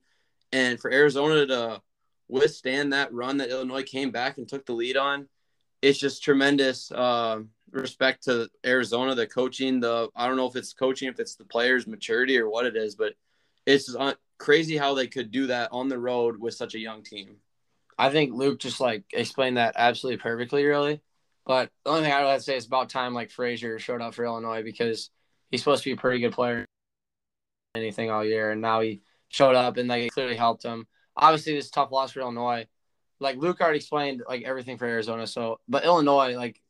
And 0.51 0.79
for 0.79 0.91
Arizona 0.91 1.45
to 1.47 1.81
withstand 2.27 2.93
that 2.93 3.13
run 3.13 3.37
that 3.37 3.49
Illinois 3.49 3.83
came 3.83 4.11
back 4.11 4.37
and 4.37 4.47
took 4.47 4.65
the 4.65 4.73
lead 4.73 4.97
on, 4.97 5.27
it's 5.83 5.99
just 5.99 6.23
tremendous 6.23 6.89
uh, 6.93 7.41
respect 7.71 8.23
to 8.23 8.49
Arizona, 8.65 9.13
the 9.15 9.27
coaching, 9.27 9.81
the 9.81 10.07
I 10.15 10.27
don't 10.27 10.37
know 10.37 10.47
if 10.47 10.55
it's 10.55 10.71
coaching, 10.71 11.09
if 11.09 11.19
it's 11.19 11.35
the 11.35 11.43
players' 11.43 11.85
maturity 11.85 12.39
or 12.39 12.49
what 12.49 12.65
it 12.65 12.77
is, 12.77 12.95
but 12.95 13.13
it's 13.65 13.93
crazy 14.37 14.77
how 14.77 14.93
they 14.93 15.07
could 15.07 15.29
do 15.29 15.47
that 15.47 15.69
on 15.73 15.89
the 15.89 15.99
road 15.99 16.39
with 16.39 16.53
such 16.53 16.73
a 16.73 16.79
young 16.79 17.03
team. 17.03 17.35
I 17.97 18.09
think 18.09 18.33
Luke 18.33 18.59
just 18.59 18.79
like 18.79 19.03
explained 19.11 19.57
that 19.57 19.75
absolutely 19.77 20.21
perfectly, 20.21 20.63
really. 20.63 21.01
But 21.45 21.69
the 21.83 21.91
only 21.91 22.03
thing 22.03 22.13
I 22.13 22.21
would 22.21 22.29
have 22.29 22.39
to 22.39 22.43
say 22.43 22.55
is 22.55 22.65
about 22.65 22.89
time 22.89 23.13
like 23.13 23.29
Frazier 23.29 23.77
showed 23.77 24.01
up 24.01 24.13
for 24.13 24.23
Illinois 24.23 24.63
because 24.63 25.09
he's 25.51 25.59
supposed 25.59 25.83
to 25.83 25.89
be 25.89 25.93
a 25.93 25.97
pretty 25.97 26.19
good 26.19 26.31
player 26.31 26.65
anything 27.75 28.09
all 28.09 28.23
year, 28.23 28.51
and 28.51 28.61
now 28.61 28.79
he 28.79 29.01
showed 29.27 29.55
up 29.55 29.75
and 29.75 29.89
like 29.89 30.03
it 30.03 30.13
clearly 30.13 30.37
helped 30.37 30.63
him 30.63 30.87
obviously 31.15 31.53
this 31.53 31.69
tough 31.69 31.91
loss 31.91 32.11
for 32.11 32.21
Illinois. 32.21 32.65
Like 33.23 33.37
Luke 33.37 33.59
already 33.61 33.77
explained 33.77 34.23
like 34.27 34.43
everything 34.43 34.77
for 34.77 34.85
Arizona. 34.85 35.25
So 35.25 35.59
but 35.67 35.85
Illinois, 35.85 36.35
like 36.35 36.61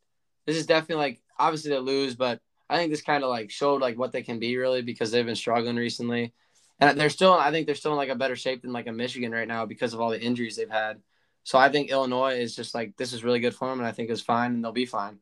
this 0.45 0.55
is 0.55 0.65
definitely 0.65 1.03
like 1.03 1.21
obviously 1.37 1.71
they 1.71 1.79
lose, 1.79 2.15
but 2.15 2.39
I 2.69 2.77
think 2.77 2.91
this 2.91 3.01
kind 3.01 3.23
of 3.23 3.29
like 3.29 3.51
showed 3.51 3.81
like 3.81 3.97
what 3.97 4.11
they 4.11 4.23
can 4.23 4.39
be 4.39 4.55
really 4.57 4.81
because 4.81 5.11
they've 5.11 5.25
been 5.25 5.35
struggling 5.35 5.75
recently. 5.75 6.33
And 6.79 6.99
they're 6.99 7.09
still 7.09 7.33
I 7.33 7.51
think 7.51 7.65
they're 7.65 7.75
still 7.75 7.91
in 7.91 7.97
like 7.97 8.09
a 8.09 8.15
better 8.15 8.35
shape 8.35 8.61
than 8.61 8.73
like 8.73 8.87
a 8.87 8.91
Michigan 8.91 9.31
right 9.31 9.47
now 9.47 9.65
because 9.65 9.93
of 9.93 10.01
all 10.01 10.09
the 10.09 10.21
injuries 10.21 10.55
they've 10.55 10.69
had. 10.69 11.01
So 11.43 11.57
I 11.57 11.69
think 11.69 11.91
Illinois 11.91 12.39
is 12.39 12.55
just 12.55 12.73
like 12.73 12.95
this 12.97 13.13
is 13.13 13.23
really 13.23 13.39
good 13.39 13.55
for 13.55 13.67
them 13.67 13.79
and 13.79 13.87
I 13.87 13.91
think 13.91 14.09
it's 14.09 14.21
fine 14.21 14.53
and 14.53 14.63
they'll 14.63 14.71
be 14.71 14.85
fine. 14.85 15.19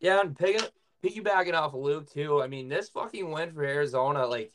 Yeah, 0.00 0.20
and 0.20 0.36
picking 0.36 0.66
piggybacking 1.02 1.54
off 1.54 1.74
of 1.74 1.80
Luke 1.80 2.10
too. 2.10 2.42
I 2.42 2.46
mean, 2.48 2.68
this 2.68 2.88
fucking 2.88 3.30
win 3.30 3.52
for 3.52 3.64
Arizona, 3.64 4.26
like 4.26 4.52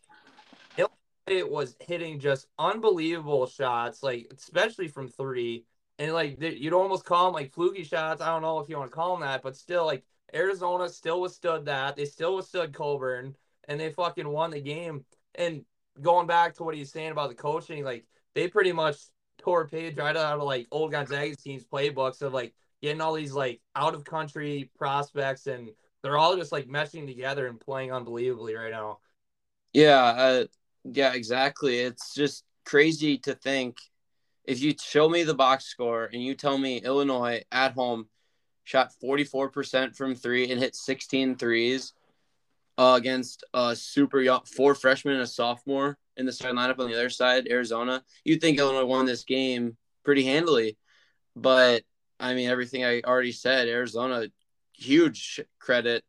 it 1.28 1.50
was 1.50 1.76
hitting 1.80 2.20
just 2.20 2.48
unbelievable 2.58 3.48
shots, 3.48 4.04
like 4.04 4.28
especially 4.36 4.88
from 4.88 5.08
three. 5.08 5.66
And 6.00 6.14
like 6.14 6.42
you'd 6.42 6.74
almost 6.74 7.06
call 7.06 7.26
them 7.26 7.34
like 7.34 7.54
fluky 7.54 7.84
shots. 7.84 8.22
I 8.22 8.28
don't 8.28 8.44
know 8.44 8.60
if 8.60 8.70
you 8.70 8.78
want 8.78 8.92
to 8.92 8.96
call 8.96 9.14
them 9.14 9.22
that, 9.22 9.42
but 9.42 9.56
still, 9.56 9.86
like 9.86 10.04
Arizona 10.34 10.90
still 10.90 11.22
withstood 11.22 11.66
that. 11.66 11.96
They 11.96 12.06
still 12.06 12.36
withstood 12.36 12.74
Cockburn, 12.74 13.36
and 13.68 13.80
they 13.80 13.92
fucking 13.92 14.28
won 14.28 14.52
the 14.52 14.62
game. 14.62 15.06
And 15.36 15.66
going 16.02 16.28
back 16.28 16.56
to 16.56 16.64
what 16.64 16.76
he's 16.76 16.92
saying 16.92 17.12
about 17.12 17.30
the 17.30 17.36
coaching, 17.36 17.84
like 17.84 18.06
they 18.36 18.48
pretty 18.48 18.72
much 18.72 18.98
tore 19.40 19.62
a 19.62 19.68
page 19.68 19.98
right 19.98 20.16
out 20.16 20.40
of 20.40 20.44
like 20.44 20.68
old 20.72 20.92
Gonzaga 20.92 21.36
teams 21.36 21.66
playbooks 21.66 22.22
of 22.22 22.34
like 22.34 22.54
getting 22.82 23.02
all 23.02 23.14
these 23.14 23.34
like 23.34 23.60
out 23.76 23.96
of 23.96 24.04
country 24.04 24.70
prospects, 24.78 25.48
and 25.48 25.70
they're 26.04 26.18
all 26.18 26.36
just 26.38 26.52
like 26.52 26.68
meshing 26.68 27.08
together 27.08 27.48
and 27.48 27.60
playing 27.60 27.92
unbelievably 27.92 28.54
right 28.54 28.72
now. 28.72 29.00
Yeah, 29.74 30.04
uh, 30.04 30.46
yeah, 30.94 31.14
exactly. 31.14 31.80
It's 31.80 32.14
just 32.14 32.44
crazy 32.66 33.18
to 33.20 33.34
think 33.34 33.78
if 34.44 34.62
you 34.62 34.74
show 34.82 35.10
me 35.10 35.24
the 35.24 35.34
box 35.34 35.66
score 35.66 36.10
and 36.12 36.24
you 36.24 36.34
tell 36.34 36.58
me 36.58 36.78
Illinois 36.78 37.44
at 37.52 37.74
home 37.74 38.08
shot 38.64 38.92
44% 39.02 39.96
from 39.96 40.16
three 40.16 40.52
and 40.52 40.60
hit 40.60 40.76
16 40.76 41.36
threes 41.36 41.94
uh, 42.78 42.96
against 42.98 43.44
a 43.54 43.76
super 43.76 44.20
young 44.20 44.42
four 44.46 44.76
freshmen 44.76 45.16
and 45.16 45.24
a 45.24 45.28
sophomore 45.28 45.98
in 46.18 46.26
the 46.26 46.32
starting 46.32 46.58
lineup 46.58 46.80
on 46.80 46.90
the 46.90 46.96
other 46.96 47.10
side, 47.10 47.48
Arizona, 47.50 48.04
you'd 48.24 48.42
think 48.42 48.58
Illinois 48.58 48.86
won 48.86 49.06
this 49.06 49.24
game 49.24 49.78
pretty 50.04 50.24
handily. 50.24 50.78
But 51.36 51.84
I 52.20 52.34
mean, 52.34 52.50
everything 52.50 52.84
I 52.84 53.02
already 53.02 53.32
said, 53.32 53.68
Arizona, 53.68 54.28
huge 54.74 55.40
credit 55.60 56.04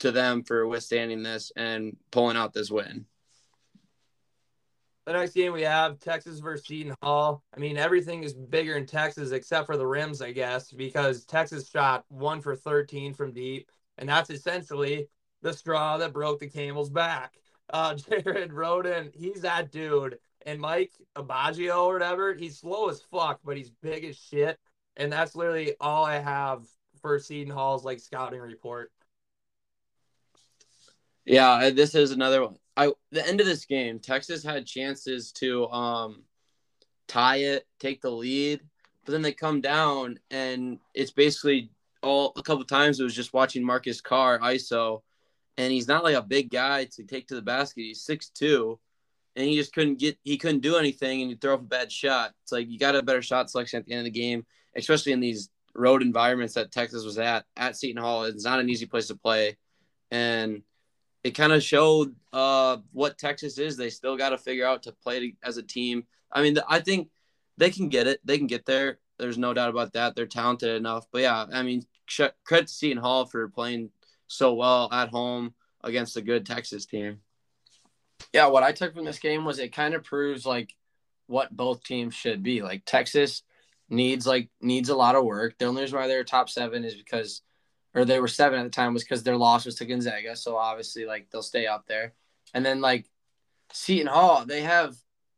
to 0.00 0.10
them 0.10 0.42
for 0.42 0.66
withstanding 0.66 1.22
this 1.22 1.52
and 1.56 1.96
pulling 2.10 2.36
out 2.36 2.52
this 2.52 2.70
win. 2.70 3.06
The 5.06 5.12
next 5.12 5.34
game 5.34 5.52
we 5.52 5.62
have 5.62 6.00
Texas 6.00 6.38
versus 6.38 6.66
Seton 6.66 6.94
Hall. 7.02 7.42
I 7.54 7.60
mean, 7.60 7.76
everything 7.76 8.24
is 8.24 8.32
bigger 8.32 8.76
in 8.76 8.86
Texas 8.86 9.32
except 9.32 9.66
for 9.66 9.76
the 9.76 9.86
rims, 9.86 10.22
I 10.22 10.32
guess, 10.32 10.72
because 10.72 11.24
Texas 11.24 11.68
shot 11.68 12.04
one 12.08 12.40
for 12.40 12.56
13 12.56 13.12
from 13.12 13.32
deep, 13.32 13.70
and 13.98 14.08
that's 14.08 14.30
essentially 14.30 15.08
the 15.42 15.52
straw 15.52 15.98
that 15.98 16.14
broke 16.14 16.40
the 16.40 16.48
camel's 16.48 16.88
back. 16.88 17.34
Uh, 17.70 17.94
Jared 18.10 18.50
Rhoden, 18.50 19.14
he's 19.14 19.42
that 19.42 19.70
dude. 19.70 20.18
And 20.46 20.60
Mike 20.60 20.92
Obiagu 21.16 21.74
or 21.74 21.94
whatever, 21.94 22.34
he's 22.34 22.58
slow 22.58 22.88
as 22.88 23.00
fuck, 23.00 23.40
but 23.44 23.56
he's 23.56 23.70
big 23.70 24.04
as 24.04 24.16
shit. 24.16 24.58
And 24.96 25.12
that's 25.12 25.34
literally 25.34 25.74
all 25.80 26.04
I 26.04 26.18
have 26.18 26.64
for 27.00 27.18
Seton 27.18 27.52
Hall's 27.52 27.84
like 27.84 28.00
scouting 28.00 28.40
report. 28.40 28.90
Yeah, 31.24 31.70
this 31.70 31.94
is 31.94 32.10
another 32.10 32.42
one. 32.42 32.56
I 32.76 32.92
the 33.10 33.26
end 33.26 33.40
of 33.40 33.46
this 33.46 33.64
game, 33.64 33.98
Texas 33.98 34.42
had 34.42 34.66
chances 34.66 35.32
to 35.32 35.68
um 35.68 36.24
tie 37.08 37.36
it, 37.36 37.66
take 37.78 38.00
the 38.00 38.10
lead, 38.10 38.60
but 39.04 39.12
then 39.12 39.22
they 39.22 39.32
come 39.32 39.60
down 39.60 40.18
and 40.30 40.78
it's 40.94 41.10
basically 41.10 41.70
all 42.02 42.32
a 42.36 42.42
couple 42.42 42.64
times 42.64 43.00
it 43.00 43.04
was 43.04 43.14
just 43.14 43.32
watching 43.32 43.64
Marcus 43.64 44.00
Carr 44.00 44.38
ISO 44.40 45.02
and 45.56 45.72
he's 45.72 45.88
not 45.88 46.04
like 46.04 46.16
a 46.16 46.22
big 46.22 46.50
guy 46.50 46.84
to 46.84 47.04
take 47.04 47.28
to 47.28 47.34
the 47.34 47.42
basket. 47.42 47.82
He's 47.82 48.02
six 48.02 48.28
two, 48.28 48.78
and 49.36 49.46
he 49.46 49.56
just 49.56 49.72
couldn't 49.72 49.98
get 49.98 50.18
he 50.24 50.36
couldn't 50.36 50.60
do 50.60 50.76
anything 50.76 51.22
and 51.22 51.30
he 51.30 51.36
throw 51.36 51.54
up 51.54 51.60
a 51.60 51.64
bad 51.64 51.92
shot. 51.92 52.32
It's 52.42 52.52
like 52.52 52.68
you 52.68 52.78
got 52.78 52.96
a 52.96 53.02
better 53.02 53.22
shot 53.22 53.50
selection 53.50 53.78
at 53.78 53.86
the 53.86 53.92
end 53.92 54.06
of 54.06 54.12
the 54.12 54.20
game, 54.20 54.44
especially 54.76 55.12
in 55.12 55.20
these 55.20 55.50
road 55.74 56.02
environments 56.02 56.54
that 56.54 56.72
Texas 56.72 57.04
was 57.04 57.18
at 57.18 57.44
at 57.56 57.76
Seton 57.76 58.02
Hall. 58.02 58.24
It's 58.24 58.44
not 58.44 58.60
an 58.60 58.68
easy 58.68 58.86
place 58.86 59.08
to 59.08 59.16
play. 59.16 59.56
And 60.10 60.62
it 61.24 61.32
kind 61.34 61.52
of 61.52 61.62
showed 61.62 62.14
uh, 62.32 62.76
what 62.92 63.18
Texas 63.18 63.58
is. 63.58 63.76
They 63.76 63.90
still 63.90 64.16
got 64.16 64.30
to 64.30 64.38
figure 64.38 64.66
out 64.66 64.82
to 64.84 64.92
play 64.92 65.34
as 65.42 65.56
a 65.56 65.62
team. 65.62 66.04
I 66.30 66.42
mean, 66.42 66.58
I 66.68 66.80
think 66.80 67.08
they 67.56 67.70
can 67.70 67.88
get 67.88 68.06
it. 68.06 68.20
They 68.24 68.36
can 68.36 68.46
get 68.46 68.66
there. 68.66 68.98
There's 69.18 69.38
no 69.38 69.54
doubt 69.54 69.70
about 69.70 69.94
that. 69.94 70.14
They're 70.14 70.26
talented 70.26 70.76
enough. 70.76 71.06
But 71.10 71.22
yeah, 71.22 71.46
I 71.52 71.62
mean, 71.62 71.86
credit 72.44 72.66
to 72.66 72.72
Seton 72.72 73.02
Hall 73.02 73.24
for 73.24 73.48
playing 73.48 73.90
so 74.26 74.54
well 74.54 74.88
at 74.92 75.08
home 75.08 75.54
against 75.82 76.16
a 76.16 76.22
good 76.22 76.44
Texas 76.44 76.84
team. 76.84 77.20
Yeah, 78.32 78.46
what 78.46 78.62
I 78.62 78.72
took 78.72 78.94
from 78.94 79.04
this 79.04 79.18
game 79.18 79.44
was 79.44 79.58
it 79.58 79.72
kind 79.72 79.94
of 79.94 80.04
proves 80.04 80.44
like 80.44 80.74
what 81.26 81.56
both 81.56 81.84
teams 81.84 82.14
should 82.14 82.42
be. 82.42 82.62
Like 82.62 82.82
Texas 82.84 83.42
needs 83.88 84.26
like 84.26 84.50
needs 84.60 84.88
a 84.88 84.96
lot 84.96 85.14
of 85.14 85.24
work. 85.24 85.56
The 85.58 85.66
only 85.66 85.82
reason 85.82 85.98
why 85.98 86.06
they're 86.06 86.24
top 86.24 86.50
seven 86.50 86.84
is 86.84 86.94
because 86.94 87.42
or 87.94 88.04
they 88.04 88.20
were 88.20 88.28
seven 88.28 88.58
at 88.58 88.64
the 88.64 88.70
time 88.70 88.92
was 88.92 89.04
because 89.04 89.22
their 89.22 89.36
loss 89.36 89.64
was 89.64 89.76
to 89.76 89.86
Gonzaga. 89.86 90.36
So 90.36 90.56
obviously, 90.56 91.06
like 91.06 91.28
they'll 91.30 91.42
stay 91.42 91.66
up 91.66 91.86
there. 91.86 92.14
And 92.52 92.64
then 92.64 92.80
like 92.80 93.08
Seton 93.72 94.06
Hall, 94.06 94.44
they 94.44 94.62
have 94.62 94.96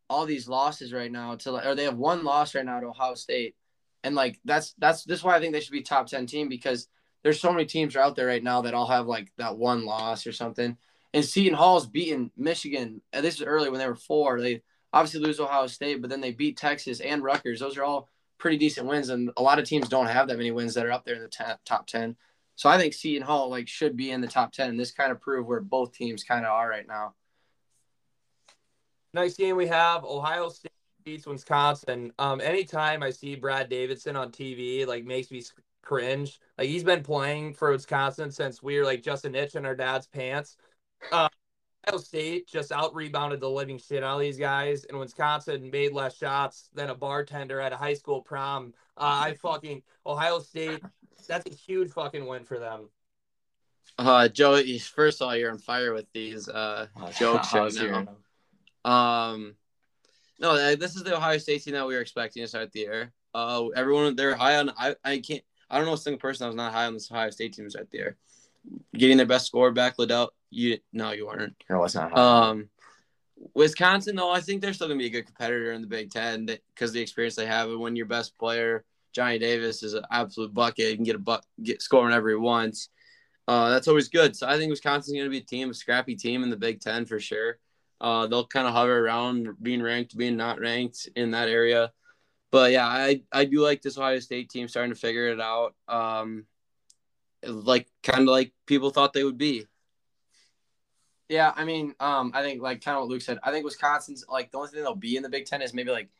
all 0.09 0.24
these 0.24 0.48
losses 0.48 0.92
right 0.92 1.11
now 1.11 1.34
to 1.34 1.68
or 1.68 1.74
they 1.74 1.84
have 1.84 1.96
one 1.96 2.24
loss 2.24 2.54
right 2.54 2.64
now 2.64 2.80
to 2.80 2.88
Ohio 2.88 3.14
State. 3.14 3.57
And 4.04 4.14
like 4.14 4.38
that's 4.44 4.74
that's 4.78 5.04
this 5.04 5.18
is 5.18 5.24
why 5.24 5.36
I 5.36 5.40
think 5.40 5.52
they 5.52 5.61
should 5.61 5.72
be 5.72 5.82
top 5.82 6.07
ten 6.07 6.26
team 6.26 6.48
because 6.48 6.88
there's 7.22 7.40
so 7.40 7.52
many 7.52 7.66
teams 7.66 7.96
out 7.96 8.14
there 8.16 8.26
right 8.26 8.42
now 8.42 8.62
that 8.62 8.74
all 8.74 8.86
have 8.86 9.07
like 9.07 9.32
that 9.36 9.59
one 9.59 9.84
loss 9.84 10.26
or 10.26 10.32
something. 10.32 10.76
And 11.12 11.24
Seton 11.24 11.54
Hall's 11.54 11.86
beaten 11.86 12.30
Michigan. 12.36 13.00
This 13.12 13.36
is 13.36 13.42
early 13.42 13.70
when 13.70 13.80
they 13.80 13.88
were 13.88 13.96
four. 13.96 14.40
They 14.40 14.62
obviously 14.92 15.20
lose 15.20 15.40
Ohio 15.40 15.66
State, 15.66 16.00
but 16.00 16.11
then 16.11 16.20
they 16.20 16.32
beat 16.32 16.57
Texas 16.57 17.00
and 17.00 17.22
Rutgers. 17.22 17.61
Those 17.61 17.76
are 17.76 17.84
all 17.84 18.09
pretty 18.38 18.59
decent 18.59 18.86
wins, 18.86 19.09
and 19.09 19.30
a 19.36 19.42
lot 19.42 19.59
of 19.59 19.64
teams 19.64 19.88
don't 19.88 20.07
have 20.07 20.28
that 20.28 20.36
many 20.36 20.50
wins 20.50 20.74
that 20.74 20.86
are 20.86 20.92
up 20.92 21.04
there 21.04 21.14
in 21.14 21.22
the 21.22 21.28
top, 21.28 21.61
top 21.64 21.86
ten. 21.86 22.16
So 22.57 22.68
I 22.68 22.78
think 22.78 22.94
Seton 22.94 23.26
Hall 23.26 23.50
like 23.50 23.68
should 23.68 23.96
be 23.96 24.11
in 24.11 24.20
the 24.20 24.26
top 24.26 24.52
ten. 24.52 24.70
And 24.70 24.80
this 24.80 24.90
kind 24.90 25.12
of 25.12 25.20
proved 25.20 25.46
where 25.46 25.61
both 25.61 25.92
teams 25.92 26.24
kind 26.24 26.44
of 26.44 26.52
are 26.52 26.68
right 26.68 26.88
now. 26.88 27.14
Next 29.14 29.36
game 29.36 29.57
we 29.57 29.66
have 29.68 30.04
Ohio 30.04 30.48
State 30.48 30.72
beats 31.04 31.26
Wisconsin. 31.26 32.12
Um, 32.18 32.40
anytime 32.40 33.02
I 33.02 33.11
see 33.11 33.36
Brad 33.36 33.68
Davison 33.68 34.16
on 34.16 34.30
TV, 34.30 34.86
like 34.86 35.04
makes 35.04 35.30
me 35.30 35.42
cringe. 35.82 36.40
Like 36.59 36.68
he's 36.68 36.84
been 36.84 37.02
playing 37.02 37.54
for 37.54 37.70
Wisconsin 37.70 38.30
since 38.30 38.62
we 38.62 38.78
were 38.78 38.84
like 38.84 39.02
just 39.02 39.24
an 39.24 39.34
itch 39.34 39.54
in 39.54 39.64
our 39.64 39.76
dad's 39.76 40.07
pants. 40.07 40.57
Uh, 41.12 41.28
Ohio 41.88 42.00
State 42.00 42.48
just 42.48 42.72
out 42.72 42.94
rebounded 42.94 43.40
the 43.40 43.48
living 43.48 43.78
shit 43.78 44.02
out 44.02 44.16
of 44.16 44.20
these 44.20 44.38
guys, 44.38 44.84
and 44.84 44.98
Wisconsin 44.98 45.70
made 45.70 45.92
less 45.92 46.16
shots 46.16 46.68
than 46.74 46.90
a 46.90 46.94
bartender 46.94 47.61
at 47.61 47.72
a 47.72 47.76
high 47.76 47.94
school 47.94 48.20
prom. 48.20 48.74
Uh, 48.96 49.30
I 49.30 49.34
fucking 49.34 49.82
Ohio 50.04 50.40
State. 50.40 50.82
That's 51.28 51.50
a 51.50 51.54
huge 51.54 51.90
fucking 51.90 52.26
win 52.26 52.44
for 52.44 52.58
them. 52.58 52.88
Uh, 53.98 54.28
Joe, 54.28 54.60
first 54.94 55.20
of 55.20 55.28
all, 55.28 55.36
you're 55.36 55.50
on 55.50 55.58
fire 55.58 55.92
with 55.92 56.06
these 56.12 56.48
uh 56.48 56.86
jokes 57.18 57.52
right 57.54 57.72
now. 57.74 58.90
Um, 58.90 59.56
no, 60.38 60.76
this 60.76 60.96
is 60.96 61.02
the 61.02 61.16
Ohio 61.16 61.38
State 61.38 61.64
team 61.64 61.74
that 61.74 61.86
we 61.86 61.94
were 61.94 62.00
expecting 62.00 62.42
to 62.42 62.48
start 62.48 62.72
the 62.72 62.80
year. 62.80 63.12
Uh, 63.34 63.68
everyone 63.74 64.14
they're 64.16 64.34
high 64.34 64.58
on. 64.58 64.70
I, 64.78 64.94
I 65.04 65.18
can't. 65.18 65.42
I 65.68 65.78
don't 65.78 65.86
know 65.86 65.94
a 65.94 65.98
single 65.98 66.20
person 66.20 66.44
that 66.44 66.48
was 66.48 66.56
not 66.56 66.72
high 66.72 66.86
on 66.86 66.94
this 66.94 67.10
Ohio 67.10 67.30
State 67.30 67.54
team 67.54 67.64
to 67.64 67.70
start 67.70 67.90
the 67.90 67.98
year. 67.98 68.16
Getting 68.94 69.16
their 69.16 69.26
best 69.26 69.46
score 69.46 69.72
back, 69.72 69.98
Liddell. 69.98 70.32
You 70.50 70.78
no, 70.92 71.12
you 71.12 71.26
weren't. 71.26 71.54
No, 71.68 71.82
it's 71.84 71.94
not. 71.94 72.12
High. 72.12 72.48
Um, 72.48 72.68
Wisconsin 73.54 74.16
though, 74.16 74.30
I 74.30 74.40
think 74.40 74.60
they're 74.60 74.72
still 74.72 74.88
gonna 74.88 74.98
be 74.98 75.06
a 75.06 75.10
good 75.10 75.26
competitor 75.26 75.72
in 75.72 75.80
the 75.80 75.86
Big 75.86 76.10
Ten 76.10 76.46
because 76.46 76.92
the 76.92 77.00
experience 77.00 77.34
they 77.34 77.46
have. 77.46 77.68
And 77.68 77.80
when 77.80 77.96
your 77.96 78.06
best 78.06 78.38
player 78.38 78.84
Johnny 79.16 79.38
Davis 79.38 79.82
is 79.82 79.94
an 79.94 80.04
absolute 80.10 80.52
bucket, 80.52 80.90
He 80.90 80.94
can 80.94 81.04
get 81.04 81.16
a 81.16 81.18
buck, 81.18 81.42
get 81.62 81.80
scoring 81.80 82.14
every 82.14 82.34
he 82.34 82.36
wants. 82.36 82.90
Uh, 83.48 83.70
that's 83.70 83.88
always 83.88 84.08
good. 84.08 84.36
So 84.36 84.46
I 84.46 84.58
think 84.58 84.68
Wisconsin's 84.68 85.14
going 85.14 85.24
to 85.24 85.30
be 85.30 85.38
a 85.38 85.40
team, 85.40 85.70
a 85.70 85.74
scrappy 85.74 86.14
team 86.14 86.42
in 86.42 86.50
the 86.50 86.56
Big 86.56 86.80
Ten 86.80 87.06
for 87.06 87.18
sure. 87.18 87.56
Uh, 87.98 88.26
they'll 88.26 88.46
kind 88.46 88.66
of 88.66 88.74
hover 88.74 88.98
around 88.98 89.48
being 89.62 89.80
ranked, 89.82 90.18
being 90.18 90.36
not 90.36 90.60
ranked 90.60 91.08
in 91.16 91.30
that 91.30 91.48
area. 91.48 91.92
But 92.50 92.72
yeah, 92.72 92.86
I, 92.86 93.22
I 93.32 93.46
do 93.46 93.60
like 93.60 93.80
this 93.80 93.96
Ohio 93.96 94.18
State 94.18 94.50
team 94.50 94.68
starting 94.68 94.92
to 94.92 95.00
figure 95.00 95.28
it 95.28 95.40
out. 95.40 95.74
Um, 95.88 96.44
like 97.42 97.88
kind 98.02 98.20
of 98.20 98.28
like 98.28 98.52
people 98.66 98.90
thought 98.90 99.14
they 99.14 99.24
would 99.24 99.38
be. 99.38 99.64
Yeah, 101.30 101.54
I 101.56 101.64
mean, 101.64 101.94
um, 102.00 102.32
I 102.34 102.42
think 102.42 102.60
like 102.60 102.84
kind 102.84 102.96
of 102.98 103.04
what 103.04 103.08
Luke 103.08 103.22
said. 103.22 103.38
I 103.42 103.50
think 103.50 103.64
Wisconsin's 103.64 104.26
like 104.28 104.50
the 104.50 104.58
only 104.58 104.70
thing 104.70 104.82
they'll 104.82 104.94
be 104.94 105.16
in 105.16 105.22
the 105.22 105.30
Big 105.30 105.46
Ten 105.46 105.62
is 105.62 105.72
maybe 105.72 105.90
like 105.90 106.10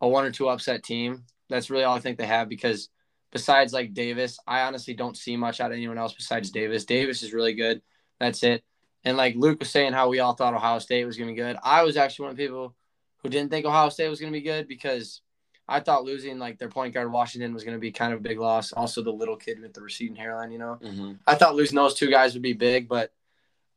a 0.00 0.06
one 0.06 0.24
or 0.24 0.30
two 0.30 0.48
upset 0.48 0.84
team. 0.84 1.24
That's 1.54 1.70
really 1.70 1.84
all 1.84 1.96
I 1.96 2.00
think 2.00 2.18
they 2.18 2.26
have 2.26 2.48
because 2.48 2.88
besides 3.30 3.72
like 3.72 3.94
Davis, 3.94 4.38
I 4.44 4.62
honestly 4.62 4.92
don't 4.92 5.16
see 5.16 5.36
much 5.36 5.60
out 5.60 5.70
of 5.70 5.76
anyone 5.76 5.98
else 5.98 6.12
besides 6.12 6.50
Davis. 6.50 6.84
Davis 6.84 7.22
is 7.22 7.32
really 7.32 7.54
good. 7.54 7.80
That's 8.18 8.42
it. 8.42 8.64
And 9.04 9.16
like 9.16 9.36
Luke 9.36 9.60
was 9.60 9.70
saying, 9.70 9.92
how 9.92 10.08
we 10.08 10.18
all 10.18 10.34
thought 10.34 10.54
Ohio 10.54 10.80
State 10.80 11.04
was 11.04 11.16
going 11.16 11.28
to 11.28 11.32
be 11.32 11.40
good. 11.40 11.56
I 11.62 11.84
was 11.84 11.96
actually 11.96 12.24
one 12.24 12.30
of 12.32 12.36
the 12.36 12.44
people 12.44 12.74
who 13.22 13.28
didn't 13.28 13.50
think 13.50 13.66
Ohio 13.66 13.88
State 13.88 14.08
was 14.08 14.18
going 14.18 14.32
to 14.32 14.36
be 14.36 14.44
good 14.44 14.66
because 14.66 15.20
I 15.68 15.78
thought 15.78 16.04
losing 16.04 16.40
like 16.40 16.58
their 16.58 16.68
point 16.68 16.92
guard 16.92 17.12
Washington 17.12 17.54
was 17.54 17.62
going 17.62 17.76
to 17.76 17.80
be 17.80 17.92
kind 17.92 18.12
of 18.12 18.18
a 18.18 18.22
big 18.22 18.40
loss. 18.40 18.72
Also, 18.72 19.00
the 19.00 19.12
little 19.12 19.36
kid 19.36 19.60
with 19.60 19.74
the 19.74 19.80
receding 19.80 20.16
hairline, 20.16 20.50
you 20.50 20.58
know. 20.58 20.78
Mm-hmm. 20.82 21.12
I 21.24 21.36
thought 21.36 21.54
losing 21.54 21.76
those 21.76 21.94
two 21.94 22.10
guys 22.10 22.34
would 22.34 22.42
be 22.42 22.52
big, 22.52 22.88
but 22.88 23.12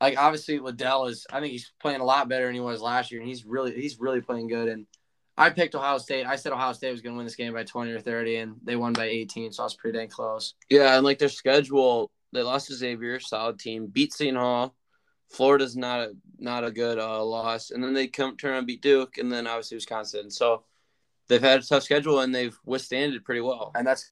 like 0.00 0.18
obviously 0.18 0.58
Liddell 0.58 1.06
is. 1.06 1.26
I 1.30 1.40
think 1.40 1.52
he's 1.52 1.72
playing 1.80 2.00
a 2.00 2.04
lot 2.04 2.28
better 2.28 2.46
than 2.46 2.54
he 2.54 2.60
was 2.60 2.82
last 2.82 3.12
year, 3.12 3.20
and 3.20 3.28
he's 3.28 3.44
really 3.44 3.72
he's 3.72 4.00
really 4.00 4.20
playing 4.20 4.48
good. 4.48 4.68
And 4.68 4.86
I 5.38 5.50
picked 5.50 5.74
Ohio 5.74 5.98
State. 5.98 6.26
I 6.26 6.36
said 6.36 6.52
Ohio 6.52 6.72
State 6.72 6.90
was 6.90 7.00
going 7.00 7.14
to 7.14 7.16
win 7.16 7.26
this 7.26 7.36
game 7.36 7.54
by 7.54 7.64
20 7.64 7.92
or 7.92 8.00
30, 8.00 8.36
and 8.36 8.56
they 8.64 8.76
won 8.76 8.92
by 8.92 9.06
18, 9.06 9.52
so 9.52 9.62
I 9.62 9.66
was 9.66 9.74
pretty 9.74 9.96
dang 9.96 10.08
close. 10.08 10.54
Yeah, 10.68 10.96
and 10.96 11.04
like 11.04 11.18
their 11.18 11.28
schedule, 11.28 12.10
they 12.32 12.42
lost 12.42 12.66
to 12.66 12.74
Xavier, 12.74 13.20
solid 13.20 13.58
team, 13.58 13.86
beat 13.86 14.12
Seton 14.12 14.36
Hall, 14.36 14.74
Florida's 15.30 15.76
not 15.76 16.00
a 16.00 16.12
not 16.38 16.64
a 16.64 16.70
good 16.70 16.98
uh, 16.98 17.22
loss, 17.22 17.70
and 17.70 17.82
then 17.82 17.92
they 17.92 18.06
come 18.06 18.36
turn 18.36 18.56
and 18.56 18.66
beat 18.66 18.82
Duke, 18.82 19.18
and 19.18 19.30
then 19.30 19.46
obviously 19.46 19.76
Wisconsin. 19.76 20.30
So 20.30 20.64
they've 21.28 21.42
had 21.42 21.60
a 21.60 21.66
tough 21.66 21.82
schedule, 21.82 22.20
and 22.20 22.34
they've 22.34 22.56
withstanded 22.64 23.16
it 23.16 23.24
pretty 23.24 23.40
well. 23.40 23.72
And 23.74 23.86
that's 23.86 24.10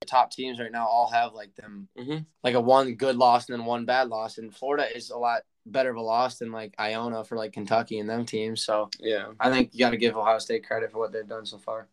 the 0.00 0.06
top 0.06 0.30
teams 0.30 0.60
right 0.60 0.72
now 0.72 0.86
all 0.86 1.10
have 1.10 1.32
like 1.32 1.54
them 1.54 1.88
mm-hmm. 1.98 2.18
like 2.44 2.54
a 2.54 2.60
one 2.60 2.94
good 2.94 3.16
loss 3.16 3.48
and 3.48 3.58
then 3.58 3.66
one 3.66 3.84
bad 3.84 4.08
loss, 4.08 4.38
and 4.38 4.54
Florida 4.54 4.86
is 4.94 5.10
a 5.10 5.16
lot 5.16 5.42
better 5.64 5.90
of 5.90 5.96
a 5.96 6.00
loss 6.00 6.38
than 6.38 6.52
like 6.52 6.74
Iona 6.78 7.24
for 7.24 7.36
like 7.36 7.52
Kentucky 7.52 7.98
and 7.98 8.08
them 8.08 8.24
teams. 8.24 8.64
So 8.64 8.90
yeah, 9.00 9.28
I 9.40 9.50
think 9.50 9.70
you 9.72 9.80
got 9.80 9.90
to 9.90 9.96
give 9.96 10.16
Ohio 10.16 10.38
State 10.38 10.66
credit 10.66 10.92
for 10.92 10.98
what 10.98 11.12
they've 11.12 11.26
done 11.26 11.46
so 11.46 11.58
far. 11.58 11.88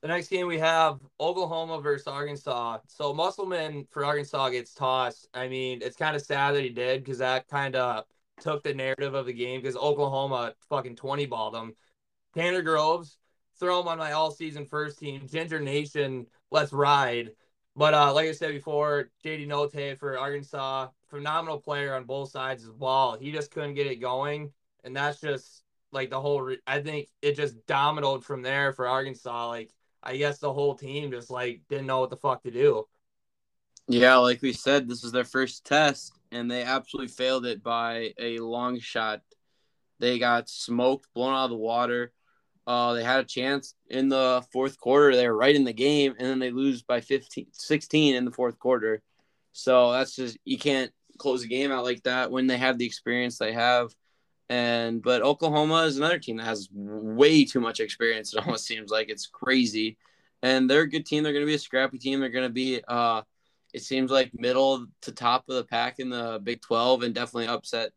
The 0.00 0.08
next 0.08 0.28
game 0.28 0.46
we 0.46 0.58
have 0.58 1.00
Oklahoma 1.18 1.80
versus 1.80 2.06
Arkansas. 2.06 2.78
So 2.86 3.12
Musselman 3.12 3.86
for 3.90 4.04
Arkansas 4.04 4.50
gets 4.50 4.72
tossed. 4.72 5.28
I 5.34 5.48
mean, 5.48 5.80
it's 5.82 5.96
kind 5.96 6.14
of 6.14 6.22
sad 6.22 6.54
that 6.54 6.62
he 6.62 6.70
did 6.70 7.02
because 7.02 7.18
that 7.18 7.48
kind 7.48 7.74
of 7.74 8.04
took 8.40 8.62
the 8.62 8.74
narrative 8.74 9.14
of 9.14 9.26
the 9.26 9.32
game 9.32 9.60
because 9.60 9.76
Oklahoma 9.76 10.54
fucking 10.68 10.94
20 10.94 11.26
balled 11.26 11.54
them. 11.54 11.74
Tanner 12.32 12.62
Groves, 12.62 13.18
throw 13.58 13.80
him 13.80 13.88
on 13.88 13.98
my 13.98 14.12
all 14.12 14.30
season 14.30 14.66
first 14.66 15.00
team. 15.00 15.26
Ginger 15.26 15.58
Nation, 15.58 16.26
let's 16.50 16.72
ride. 16.72 17.32
But 17.76 17.94
uh, 17.94 18.12
like 18.12 18.28
I 18.28 18.32
said 18.32 18.52
before, 18.52 19.10
JD 19.24 19.46
Notae 19.46 19.98
for 19.98 20.18
Arkansas, 20.18 20.88
phenomenal 21.08 21.60
player 21.60 21.94
on 21.94 22.04
both 22.04 22.30
sides 22.30 22.64
as 22.64 22.70
well. 22.70 23.16
He 23.20 23.30
just 23.30 23.50
couldn't 23.50 23.74
get 23.74 23.86
it 23.86 24.00
going. 24.00 24.52
And 24.84 24.96
that's 24.96 25.20
just 25.20 25.62
like 25.92 26.10
the 26.10 26.20
whole, 26.20 26.42
re- 26.42 26.58
I 26.66 26.80
think 26.80 27.08
it 27.22 27.36
just 27.36 27.66
dominoed 27.66 28.24
from 28.24 28.42
there 28.42 28.72
for 28.72 28.88
Arkansas. 28.88 29.48
Like, 29.48 29.70
I 30.02 30.16
guess 30.16 30.38
the 30.38 30.52
whole 30.52 30.74
team 30.74 31.10
just 31.10 31.30
like 31.30 31.62
didn't 31.68 31.86
know 31.86 32.00
what 32.00 32.10
the 32.10 32.16
fuck 32.16 32.42
to 32.42 32.50
do. 32.50 32.86
Yeah, 33.88 34.16
like 34.16 34.42
we 34.42 34.52
said, 34.52 34.86
this 34.86 35.02
is 35.02 35.12
their 35.12 35.24
first 35.24 35.64
test, 35.64 36.12
and 36.30 36.50
they 36.50 36.62
absolutely 36.62 37.08
failed 37.08 37.46
it 37.46 37.62
by 37.62 38.12
a 38.18 38.38
long 38.38 38.80
shot. 38.80 39.22
They 39.98 40.18
got 40.18 40.48
smoked, 40.48 41.06
blown 41.14 41.32
out 41.32 41.44
of 41.44 41.50
the 41.50 41.56
water. 41.56 42.12
Uh, 42.68 42.92
they 42.92 43.02
had 43.02 43.20
a 43.20 43.24
chance 43.24 43.74
in 43.88 44.10
the 44.10 44.44
fourth 44.52 44.78
quarter. 44.78 45.16
They 45.16 45.26
were 45.26 45.34
right 45.34 45.56
in 45.56 45.64
the 45.64 45.72
game, 45.72 46.14
and 46.18 46.28
then 46.28 46.38
they 46.38 46.50
lose 46.50 46.82
by 46.82 47.00
15, 47.00 47.46
16 47.50 48.14
in 48.14 48.26
the 48.26 48.30
fourth 48.30 48.58
quarter. 48.58 49.00
So 49.52 49.90
that's 49.90 50.14
just 50.14 50.36
you 50.44 50.58
can't 50.58 50.92
close 51.16 51.42
a 51.42 51.48
game 51.48 51.72
out 51.72 51.84
like 51.84 52.02
that 52.02 52.30
when 52.30 52.46
they 52.46 52.58
have 52.58 52.76
the 52.76 52.84
experience 52.84 53.38
they 53.38 53.54
have. 53.54 53.94
And 54.50 55.02
but 55.02 55.22
Oklahoma 55.22 55.84
is 55.84 55.96
another 55.96 56.18
team 56.18 56.36
that 56.36 56.44
has 56.44 56.68
way 56.70 57.46
too 57.46 57.60
much 57.60 57.80
experience. 57.80 58.34
It 58.34 58.40
almost 58.44 58.66
seems 58.66 58.90
like 58.90 59.08
it's 59.08 59.26
crazy. 59.26 59.96
And 60.42 60.68
they're 60.68 60.82
a 60.82 60.90
good 60.90 61.06
team. 61.06 61.22
They're 61.22 61.32
going 61.32 61.46
to 61.46 61.50
be 61.50 61.54
a 61.54 61.58
scrappy 61.58 61.96
team. 61.96 62.20
They're 62.20 62.28
going 62.28 62.44
to 62.44 62.52
be, 62.52 62.82
uh, 62.86 63.22
it 63.72 63.80
seems 63.80 64.10
like 64.10 64.38
middle 64.38 64.86
to 65.02 65.12
top 65.12 65.48
of 65.48 65.56
the 65.56 65.64
pack 65.64 66.00
in 66.00 66.10
the 66.10 66.38
Big 66.44 66.60
12 66.60 67.02
and 67.02 67.14
definitely 67.14 67.48
upset 67.48 67.92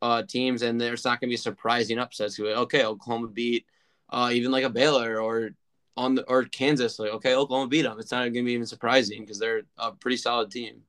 uh, 0.00 0.22
teams. 0.22 0.62
And 0.62 0.80
there's 0.80 1.04
not 1.04 1.20
going 1.20 1.28
to 1.28 1.32
be 1.34 1.36
surprising 1.36 1.98
upsets. 1.98 2.40
Okay, 2.40 2.82
Oklahoma 2.82 3.28
beat 3.28 3.66
uh, 4.10 4.30
even 4.32 4.50
like 4.52 4.64
a 4.64 4.70
Baylor 4.70 5.20
or 5.20 5.50
on 5.96 6.14
the 6.14 6.22
or 6.24 6.44
Kansas. 6.44 6.98
Like 6.98 7.12
okay, 7.12 7.34
Oklahoma 7.34 7.68
beat 7.68 7.82
them. 7.82 7.98
It's 7.98 8.10
not 8.10 8.20
going 8.20 8.34
to 8.34 8.42
be 8.42 8.52
even 8.52 8.66
surprising 8.66 9.20
because 9.20 9.38
they're 9.38 9.62
a 9.78 9.92
pretty 9.92 10.16
solid 10.16 10.50
team. 10.50 10.82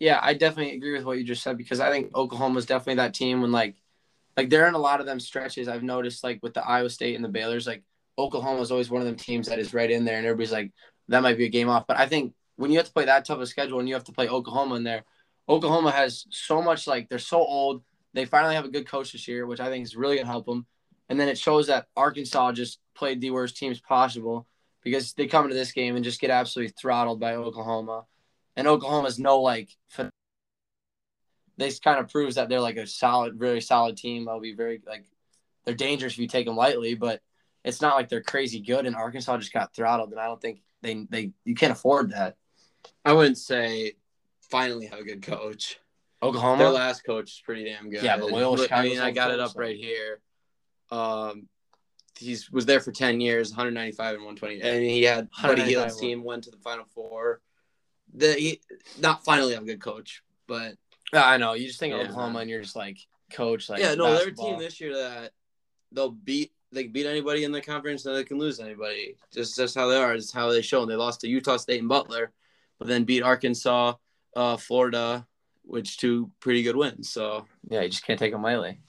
Yeah, 0.00 0.18
I 0.20 0.34
definitely 0.34 0.76
agree 0.76 0.92
with 0.92 1.04
what 1.04 1.18
you 1.18 1.24
just 1.24 1.42
said 1.42 1.56
because 1.56 1.80
I 1.80 1.90
think 1.90 2.14
Oklahoma 2.14 2.58
is 2.58 2.66
definitely 2.66 2.96
that 2.96 3.14
team 3.14 3.40
when 3.40 3.52
like 3.52 3.76
like 4.36 4.50
they're 4.50 4.66
in 4.66 4.74
a 4.74 4.78
lot 4.78 5.00
of 5.00 5.06
them 5.06 5.20
stretches. 5.20 5.68
I've 5.68 5.82
noticed 5.82 6.24
like 6.24 6.40
with 6.42 6.54
the 6.54 6.66
Iowa 6.66 6.90
State 6.90 7.14
and 7.14 7.24
the 7.24 7.28
Baylor's, 7.28 7.66
like 7.66 7.82
Oklahoma 8.18 8.60
is 8.60 8.70
always 8.70 8.90
one 8.90 9.00
of 9.00 9.06
them 9.06 9.16
teams 9.16 9.48
that 9.48 9.58
is 9.58 9.74
right 9.74 9.90
in 9.90 10.04
there, 10.04 10.18
and 10.18 10.26
everybody's 10.26 10.52
like 10.52 10.72
that 11.08 11.22
might 11.22 11.38
be 11.38 11.44
a 11.44 11.50
game 11.50 11.68
off. 11.68 11.86
But 11.86 11.98
I 11.98 12.06
think 12.06 12.34
when 12.56 12.70
you 12.70 12.78
have 12.78 12.86
to 12.86 12.92
play 12.92 13.04
that 13.04 13.24
tough 13.24 13.40
a 13.40 13.46
schedule 13.46 13.78
and 13.78 13.88
you 13.88 13.94
have 13.94 14.04
to 14.04 14.12
play 14.12 14.28
Oklahoma 14.28 14.76
in 14.76 14.84
there, 14.84 15.04
Oklahoma 15.48 15.90
has 15.90 16.26
so 16.30 16.62
much 16.62 16.86
like 16.86 17.08
they're 17.08 17.18
so 17.18 17.38
old. 17.38 17.82
They 18.14 18.24
finally 18.24 18.54
have 18.54 18.64
a 18.64 18.70
good 18.70 18.88
coach 18.88 19.12
this 19.12 19.28
year, 19.28 19.46
which 19.46 19.60
I 19.60 19.68
think 19.68 19.84
is 19.84 19.96
really 19.96 20.16
gonna 20.16 20.26
help 20.26 20.46
them. 20.46 20.66
And 21.08 21.20
then 21.20 21.28
it 21.28 21.38
shows 21.38 21.66
that 21.66 21.86
Arkansas 21.96 22.52
just 22.52 22.78
played 22.94 23.20
the 23.20 23.30
worst 23.30 23.56
teams 23.56 23.80
possible 23.80 24.46
because 24.82 25.12
they 25.14 25.26
come 25.26 25.44
into 25.44 25.56
this 25.56 25.72
game 25.72 25.96
and 25.96 26.04
just 26.04 26.20
get 26.20 26.30
absolutely 26.30 26.74
throttled 26.78 27.20
by 27.20 27.34
Oklahoma. 27.34 28.04
And 28.56 28.66
Oklahoma's 28.68 29.18
no 29.18 29.40
like 29.40 29.70
this 31.56 31.78
kind 31.78 31.98
of 31.98 32.10
proves 32.10 32.36
that 32.36 32.48
they're 32.48 32.60
like 32.60 32.76
a 32.76 32.86
solid, 32.86 33.38
very 33.38 33.60
solid 33.60 33.96
team. 33.96 34.24
They'll 34.24 34.40
be 34.40 34.54
very 34.54 34.80
like 34.86 35.04
they're 35.64 35.74
dangerous 35.74 36.14
if 36.14 36.18
you 36.18 36.28
take 36.28 36.46
them 36.46 36.56
lightly, 36.56 36.94
but 36.94 37.20
it's 37.64 37.80
not 37.80 37.96
like 37.96 38.08
they're 38.08 38.22
crazy 38.22 38.60
good. 38.60 38.86
And 38.86 38.96
Arkansas 38.96 39.38
just 39.38 39.52
got 39.52 39.74
throttled, 39.74 40.10
and 40.10 40.20
I 40.20 40.26
don't 40.26 40.40
think 40.40 40.62
they 40.82 41.06
they 41.08 41.32
you 41.44 41.54
can't 41.54 41.72
afford 41.72 42.10
that. 42.10 42.36
I 43.04 43.12
wouldn't 43.12 43.38
say 43.38 43.94
finally 44.40 44.86
have 44.86 45.00
a 45.00 45.04
good 45.04 45.22
coach. 45.22 45.78
Oklahoma, 46.22 46.64
their 46.64 46.72
last 46.72 47.04
coach 47.04 47.32
is 47.32 47.42
pretty 47.44 47.64
damn 47.64 47.90
good. 47.90 48.02
Yeah, 48.02 48.16
but 48.16 48.32
Will 48.32 48.56
I 48.70 48.82
mean, 48.82 48.98
I 48.98 49.10
got 49.10 49.30
it 49.30 49.40
up 49.40 49.52
right 49.56 49.76
here. 49.76 50.20
Um, 50.94 51.48
he's 52.18 52.50
was 52.50 52.66
there 52.66 52.80
for 52.80 52.92
ten 52.92 53.20
years, 53.20 53.50
195 53.50 54.14
and 54.14 54.24
120, 54.24 54.62
and 54.62 54.84
he 54.84 55.02
had 55.02 55.28
Buddy 55.42 55.62
Hield's 55.62 55.98
team 55.98 56.22
went 56.24 56.44
to 56.44 56.50
the 56.50 56.58
Final 56.58 56.84
Four. 56.94 57.40
the 58.12 58.32
he, 58.34 58.60
not 59.00 59.24
finally 59.24 59.54
a 59.54 59.60
good 59.60 59.80
coach, 59.80 60.22
but 60.46 60.74
I 61.12 61.36
know. 61.36 61.54
You 61.54 61.66
just 61.66 61.80
think 61.80 61.94
of 61.94 62.00
Oklahoma 62.00 62.40
and 62.40 62.50
you're 62.50 62.62
just 62.62 62.76
like 62.76 62.98
coach 63.32 63.68
like 63.68 63.80
yeah, 63.80 63.94
no, 63.94 64.14
they're 64.14 64.28
a 64.28 64.34
team 64.34 64.58
this 64.58 64.80
year 64.80 64.94
that 64.94 65.32
they'll 65.92 66.10
beat 66.10 66.52
they 66.72 66.86
beat 66.86 67.06
anybody 67.06 67.44
in 67.44 67.52
the 67.52 67.60
conference 67.60 68.04
and 68.04 68.14
they 68.16 68.24
can 68.24 68.38
lose 68.38 68.60
anybody. 68.60 69.16
Just 69.32 69.56
that's 69.56 69.74
how 69.74 69.88
they 69.88 69.96
are. 69.96 70.14
It's 70.14 70.32
how 70.32 70.50
they 70.50 70.62
show. 70.62 70.82
And 70.82 70.90
they 70.90 70.96
lost 70.96 71.20
to 71.20 71.28
Utah 71.28 71.56
State 71.56 71.80
and 71.80 71.88
Butler, 71.88 72.32
but 72.78 72.88
then 72.88 73.04
beat 73.04 73.22
Arkansas, 73.22 73.94
uh, 74.36 74.56
Florida, 74.56 75.26
which 75.62 75.98
two 75.98 76.30
pretty 76.40 76.62
good 76.62 76.76
wins. 76.76 77.10
So 77.10 77.46
Yeah, 77.68 77.82
you 77.82 77.88
just 77.88 78.04
can't 78.04 78.18
take 78.18 78.32
them 78.32 78.42
lightly. 78.42 78.80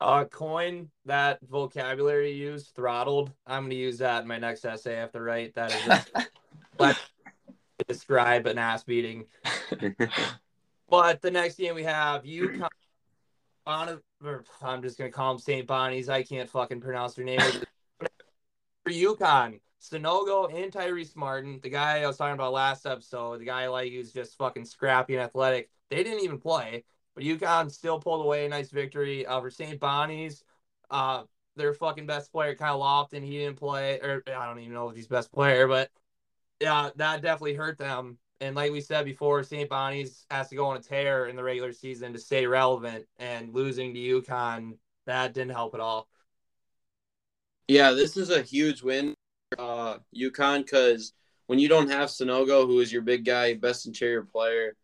Uh, 0.00 0.24
coin 0.24 0.90
that 1.06 1.40
vocabulary 1.42 2.32
you 2.32 2.52
used, 2.52 2.74
throttled. 2.74 3.32
I'm 3.46 3.62
going 3.62 3.70
to 3.70 3.76
use 3.76 3.98
that 3.98 4.22
in 4.22 4.28
my 4.28 4.38
next 4.38 4.64
essay 4.64 4.96
I 4.96 5.00
have 5.00 5.12
to 5.12 5.20
write. 5.20 5.54
That 5.54 5.74
is 5.74 5.86
a 5.88 6.26
let's 6.78 7.00
describe 7.86 8.46
an 8.46 8.58
ass 8.58 8.84
beating. 8.84 9.26
But 10.90 11.20
the 11.20 11.30
next 11.30 11.56
game 11.56 11.74
we 11.74 11.82
have 11.84 12.22
UConn. 12.22 12.68
Bon- 13.66 14.00
or 14.24 14.44
I'm 14.62 14.82
just 14.82 14.98
gonna 14.98 15.10
call 15.10 15.34
them 15.34 15.38
St. 15.38 15.66
Bonnie's. 15.66 16.08
I 16.08 16.22
can't 16.22 16.48
fucking 16.48 16.80
pronounce 16.80 17.14
their 17.14 17.24
name. 17.24 17.40
For 17.40 18.90
UConn, 18.90 19.60
Sanogo 19.82 20.52
and 20.52 20.72
Tyrese 20.72 21.14
Martin, 21.14 21.60
the 21.62 21.68
guy 21.68 22.00
I 22.02 22.06
was 22.06 22.16
talking 22.16 22.34
about 22.34 22.52
last 22.52 22.86
episode, 22.86 23.40
the 23.40 23.44
guy 23.44 23.64
I 23.64 23.66
like 23.68 23.92
who's 23.92 24.12
just 24.12 24.38
fucking 24.38 24.64
scrappy 24.64 25.14
and 25.14 25.22
athletic. 25.22 25.70
They 25.90 26.02
didn't 26.02 26.24
even 26.24 26.38
play, 26.38 26.84
but 27.18 27.26
UConn 27.26 27.68
still 27.68 27.98
pulled 27.98 28.24
away 28.24 28.46
a 28.46 28.48
nice 28.48 28.70
victory 28.70 29.26
over 29.26 29.50
St. 29.50 29.80
Bonnie's. 29.80 30.44
Uh, 30.88 31.24
their 31.56 31.74
fucking 31.74 32.06
best 32.06 32.30
player, 32.30 32.54
Kyle 32.54 32.78
Lofton, 32.78 33.24
he 33.24 33.38
didn't 33.38 33.58
play, 33.58 33.98
or 33.98 34.22
I 34.28 34.46
don't 34.46 34.60
even 34.60 34.72
know 34.72 34.88
if 34.88 34.94
he's 34.94 35.08
best 35.08 35.32
player, 35.32 35.66
but 35.66 35.90
yeah, 36.60 36.90
that 36.94 37.20
definitely 37.20 37.54
hurt 37.54 37.76
them. 37.76 38.18
And 38.40 38.54
like 38.54 38.70
we 38.70 38.80
said 38.80 39.04
before, 39.04 39.42
St. 39.42 39.68
Bonnie's 39.68 40.26
has 40.30 40.48
to 40.50 40.54
go 40.54 40.66
on 40.66 40.76
a 40.76 40.80
tear 40.80 41.26
in 41.26 41.34
the 41.34 41.42
regular 41.42 41.72
season 41.72 42.12
to 42.12 42.20
stay 42.20 42.46
relevant, 42.46 43.06
and 43.18 43.52
losing 43.52 43.92
to 43.94 43.98
UConn 43.98 44.76
that 45.06 45.34
didn't 45.34 45.50
help 45.50 45.74
at 45.74 45.80
all. 45.80 46.06
yeah, 47.66 47.90
this 47.90 48.16
is 48.16 48.30
a 48.30 48.42
huge 48.42 48.80
win 48.80 49.12
uh, 49.58 49.96
UConn 50.16 50.58
because 50.58 51.14
when 51.48 51.58
you 51.58 51.68
don't 51.68 51.90
have 51.90 52.10
Sanogo, 52.10 52.64
who 52.64 52.78
is 52.78 52.92
your 52.92 53.02
big 53.02 53.24
guy, 53.24 53.54
best 53.54 53.86
interior 53.86 54.22
player, 54.22 54.76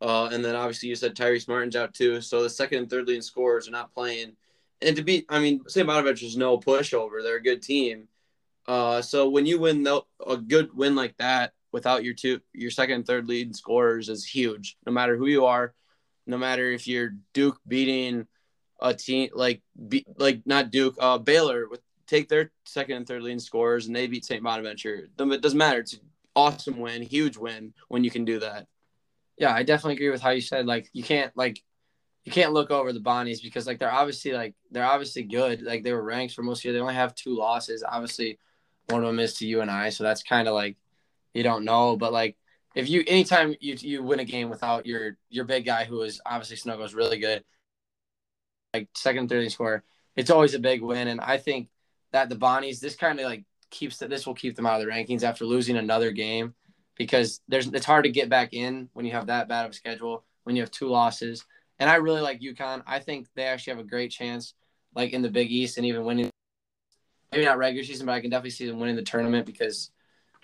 uh, 0.00 0.28
and 0.32 0.44
then 0.44 0.54
obviously 0.54 0.88
you 0.88 0.94
said 0.94 1.14
Tyrese 1.14 1.48
Martin's 1.48 1.76
out 1.76 1.94
too, 1.94 2.20
so 2.20 2.42
the 2.42 2.50
second 2.50 2.78
and 2.78 2.90
third 2.90 3.06
leading 3.06 3.22
scorers 3.22 3.68
are 3.68 3.72
not 3.72 3.94
playing. 3.94 4.36
And 4.82 4.94
to 4.96 5.02
be, 5.02 5.24
I 5.28 5.40
mean, 5.40 5.62
St. 5.66 5.86
Bonaventure's 5.86 6.36
no 6.36 6.58
pushover; 6.58 7.22
they're 7.22 7.36
a 7.36 7.42
good 7.42 7.62
team. 7.62 8.08
Uh, 8.66 9.00
so 9.00 9.28
when 9.28 9.46
you 9.46 9.58
win 9.58 9.82
the, 9.82 10.02
a 10.26 10.36
good 10.36 10.76
win 10.76 10.94
like 10.94 11.16
that 11.18 11.52
without 11.72 12.04
your 12.04 12.14
two, 12.14 12.40
your 12.52 12.70
second 12.70 12.96
and 12.96 13.06
third 13.06 13.28
leading 13.28 13.54
scorers 13.54 14.08
is 14.08 14.26
huge. 14.26 14.76
No 14.86 14.92
matter 14.92 15.16
who 15.16 15.26
you 15.26 15.46
are, 15.46 15.74
no 16.26 16.36
matter 16.36 16.70
if 16.72 16.86
you're 16.86 17.14
Duke 17.32 17.58
beating 17.66 18.26
a 18.80 18.92
team 18.92 19.30
like 19.34 19.62
be, 19.88 20.04
like 20.18 20.42
not 20.44 20.70
Duke, 20.70 20.96
uh, 21.00 21.18
Baylor 21.18 21.68
with 21.68 21.80
take 22.06 22.28
their 22.28 22.52
second 22.64 22.96
and 22.96 23.06
third 23.06 23.22
leading 23.22 23.38
scorers 23.38 23.86
and 23.86 23.96
they 23.96 24.06
beat 24.06 24.24
St. 24.24 24.42
Bonaventure. 24.42 25.08
It 25.16 25.16
doesn't 25.16 25.58
matter. 25.58 25.80
It's 25.80 25.94
an 25.94 26.00
awesome 26.34 26.78
win, 26.78 27.02
huge 27.02 27.36
win 27.36 27.72
when 27.88 28.04
you 28.04 28.10
can 28.10 28.24
do 28.24 28.40
that. 28.40 28.66
Yeah, 29.38 29.52
I 29.52 29.62
definitely 29.62 29.94
agree 29.94 30.10
with 30.10 30.22
how 30.22 30.30
you 30.30 30.40
said 30.40 30.66
like 30.66 30.88
you 30.92 31.02
can't 31.02 31.36
like 31.36 31.62
you 32.24 32.32
can't 32.32 32.52
look 32.52 32.70
over 32.70 32.92
the 32.92 33.00
Bonnies 33.00 33.42
because 33.42 33.66
like 33.66 33.78
they're 33.78 33.92
obviously 33.92 34.32
like 34.32 34.54
they're 34.70 34.84
obviously 34.84 35.22
good. 35.22 35.62
Like 35.62 35.84
they 35.84 35.92
were 35.92 36.02
ranked 36.02 36.34
for 36.34 36.42
most 36.42 36.64
year. 36.64 36.74
They 36.74 36.80
only 36.80 36.94
have 36.94 37.14
two 37.14 37.36
losses. 37.36 37.84
Obviously, 37.86 38.38
one 38.88 39.02
of 39.02 39.06
them 39.06 39.20
is 39.20 39.34
to 39.34 39.46
UConn, 39.46 39.92
so 39.92 40.04
that's 40.04 40.22
kind 40.22 40.48
of 40.48 40.54
like 40.54 40.76
you 41.34 41.42
don't 41.42 41.64
know. 41.64 41.96
But 41.96 42.12
like 42.12 42.36
if 42.74 42.88
you 42.88 43.04
anytime 43.06 43.54
you 43.60 43.76
you 43.78 44.02
win 44.02 44.20
a 44.20 44.24
game 44.24 44.50
without 44.50 44.86
your 44.86 45.16
your 45.28 45.44
big 45.44 45.64
guy 45.66 45.84
who 45.84 46.02
is 46.02 46.20
obviously 46.26 46.56
Snuggles 46.56 46.94
really 46.94 47.18
good, 47.18 47.44
like 48.74 48.88
second, 48.94 49.28
third 49.28 49.50
score, 49.52 49.84
it's 50.16 50.30
always 50.30 50.54
a 50.54 50.58
big 50.58 50.82
win. 50.82 51.08
And 51.08 51.20
I 51.20 51.38
think 51.38 51.68
that 52.12 52.28
the 52.28 52.36
Bonnies 52.36 52.80
this 52.80 52.96
kind 52.96 53.20
of 53.20 53.26
like 53.26 53.44
keeps 53.70 53.98
that 53.98 54.10
this 54.10 54.26
will 54.26 54.34
keep 54.34 54.56
them 54.56 54.66
out 54.66 54.80
of 54.80 54.86
the 54.86 54.92
rankings 54.92 55.22
after 55.22 55.44
losing 55.44 55.76
another 55.76 56.10
game 56.10 56.54
because 56.96 57.40
there's 57.48 57.66
it's 57.68 57.86
hard 57.86 58.04
to 58.04 58.10
get 58.10 58.28
back 58.28 58.52
in 58.52 58.88
when 58.92 59.04
you 59.04 59.12
have 59.12 59.26
that 59.26 59.48
bad 59.48 59.64
of 59.64 59.72
a 59.72 59.74
schedule 59.74 60.24
when 60.44 60.56
you 60.56 60.62
have 60.62 60.70
two 60.70 60.88
losses. 60.88 61.44
And 61.78 61.90
I 61.90 61.96
really 61.96 62.20
like 62.20 62.40
UConn. 62.40 62.82
I 62.86 63.00
think 63.00 63.28
they 63.34 63.44
actually 63.44 63.74
have 63.74 63.84
a 63.84 63.88
great 63.88 64.10
chance, 64.10 64.54
like 64.94 65.12
in 65.12 65.22
the 65.22 65.30
Big 65.30 65.50
East, 65.50 65.76
and 65.76 65.86
even 65.86 66.04
winning. 66.04 66.30
Maybe 67.32 67.44
not 67.44 67.58
regular 67.58 67.84
season, 67.84 68.06
but 68.06 68.12
I 68.12 68.20
can 68.20 68.30
definitely 68.30 68.50
see 68.50 68.66
them 68.66 68.78
winning 68.78 68.96
the 68.96 69.02
tournament 69.02 69.46
because 69.46 69.90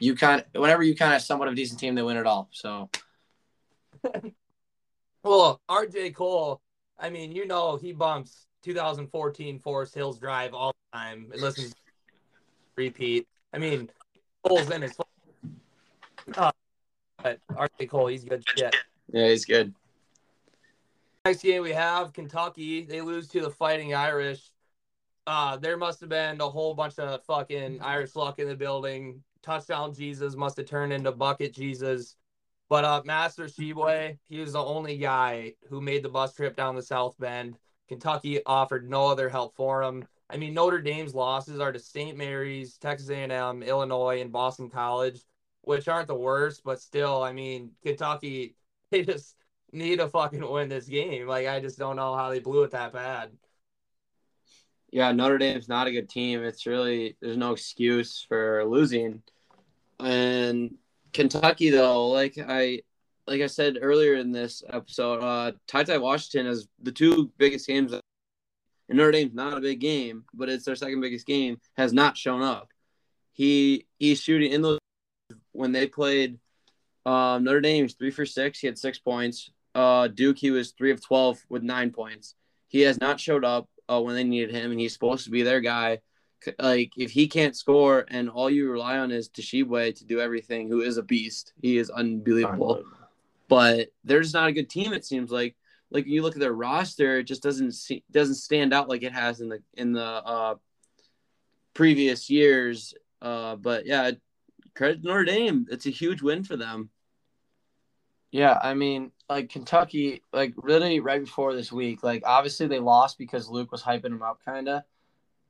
UConn. 0.00 0.44
Whenever 0.54 0.84
UConn 0.84 1.12
has 1.12 1.26
somewhat 1.26 1.48
of 1.48 1.52
a 1.52 1.56
decent 1.56 1.80
team, 1.80 1.94
they 1.94 2.02
win 2.02 2.16
it 2.16 2.26
all. 2.26 2.48
So 2.52 2.90
Well, 5.24 5.60
RJ 5.70 6.14
Cole, 6.14 6.60
I 6.98 7.10
mean, 7.10 7.32
you 7.32 7.46
know, 7.46 7.76
he 7.76 7.92
bumps 7.92 8.46
2014 8.64 9.60
Forest 9.60 9.94
Hills 9.94 10.18
Drive 10.18 10.52
all 10.52 10.72
the 10.92 10.98
time 10.98 11.28
and 11.32 11.40
listens 11.40 11.74
repeat. 12.76 13.28
I 13.52 13.58
mean, 13.58 13.90
Cole's 14.44 14.70
in 14.70 14.82
his. 14.82 14.96
But 17.22 17.38
RJ 17.50 17.88
Cole, 17.88 18.08
he's 18.08 18.24
good 18.24 18.44
shit. 18.56 18.74
Yeah, 19.12 19.28
he's 19.28 19.44
good. 19.44 19.74
Next 21.24 21.42
game 21.42 21.62
we 21.62 21.70
have 21.70 22.12
Kentucky. 22.12 22.84
They 22.84 23.00
lose 23.00 23.28
to 23.28 23.40
the 23.40 23.50
Fighting 23.50 23.94
Irish. 23.94 24.50
Uh, 25.26 25.56
there 25.56 25.76
must 25.76 26.00
have 26.00 26.08
been 26.08 26.40
a 26.40 26.48
whole 26.48 26.74
bunch 26.74 26.98
of 26.98 27.24
fucking 27.24 27.80
Irish 27.80 28.16
luck 28.16 28.40
in 28.40 28.48
the 28.48 28.56
building. 28.56 29.22
Touchdown 29.42 29.94
Jesus 29.94 30.34
must 30.34 30.56
have 30.56 30.66
turned 30.66 30.92
into 30.92 31.12
bucket 31.12 31.54
Jesus. 31.54 32.16
But 32.68 32.84
uh, 32.84 33.02
Oscar 33.08 33.44
Tshiebwe, 33.44 34.18
he 34.28 34.40
was 34.40 34.54
the 34.54 34.64
only 34.64 34.96
guy 34.96 35.52
who 35.68 35.80
made 35.80 36.02
the 36.02 36.08
bus 36.08 36.34
trip 36.34 36.56
down 36.56 36.74
the 36.74 36.82
South 36.82 37.14
Bend. 37.18 37.56
Kentucky 37.88 38.40
offered 38.46 38.88
no 38.88 39.06
other 39.08 39.28
help 39.28 39.54
for 39.54 39.82
him. 39.82 40.04
I 40.30 40.38
mean, 40.38 40.54
Notre 40.54 40.80
Dame's 40.80 41.14
losses 41.14 41.60
are 41.60 41.72
to 41.72 41.78
St. 41.78 42.16
Mary's, 42.16 42.78
Texas 42.78 43.10
A&M, 43.10 43.62
Illinois, 43.62 44.22
and 44.22 44.32
Boston 44.32 44.70
College, 44.70 45.20
which 45.62 45.88
aren't 45.88 46.08
the 46.08 46.14
worst, 46.14 46.62
but 46.64 46.80
still, 46.80 47.22
I 47.22 47.32
mean, 47.32 47.70
Kentucky, 47.82 48.56
they 48.90 49.02
just 49.02 49.36
need 49.72 49.96
to 49.96 50.08
fucking 50.08 50.48
win 50.48 50.68
this 50.68 50.86
game. 50.86 51.26
Like, 51.26 51.46
I 51.46 51.60
just 51.60 51.78
don't 51.78 51.96
know 51.96 52.14
how 52.14 52.30
they 52.30 52.40
blew 52.40 52.62
it 52.64 52.72
that 52.72 52.92
bad. 52.92 53.30
Yeah, 54.90 55.10
Notre 55.12 55.38
Dame's 55.38 55.68
not 55.68 55.86
a 55.86 55.92
good 55.92 56.10
team. 56.10 56.44
It's 56.44 56.66
really 56.66 57.16
there's 57.22 57.38
no 57.38 57.52
excuse 57.52 58.26
for 58.28 58.62
losing. 58.66 59.22
And 59.98 60.76
Kentucky 61.14 61.70
though, 61.70 62.08
like 62.08 62.36
I 62.38 62.82
like 63.26 63.40
I 63.40 63.46
said 63.46 63.78
earlier 63.80 64.16
in 64.16 64.32
this 64.32 64.62
episode, 64.68 65.22
uh 65.22 65.52
TyTy 65.66 65.98
Washington 65.98 66.46
is 66.46 66.68
the 66.82 66.92
two 66.92 67.32
biggest 67.38 67.66
games 67.66 67.94
and 68.92 68.98
Notre 68.98 69.12
Dame's 69.12 69.32
not 69.32 69.56
a 69.56 69.62
big 69.62 69.80
game, 69.80 70.24
but 70.34 70.50
it's 70.50 70.66
their 70.66 70.76
second 70.76 71.00
biggest 71.00 71.26
game, 71.26 71.58
has 71.78 71.94
not 71.94 72.18
shown 72.18 72.42
up. 72.42 72.68
He 73.32 73.86
he's 73.98 74.20
shooting 74.20 74.52
in 74.52 74.60
those 74.60 74.78
when 75.52 75.72
they 75.72 75.86
played 75.86 76.38
um, 77.06 77.44
Notre 77.44 77.60
Dame, 77.60 77.76
he 77.76 77.82
was 77.82 77.94
three 77.94 78.10
for 78.10 78.26
six. 78.26 78.58
He 78.58 78.66
had 78.66 78.78
six 78.78 78.98
points. 78.98 79.50
Uh, 79.74 80.08
Duke, 80.08 80.38
he 80.38 80.50
was 80.50 80.72
three 80.72 80.90
of 80.90 81.04
twelve 81.04 81.40
with 81.48 81.62
nine 81.62 81.90
points. 81.90 82.34
He 82.68 82.80
has 82.82 83.00
not 83.00 83.20
showed 83.20 83.44
up 83.44 83.68
uh, 83.88 84.00
when 84.00 84.14
they 84.14 84.24
needed 84.24 84.54
him, 84.54 84.70
and 84.70 84.80
he's 84.80 84.92
supposed 84.92 85.24
to 85.24 85.30
be 85.30 85.42
their 85.42 85.60
guy. 85.60 86.00
Like 86.58 86.92
if 86.96 87.10
he 87.10 87.28
can't 87.28 87.56
score, 87.56 88.04
and 88.08 88.28
all 88.28 88.50
you 88.50 88.70
rely 88.70 88.98
on 88.98 89.10
is 89.12 89.28
Tshiebwe 89.28 89.94
to 89.96 90.04
do 90.04 90.20
everything, 90.20 90.68
who 90.68 90.80
is 90.80 90.96
a 90.96 91.02
beast. 91.02 91.52
He 91.62 91.78
is 91.78 91.90
unbelievable. 91.90 92.82
But 93.48 93.88
they're 94.04 94.22
just 94.22 94.34
not 94.34 94.48
a 94.48 94.52
good 94.52 94.68
team. 94.68 94.92
It 94.92 95.04
seems 95.04 95.30
like. 95.30 95.56
Like 95.94 96.06
you 96.06 96.22
look 96.22 96.36
at 96.36 96.40
their 96.40 96.54
roster, 96.54 97.18
it 97.18 97.24
just 97.24 97.42
doesn't 97.42 97.72
see, 97.72 98.02
doesn't 98.10 98.36
stand 98.36 98.72
out 98.72 98.88
like 98.88 99.02
it 99.02 99.12
has 99.12 99.42
in 99.42 99.50
the 99.50 99.62
in 99.74 99.92
the 99.92 100.02
uh, 100.02 100.54
previous 101.74 102.30
years. 102.30 102.94
Uh, 103.20 103.56
but 103.56 103.84
yeah, 103.84 104.12
credit 104.74 105.02
to 105.02 105.08
Notre 105.08 105.24
Dame. 105.24 105.66
It's 105.70 105.86
a 105.86 105.90
huge 105.90 106.22
win 106.22 106.44
for 106.44 106.56
them. 106.56 106.90
Yeah, 108.30 108.58
I 108.62 108.72
mean, 108.74 109.12
like 109.28 109.50
Kentucky, 109.50 110.22
like 110.32 110.54
really 110.56 111.00
right 111.00 111.20
before 111.22 111.54
this 111.54 111.70
week, 111.70 112.02
like 112.02 112.22
obviously 112.24 112.66
they 112.66 112.78
lost 112.78 113.18
because 113.18 113.48
Luke 113.48 113.70
was 113.70 113.82
hyping 113.82 114.02
them 114.04 114.22
up, 114.22 114.40
kind 114.44 114.68
of. 114.68 114.82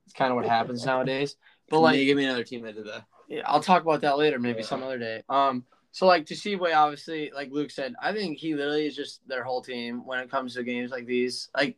It's 0.05 0.15
kind 0.15 0.33
of 0.33 0.37
what 0.37 0.47
happens 0.47 0.85
nowadays. 0.85 1.37
But 1.69 1.81
Like, 1.81 1.97
give 1.97 2.17
me 2.17 2.25
another 2.25 2.43
team 2.43 2.63
that 2.63 2.75
did 2.75 2.87
that. 2.87 3.05
yeah, 3.29 3.43
I'll 3.47 3.63
talk 3.63 3.83
about 3.83 4.01
that 4.01 4.19
later, 4.19 4.39
maybe 4.41 4.65
some 4.65 4.83
other 4.83 4.99
day. 4.99 5.23
Um, 5.29 5.65
so 5.93 6.07
like 6.07 6.27
Tshiebwe, 6.27 6.75
obviously, 6.75 7.31
like 7.33 7.53
Luke 7.53 7.71
said, 7.71 7.95
I 8.03 8.13
think 8.13 8.39
he 8.39 8.55
literally 8.55 8.87
is 8.87 8.97
just 8.97 9.27
their 9.29 9.45
whole 9.45 9.63
team 9.63 10.05
when 10.05 10.19
it 10.19 10.31
comes 10.31 10.55
to 10.55 10.65
games 10.65 10.91
like 10.91 11.07
these. 11.07 11.51
Like, 11.57 11.77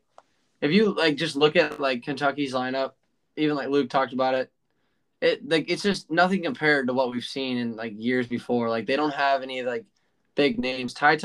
if 0.62 0.72
you 0.72 0.94
like 0.94 1.16
just 1.16 1.36
look 1.36 1.54
at 1.54 1.80
like 1.80 2.02
Kentucky's 2.02 2.54
lineup, 2.54 2.92
even 3.36 3.56
like 3.56 3.68
Luke 3.68 3.90
talked 3.90 4.14
about 4.14 4.34
it, 4.34 4.50
it 5.24 5.48
like 5.48 5.70
it's 5.70 5.82
just 5.82 6.10
nothing 6.10 6.42
compared 6.42 6.86
to 6.86 6.92
what 6.92 7.10
we've 7.10 7.24
seen 7.24 7.56
in 7.56 7.76
like 7.76 7.94
years 7.96 8.26
before. 8.26 8.68
Like 8.68 8.86
they 8.86 8.94
don't 8.94 9.14
have 9.14 9.42
any 9.42 9.62
like 9.62 9.86
big 10.34 10.58
names. 10.58 10.92
Ty 10.92 11.18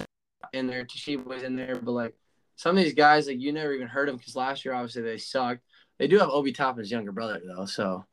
in 0.54 0.68
there, 0.68 0.86
Tshiebwe's 0.86 1.43
in 1.43 1.58
there, 1.58 1.76
but 1.76 1.91
like 1.91 2.16
some 2.56 2.78
of 2.78 2.84
these 2.84 2.93
guys, 2.93 3.28
like 3.28 3.39
you 3.39 3.52
never 3.52 3.74
even 3.74 3.89
heard 3.89 4.08
of 4.08 4.18
because 4.18 4.38
last 4.38 4.64
year 4.64 4.74
obviously 4.74 5.02
they 5.02 5.18
sucked. 5.18 5.62
They 5.97 6.08
do 6.08 6.18
have 6.18 6.30
Obi 6.30 6.54
Toppin's 6.54 6.89
younger 6.89 7.12
brother 7.12 7.41
though, 7.45 7.66
so 7.66 8.06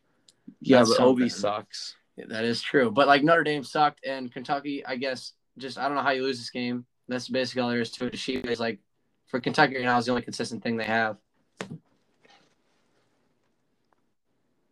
Yeah, 0.60 0.82
but 0.82 0.98
Obi 0.98 1.28
sucks. 1.28 1.94
Yeah, 2.16 2.24
that 2.30 2.44
is 2.44 2.60
true. 2.60 2.90
But 2.90 3.06
like 3.06 3.22
Notre 3.22 3.44
Dame 3.44 3.62
sucked, 3.62 4.04
and 4.04 4.32
Kentucky, 4.32 4.84
I 4.84 4.96
guess, 4.96 5.34
just 5.56 5.78
I 5.78 5.86
don't 5.86 5.94
know 5.94 6.02
how 6.02 6.10
you 6.10 6.24
lose 6.24 6.38
this 6.38 6.50
game. 6.50 6.84
That's 7.06 7.28
basically 7.28 7.62
all 7.62 7.68
there 7.70 7.80
is 7.80 7.92
to 7.92 8.06
it. 8.06 8.18
She 8.18 8.34
is 8.34 8.58
like 8.58 8.80
for 9.28 9.38
Kentucky 9.38 9.76
right 9.76 9.84
now 9.84 9.98
is 9.98 10.06
the 10.06 10.10
only 10.10 10.22
consistent 10.22 10.64
thing 10.64 10.76
they 10.76 10.84
have. 10.84 11.16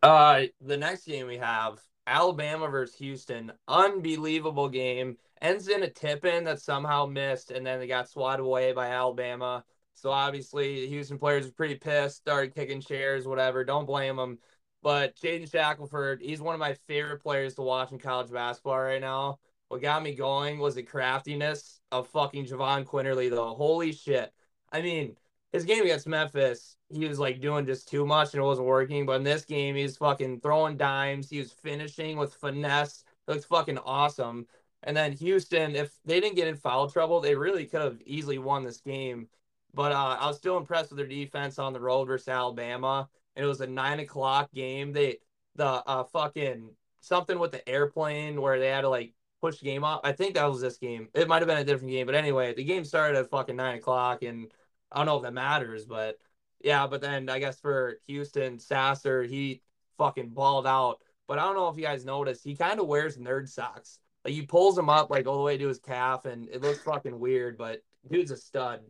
Uh, 0.05 0.45
the 0.61 0.77
next 0.77 1.07
game 1.07 1.25
we 1.25 1.37
have 1.37 1.79
Alabama 2.05 2.67
versus 2.67 2.95
Houston. 2.97 3.51
Unbelievable 3.67 4.69
game. 4.69 5.17
Ends 5.41 5.67
in 5.67 5.81
a 5.81 5.89
tip 5.89 6.25
in 6.25 6.43
that 6.43 6.61
somehow 6.61 7.07
missed, 7.07 7.49
and 7.49 7.65
then 7.65 7.79
they 7.79 7.87
got 7.87 8.07
swatted 8.07 8.45
away 8.45 8.71
by 8.71 8.89
Alabama. 8.89 9.63
So 9.95 10.11
obviously, 10.11 10.85
Houston 10.85 11.17
players 11.17 11.47
are 11.47 11.53
pretty 11.53 11.73
pissed, 11.73 12.17
started 12.17 12.53
kicking 12.53 12.81
chairs, 12.81 13.27
whatever. 13.27 13.63
Don't 13.65 13.87
blame 13.87 14.17
them. 14.17 14.37
But 14.83 15.15
Jaden 15.15 15.51
Shackelford, 15.51 16.21
he's 16.21 16.39
one 16.39 16.53
of 16.53 16.59
my 16.59 16.75
favorite 16.87 17.23
players 17.23 17.55
to 17.55 17.63
watch 17.63 17.91
in 17.91 17.97
college 17.97 18.31
basketball 18.31 18.79
right 18.81 19.01
now. 19.01 19.39
What 19.69 19.81
got 19.81 20.03
me 20.03 20.13
going 20.13 20.59
was 20.59 20.75
the 20.75 20.83
craftiness 20.83 21.81
of 21.91 22.07
fucking 22.09 22.45
Jahvon 22.45 22.85
Quinerly, 22.85 23.31
though. 23.31 23.55
Holy 23.55 23.91
shit. 23.91 24.31
I 24.71 24.83
mean, 24.83 25.15
his 25.55 25.65
game 25.65 25.83
against 25.83 26.07
Memphis, 26.07 26.75
he 26.89 27.07
was 27.07 27.17
like 27.17 27.39
doing 27.39 27.65
just 27.65 27.87
too 27.87 28.05
much 28.05 28.33
and 28.33 28.41
it 28.41 28.45
wasn't 28.45 28.67
working. 28.67 29.05
But 29.05 29.17
in 29.17 29.23
this 29.23 29.45
game, 29.45 29.75
he 29.75 29.83
was 29.83 29.97
fucking 29.97 30.41
throwing 30.41 30.77
dimes. 30.77 31.29
He 31.29 31.39
was 31.39 31.51
finishing 31.51 32.17
with 32.17 32.33
finesse. 32.33 33.03
It 33.27 33.31
looks 33.31 33.45
fucking 33.45 33.79
awesome. 33.79 34.45
And 34.83 34.95
then 34.95 35.13
Houston, 35.13 35.75
if 35.75 35.91
they 36.05 36.19
didn't 36.19 36.35
get 36.35 36.47
in 36.47 36.57
foul 36.57 36.89
trouble, 36.89 37.19
they 37.21 37.35
really 37.35 37.65
could 37.65 37.81
have 37.81 38.01
easily 38.05 38.37
won 38.37 38.63
this 38.63 38.81
game. 38.81 39.27
But 39.73 39.93
uh, 39.93 40.17
I 40.19 40.27
was 40.27 40.37
still 40.37 40.57
impressed 40.57 40.91
with 40.91 40.97
their 40.97 41.07
defense 41.07 41.57
on 41.57 41.73
the 41.73 41.79
road 41.79 42.05
versus 42.05 42.27
Alabama. 42.27 43.09
And 43.35 43.43
it 43.43 43.47
was 43.47 43.61
a 43.61 43.67
nine 43.67 43.99
o'clock 43.99 44.51
game. 44.53 44.93
They 44.93 45.19
the 45.55 45.65
uh 45.65 46.03
fucking 46.03 46.69
something 46.99 47.39
with 47.39 47.51
the 47.51 47.67
airplane 47.67 48.41
where 48.41 48.59
they 48.59 48.67
had 48.67 48.81
to 48.81 48.89
like 48.89 49.13
push 49.41 49.59
the 49.59 49.65
game 49.65 49.83
up. 49.83 50.01
I 50.03 50.11
think 50.11 50.35
that 50.35 50.49
was 50.49 50.61
this 50.61 50.77
game. 50.77 51.07
It 51.13 51.27
might 51.27 51.39
have 51.41 51.47
been 51.47 51.57
a 51.57 51.63
different 51.63 51.91
game, 51.91 52.05
but 52.05 52.15
anyway, 52.15 52.53
the 52.53 52.63
game 52.63 52.83
started 52.83 53.17
at 53.17 53.29
fucking 53.29 53.55
nine 53.55 53.77
o'clock, 53.77 54.23
and 54.23 54.51
I 54.91 54.97
don't 54.97 55.05
know 55.05 55.17
if 55.17 55.23
that 55.23 55.33
matters, 55.33 55.85
but 55.85 56.17
yeah. 56.61 56.87
But 56.87 57.01
then 57.01 57.29
I 57.29 57.39
guess 57.39 57.59
for 57.59 57.99
Houston, 58.07 58.59
Sasser 58.59 59.23
he 59.23 59.61
fucking 59.97 60.29
balled 60.29 60.67
out. 60.67 60.99
But 61.27 61.39
I 61.39 61.43
don't 61.43 61.55
know 61.55 61.69
if 61.69 61.77
you 61.77 61.83
guys 61.83 62.05
noticed, 62.05 62.43
he 62.43 62.55
kind 62.55 62.79
of 62.79 62.87
wears 62.87 63.17
nerd 63.17 63.49
socks. 63.49 63.99
Like 64.23 64.33
he 64.33 64.43
pulls 64.43 64.75
them 64.75 64.89
up 64.89 65.09
like 65.09 65.27
all 65.27 65.37
the 65.37 65.43
way 65.43 65.57
to 65.57 65.67
his 65.67 65.79
calf, 65.79 66.25
and 66.25 66.49
it 66.49 66.61
looks 66.61 66.79
fucking 66.79 67.19
weird. 67.19 67.57
But 67.57 67.83
dude's 68.09 68.31
a 68.31 68.37
stud. 68.37 68.81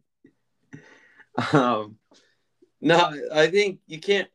Um, 1.52 1.98
no, 2.82 3.14
I 3.34 3.48
think 3.48 3.80
you 3.88 4.00
can't. 4.00 4.30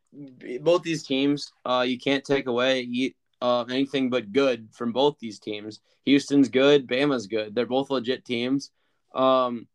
Both 0.60 0.82
these 0.82 1.04
teams, 1.04 1.52
uh, 1.64 1.84
you 1.86 1.98
can't 1.98 2.24
take 2.24 2.46
away 2.46 3.14
uh, 3.40 3.64
anything 3.64 4.10
but 4.10 4.32
good 4.32 4.68
from 4.72 4.92
both 4.92 5.18
these 5.18 5.38
teams. 5.38 5.80
Houston's 6.04 6.48
good, 6.48 6.88
Bama's 6.88 7.26
good. 7.26 7.54
They're 7.54 7.66
both 7.66 7.90
legit 7.90 8.24
teams. 8.24 8.70
Um, 9.14 9.68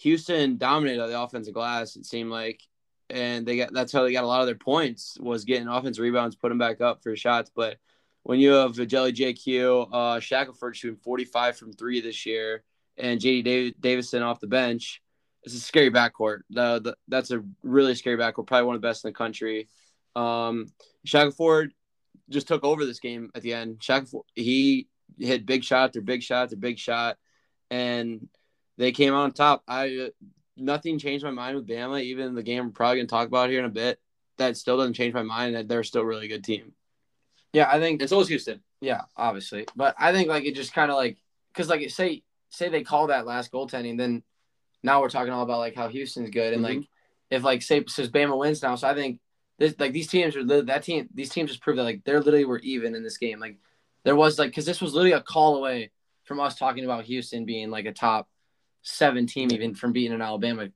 Houston 0.00 0.56
dominated 0.56 1.06
the 1.06 1.20
offensive 1.20 1.54
glass. 1.54 1.96
It 1.96 2.06
seemed 2.06 2.30
like, 2.30 2.62
and 3.10 3.44
they 3.44 3.56
got 3.56 3.72
that's 3.72 3.92
how 3.92 4.02
they 4.02 4.12
got 4.12 4.24
a 4.24 4.26
lot 4.26 4.40
of 4.40 4.46
their 4.46 4.54
points 4.54 5.18
was 5.20 5.44
getting 5.44 5.68
offensive 5.68 6.02
rebounds, 6.02 6.36
put 6.36 6.48
them 6.48 6.58
back 6.58 6.80
up 6.80 7.02
for 7.02 7.14
shots. 7.16 7.50
But 7.54 7.76
when 8.22 8.38
you 8.38 8.52
have 8.52 8.74
Jelly 8.86 9.12
JQ, 9.12 9.88
uh, 9.92 10.20
Shackelford 10.20 10.76
shooting 10.76 11.00
45 11.02 11.56
from 11.56 11.72
three 11.72 12.00
this 12.00 12.24
year, 12.24 12.62
and 12.96 13.20
JD 13.20 13.74
Davison 13.80 14.22
off 14.22 14.40
the 14.40 14.46
bench, 14.46 15.02
it's 15.42 15.54
a 15.54 15.60
scary 15.60 15.90
backcourt. 15.90 16.40
The, 16.50 16.80
the, 16.80 16.96
that's 17.08 17.30
a 17.30 17.42
really 17.62 17.94
scary 17.94 18.16
backcourt, 18.16 18.46
probably 18.46 18.66
one 18.66 18.76
of 18.76 18.82
the 18.82 18.88
best 18.88 19.04
in 19.04 19.08
the 19.08 19.14
country. 19.14 19.68
Um, 20.16 20.66
Shackelford 21.04 21.72
just 22.30 22.48
took 22.48 22.64
over 22.64 22.86
this 22.86 23.00
game 23.00 23.30
at 23.34 23.42
the 23.42 23.52
end. 23.52 23.82
Shackelford, 23.82 24.22
he 24.34 24.88
hit 25.18 25.46
big 25.46 25.64
shot 25.64 25.86
after 25.86 26.00
big 26.00 26.22
shot 26.22 26.44
after 26.44 26.56
big 26.56 26.78
shot, 26.78 27.18
and 27.70 28.28
they 28.80 28.92
came 28.92 29.12
out 29.12 29.24
on 29.24 29.32
top. 29.32 29.62
I 29.68 30.10
nothing 30.56 30.98
changed 30.98 31.22
my 31.22 31.30
mind 31.30 31.54
with 31.54 31.68
Bama. 31.68 32.02
Even 32.02 32.34
the 32.34 32.42
game 32.42 32.64
we're 32.64 32.70
probably 32.70 32.96
gonna 32.96 33.08
talk 33.08 33.28
about 33.28 33.50
here 33.50 33.58
in 33.58 33.66
a 33.66 33.68
bit, 33.68 34.00
that 34.38 34.56
still 34.56 34.78
doesn't 34.78 34.94
change 34.94 35.12
my 35.12 35.22
mind 35.22 35.54
that 35.54 35.68
they're 35.68 35.84
still 35.84 36.00
a 36.00 36.06
really 36.06 36.28
good 36.28 36.42
team. 36.42 36.72
Yeah, 37.52 37.68
I 37.70 37.78
think 37.78 38.00
it's 38.00 38.10
always 38.10 38.28
Houston. 38.28 38.62
Yeah, 38.80 39.02
obviously, 39.18 39.66
but 39.76 39.94
I 39.98 40.12
think 40.12 40.28
like 40.28 40.46
it 40.46 40.54
just 40.54 40.72
kind 40.72 40.90
of 40.90 40.96
like 40.96 41.18
because 41.52 41.68
like 41.68 41.90
say 41.90 42.22
say 42.48 42.70
they 42.70 42.82
call 42.82 43.08
that 43.08 43.26
last 43.26 43.52
goaltending, 43.52 43.98
then 43.98 44.22
now 44.82 45.02
we're 45.02 45.10
talking 45.10 45.32
all 45.32 45.42
about 45.42 45.58
like 45.58 45.74
how 45.74 45.88
Houston's 45.88 46.30
good 46.30 46.54
and 46.54 46.62
Mhm. 46.64 46.68
like 46.68 46.88
if 47.30 47.44
like 47.44 47.60
say 47.60 47.84
says 47.86 48.08
Bama 48.08 48.38
wins 48.38 48.62
now, 48.62 48.76
so 48.76 48.88
I 48.88 48.94
think 48.94 49.20
this 49.58 49.74
like 49.78 49.92
these 49.92 50.08
teams 50.08 50.36
are 50.36 50.62
that 50.62 50.84
team 50.84 51.06
these 51.12 51.28
teams 51.28 51.50
just 51.50 51.60
prove 51.60 51.76
that 51.76 51.84
like 51.84 52.02
they're 52.04 52.22
literally 52.22 52.46
were 52.46 52.60
even 52.60 52.94
in 52.94 53.02
this 53.02 53.18
game. 53.18 53.40
Like 53.40 53.58
there 54.04 54.16
was 54.16 54.38
like 54.38 54.52
because 54.52 54.64
this 54.64 54.80
was 54.80 54.94
literally 54.94 55.12
a 55.12 55.20
call 55.20 55.56
away 55.56 55.90
from 56.24 56.40
us 56.40 56.56
talking 56.56 56.86
about 56.86 57.04
Houston 57.04 57.44
being 57.44 57.68
like 57.68 57.84
a 57.84 57.92
top 57.92 58.29
seven 58.82 59.26
team 59.26 59.50
even 59.52 59.74
from 59.74 59.92
beating 59.92 60.12
an 60.12 60.22
Alabama. 60.22 60.68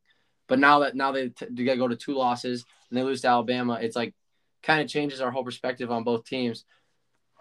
But 0.46 0.58
now 0.58 0.80
that 0.80 0.94
now 0.94 1.12
they, 1.12 1.28
t- 1.30 1.46
they 1.50 1.76
go 1.76 1.88
to 1.88 1.96
two 1.96 2.14
losses 2.14 2.64
and 2.90 2.98
they 2.98 3.02
lose 3.02 3.22
to 3.22 3.28
Alabama, 3.28 3.78
it's 3.80 3.96
like 3.96 4.14
kind 4.62 4.80
of 4.80 4.88
changes 4.88 5.20
our 5.20 5.30
whole 5.30 5.44
perspective 5.44 5.90
on 5.90 6.04
both 6.04 6.24
teams. 6.24 6.64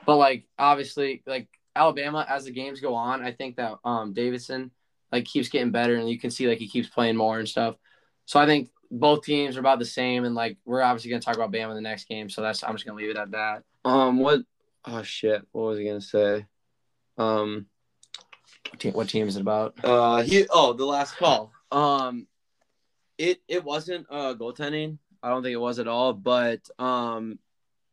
But 0.05 0.18
like 0.18 0.45
obviously, 0.57 1.24
like 1.26 1.47
Alabama 1.76 2.26
as 2.28 2.45
the 2.45 2.51
games 2.51 2.80
go 2.80 2.95
on, 2.95 3.24
I 3.24 3.32
think 3.32 3.57
that 3.57 3.76
um 3.84 4.14
Davison 4.14 4.72
like 5.11 5.26
keeps 5.26 5.49
getting 5.49 5.72
better 5.72 5.95
and 5.95 6.09
you 6.09 6.20
can 6.20 6.32
see 6.32 6.47
like 6.47 6.57
he 6.57 6.68
keeps 6.68 6.89
playing 6.89 7.16
more 7.16 7.39
and 7.39 7.47
stuff. 7.47 7.76
So 8.26 8.39
I 8.39 8.45
think 8.45 8.70
both 8.89 9.24
teams 9.24 9.57
are 9.57 9.59
about 9.59 9.80
the 9.80 9.86
same 9.86 10.24
and 10.24 10.36
like 10.36 10.57
we're 10.66 10.82
obviously 10.82 11.09
gonna 11.09 11.22
talk 11.22 11.36
about 11.36 11.51
Bama 11.51 11.70
in 11.70 11.76
the 11.76 11.82
next 11.82 12.07
game. 12.07 12.30
So 12.30 12.41
that's 12.41 12.64
I'm 12.64 12.74
just 12.74 12.86
gonna 12.86 12.97
leave 12.97 13.09
it 13.09 13.18
at 13.18 13.32
that. 13.32 13.64
Um, 13.86 14.20
what? 14.20 14.41
Oh 14.86 15.03
shit! 15.03 15.45
What 15.51 15.64
was 15.64 15.80
I 15.80 15.84
gonna 15.84 16.01
say? 16.01 16.45
Um, 17.18 17.68
What 18.70 18.80
team, 18.80 18.93
what 18.93 19.09
team 19.09 19.28
is 19.28 19.36
it 19.36 19.41
about? 19.41 19.76
uh, 19.84 20.22
he. 20.24 20.45
Oh, 20.49 20.74
the 20.74 20.86
last 20.86 21.18
call. 21.18 21.51
Um, 21.72 22.28
it 23.18 23.41
it 23.47 23.64
wasn't 23.64 24.07
uh 24.09 24.34
goaltending. 24.36 24.97
I 25.22 25.30
don't 25.30 25.43
think 25.43 25.53
it 25.53 25.57
was 25.57 25.80
at 25.80 25.88
all. 25.88 26.14
But 26.14 26.61
um, 26.80 27.39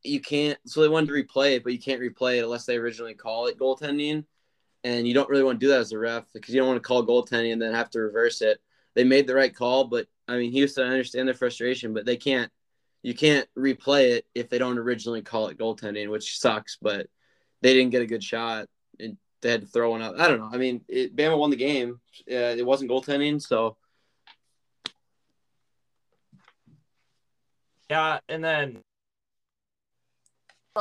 you 0.02 0.20
can't. 0.20 0.58
So 0.66 0.80
they 0.80 0.88
wanted 0.88 1.08
to 1.08 1.12
replay 1.12 1.56
it, 1.56 1.64
but 1.64 1.72
you 1.72 1.78
can't 1.78 2.00
replay 2.00 2.38
it 2.38 2.44
unless 2.44 2.66
they 2.66 2.76
originally 2.76 3.14
call 3.14 3.46
it 3.46 3.58
goaltending, 3.58 4.24
and 4.84 5.06
you 5.06 5.14
don't 5.14 5.28
really 5.28 5.44
want 5.44 5.60
to 5.60 5.66
do 5.66 5.70
that 5.70 5.80
as 5.80 5.92
a 5.92 5.98
ref 5.98 6.24
because 6.32 6.54
you 6.54 6.60
don't 6.60 6.68
want 6.68 6.82
to 6.82 6.86
call 6.86 7.06
goaltending 7.06 7.52
and 7.52 7.60
then 7.60 7.74
have 7.74 7.90
to 7.90 8.00
reverse 8.00 8.42
it. 8.42 8.58
They 8.94 9.04
made 9.04 9.26
the 9.26 9.34
right 9.34 9.54
call, 9.54 9.84
but 9.84 10.08
I 10.26 10.36
mean, 10.36 10.52
Houston, 10.52 10.86
I 10.86 10.90
understand 10.90 11.28
their 11.28 11.34
frustration, 11.34 11.94
but 11.94 12.06
they 12.06 12.16
can't. 12.16 12.50
You 13.02 13.14
can't 13.14 13.48
replay 13.56 14.10
it 14.10 14.26
if 14.34 14.50
they 14.50 14.58
don't 14.58 14.78
originally 14.78 15.22
call 15.22 15.48
it 15.48 15.58
goaltending, 15.58 16.10
which 16.10 16.38
sucks. 16.38 16.76
But 16.80 17.06
they 17.62 17.74
didn't 17.74 17.90
get 17.90 18.02
a 18.02 18.06
good 18.06 18.22
shot, 18.24 18.66
and 18.98 19.16
they 19.42 19.50
had 19.50 19.62
to 19.62 19.66
throw 19.66 19.90
one 19.90 20.02
out. 20.02 20.20
I 20.20 20.28
don't 20.28 20.38
know. 20.38 20.50
I 20.52 20.56
mean, 20.56 20.82
it, 20.88 21.16
Bama 21.16 21.38
won 21.38 21.50
the 21.50 21.56
game. 21.56 22.00
Uh, 22.30 22.54
it 22.56 22.66
wasn't 22.66 22.90
goaltending, 22.90 23.40
so 23.40 23.76
Yeah, 27.90 28.20
and 28.28 28.44
then 28.44 28.78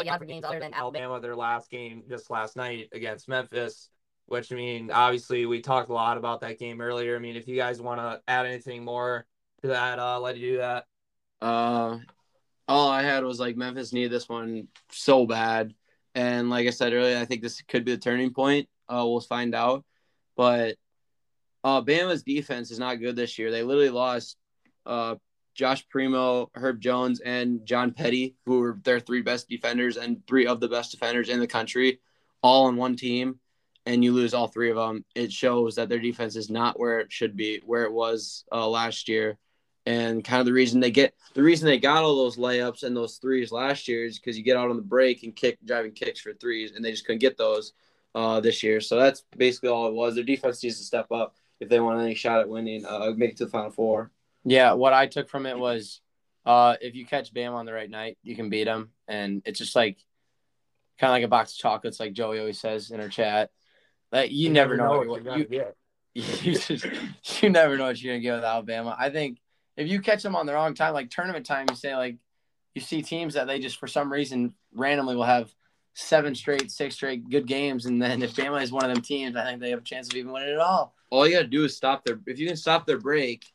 yeah, 0.03 0.15
for 0.17 0.25
games 0.25 0.45
other 0.45 0.59
than 0.59 0.75
Alabama, 0.75 1.19
their 1.19 1.35
last 1.35 1.71
game 1.71 2.03
just 2.07 2.29
last 2.29 2.55
night 2.55 2.89
against 2.91 3.27
Memphis. 3.27 3.89
Which 4.27 4.51
I 4.51 4.55
mean, 4.55 4.91
obviously, 4.91 5.47
we 5.47 5.59
talked 5.59 5.89
a 5.89 5.93
lot 5.93 6.17
about 6.17 6.41
that 6.41 6.59
game 6.59 6.79
earlier. 6.79 7.15
I 7.15 7.19
mean, 7.19 7.35
if 7.35 7.47
you 7.47 7.55
guys 7.55 7.81
want 7.81 7.99
to 7.99 8.21
add 8.27 8.45
anything 8.45 8.85
more 8.85 9.25
to 9.63 9.69
that, 9.69 9.97
uh, 9.97 10.03
I'll 10.03 10.21
let 10.21 10.37
you 10.37 10.51
do 10.51 10.57
that. 10.57 10.85
Uh, 11.41 11.97
all 12.67 12.89
I 12.89 13.01
had 13.01 13.23
was 13.23 13.39
like 13.39 13.57
Memphis 13.57 13.91
needed 13.91 14.11
this 14.11 14.29
one 14.29 14.67
so 14.91 15.25
bad, 15.25 15.73
and 16.15 16.49
like 16.49 16.67
I 16.67 16.71
said 16.71 16.93
earlier, 16.93 17.17
I 17.17 17.25
think 17.25 17.41
this 17.41 17.61
could 17.67 17.85
be 17.85 17.93
the 17.93 18.01
turning 18.01 18.33
point. 18.33 18.67
Uh, 18.87 19.05
we'll 19.05 19.21
find 19.21 19.53
out, 19.53 19.85
but 20.35 20.75
uh, 21.63 21.81
Bama's 21.81 22.23
defense 22.23 22.71
is 22.71 22.79
not 22.79 22.99
good 22.99 23.15
this 23.15 23.37
year. 23.37 23.51
They 23.51 23.63
literally 23.63 23.89
lost 23.89 24.37
uh, 24.85 25.15
Josh 25.53 25.87
Primo, 25.89 26.49
Herb 26.55 26.79
Jones, 26.79 27.19
and 27.19 27.65
John 27.65 27.91
Petty, 27.91 28.35
who 28.45 28.59
were 28.59 28.79
their 28.83 28.99
three 28.99 29.21
best 29.21 29.49
defenders 29.49 29.97
and 29.97 30.25
three 30.27 30.47
of 30.47 30.59
the 30.59 30.69
best 30.69 30.91
defenders 30.91 31.29
in 31.29 31.39
the 31.39 31.47
country, 31.47 31.99
all 32.41 32.65
on 32.67 32.77
one 32.77 32.95
team, 32.95 33.39
and 33.85 34.03
you 34.03 34.13
lose 34.13 34.33
all 34.33 34.47
three 34.47 34.69
of 34.69 34.77
them. 34.77 35.03
It 35.15 35.31
shows 35.31 35.75
that 35.75 35.89
their 35.89 35.99
defense 35.99 36.35
is 36.35 36.49
not 36.49 36.79
where 36.79 36.99
it 36.99 37.11
should 37.11 37.35
be, 37.35 37.61
where 37.65 37.83
it 37.83 37.91
was 37.91 38.45
uh, 38.51 38.67
last 38.67 39.09
year 39.09 39.37
and 39.89 40.23
kind 40.23 40.39
of 40.39 40.45
the 40.45 40.53
reason 40.53 40.79
they 40.79 40.91
get 40.91 41.15
the 41.33 41.41
reason 41.41 41.65
they 41.65 41.79
got 41.79 42.03
all 42.03 42.15
those 42.15 42.37
layups 42.37 42.83
and 42.83 42.95
those 42.95 43.17
threes 43.17 43.51
last 43.51 43.87
year 43.87 44.05
is 44.05 44.19
because 44.19 44.37
you 44.37 44.43
get 44.43 44.55
out 44.55 44.69
on 44.69 44.75
the 44.75 44.83
break 44.83 45.23
and 45.23 45.35
kick 45.35 45.57
driving 45.65 45.91
kicks 45.91 46.19
for 46.19 46.31
threes, 46.33 46.73
and 46.75 46.85
they 46.85 46.91
just 46.91 47.05
couldn't 47.05 47.21
get 47.21 47.37
those 47.37 47.73
uh, 48.13 48.39
this 48.39 48.61
year. 48.61 48.81
So 48.81 48.99
that's 48.99 49.23
basically 49.35 49.69
all 49.69 49.87
it 49.87 49.95
was. 49.95 50.13
Their 50.13 50.23
defense 50.23 50.61
needs 50.61 50.77
to 50.77 50.83
step 50.83 51.11
up 51.11 51.33
if 51.59 51.69
they 51.69 51.79
want 51.79 51.99
any 52.01 52.13
shot 52.13 52.39
at 52.39 52.49
winning, 52.49 52.85
uh, 52.85 53.11
make 53.17 53.31
it 53.31 53.37
to 53.37 53.45
the 53.45 53.51
final 53.51 53.71
four. 53.71 54.11
Yeah, 54.45 54.73
what 54.73 54.93
I 54.93 55.07
took 55.07 55.27
from 55.27 55.47
it 55.47 55.57
was 55.57 56.01
uh, 56.45 56.75
if 56.79 56.93
you 56.93 57.07
catch 57.07 57.33
Bam 57.33 57.55
on 57.55 57.65
the 57.65 57.73
right 57.73 57.89
night, 57.89 58.19
you 58.21 58.35
can 58.35 58.51
beat 58.51 58.67
him, 58.67 58.91
and 59.07 59.41
it's 59.43 59.57
just 59.57 59.75
like 59.75 59.97
kind 60.99 61.09
of 61.09 61.15
like 61.15 61.23
a 61.23 61.27
box 61.27 61.53
of 61.53 61.57
chocolates, 61.57 61.99
like 61.99 62.13
Joey 62.13 62.39
always 62.39 62.59
says 62.59 62.91
in 62.91 63.01
our 63.01 63.09
chat. 63.09 63.49
Like 64.11 64.31
you, 64.31 64.51
never, 64.51 64.77
know, 64.77 64.99
what 64.99 65.07
what 65.07 65.23
you're 65.23 65.37
you, 65.39 65.45
get. 65.45 65.75
you 66.13 66.53
just 66.53 66.85
you 67.41 67.49
never 67.49 67.75
know 67.75 67.85
what 67.85 67.99
you're 67.99 68.13
gonna 68.13 68.21
get 68.21 68.35
with 68.35 68.43
Alabama. 68.43 68.95
I 68.97 69.09
think 69.09 69.39
if 69.79 69.87
you 69.87 70.01
catch 70.01 70.21
them 70.21 70.35
on 70.35 70.45
the 70.45 70.53
wrong 70.53 70.73
time, 70.73 70.93
like 70.93 71.09
tournament 71.09 71.45
time, 71.45 71.65
you 71.69 71.75
say 71.75 71.95
like 71.95 72.17
you 72.75 72.81
see 72.81 73.01
teams 73.01 73.33
that 73.33 73.47
they 73.47 73.59
just 73.59 73.79
for 73.79 73.87
some 73.87 74.11
reason 74.11 74.53
randomly 74.73 75.15
will 75.15 75.23
have 75.23 75.49
seven 75.93 76.35
straight, 76.35 76.69
six 76.69 76.95
straight 76.95 77.29
good 77.29 77.47
games, 77.47 77.85
and 77.85 78.01
then 78.01 78.21
if 78.21 78.35
Bama 78.35 78.61
is 78.61 78.73
one 78.73 78.85
of 78.85 78.93
them 78.93 79.01
teams, 79.01 79.37
I 79.37 79.45
think 79.45 79.61
they 79.61 79.69
have 79.69 79.79
a 79.79 79.83
chance 79.83 80.09
of 80.09 80.15
even 80.15 80.33
winning 80.33 80.49
it 80.49 80.59
all. 80.59 80.93
All 81.09 81.25
you 81.25 81.33
got 81.33 81.43
to 81.43 81.47
do 81.47 81.63
is 81.63 81.75
stop 81.75 82.03
their. 82.03 82.19
If 82.27 82.39
you 82.39 82.47
can 82.47 82.57
stop 82.57 82.85
their 82.85 82.99
break, 82.99 83.45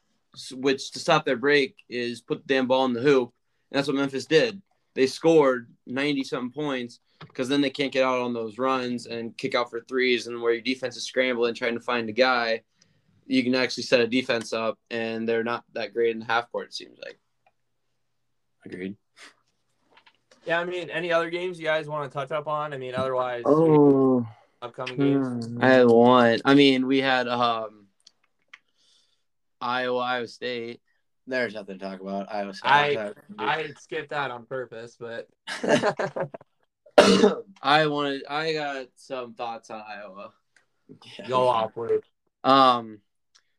which 0.53 0.91
to 0.93 0.99
stop 0.99 1.27
their 1.27 1.37
break 1.37 1.77
is 1.91 2.22
put 2.22 2.39
the 2.39 2.55
damn 2.55 2.66
ball 2.66 2.87
in 2.87 2.95
the 2.95 3.03
hoop, 3.03 3.33
and 3.70 3.79
that's 3.79 3.87
what 3.87 3.97
Memphis 3.97 4.25
did. 4.25 4.62
They 4.95 5.07
scored 5.07 5.70
ninety 5.87 6.25
something 6.25 6.51
points 6.51 7.01
because 7.20 7.49
then 7.51 7.61
they 7.61 7.70
can't 7.70 7.93
get 7.93 8.05
out 8.05 8.20
on 8.20 8.33
those 8.33 8.59
runs 8.59 9.07
and 9.07 9.37
kick 9.37 9.55
out 9.55 9.70
for 9.70 9.81
threes, 9.81 10.27
and 10.27 10.41
where 10.41 10.55
your 10.55 10.62
defense 10.62 10.97
is 10.97 11.05
scrambling 11.05 11.55
trying 11.55 11.75
to 11.75 11.81
find 11.81 12.09
a 12.09 12.12
guy, 12.12 12.62
you 13.27 13.43
can 13.43 13.55
actually 13.55 13.85
set 13.85 14.01
a 14.01 14.07
defense 14.07 14.53
up, 14.53 14.79
and 14.91 15.29
they're 15.29 15.45
not 15.45 15.64
that 15.72 15.93
great 15.95 16.11
in 16.12 16.20
the 16.20 16.25
half 16.27 16.51
court. 16.53 16.68
It 16.68 16.75
seems 16.75 16.99
like. 17.05 17.18
Agreed. 18.64 18.97
Yeah, 20.47 20.61
I 20.61 20.64
mean, 20.64 20.91
any 20.91 21.11
other 21.12 21.31
games 21.31 21.59
you 21.59 21.64
guys 21.64 21.89
want 21.89 22.11
to 22.11 22.14
touch 22.14 22.31
up 22.31 22.47
on? 22.47 22.75
I 22.75 22.77
mean, 22.79 22.95
otherwise, 22.95 23.43
Oh, 23.47 24.27
upcoming 24.61 24.97
games. 24.97 25.49
I 25.61 25.68
had 25.68 25.87
one. 25.87 26.41
I 26.45 26.55
mean, 26.55 26.87
we 26.87 27.01
had 27.01 27.29
um 27.29 27.87
Iowa, 29.61 29.99
Iowa 30.01 30.29
State. 30.29 30.81
there's 31.27 31.55
nothing 31.55 31.79
to 31.79 31.85
talk 31.85 32.01
about. 32.01 32.31
Iowa 32.33 32.53
State. 32.53 32.68
I- 32.70 33.12
I 33.39 33.68
skipped 33.81 34.11
that 34.11 34.31
on 34.31 34.45
purpose, 34.45 34.97
but 35.01 35.29
I 37.62 37.87
wanted. 37.87 38.25
I 38.29 38.53
got 38.53 38.87
some 38.97 39.35
thoughts 39.35 39.70
on 39.70 39.83
Iowa. 39.89 40.33
go 41.29 41.49
off, 41.49 41.77
Luke. 41.77 42.05
Um, 42.45 42.99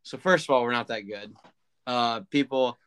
so 0.06 0.18
first 0.18 0.46
of 0.46 0.52
all, 0.52 0.62
we're 0.62 0.72
not 0.72 0.88
that 0.88 1.02
good. 1.02 1.36
Uh, 1.86 2.22
people. 2.30 2.78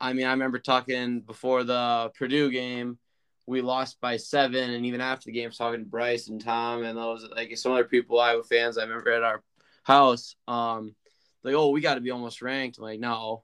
I 0.00 0.12
mean, 0.12 0.26
I 0.26 0.30
remember 0.30 0.60
talking 0.60 1.20
before 1.20 1.64
the 1.64 2.12
Purdue 2.16 2.50
game. 2.50 2.98
We 3.46 3.62
lost 3.62 4.00
by 4.00 4.16
seven, 4.16 4.70
and 4.70 4.86
even 4.86 5.00
after 5.00 5.26
the 5.26 5.32
game, 5.32 5.46
I 5.46 5.48
was 5.48 5.56
talking 5.56 5.80
to 5.80 5.90
Bryce 5.90 6.28
and 6.28 6.40
Tom 6.40 6.84
and 6.84 6.96
those 6.96 7.28
like 7.34 7.56
some 7.56 7.72
other 7.72 7.84
people, 7.84 8.20
Iowa 8.20 8.44
fans. 8.44 8.78
I 8.78 8.84
remember 8.84 9.10
at 9.10 9.24
our 9.24 9.42
house. 9.82 10.36
Um, 10.46 10.94
like, 11.42 11.54
oh, 11.54 11.70
we 11.70 11.80
got 11.80 11.94
to 11.94 12.00
be 12.00 12.12
almost 12.12 12.42
ranked. 12.42 12.78
I'm 12.78 12.84
like, 12.84 13.00
no, 13.00 13.42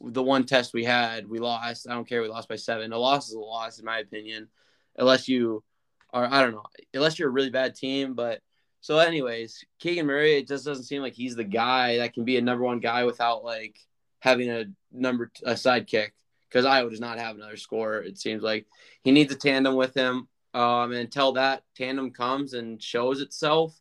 the 0.00 0.22
one 0.22 0.44
test 0.44 0.72
we 0.72 0.84
had, 0.84 1.28
we 1.28 1.40
lost. 1.40 1.86
I 1.88 1.92
don't 1.92 2.08
care. 2.08 2.22
We 2.22 2.28
lost 2.28 2.48
by 2.48 2.56
seven. 2.56 2.92
A 2.92 2.98
loss 2.98 3.28
is 3.28 3.34
a 3.34 3.40
loss, 3.40 3.78
in 3.78 3.84
my 3.84 3.98
opinion, 3.98 4.48
unless 4.96 5.28
you 5.28 5.62
are, 6.10 6.24
I 6.24 6.40
don't 6.40 6.52
know, 6.52 6.64
unless 6.94 7.18
you're 7.18 7.28
a 7.28 7.32
really 7.32 7.50
bad 7.50 7.74
team. 7.74 8.14
But 8.14 8.40
so, 8.82 8.98
anyways, 8.98 9.64
Keegan 9.78 10.06
Murray, 10.06 10.34
it 10.34 10.48
just 10.48 10.64
doesn't 10.64 10.84
seem 10.84 11.02
like 11.02 11.14
he's 11.14 11.36
the 11.36 11.44
guy 11.44 11.98
that 11.98 12.14
can 12.14 12.24
be 12.24 12.36
a 12.36 12.42
number 12.42 12.64
one 12.64 12.80
guy 12.80 13.04
without 13.04 13.44
like 13.44 13.78
having 14.18 14.50
a 14.50 14.64
number 14.90 15.30
a 15.44 15.52
sidekick. 15.52 16.10
Because 16.48 16.66
Iowa 16.66 16.90
does 16.90 17.00
not 17.00 17.18
have 17.18 17.36
another 17.36 17.56
scorer. 17.56 18.02
It 18.02 18.18
seems 18.18 18.42
like 18.42 18.66
he 19.04 19.12
needs 19.12 19.32
a 19.32 19.36
tandem 19.36 19.76
with 19.76 19.94
him. 19.94 20.28
Um, 20.52 20.90
and 20.90 20.96
until 20.96 21.32
that 21.32 21.62
tandem 21.76 22.10
comes 22.10 22.54
and 22.54 22.82
shows 22.82 23.20
itself, 23.20 23.80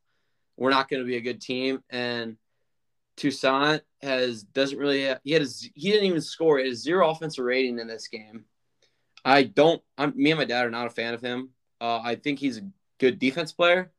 we're 0.55 0.69
not 0.69 0.87
going 0.87 1.01
to 1.01 1.07
be 1.07 1.17
a 1.17 1.21
good 1.21 1.41
team. 1.41 1.83
And 1.89 2.37
Toussaint 3.17 3.81
has 4.03 4.43
doesn't 4.43 4.77
really 4.77 5.13
he 5.23 5.33
had 5.33 5.41
a, 5.41 5.47
he 5.73 5.91
didn't 5.91 6.05
even 6.05 6.21
score. 6.21 6.59
He 6.59 6.69
a 6.69 6.75
zero 6.75 7.09
offensive 7.09 7.43
rating 7.43 7.79
in 7.79 7.87
this 7.87 8.07
game. 8.07 8.45
I 9.25 9.43
don't. 9.43 9.81
I'm 9.97 10.13
me 10.15 10.29
and 10.29 10.37
my 10.37 10.45
dad 10.45 10.67
are 10.67 10.71
not 10.71 10.87
a 10.87 10.91
fan 10.91 11.15
of 11.15 11.21
him. 11.21 11.49
Uh, 11.81 12.01
I 12.03 12.15
think 12.15 12.37
he's 12.37 12.59
a 12.59 12.67
good 12.99 13.17
defense 13.17 13.51
player, 13.51 13.91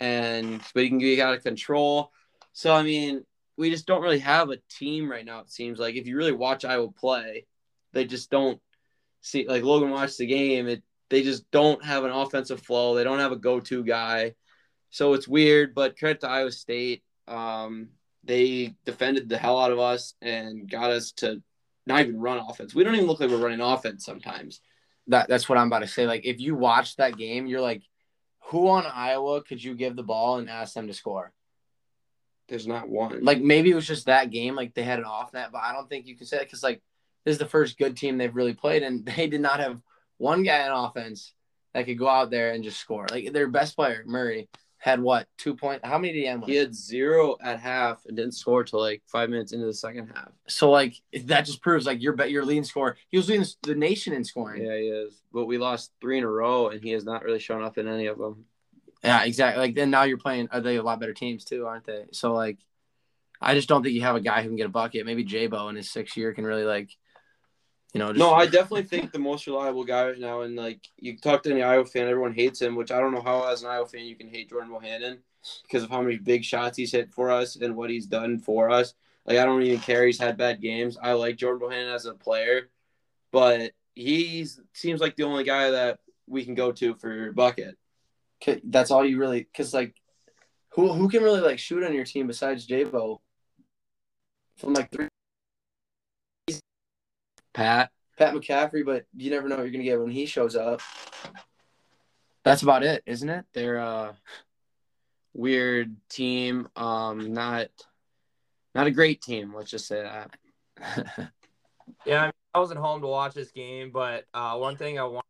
and 0.00 0.60
but 0.74 0.82
he 0.82 0.88
can 0.88 0.98
get 0.98 1.20
out 1.20 1.34
of 1.34 1.42
control. 1.42 2.12
So 2.52 2.74
I 2.74 2.82
mean, 2.82 3.24
we 3.56 3.70
just 3.70 3.86
don't 3.86 4.02
really 4.02 4.18
have 4.20 4.50
a 4.50 4.58
team 4.70 5.10
right 5.10 5.24
now. 5.24 5.40
It 5.40 5.50
seems 5.50 5.78
like 5.78 5.94
if 5.94 6.06
you 6.06 6.16
really 6.16 6.32
watch 6.32 6.64
Iowa 6.64 6.90
play, 6.90 7.46
they 7.92 8.04
just 8.04 8.30
don't 8.30 8.60
see 9.20 9.46
like 9.48 9.62
Logan 9.62 9.90
watched 9.90 10.18
the 10.18 10.26
game. 10.26 10.68
It 10.68 10.82
they 11.08 11.22
just 11.22 11.50
don't 11.50 11.84
have 11.84 12.04
an 12.04 12.10
offensive 12.10 12.60
flow. 12.62 12.94
They 12.94 13.04
don't 13.04 13.20
have 13.20 13.32
a 13.32 13.36
go-to 13.36 13.84
guy. 13.84 14.34
So 14.90 15.12
it's 15.14 15.28
weird, 15.28 15.74
but 15.74 15.98
credit 15.98 16.20
to 16.20 16.28
Iowa 16.28 16.50
State. 16.50 17.02
Um, 17.28 17.90
they 18.24 18.74
defended 18.84 19.28
the 19.28 19.38
hell 19.38 19.58
out 19.58 19.70
of 19.70 19.78
us 19.78 20.14
and 20.20 20.68
got 20.68 20.90
us 20.90 21.12
to 21.12 21.42
not 21.86 22.00
even 22.00 22.18
run 22.20 22.38
offense. 22.38 22.74
We 22.74 22.82
don't 22.82 22.94
even 22.94 23.06
look 23.06 23.20
like 23.20 23.30
we're 23.30 23.36
running 23.36 23.60
offense 23.60 24.04
sometimes. 24.04 24.60
that 25.08 25.28
that's 25.28 25.48
what 25.48 25.58
I'm 25.58 25.68
about 25.68 25.80
to 25.80 25.88
say. 25.88 26.06
Like 26.06 26.24
if 26.24 26.40
you 26.40 26.54
watch 26.56 26.96
that 26.96 27.16
game, 27.16 27.46
you're 27.46 27.60
like, 27.60 27.82
who 28.46 28.68
on 28.68 28.86
Iowa 28.86 29.42
could 29.42 29.62
you 29.62 29.74
give 29.74 29.96
the 29.96 30.02
ball 30.02 30.38
and 30.38 30.48
ask 30.48 30.74
them 30.74 30.86
to 30.86 30.94
score? 30.94 31.32
There's 32.48 32.66
not 32.66 32.88
one. 32.88 33.24
Like 33.24 33.40
maybe 33.40 33.70
it 33.70 33.74
was 33.74 33.86
just 33.86 34.06
that 34.06 34.30
game, 34.30 34.54
like 34.54 34.74
they 34.74 34.84
had 34.84 35.00
an 35.00 35.04
off 35.04 35.32
net, 35.32 35.50
but 35.50 35.62
I 35.62 35.72
don't 35.72 35.88
think 35.88 36.06
you 36.06 36.16
can 36.16 36.26
say 36.26 36.38
that 36.38 36.46
because 36.46 36.62
like 36.62 36.80
this 37.24 37.32
is 37.32 37.38
the 37.38 37.46
first 37.46 37.76
good 37.76 37.96
team 37.96 38.18
they've 38.18 38.34
really 38.34 38.54
played, 38.54 38.82
and 38.82 39.04
they 39.16 39.26
did 39.26 39.40
not 39.40 39.60
have 39.60 39.80
one 40.18 40.42
guy 40.42 40.68
on 40.68 40.84
offense 40.84 41.34
that 41.74 41.86
could 41.86 41.98
go 41.98 42.08
out 42.08 42.30
there 42.30 42.52
and 42.52 42.62
just 42.62 42.80
score. 42.80 43.06
Like 43.10 43.32
their 43.32 43.48
best 43.48 43.74
player, 43.74 44.04
Murray, 44.06 44.48
had 44.86 45.00
what 45.00 45.26
two 45.36 45.56
point? 45.56 45.84
How 45.84 45.98
many 45.98 46.12
did 46.12 46.20
he 46.20 46.26
end 46.28 46.42
with? 46.42 46.48
he 46.48 46.54
had 46.54 46.72
zero 46.72 47.36
at 47.42 47.58
half 47.58 48.06
and 48.06 48.16
didn't 48.16 48.34
score 48.34 48.62
till 48.62 48.78
like 48.78 49.02
five 49.08 49.28
minutes 49.28 49.52
into 49.52 49.66
the 49.66 49.74
second 49.74 50.12
half. 50.14 50.28
So 50.46 50.70
like 50.70 50.94
that 51.24 51.42
just 51.42 51.60
proves 51.60 51.86
like 51.86 52.00
your 52.00 52.12
bet 52.12 52.30
your 52.30 52.44
leading 52.44 52.62
scorer. 52.62 52.96
He 53.08 53.16
was 53.16 53.28
leading 53.28 53.44
the 53.64 53.74
nation 53.74 54.12
in 54.12 54.22
scoring. 54.22 54.64
Yeah, 54.64 54.76
he 54.76 54.84
is. 54.84 55.22
But 55.32 55.46
we 55.46 55.58
lost 55.58 55.90
three 56.00 56.18
in 56.18 56.24
a 56.24 56.30
row, 56.30 56.68
and 56.68 56.80
he 56.80 56.92
has 56.92 57.04
not 57.04 57.24
really 57.24 57.40
shown 57.40 57.64
up 57.64 57.78
in 57.78 57.88
any 57.88 58.06
of 58.06 58.16
them. 58.16 58.44
Yeah, 59.02 59.24
exactly. 59.24 59.60
Like 59.60 59.74
then 59.74 59.90
now 59.90 60.04
you're 60.04 60.18
playing. 60.18 60.48
Are 60.52 60.60
they 60.60 60.76
a 60.76 60.84
lot 60.84 61.00
better 61.00 61.14
teams 61.14 61.44
too, 61.44 61.66
aren't 61.66 61.84
they? 61.84 62.04
So 62.12 62.32
like, 62.32 62.58
I 63.40 63.54
just 63.54 63.68
don't 63.68 63.82
think 63.82 63.96
you 63.96 64.02
have 64.02 64.14
a 64.14 64.20
guy 64.20 64.42
who 64.42 64.48
can 64.48 64.56
get 64.56 64.66
a 64.66 64.68
bucket. 64.70 65.04
Maybe 65.04 65.24
Jabo 65.24 65.68
in 65.68 65.74
his 65.74 65.90
sixth 65.90 66.16
year 66.16 66.32
can 66.32 66.46
really 66.46 66.64
like, 66.64 66.90
you 67.96 68.04
know. 68.04 68.12
Just, 68.12 68.18
No, 68.18 68.32
I 68.34 68.44
definitely 68.44 68.84
think 68.84 69.12
the 69.12 69.18
most 69.18 69.46
reliable 69.46 69.84
guy 69.84 70.08
right 70.08 70.18
now, 70.18 70.42
and 70.42 70.56
like 70.56 70.86
you 70.98 71.16
talk 71.16 71.42
to 71.42 71.50
any 71.50 71.62
Iowa 71.62 71.84
fan, 71.84 72.08
everyone 72.08 72.34
hates 72.34 72.60
him, 72.60 72.76
which 72.76 72.90
I 72.90 73.00
don't 73.00 73.12
know 73.12 73.22
how 73.22 73.50
as 73.50 73.62
an 73.62 73.70
Iowa 73.70 73.86
fan 73.86 74.04
you 74.04 74.16
can 74.16 74.28
hate 74.28 74.50
Jordan 74.50 74.70
Bohannon 74.70 75.18
because 75.62 75.82
of 75.82 75.90
how 75.90 76.02
many 76.02 76.18
big 76.18 76.44
shots 76.44 76.76
he's 76.76 76.92
hit 76.92 77.12
for 77.12 77.30
us 77.30 77.56
and 77.56 77.76
what 77.76 77.90
he's 77.90 78.06
done 78.06 78.38
for 78.38 78.70
us. 78.70 78.94
Like 79.24 79.38
I 79.38 79.44
don't 79.44 79.62
even 79.62 79.80
care 79.80 80.06
he's 80.06 80.20
had 80.20 80.36
bad 80.36 80.60
games. 80.60 80.96
I 81.00 81.12
like 81.12 81.36
Jordan 81.36 81.68
Bohannon 81.68 81.94
as 81.94 82.06
a 82.06 82.14
player, 82.14 82.70
but 83.32 83.72
he 83.94 84.46
seems 84.72 85.00
like 85.00 85.16
the 85.16 85.24
only 85.24 85.44
guy 85.44 85.70
that 85.70 85.98
we 86.26 86.44
can 86.44 86.54
go 86.54 86.72
to 86.72 86.94
for 86.94 87.32
bucket. 87.32 87.76
That's 88.64 88.90
all 88.90 89.04
you 89.04 89.18
really 89.18 89.40
because 89.40 89.72
like, 89.72 89.94
who 90.70 90.92
who 90.92 91.08
can 91.08 91.22
really 91.22 91.40
like 91.40 91.58
shoot 91.58 91.82
on 91.82 91.94
your 91.94 92.04
team 92.04 92.26
besides 92.26 92.66
Jabo? 92.66 93.18
From 94.58 94.74
like 94.74 94.90
three, 94.90 95.08
Pat, 97.56 97.90
Pat 98.18 98.34
McCaffery, 98.34 98.84
but 98.84 99.06
you 99.16 99.30
never 99.30 99.48
know 99.48 99.56
what 99.56 99.62
you're 99.62 99.72
gonna 99.72 99.82
get 99.82 99.98
when 99.98 100.10
he 100.10 100.26
shows 100.26 100.54
up. 100.54 100.82
That's 102.44 102.62
about 102.62 102.82
it, 102.82 103.02
isn't 103.06 103.28
it? 103.28 103.46
they're 103.54 103.76
a 103.76 104.14
weird 105.32 105.96
team. 106.10 106.68
Um, 106.76 107.32
not 107.32 107.68
not 108.74 108.86
a 108.86 108.90
great 108.90 109.22
team. 109.22 109.54
Let's 109.54 109.70
just 109.70 109.86
say 109.86 110.02
that. 110.02 111.32
Yeah, 112.04 112.22
I, 112.22 112.24
mean, 112.24 112.32
I 112.52 112.58
wasn't 112.58 112.80
home 112.80 113.00
to 113.00 113.06
watch 113.06 113.32
this 113.32 113.52
game, 113.52 113.92
but 113.92 114.24
uh, 114.34 114.56
one 114.56 114.76
thing 114.76 114.98
I 114.98 115.04
want 115.04 115.24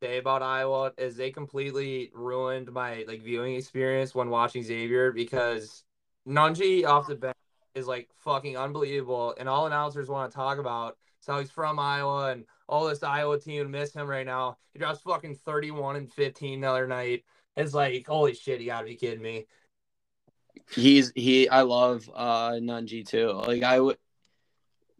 to 0.00 0.06
say 0.06 0.18
about 0.18 0.40
Iowa 0.40 0.92
is 0.96 1.16
they 1.16 1.32
completely 1.32 2.12
ruined 2.14 2.70
my 2.70 3.04
like 3.08 3.22
viewing 3.22 3.56
experience 3.56 4.14
when 4.14 4.30
watching 4.30 4.62
Xavier 4.62 5.10
because 5.10 5.82
Nunge 6.28 6.84
off 6.84 7.08
the 7.08 7.16
bench 7.16 7.36
is 7.74 7.88
like 7.88 8.08
fucking 8.18 8.56
unbelievable, 8.56 9.34
and 9.36 9.48
all 9.48 9.66
announcers 9.66 10.08
want 10.08 10.30
to 10.30 10.36
talk 10.36 10.58
about 10.58 10.96
is 11.20 11.26
how 11.26 11.38
he's 11.38 11.50
from 11.50 11.78
Iowa 11.78 12.32
and 12.32 12.44
all 12.68 12.88
this 12.88 13.02
Iowa 13.02 13.38
team 13.38 13.70
miss 13.70 13.92
him 13.92 14.06
right 14.06 14.26
now. 14.26 14.58
He 14.72 14.78
drops 14.78 15.00
fucking 15.00 15.36
thirty-one 15.36 15.96
and 15.96 16.12
fifteen 16.12 16.60
the 16.60 16.68
other 16.68 16.86
night. 16.86 17.24
It's 17.56 17.74
like 17.74 18.06
holy 18.06 18.34
shit, 18.34 18.60
you 18.60 18.66
gotta 18.66 18.86
be 18.86 18.96
kidding 18.96 19.22
me. 19.22 19.46
He's 20.72 21.12
he. 21.14 21.48
I 21.48 21.62
love 21.62 22.08
uh 22.14 22.52
Nunge 22.52 23.06
too. 23.06 23.32
Like 23.32 23.62
I 23.62 23.80
would. 23.80 23.98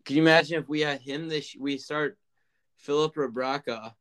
Can 0.04 0.16
you 0.16 0.22
imagine 0.22 0.60
if 0.60 0.68
we 0.68 0.80
had 0.80 1.00
him 1.00 1.28
this? 1.28 1.54
We 1.58 1.78
start 1.78 2.18
Filip 2.76 3.14
Rebraca, 3.14 3.92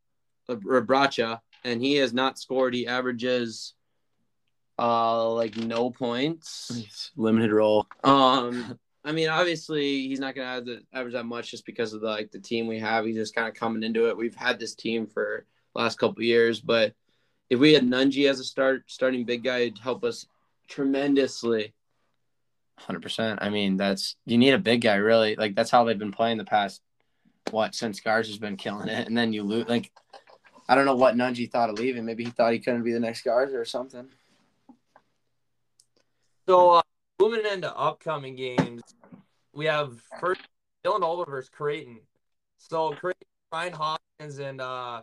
Rebracha, 0.50 1.42
and 1.64 1.82
he 1.82 1.96
has 1.96 2.14
not 2.14 2.40
scored. 2.40 2.74
He 2.74 2.88
averages 2.88 3.76
uh 4.80 5.30
like 5.32 5.58
no 5.58 5.92
points. 5.92 7.12
Limited 7.16 7.52
role. 7.52 7.86
Um, 8.04 8.80
I 9.10 9.12
mean, 9.12 9.28
obviously 9.28 10.08
he's 10.08 10.20
not 10.20 10.36
gonna 10.36 10.48
have 10.48 10.66
the 10.66 10.84
average 10.94 11.14
that 11.14 11.26
much 11.26 11.50
just 11.50 11.66
because 11.66 11.94
of 11.94 12.02
the 12.02 12.08
like 12.08 12.30
the 12.30 12.38
team 12.38 12.68
we 12.68 12.78
have. 12.78 13.06
He's 13.06 13.16
just 13.16 13.34
kind 13.34 13.48
of 13.48 13.56
coming 13.56 13.82
into 13.82 14.08
it. 14.08 14.16
We've 14.16 14.36
had 14.36 14.60
this 14.60 14.76
team 14.76 15.08
for 15.08 15.48
the 15.74 15.82
last 15.82 15.98
couple 15.98 16.20
of 16.20 16.26
years, 16.26 16.62
but 16.62 16.94
if 17.50 17.58
we 17.58 17.74
had 17.74 17.84
Nunge 17.84 18.30
as 18.30 18.40
a 18.40 18.44
start 18.44 18.84
starting 18.86 19.26
big 19.26 19.44
guy, 19.44 19.62
it'd 19.62 19.80
help 19.80 20.04
us 20.04 20.28
tremendously. 20.68 21.74
Hundred 22.78 23.02
percent. 23.02 23.40
I 23.42 23.50
mean, 23.50 23.78
that's 23.78 24.16
you 24.28 24.38
need 24.38 24.54
a 24.54 24.60
big 24.60 24.82
guy, 24.82 24.98
really. 24.98 25.36
Like 25.36 25.56
that's 25.56 25.72
how 25.72 25.86
they've 25.86 25.98
been 25.98 26.12
playing 26.12 26.38
the 26.38 26.46
past 26.46 26.84
what 27.50 27.74
since 27.74 28.00
Garza's 28.02 28.38
been 28.38 28.58
killing 28.58 28.90
it, 28.90 29.08
and 29.08 29.18
then 29.18 29.34
you 29.34 29.42
lose. 29.42 29.68
Like 29.68 29.90
I 30.68 30.76
don't 30.76 30.86
know 30.86 30.96
what 30.96 31.16
Nunge 31.16 31.50
thought 31.50 31.72
of 31.72 31.80
leaving. 31.80 32.06
Maybe 32.06 32.26
he 32.26 32.30
thought 32.30 32.54
he 32.54 32.60
couldn't 32.60 32.84
be 32.84 32.94
the 32.94 33.00
next 33.00 33.24
Garza 33.24 33.58
or 33.58 33.66
something. 33.66 34.08
So 36.48 36.76
uh, 36.76 36.82
moving 37.20 37.46
into 37.52 37.76
upcoming 37.76 38.36
games, 38.36 38.84
we 39.54 39.66
have 39.66 40.00
first 40.20 40.42
Villanova 40.84 41.26
versus 41.26 41.50
Creighton. 41.50 42.00
So 42.58 42.92
Creighton, 42.92 43.28
Ryan 43.52 43.74
Hawkins 43.74 44.40
and 44.40 44.62
uh, 44.62 45.02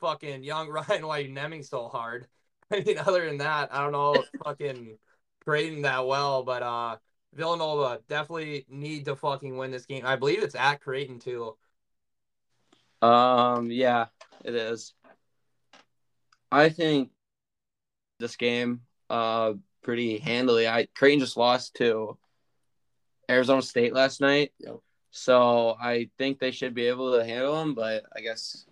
fucking 0.00 0.42
young 0.42 0.68
Ryan 0.88 1.06
White 1.06 1.30
Nemming 1.30 1.64
so 1.64 1.88
hard. 1.88 2.26
I 2.72 2.80
mean, 2.80 2.98
other 2.98 3.26
than 3.26 3.38
that, 3.38 3.72
I 3.72 3.82
don't 3.82 3.92
know 3.92 4.22
fucking 4.44 4.98
Creighton 5.44 5.82
that 5.82 6.06
well, 6.06 6.42
but 6.42 6.62
uh 6.62 6.96
Villanova 7.34 8.00
definitely 8.08 8.64
need 8.68 9.04
to 9.04 9.14
fucking 9.14 9.56
win 9.56 9.70
this 9.70 9.86
game. 9.86 10.04
I 10.06 10.16
believe 10.16 10.42
it's 10.42 10.54
at 10.54 10.80
Creighton 10.80 11.18
too. 11.18 11.56
Um, 13.02 13.70
yeah, 13.70 14.06
it 14.44 14.54
is. 14.54 14.94
I 16.50 16.70
think 16.70 17.10
this 18.18 18.36
game 18.36 18.80
uh 19.08 19.54
pretty 19.82 20.18
handily. 20.18 20.66
I 20.66 20.88
Creighton 20.94 21.20
just 21.20 21.36
lost 21.36 21.74
to 21.76 22.18
Arizona 23.30 23.62
State 23.62 23.92
last 23.92 24.20
night. 24.20 24.52
Yep. 24.60 24.78
So 25.10 25.76
I 25.80 26.10
think 26.18 26.38
they 26.38 26.50
should 26.50 26.74
be 26.74 26.86
able 26.86 27.16
to 27.16 27.24
handle 27.24 27.56
them, 27.56 27.74
but 27.74 28.04
I 28.14 28.20
guess 28.20 28.66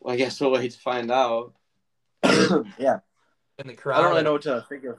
well, 0.00 0.14
I 0.14 0.16
guess 0.16 0.40
we'll 0.40 0.50
wait 0.50 0.72
to 0.72 0.78
find 0.78 1.10
out. 1.10 1.54
yeah. 2.24 2.98
In 3.58 3.68
the 3.68 3.74
crowd. 3.74 3.98
I 3.98 4.02
don't 4.02 4.10
really 4.10 4.22
know 4.24 4.32
what 4.32 4.42
to 4.42 4.64
think 4.68 4.84
of. 4.84 4.98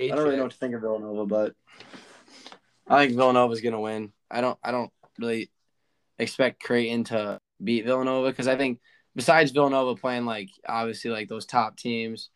I 0.00 0.08
don't 0.08 0.18
really 0.18 0.36
know 0.36 0.44
what 0.44 0.52
to 0.52 0.58
think 0.58 0.74
of 0.74 0.80
Villanova, 0.80 1.26
but 1.26 1.54
I 2.86 3.04
think 3.04 3.16
Villanova's 3.16 3.60
gonna 3.60 3.80
win. 3.80 4.12
I 4.30 4.40
don't. 4.40 4.58
I 4.62 4.70
don't 4.70 4.90
really 5.18 5.50
expect 6.18 6.62
Creighton 6.62 7.04
to 7.04 7.40
beat 7.62 7.84
Villanova 7.84 8.30
because 8.30 8.48
I 8.48 8.56
think 8.56 8.80
besides 9.16 9.52
Villanova 9.52 9.98
playing 9.98 10.24
like 10.24 10.50
obviously 10.68 11.10
like 11.10 11.28
those 11.28 11.46
top 11.46 11.76
teams, 11.76 12.30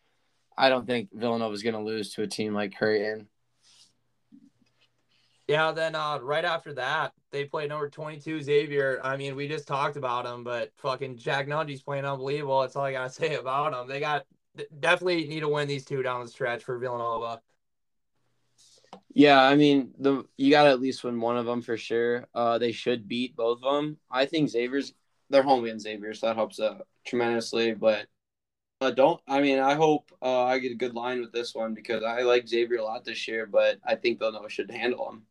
I 0.57 0.69
don't 0.69 0.87
think 0.87 1.09
Villanova's 1.13 1.63
gonna 1.63 1.83
lose 1.83 2.13
to 2.13 2.23
a 2.23 2.27
team 2.27 2.53
like 2.53 2.75
Creighton. 2.75 3.27
Yeah, 5.49 5.71
then 5.71 5.95
uh, 5.95 6.19
right 6.21 6.45
after 6.45 6.75
that, 6.75 7.11
they 7.31 7.43
play 7.43 7.65
number 7.65 7.89
22 7.89 8.43
Xavier. 8.43 8.99
I 9.03 9.17
mean, 9.17 9.35
we 9.35 9.47
just 9.47 9.67
talked 9.67 9.97
about 9.97 10.23
him, 10.23 10.43
but 10.43 10.71
fucking 10.77 11.17
Jack 11.17 11.47
Nunge's 11.47 11.81
playing 11.81 12.05
unbelievable. 12.05 12.61
That's 12.61 12.75
all 12.75 12.83
I 12.83 12.91
gotta 12.91 13.09
say 13.09 13.33
about 13.33 13.73
him. 13.73 13.89
They 13.89 13.99
got 13.99 14.27
definitely 14.79 15.27
need 15.27 15.39
to 15.39 15.47
win 15.47 15.67
these 15.67 15.85
two 15.85 16.03
down 16.03 16.23
the 16.23 16.29
stretch 16.29 16.63
for 16.63 16.77
Villanova. 16.77 17.41
Yeah, 19.15 19.41
I 19.41 19.55
mean 19.55 19.91
the 19.97 20.23
you 20.37 20.51
got 20.51 20.65
to 20.65 20.69
at 20.69 20.81
least 20.81 21.03
win 21.03 21.19
one 21.19 21.35
of 21.35 21.47
them 21.47 21.63
for 21.63 21.77
sure. 21.77 22.27
Uh, 22.35 22.59
they 22.59 22.71
should 22.71 23.07
beat 23.07 23.35
both 23.35 23.57
of 23.63 23.73
them. 23.73 23.97
I 24.11 24.27
think 24.27 24.51
Xavier's 24.51 24.93
they're 25.31 25.41
home 25.41 25.63
against 25.63 25.81
Xavier, 25.81 26.13
so 26.13 26.27
that 26.27 26.35
helps 26.35 26.59
uh, 26.59 26.77
tremendously. 27.07 27.73
But 27.73 28.05
uh, 28.81 28.91
don't 28.91 29.19
I 29.27 29.41
mean 29.41 29.57
I 29.57 29.73
hope 29.73 30.11
uh, 30.21 30.43
I 30.43 30.59
get 30.59 30.73
a 30.73 30.75
good 30.75 30.93
line 30.93 31.21
with 31.21 31.31
this 31.31 31.55
one 31.55 31.73
because 31.73 32.03
I 32.03 32.21
like 32.21 32.47
Xavier 32.47 32.77
a 32.77 32.83
lot 32.83 33.03
this 33.03 33.27
year, 33.27 33.47
but 33.47 33.79
I 33.83 33.95
think 33.95 34.19
Villanova 34.19 34.47
should 34.47 34.69
handle 34.69 35.05
them. 35.05 35.23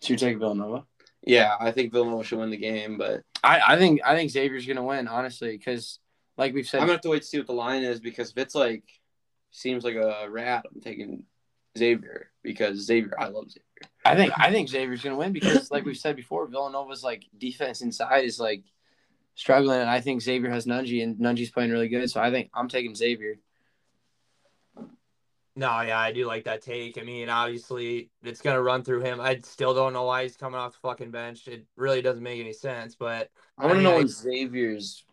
So 0.00 0.12
you 0.12 0.18
take 0.18 0.38
Villanova? 0.38 0.84
Yeah, 1.22 1.54
I 1.60 1.70
think 1.70 1.92
Villanova 1.92 2.24
should 2.24 2.38
win 2.38 2.50
the 2.50 2.56
game, 2.56 2.96
but 2.96 3.22
I, 3.44 3.60
I 3.68 3.78
think 3.78 4.00
I 4.04 4.16
think 4.16 4.30
Xavier's 4.30 4.66
gonna 4.66 4.84
win 4.84 5.08
honestly 5.08 5.56
because 5.56 5.98
like 6.38 6.54
we've 6.54 6.66
said, 6.66 6.78
I'm 6.78 6.84
gonna 6.84 6.94
have 6.94 7.02
to 7.02 7.10
wait 7.10 7.22
to 7.22 7.28
see 7.28 7.38
what 7.38 7.46
the 7.46 7.52
line 7.52 7.82
is 7.82 8.00
because 8.00 8.30
if 8.30 8.38
it's 8.38 8.54
like 8.54 8.84
seems 9.50 9.84
like 9.84 9.96
a 9.96 10.26
rat, 10.30 10.64
I'm 10.72 10.80
taking 10.80 11.24
Xavier 11.76 12.30
because 12.42 12.78
Xavier, 12.78 13.14
I 13.18 13.26
love 13.28 13.50
Xavier. 13.50 13.64
I 14.04 14.16
think 14.16 14.32
I 14.36 14.50
think 14.50 14.68
Xavier's 14.68 15.02
gonna 15.02 15.16
win 15.16 15.32
because, 15.32 15.70
like 15.70 15.84
we've 15.84 15.96
said 15.96 16.16
before, 16.16 16.46
Villanova's 16.46 17.04
like 17.04 17.26
defense 17.36 17.82
inside 17.82 18.24
is 18.24 18.40
like 18.40 18.64
struggling, 19.34 19.80
and 19.80 19.90
I 19.90 20.00
think 20.00 20.22
Xavier 20.22 20.50
has 20.50 20.66
Nunge, 20.66 21.02
and 21.02 21.16
Nunge's 21.16 21.50
playing 21.50 21.70
really 21.70 21.88
good. 21.88 22.10
So 22.10 22.20
I 22.20 22.30
think 22.30 22.50
I'm 22.54 22.68
taking 22.68 22.94
Xavier. 22.94 23.36
No, 25.60 25.82
yeah, 25.82 25.98
I 25.98 26.10
do 26.10 26.24
like 26.24 26.44
that 26.44 26.62
take. 26.62 26.96
I 26.96 27.02
mean, 27.02 27.28
obviously, 27.28 28.08
it's 28.22 28.40
gonna 28.40 28.62
run 28.62 28.82
through 28.82 29.02
him. 29.02 29.20
I 29.20 29.40
still 29.44 29.74
don't 29.74 29.92
know 29.92 30.04
why 30.04 30.22
he's 30.22 30.34
coming 30.34 30.58
off 30.58 30.72
the 30.72 30.78
fucking 30.88 31.10
bench. 31.10 31.46
It 31.48 31.66
really 31.76 32.00
doesn't 32.00 32.22
make 32.22 32.40
any 32.40 32.54
sense. 32.54 32.94
But 32.94 33.28
I 33.58 33.66
want 33.66 33.76
to 33.76 33.82
know 33.82 33.92
I- 33.92 33.98
when 33.98 34.08
Xavier's 34.08 35.04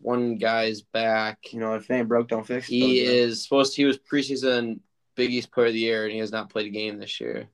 one 0.00 0.36
guy's 0.36 0.80
back. 0.80 1.52
You 1.52 1.60
know, 1.60 1.74
if 1.74 1.90
it 1.90 1.94
ain't 1.94 2.08
broke, 2.08 2.28
don't 2.28 2.46
fix 2.46 2.70
it. 2.70 2.72
He 2.72 3.00
is 3.00 3.42
supposed. 3.42 3.74
To, 3.74 3.82
he 3.82 3.84
was 3.84 3.98
preseason 3.98 4.80
Big 5.14 5.30
East 5.30 5.52
Player 5.52 5.66
of 5.66 5.74
the 5.74 5.80
Year, 5.80 6.04
and 6.04 6.12
he 6.14 6.20
has 6.20 6.32
not 6.32 6.48
played 6.48 6.64
a 6.64 6.70
game 6.70 6.98
this 6.98 7.20
year. 7.20 7.46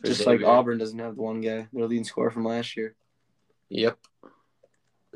for 0.00 0.08
just 0.08 0.26
like 0.26 0.42
Auburn 0.42 0.78
doesn't 0.78 0.98
have 0.98 1.14
the 1.14 1.22
one 1.22 1.40
guy, 1.42 1.68
their 1.72 1.86
leading 1.86 2.02
scorer 2.02 2.32
from 2.32 2.44
last 2.44 2.76
year. 2.76 2.96
Yep. 3.68 3.98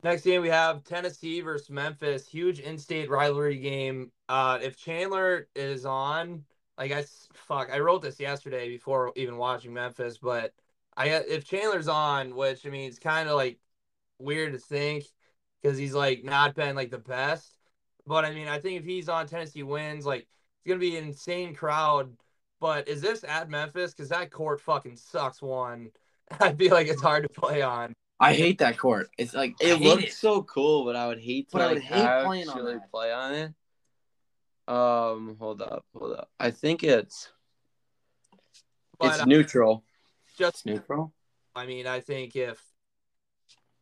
Next 0.04 0.22
game 0.22 0.42
we 0.42 0.48
have 0.48 0.84
Tennessee 0.84 1.40
versus 1.40 1.70
Memphis. 1.70 2.28
Huge 2.28 2.60
in-state 2.60 3.08
rivalry 3.10 3.56
game. 3.56 4.12
Uh, 4.28 4.58
if 4.62 4.76
Chandler 4.76 5.48
is 5.54 5.86
on, 5.86 6.44
like 6.78 6.92
I 6.92 7.04
fuck, 7.32 7.70
I 7.72 7.78
wrote 7.78 8.02
this 8.02 8.20
yesterday 8.20 8.68
before 8.68 9.12
even 9.16 9.38
watching 9.38 9.72
Memphis, 9.72 10.18
but 10.18 10.52
I 10.96 11.08
if 11.08 11.44
Chandler's 11.44 11.88
on, 11.88 12.34
which 12.36 12.66
I 12.66 12.70
mean 12.70 12.88
it's 12.88 12.98
kind 12.98 13.28
of 13.28 13.36
like 13.36 13.58
weird 14.18 14.52
to 14.52 14.58
think 14.58 15.04
because 15.62 15.78
he's 15.78 15.94
like 15.94 16.24
not 16.24 16.54
been 16.54 16.76
like 16.76 16.90
the 16.90 16.98
best, 16.98 17.50
but 18.06 18.24
I 18.24 18.32
mean 18.32 18.48
I 18.48 18.58
think 18.58 18.80
if 18.80 18.84
he's 18.84 19.08
on, 19.08 19.26
Tennessee 19.26 19.62
wins. 19.62 20.04
Like 20.06 20.22
it's 20.22 20.68
gonna 20.68 20.80
be 20.80 20.96
an 20.96 21.04
insane 21.06 21.54
crowd. 21.54 22.16
But 22.60 22.88
is 22.88 23.00
this 23.02 23.24
at 23.24 23.50
Memphis? 23.50 23.92
Because 23.94 24.08
that 24.10 24.30
court 24.30 24.60
fucking 24.60 24.96
sucks. 24.96 25.42
One, 25.42 25.90
I 26.40 26.52
feel 26.52 26.72
like 26.72 26.88
it's 26.88 27.02
hard 27.02 27.22
to 27.24 27.28
play 27.40 27.62
on. 27.62 27.94
I 28.18 28.32
hate 28.34 28.58
that 28.58 28.78
court. 28.78 29.10
It's 29.18 29.34
like 29.34 29.56
It 29.60 29.76
hate 29.76 29.82
looks 29.82 30.18
so 30.18 30.42
cool, 30.42 30.84
but 30.84 30.96
I 30.96 31.06
would 31.06 31.20
hate 31.20 31.50
to 31.50 31.52
But 31.58 31.62
I 31.62 31.66
like, 31.66 31.74
would 31.74 31.82
hate 31.82 32.24
playing 32.24 32.48
on 32.48 32.64
that. 32.64 32.90
play 32.90 33.12
on 33.12 33.34
it. 33.34 33.54
Um, 34.68 35.36
hold 35.38 35.62
up, 35.62 35.84
hold 35.94 36.14
up. 36.14 36.30
I 36.40 36.50
think 36.50 36.82
it's 36.82 37.30
But 38.98 39.08
it's 39.08 39.20
uh, 39.20 39.24
neutral. 39.26 39.84
just 40.38 40.66
neutral. 40.66 41.12
I 41.54 41.66
mean, 41.66 41.86
I 41.86 42.00
think 42.00 42.36
if 42.36 42.60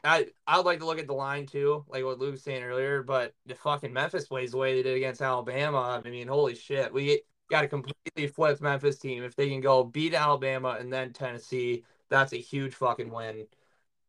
I 0.03 0.27
I 0.47 0.57
would 0.59 0.67
like 0.67 0.81
to 0.81 0.87
look 0.87 0.99
at 0.99 1.07
the 1.07 1.15
line 1.15 1.47
too, 1.47 1.85
like 1.89 2.05
what 2.05 2.19
Luke 2.19 2.33
was 2.33 2.43
saying 2.43 2.63
earlier, 2.63 3.03
but 3.03 3.35
the 3.47 3.55
fucking 3.55 3.93
Memphis 3.93 4.27
plays 4.27 4.51
the 4.51 4.59
way 4.59 4.75
they 4.75 4.83
did 4.83 4.97
against 4.97 5.23
Alabama. 5.23 6.03
I 6.05 6.09
mean, 6.11 6.29
holy 6.29 6.55
shit. 6.55 6.93
We 6.93 7.23
got 7.51 7.65
a 7.65 7.69
completely 7.69 8.27
flipped 8.27 8.61
Memphis 8.61 8.99
team. 8.99 9.23
If 9.23 9.35
they 9.37 9.49
can 9.49 9.61
go 9.61 9.85
beat 9.85 10.13
Alabama 10.15 10.77
and 10.79 10.93
then 10.93 11.13
Tennessee, 11.13 11.85
that's 12.11 12.33
a 12.33 12.37
huge 12.37 12.75
fucking 12.75 13.11
win. 13.11 13.47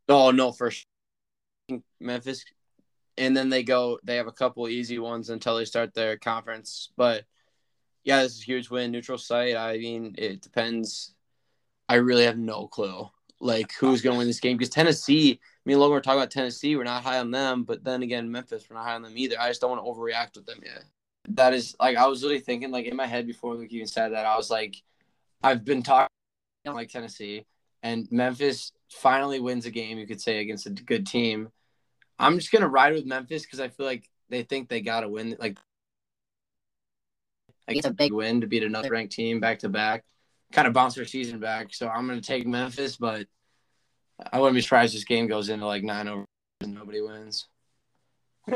Oh 0.08 0.32
no, 0.32 0.52
for 0.52 0.72
sure. 0.72 1.82
Memphis, 2.00 2.46
and 3.18 3.36
then 3.36 3.50
they 3.50 3.64
go. 3.64 4.00
They 4.04 4.18
have 4.18 4.28
a 4.28 4.32
couple 4.32 4.68
easy 4.70 5.00
ones 5.00 5.30
until 5.30 5.58
they 5.58 5.66
start 5.66 5.94
their 5.94 6.18
conference. 6.18 6.90
But 6.96 7.24
yeah, 8.04 8.22
this 8.22 8.36
is 8.36 8.42
a 8.42 8.46
huge 8.46 8.70
win. 8.70 8.92
Neutral 8.92 9.18
site. 9.18 9.56
I 9.56 9.78
mean, 9.78 10.16
it 10.18 10.42
depends. 10.42 11.16
I 11.90 11.96
really 11.96 12.26
have 12.26 12.38
no 12.38 12.68
clue, 12.68 13.10
like 13.40 13.74
who's 13.80 14.02
going 14.02 14.16
to 14.16 14.18
win 14.20 14.28
this 14.28 14.40
game 14.40 14.58
because 14.58 14.70
Tennessee. 14.70 15.40
Me 15.66 15.74
and 15.74 15.82
Logan 15.82 15.94
were 15.94 16.02
talking 16.02 16.20
about 16.20 16.30
Tennessee. 16.30 16.76
We're 16.76 16.84
not 16.84 17.04
high 17.04 17.18
on 17.18 17.32
them, 17.32 17.64
but 17.64 17.84
then 17.84 18.04
again, 18.04 18.32
Memphis, 18.32 18.68
we're 18.70 18.76
not 18.76 18.86
high 18.86 18.94
on 18.94 19.02
them 19.02 19.18
either. 19.18 19.36
I 19.40 19.48
just 19.48 19.62
don't 19.62 19.72
want 19.72 19.84
to 19.84 19.90
overreact 19.90 20.36
with 20.36 20.46
them 20.46 20.60
yet. 20.64 20.84
That 21.30 21.56
is 21.56 21.76
like 21.80 21.98
I 21.98 22.06
was 22.06 22.22
really 22.22 22.40
thinking 22.40 22.70
like 22.70 22.86
in 22.86 22.96
my 22.96 23.08
head 23.08 23.26
before 23.26 23.56
Luke 23.56 23.72
even 23.72 23.88
said 23.88 24.10
that 24.10 24.28
I 24.28 24.38
was 24.38 24.52
like, 24.52 24.76
I've 25.42 25.66
been 25.66 25.82
talking 25.82 26.10
like 26.66 26.90
Tennessee 26.90 27.46
and 27.82 28.08
Memphis 28.12 28.72
finally 28.96 29.40
wins 29.40 29.66
a 29.66 29.72
game 29.72 29.98
you 29.98 30.08
could 30.08 30.22
say 30.22 30.40
against 30.40 30.66
a 30.66 30.72
good 30.72 31.06
team. 31.06 31.50
I'm 32.18 32.40
just 32.40 32.52
gonna 32.52 32.68
ride 32.68 32.94
with 32.94 33.06
Memphis 33.06 33.44
because 33.44 33.60
I 33.60 33.70
feel 33.70 33.86
like 33.86 34.10
they 34.30 34.44
think 34.44 34.70
they 34.70 34.82
gotta 34.82 35.10
win 35.10 35.36
like. 35.40 35.58
Like 37.68 37.78
it's 37.78 37.88
a 37.88 37.94
big 37.94 38.14
win 38.14 38.42
to 38.42 38.48
beat 38.48 38.64
another 38.64 38.92
ranked 38.92 39.14
team 39.14 39.40
back 39.40 39.60
to 39.60 39.70
back, 39.70 40.06
kind 40.52 40.68
of 40.68 40.74
bounce 40.74 40.94
their 40.94 41.06
season 41.06 41.40
back. 41.40 41.74
So 41.74 41.88
I'm 41.88 42.08
gonna 42.08 42.22
take 42.22 42.46
Memphis, 42.46 42.96
but 42.96 43.26
I 44.32 44.40
wouldn't 44.40 44.56
be 44.56 44.62
surprised 44.62 44.94
if 44.94 45.00
this 45.00 45.06
game 45.06 45.28
goes 45.28 45.50
into 45.50 45.66
like 45.66 45.84
nine 45.84 46.08
over 46.08 46.26
and 46.62 46.76
nobody 46.76 47.02
wins. 47.02 47.48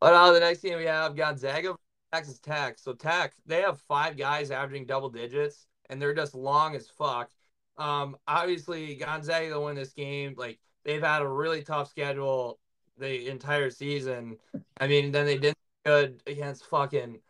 But 0.00 0.14
uh, 0.14 0.32
the 0.32 0.40
next 0.40 0.62
game 0.62 0.78
we 0.78 0.84
have 0.84 1.16
Gonzaga, 1.16 1.70
versus 1.70 1.78
Texas 2.12 2.38
Tech. 2.38 2.78
So 2.78 2.92
Tech, 2.92 3.34
they 3.46 3.62
have 3.62 3.80
five 3.82 4.16
guys 4.16 4.50
averaging 4.50 4.86
double 4.86 5.10
digits, 5.10 5.66
and 5.90 6.00
they're 6.00 6.14
just 6.14 6.34
long 6.34 6.76
as 6.76 6.88
fuck. 6.88 7.30
Um, 7.78 8.16
obviously 8.26 8.96
Gonzaga 8.96 9.54
will 9.54 9.66
win 9.66 9.76
this 9.76 9.92
game. 9.92 10.34
Like 10.36 10.58
they've 10.84 11.02
had 11.02 11.22
a 11.22 11.28
really 11.28 11.62
tough 11.62 11.88
schedule 11.88 12.58
the 12.98 13.28
entire 13.28 13.70
season. 13.70 14.36
I 14.80 14.86
mean, 14.86 15.12
then 15.12 15.26
they 15.26 15.38
did 15.38 15.54
good 15.86 16.22
against 16.26 16.66
fucking. 16.66 17.20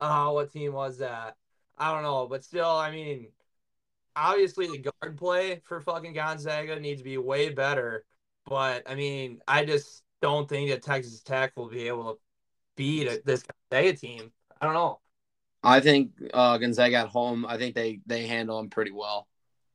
Uh, 0.00 0.30
what 0.30 0.52
team 0.52 0.74
was 0.74 0.98
that? 0.98 1.36
I 1.78 1.92
don't 1.92 2.02
know, 2.02 2.26
but 2.26 2.44
still, 2.44 2.68
I 2.68 2.90
mean, 2.90 3.28
obviously 4.14 4.66
the 4.66 4.78
guard 4.78 5.16
play 5.16 5.60
for 5.64 5.80
fucking 5.80 6.14
Gonzaga 6.14 6.78
needs 6.78 7.00
to 7.00 7.04
be 7.04 7.18
way 7.18 7.50
better. 7.50 8.04
But 8.46 8.88
I 8.88 8.94
mean, 8.94 9.40
I 9.48 9.64
just 9.64 10.02
don't 10.22 10.48
think 10.48 10.70
that 10.70 10.82
Texas 10.82 11.22
Tech 11.22 11.52
will 11.56 11.68
be 11.68 11.88
able 11.88 12.14
to 12.14 12.18
beat 12.76 13.24
this 13.24 13.42
Gonzaga 13.70 13.96
team. 13.96 14.32
I 14.60 14.66
don't 14.66 14.74
know. 14.74 15.00
I 15.62 15.80
think 15.80 16.12
uh, 16.32 16.58
Gonzaga 16.58 16.96
at 16.96 17.08
home. 17.08 17.44
I 17.46 17.58
think 17.58 17.74
they 17.74 18.00
they 18.06 18.26
handle 18.26 18.58
them 18.58 18.70
pretty 18.70 18.92
well. 18.92 19.26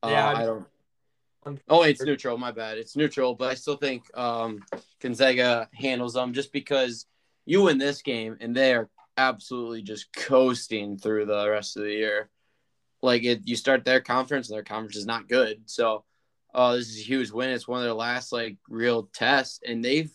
Uh, 0.03 0.09
Yeah, 0.09 0.29
I 0.29 0.45
don't. 0.45 0.65
Oh, 1.67 1.81
it's 1.83 2.03
neutral. 2.03 2.37
My 2.37 2.51
bad. 2.51 2.77
It's 2.77 2.95
neutral, 2.95 3.33
but 3.33 3.49
I 3.49 3.55
still 3.55 3.75
think 3.75 4.03
um, 4.15 4.59
Gonzaga 4.99 5.69
handles 5.73 6.13
them 6.13 6.33
just 6.33 6.53
because 6.53 7.07
you 7.45 7.63
win 7.63 7.79
this 7.79 8.03
game 8.03 8.37
and 8.39 8.55
they 8.55 8.75
are 8.75 8.89
absolutely 9.17 9.81
just 9.81 10.13
coasting 10.13 10.97
through 10.97 11.25
the 11.25 11.49
rest 11.49 11.77
of 11.77 11.83
the 11.83 11.93
year. 11.93 12.29
Like 13.01 13.23
it, 13.23 13.41
you 13.45 13.55
start 13.55 13.85
their 13.85 14.01
conference 14.01 14.49
and 14.49 14.55
their 14.55 14.63
conference 14.63 14.95
is 14.95 15.07
not 15.07 15.27
good. 15.27 15.63
So, 15.65 16.03
uh, 16.53 16.75
this 16.75 16.89
is 16.89 16.99
a 16.99 17.03
huge 17.03 17.31
win. 17.31 17.49
It's 17.49 17.67
one 17.67 17.79
of 17.79 17.85
their 17.85 17.93
last 17.93 18.31
like 18.31 18.57
real 18.69 19.09
tests, 19.13 19.59
and 19.65 19.83
they've 19.83 20.11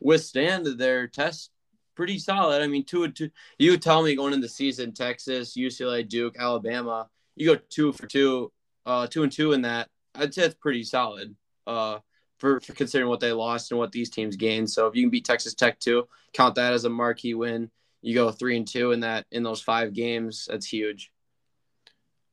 withstand 0.00 0.66
their 0.66 1.06
test 1.06 1.50
pretty 1.94 2.18
solid. 2.18 2.62
I 2.62 2.66
mean, 2.66 2.84
two 2.84 3.04
and 3.04 3.14
two. 3.14 3.30
You 3.58 3.76
tell 3.76 4.02
me 4.02 4.16
going 4.16 4.32
into 4.32 4.46
the 4.46 4.52
season, 4.52 4.92
Texas, 4.92 5.56
UCLA, 5.56 6.08
Duke, 6.08 6.36
Alabama, 6.38 7.08
you 7.36 7.54
go 7.54 7.60
two 7.68 7.92
for 7.92 8.06
two, 8.06 8.52
uh, 8.86 9.06
two 9.06 9.22
and 9.22 9.32
two 9.32 9.52
in 9.52 9.62
that. 9.62 9.88
I'd 10.14 10.34
say 10.34 10.42
it's 10.44 10.54
pretty 10.54 10.84
solid. 10.84 11.34
Uh, 11.66 11.98
for, 12.42 12.60
for 12.60 12.72
considering 12.72 13.08
what 13.08 13.20
they 13.20 13.30
lost 13.30 13.70
and 13.70 13.78
what 13.78 13.92
these 13.92 14.10
teams 14.10 14.34
gained. 14.34 14.68
So 14.68 14.88
if 14.88 14.96
you 14.96 15.04
can 15.04 15.10
beat 15.10 15.24
Texas 15.24 15.54
Tech 15.54 15.78
too, 15.78 16.08
count 16.32 16.56
that 16.56 16.72
as 16.72 16.84
a 16.84 16.90
marquee 16.90 17.34
win. 17.34 17.70
You 18.00 18.16
go 18.16 18.32
three 18.32 18.56
and 18.56 18.66
two 18.66 18.90
in 18.90 18.98
that 19.00 19.26
in 19.30 19.44
those 19.44 19.62
five 19.62 19.94
games. 19.94 20.48
That's 20.50 20.66
huge. 20.66 21.12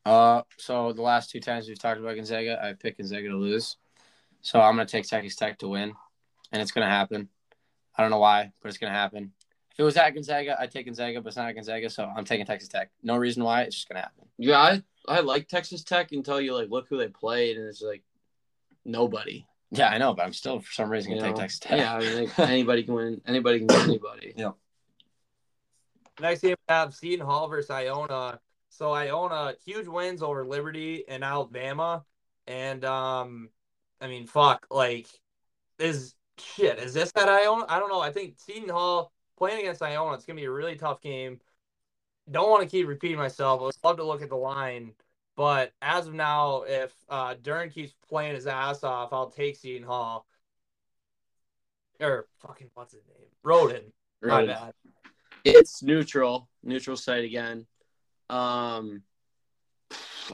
Uh, 0.04 0.41
so 0.58 0.93
the 0.93 1.04
last 1.04 1.30
two 1.30 1.39
times 1.39 1.68
we've 1.68 1.78
talked 1.78 2.00
about 2.00 2.16
Gonzaga, 2.16 2.60
I 2.60 2.74
picked 2.74 2.97
Gonzaga 2.97 3.30
to 3.30 3.38
lose. 3.38 3.78
So 4.41 4.60
I'm 4.60 4.74
gonna 4.76 4.88
take 4.88 5.08
Texas 5.08 5.36
Tech 5.36 5.60
to 5.60 5.68
win, 5.68 5.93
and 6.52 6.60
it's 6.60 6.72
gonna 6.72 6.89
happen. 6.89 7.30
I 7.95 8.02
don't 8.02 8.10
know 8.10 8.18
why, 8.18 8.52
but 8.64 8.70
it's 8.70 8.80
gonna 8.80 8.91
happen. 8.91 9.32
If 9.74 9.80
it 9.80 9.84
was 9.84 9.95
at 9.95 10.16
Gonzaga, 10.16 10.60
I'd 10.60 10.72
take 10.72 10.88
Gonzaga, 10.88 11.22
but 11.22 11.28
it's 11.28 11.38
not 11.38 11.50
at 11.50 11.54
Gonzaga, 11.54 11.88
so 11.88 12.06
I'm 12.06 12.26
taking 12.26 12.47
Texas 12.47 12.70
Tech. 12.70 12.89
No 13.04 13.18
reason 13.18 13.43
why, 13.43 13.62
it's 13.62 13.76
just 13.76 13.89
gonna 13.89 14.02
happen. 14.02 14.26
Yeah, 14.39 14.58
I 14.58 14.82
I 15.10 15.22
like 15.22 15.47
Texas 15.47 15.84
Tech 15.84 16.12
until 16.12 16.39
you 16.39 16.53
like 16.53 16.70
look 16.70 16.88
who 16.88 16.97
they 16.97 17.07
played 17.07 17.57
and 17.57 17.68
it's 17.68 17.82
like 17.82 18.03
nobody. 18.86 19.45
Yeah, 19.72 19.89
I 19.89 19.97
know, 19.97 20.14
but 20.14 20.26
I'm 20.26 20.34
still 20.34 20.60
for 20.60 20.72
some 20.72 20.89
reason 20.89 21.12
gonna 21.12 21.28
You 21.28 21.34
take? 21.34 21.41
Texas 21.41 21.60
Tech. 21.60 21.80
Yeah, 21.80 21.95
I 21.95 21.99
mean, 21.99 22.24
like, 22.26 22.39
anybody 22.49 22.84
can 22.84 22.93
win. 22.93 23.22
Anybody 23.26 23.60
can 23.60 23.68
win 23.68 23.82
anybody. 23.82 24.34
Yeah. 24.36 24.51
Next 26.20 26.41
game 26.41 26.55
we 26.68 26.74
have 26.74 26.93
Seton 26.93 27.26
Hall 27.26 27.47
versus 27.47 27.70
Iona. 27.70 28.39
So 28.70 28.93
Iona 28.93 29.55
huge 29.66 29.88
wins 29.88 30.22
over 30.22 30.45
Liberty 30.45 31.03
and 31.07 31.24
Alabama, 31.24 32.03
and 32.47 32.86
um, 32.86 33.49
I 33.99 34.07
mean 34.07 34.28
fuck, 34.28 34.68
like 34.70 35.07
is 35.80 36.16
shit. 36.38 36.78
Is 36.80 36.93
this 36.93 37.12
at 37.16 37.30
Iona? 37.30 37.66
I 37.68 37.80
don't 37.80 37.89
know. 37.89 38.01
I 38.01 38.12
think 38.12 38.36
Seton 38.38 38.70
Hall 38.70 39.12
playing 39.38 39.62
against 39.62 39.82
Iona, 39.82 40.14
it's 40.14 40.26
gonna 40.26 40.39
be 40.39 40.45
a 40.45 40.51
really 40.51 40.76
tough 40.76 41.01
game. 41.01 41.39
Don't 42.32 42.50
want 42.50 42.64
to 42.64 42.70
keep 42.70 42.88
repeating 42.88 43.18
myself. 43.18 43.62
I 43.62 43.66
would 43.66 43.76
love 43.84 43.98
to 43.98 44.04
look 44.04 44.22
at 44.22 44.30
the 44.30 44.36
line, 44.36 44.94
but 45.36 45.72
as 45.82 46.08
of 46.08 46.14
now, 46.14 46.64
if 46.68 46.94
uh 47.10 47.36
Dern 47.42 47.70
keeps 47.70 47.94
playing 48.08 48.36
his 48.36 48.48
ass 48.48 48.84
off, 48.84 49.14
I'll 49.14 49.30
take 49.30 49.56
Seton 49.56 49.88
Hall. 49.88 50.26
Or 52.00 52.28
fucking 52.40 52.70
what's 52.74 52.94
his 52.94 53.04
name? 53.08 53.28
Rhoden. 53.44 53.92
My 54.22 54.46
bad. 54.46 54.74
It's 55.44 55.82
neutral, 55.82 56.50
neutral 56.64 56.98
site 56.98 57.24
again. 57.24 57.66
Um, 58.30 59.04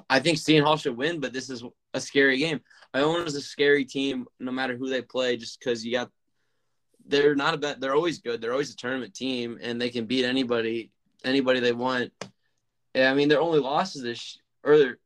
I 0.09 0.19
think 0.19 0.37
Seton 0.37 0.65
Hall 0.65 0.77
should 0.77 0.97
win, 0.97 1.19
but 1.19 1.33
this 1.33 1.49
is 1.49 1.63
a 1.93 2.01
scary 2.01 2.37
game. 2.37 2.59
Iona's 2.93 3.35
a 3.35 3.41
scary 3.41 3.85
team, 3.85 4.25
no 4.39 4.51
matter 4.51 4.75
who 4.75 4.89
they 4.89 5.01
play, 5.01 5.37
just 5.37 5.59
because 5.59 5.85
you 5.85 5.91
got. 5.91 6.09
They're 7.07 7.35
not 7.35 7.53
a 7.53 7.57
bet. 7.57 7.79
They're 7.79 7.95
always 7.95 8.19
good. 8.19 8.41
They're 8.41 8.51
always 8.51 8.73
a 8.73 8.75
tournament 8.75 9.13
team, 9.13 9.59
and 9.61 9.79
they 9.79 9.89
can 9.89 10.05
beat 10.05 10.25
anybody, 10.25 10.91
anybody 11.25 11.59
they 11.59 11.71
want. 11.71 12.11
Yeah, 12.93 13.11
I 13.11 13.13
mean, 13.13 13.27
their 13.27 13.41
only 13.41 13.59
losses 13.59 14.01
this 14.01 14.37
or 14.63 14.77
their, 14.77 14.97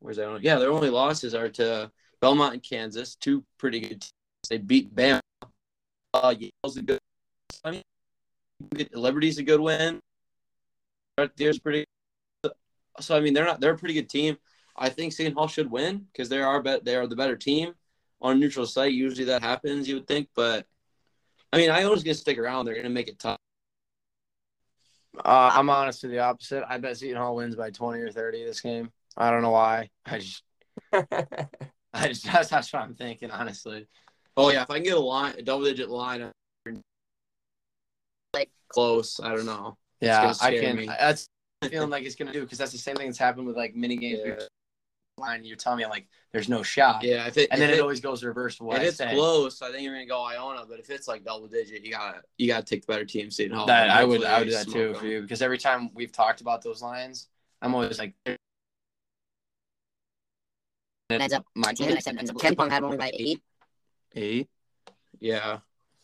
where's 0.00 0.16
that? 0.16 0.42
Yeah, 0.42 0.58
their 0.58 0.70
only 0.70 0.90
losses 0.90 1.34
are 1.34 1.48
to 1.50 1.90
Belmont 2.20 2.54
and 2.54 2.62
Kansas, 2.62 3.14
two 3.14 3.44
pretty 3.58 3.80
good 3.80 4.00
teams. 4.00 4.12
They 4.48 4.58
beat 4.58 4.94
Bama. 4.94 5.20
Uh, 6.14 6.34
Yale's 6.38 6.76
a 6.76 6.82
good. 6.82 6.98
I 7.64 7.70
mean, 7.70 7.82
Liberty's 8.92 9.38
a 9.38 9.42
good 9.42 9.60
win. 9.60 10.00
There's 11.36 11.58
pretty. 11.58 11.84
So 13.00 13.16
I 13.16 13.20
mean, 13.20 13.34
they're 13.34 13.44
not. 13.44 13.60
They're 13.60 13.74
a 13.74 13.78
pretty 13.78 13.94
good 13.94 14.08
team. 14.08 14.36
I 14.76 14.88
think 14.88 15.12
Seton 15.12 15.34
Hall 15.34 15.48
should 15.48 15.70
win 15.70 16.06
because 16.12 16.28
they 16.28 16.40
are 16.40 16.62
bet. 16.62 16.84
They 16.84 16.96
are 16.96 17.06
the 17.06 17.16
better 17.16 17.36
team 17.36 17.74
on 18.20 18.36
a 18.36 18.38
neutral 18.38 18.66
site. 18.66 18.92
Usually 18.92 19.24
that 19.26 19.42
happens, 19.42 19.88
you 19.88 19.96
would 19.96 20.06
think, 20.06 20.28
but 20.34 20.66
I 21.52 21.56
mean, 21.56 21.70
Iona's 21.70 22.02
gonna 22.04 22.14
stick 22.14 22.38
around. 22.38 22.64
They're 22.64 22.76
gonna 22.76 22.90
make 22.90 23.08
it 23.08 23.18
tough. 23.18 23.38
Uh, 25.16 25.50
I'm 25.54 25.70
honestly 25.70 26.10
the 26.10 26.20
opposite. 26.20 26.64
I 26.68 26.78
bet 26.78 26.96
Seton 26.96 27.16
Hall 27.16 27.36
wins 27.36 27.56
by 27.56 27.70
20 27.70 28.00
or 28.00 28.10
30 28.10 28.44
this 28.44 28.60
game. 28.60 28.90
I 29.16 29.30
don't 29.30 29.42
know 29.42 29.50
why. 29.50 29.90
I 30.06 30.18
just, 30.18 30.42
I 30.92 32.08
just 32.08 32.24
that's, 32.24 32.50
that's 32.50 32.72
what 32.72 32.82
I'm 32.82 32.94
thinking, 32.94 33.30
honestly. 33.30 33.88
Oh 34.36 34.50
yeah, 34.50 34.62
if 34.62 34.70
I 34.70 34.74
can 34.74 34.84
get 34.84 34.96
a 34.96 35.00
line, 35.00 35.34
a 35.38 35.42
double 35.42 35.64
digit 35.64 35.90
line, 35.90 36.30
like 38.34 38.50
close. 38.68 39.18
I 39.20 39.34
don't 39.34 39.46
know. 39.46 39.76
Yeah, 40.00 40.20
gonna 40.20 40.28
I 40.28 40.32
scare 40.34 40.60
can. 40.60 40.76
me. 40.76 40.86
That's 40.86 41.28
feeling 41.64 41.90
like 41.90 42.04
it's 42.04 42.14
gonna 42.14 42.32
do 42.32 42.42
because 42.42 42.58
that's 42.58 42.72
the 42.72 42.78
same 42.78 42.94
thing 42.94 43.06
that's 43.06 43.18
happened 43.18 43.46
with 43.46 43.56
like 43.56 43.74
mini 43.74 43.96
games. 43.96 44.20
Yeah. 44.24 44.34
Line, 45.18 45.44
you're 45.44 45.56
telling 45.56 45.78
me 45.78 45.86
like 45.86 46.06
there's 46.32 46.48
no 46.48 46.62
shot, 46.62 47.02
Yeah, 47.02 47.26
if 47.26 47.36
it 47.38 47.48
and 47.50 47.60
then 47.60 47.70
it, 47.70 47.76
it, 47.78 47.80
always 47.80 48.00
goes 48.00 48.22
reverse. 48.22 48.56
to 48.58 48.64
What 48.64 48.76
if 48.76 48.82
I 48.82 48.84
it's 48.86 48.96
say. 48.96 49.14
close, 49.14 49.62
I 49.62 49.70
think 49.70 49.82
you're 49.82 49.94
gonna 49.94 50.06
go 50.06 50.22
Iona. 50.24 50.64
But 50.68 50.78
if 50.78 50.90
it's 50.90 51.08
like 51.08 51.24
double 51.24 51.46
digit, 51.48 51.84
you 51.84 51.92
gotta 51.92 52.22
you 52.36 52.46
gotta 52.46 52.64
take 52.64 52.86
the 52.86 52.92
better 52.92 53.04
team, 53.04 53.30
Seton 53.30 53.56
Hall. 53.56 53.66
That 53.66 53.90
I 53.90 54.04
would, 54.04 54.24
I 54.24 54.38
would 54.40 54.46
do 54.46 54.50
that 54.52 54.66
too 54.68 54.92
them. 54.92 54.94
for 54.94 55.06
you 55.06 55.22
because 55.22 55.42
every 55.42 55.58
time 55.58 55.90
we've 55.94 56.12
talked 56.12 56.40
about 56.40 56.62
those 56.62 56.82
lines, 56.82 57.28
I'm 57.62 57.74
always 57.74 57.98
like, 57.98 58.14
ends 61.10 61.32
up 61.32 61.44
my 61.54 61.72
team 61.72 61.90
ends 61.90 62.06
up 62.06 62.36
KenPom 62.36 62.70
had 62.70 62.82
only 62.82 62.96
by 62.98 63.10
eight. 63.14 63.42
eight. 64.14 64.48
Yeah, 65.20 65.58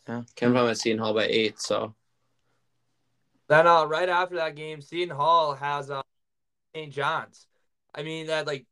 Yeah. 0.08 0.22
KenPom 0.36 0.70
at 0.70 0.78
Seton 0.78 0.98
Hall 0.98 1.14
by 1.14 1.26
eight. 1.26 1.60
So 1.60 1.94
Then 3.48 3.66
uh, 3.66 3.84
right 3.84 4.08
after 4.08 4.36
that 4.36 4.56
game, 4.56 4.80
Seton 4.80 5.14
Hall 5.14 5.54
has 5.54 5.90
uh, 5.90 6.02
St. 6.74 6.92
John's. 6.92 7.46
I 7.94 8.02
mean 8.02 8.26
that 8.26 8.46
like 8.46 8.66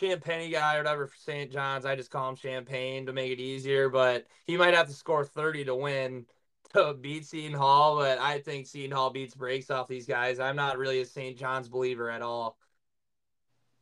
Champagnie 0.00 0.52
guy 0.52 0.76
or 0.76 0.78
whatever 0.78 1.06
for 1.06 1.16
St. 1.16 1.50
John's. 1.50 1.84
I 1.84 1.96
just 1.96 2.10
call 2.10 2.28
him 2.28 2.36
Champagnie 2.36 3.06
to 3.06 3.12
make 3.12 3.32
it 3.32 3.40
easier, 3.40 3.88
but 3.88 4.26
he 4.46 4.56
might 4.56 4.74
have 4.74 4.88
to 4.88 4.92
score 4.92 5.24
30 5.24 5.66
to 5.66 5.74
win 5.74 6.26
to 6.74 6.94
beat 6.94 7.26
Seton 7.26 7.56
Hall. 7.56 7.96
But 7.96 8.18
I 8.18 8.40
think 8.40 8.66
Seton 8.66 8.96
Hall 8.96 9.10
beats 9.10 9.34
breaks 9.34 9.70
off 9.70 9.88
these 9.88 10.06
guys. 10.06 10.38
I'm 10.40 10.56
not 10.56 10.78
really 10.78 11.00
a 11.00 11.06
St. 11.06 11.38
John's 11.38 11.68
believer 11.68 12.10
at 12.10 12.22
all. 12.22 12.58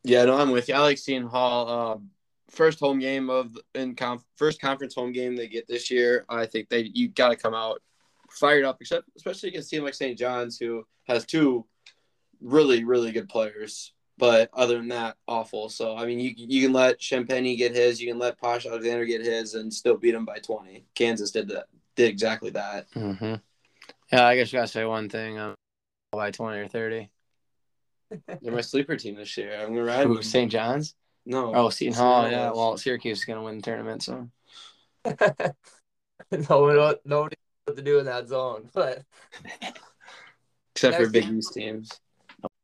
yeah, 0.03 0.25
no, 0.25 0.37
I'm 0.37 0.51
with 0.51 0.69
you. 0.69 0.75
I 0.75 0.79
like 0.79 0.97
Seton 0.97 1.27
Hall. 1.27 1.69
Uh, 1.69 1.97
first 2.51 2.79
home 2.79 2.99
game 2.99 3.29
of 3.29 3.57
in 3.73 3.95
conf- 3.95 4.23
first 4.37 4.61
conference 4.61 4.93
home 4.95 5.11
game 5.11 5.35
they 5.35 5.47
get 5.47 5.67
this 5.67 5.89
year. 5.89 6.25
I 6.29 6.45
think 6.45 6.69
they 6.69 6.91
you 6.93 7.09
got 7.09 7.29
to 7.29 7.35
come 7.35 7.53
out 7.53 7.81
fired 8.29 8.65
up, 8.65 8.77
except 8.81 9.09
especially 9.17 9.49
against 9.49 9.71
a 9.71 9.75
team 9.75 9.83
like 9.83 9.93
St. 9.93 10.17
John's 10.17 10.57
who 10.57 10.85
has 11.07 11.25
two 11.25 11.65
really 12.41 12.83
really 12.83 13.11
good 13.11 13.29
players. 13.29 13.93
But 14.17 14.49
other 14.53 14.77
than 14.77 14.87
that, 14.89 15.17
awful. 15.27 15.69
So 15.69 15.97
I 15.97 16.05
mean, 16.05 16.19
you 16.19 16.33
you 16.35 16.63
can 16.63 16.73
let 16.73 16.99
Champagnie 16.99 17.57
get 17.57 17.75
his, 17.75 18.01
you 18.01 18.07
can 18.09 18.19
let 18.19 18.39
Posh 18.39 18.65
Alexander 18.65 19.05
get 19.05 19.21
his, 19.21 19.55
and 19.55 19.73
still 19.73 19.97
beat 19.97 20.11
them 20.11 20.25
by 20.25 20.39
20. 20.39 20.85
Kansas 20.95 21.31
did 21.31 21.49
that, 21.49 21.65
did 21.95 22.09
exactly 22.09 22.51
that. 22.51 22.89
Mm-hmm. 22.91 23.35
Yeah, 24.11 24.25
I 24.27 24.35
guess 24.35 24.53
you 24.53 24.57
gotta 24.57 24.67
say 24.67 24.85
one 24.85 25.09
thing. 25.09 25.37
Um, 25.37 25.55
by 26.11 26.31
20 26.31 26.59
or 26.59 26.67
30. 26.67 27.09
They're 28.41 28.53
my 28.53 28.61
sleeper 28.61 28.95
team 28.95 29.15
this 29.15 29.35
year. 29.37 29.55
I'm 29.59 29.69
gonna 29.69 29.83
ride 29.83 30.07
Who. 30.07 30.21
St. 30.21 30.51
John's? 30.51 30.95
No, 31.25 31.53
Oh, 31.53 31.69
Seton 31.69 31.93
Hall. 31.93 32.29
Yeah. 32.29 32.47
Hall. 32.47 32.55
Well, 32.55 32.77
Syracuse 32.77 33.19
is 33.19 33.25
gonna 33.25 33.43
win 33.43 33.57
the 33.57 33.61
tournament, 33.63 34.03
so 34.03 34.29
no 35.05 36.61
one, 36.61 36.95
nobody 37.03 37.35
knows 37.35 37.65
what 37.65 37.75
to 37.75 37.81
do 37.81 37.99
in 37.99 38.05
that 38.05 38.27
zone. 38.27 38.69
But 38.73 39.03
except 40.75 40.97
for 40.97 41.09
Big 41.09 41.23
game. 41.23 41.39
East 41.39 41.53
teams. 41.53 41.89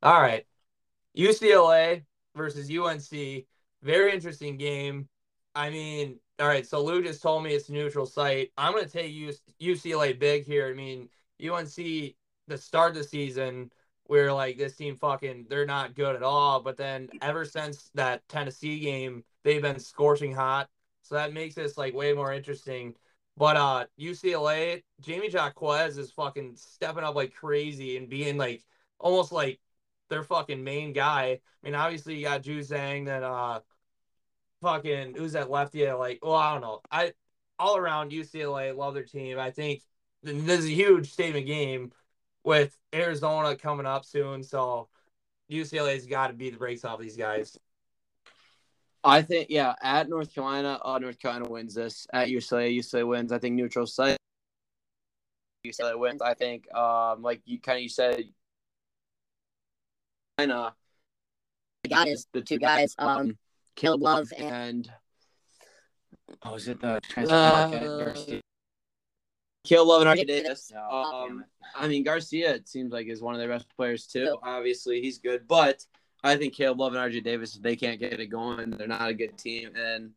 All 0.02 0.20
right. 0.20 0.46
UCLA 1.16 2.04
versus 2.34 2.70
UNC. 2.70 3.44
Very 3.82 4.12
interesting 4.12 4.56
game. 4.56 5.08
I 5.54 5.70
mean, 5.70 6.18
all 6.38 6.46
right, 6.46 6.66
so 6.66 6.82
Lou 6.82 7.02
just 7.02 7.22
told 7.22 7.44
me 7.44 7.54
it's 7.54 7.68
a 7.68 7.72
neutral 7.72 8.06
site. 8.06 8.52
I'm 8.56 8.72
going 8.72 8.84
to 8.84 8.90
take 8.90 9.14
UCLA 9.60 10.18
big 10.18 10.44
here. 10.44 10.68
I 10.68 10.72
mean, 10.72 11.08
UNC, 11.42 11.74
the 11.74 12.58
start 12.58 12.92
of 12.92 12.96
the 12.96 13.04
season, 13.04 13.70
we're 14.08 14.32
like, 14.32 14.56
this 14.56 14.76
team 14.76 14.96
fucking, 14.96 15.46
they're 15.48 15.66
not 15.66 15.94
good 15.94 16.16
at 16.16 16.22
all. 16.22 16.60
But 16.60 16.76
then 16.76 17.08
ever 17.20 17.44
since 17.44 17.90
that 17.94 18.26
Tennessee 18.28 18.80
game, 18.80 19.24
they've 19.44 19.62
been 19.62 19.78
scorching 19.78 20.34
hot. 20.34 20.68
So 21.02 21.16
that 21.16 21.32
makes 21.32 21.54
this 21.54 21.76
like 21.76 21.94
way 21.94 22.12
more 22.12 22.32
interesting. 22.32 22.94
But 23.36 23.56
uh 23.56 23.86
UCLA, 23.98 24.82
Jaime 25.06 25.30
Jaquez 25.30 25.98
is 25.98 26.10
fucking 26.12 26.56
stepping 26.56 27.04
up 27.04 27.14
like 27.14 27.34
crazy 27.34 27.96
and 27.96 28.08
being 28.08 28.36
like 28.36 28.62
almost 28.98 29.32
like 29.32 29.60
their 30.12 30.22
fucking 30.22 30.62
main 30.62 30.92
guy. 30.92 31.24
I 31.24 31.40
mean, 31.66 31.74
obviously 31.74 32.16
you 32.16 32.24
got 32.24 32.42
Juzang, 32.42 33.06
then 33.06 33.24
uh 33.24 33.60
fucking 34.60 35.14
who's 35.16 35.32
that 35.32 35.50
lefty? 35.50 35.90
Like, 35.90 36.20
well, 36.22 36.34
I 36.34 36.52
don't 36.52 36.60
know. 36.60 36.80
I 36.90 37.14
all 37.58 37.76
around 37.76 38.12
UCLA 38.12 38.76
love 38.76 38.94
their 38.94 39.04
team. 39.04 39.38
I 39.38 39.50
think 39.50 39.82
th- 40.24 40.44
this 40.44 40.60
is 40.60 40.66
a 40.66 40.74
huge 40.74 41.10
statement 41.10 41.46
game 41.46 41.92
with 42.44 42.76
Arizona 42.94 43.56
coming 43.56 43.86
up 43.86 44.04
soon. 44.04 44.42
So 44.42 44.88
UCLA's 45.50 46.06
got 46.06 46.28
to 46.28 46.34
beat 46.34 46.50
the 46.50 46.58
brakes 46.58 46.84
off 46.84 47.00
these 47.00 47.16
guys. 47.16 47.58
I 49.04 49.22
think 49.22 49.48
yeah, 49.50 49.74
at 49.82 50.08
North 50.08 50.32
Carolina, 50.34 50.78
uh, 50.84 50.98
North 50.98 51.18
Carolina 51.18 51.48
wins 51.48 51.74
this. 51.74 52.06
At 52.12 52.28
UCLA, 52.28 52.76
UCLA 52.76 53.06
wins. 53.06 53.32
I 53.32 53.38
think 53.38 53.54
neutral 53.54 53.86
site. 53.86 54.18
UCLA 55.66 55.98
wins. 55.98 56.20
I 56.20 56.34
think 56.34 56.72
um 56.74 57.22
like 57.22 57.40
you 57.46 57.58
kind 57.58 57.76
of 57.76 57.82
you 57.82 57.88
said. 57.88 58.24
Carolina, 60.38 60.74
The 61.82 61.88
guy 61.88 62.06
is 62.08 62.26
the 62.32 62.40
two 62.42 62.58
guys, 62.58 62.94
um, 62.98 63.36
Caleb 63.76 64.02
Love 64.02 64.32
and 64.36 64.50
and 64.54 64.92
oh, 66.44 66.54
is 66.54 66.68
it 66.68 66.80
the 66.80 67.00
transfer 67.02 67.34
Uh, 67.34 67.68
market? 67.70 67.82
Or- 67.88 68.40
Caleb 69.64 69.88
Love 69.88 70.02
and 70.02 70.10
RJ 70.18 70.26
Davis. 70.26 70.42
Davis. 70.68 70.72
Oh, 70.76 71.26
damn 71.28 71.36
Um. 71.38 71.44
I 71.76 71.88
mean 71.88 72.02
Garcia, 72.02 72.54
it 72.54 72.68
seems 72.68 72.92
like 72.92 73.06
is 73.06 73.22
one 73.22 73.34
of 73.34 73.38
their 73.40 73.48
best 73.48 73.66
players 73.76 74.06
too. 74.06 74.36
Obviously, 74.42 75.00
he's 75.00 75.18
good, 75.18 75.46
but 75.46 75.84
I 76.24 76.36
think 76.36 76.54
Caleb 76.54 76.80
Love 76.80 76.94
and 76.94 77.12
RJ 77.12 77.22
Davis, 77.24 77.56
if 77.56 77.62
they 77.62 77.76
can't 77.76 78.00
get 78.00 78.18
it 78.20 78.26
going, 78.26 78.70
they're 78.70 78.86
not 78.88 79.08
a 79.08 79.14
good 79.14 79.38
team. 79.38 79.70
And 79.76 80.10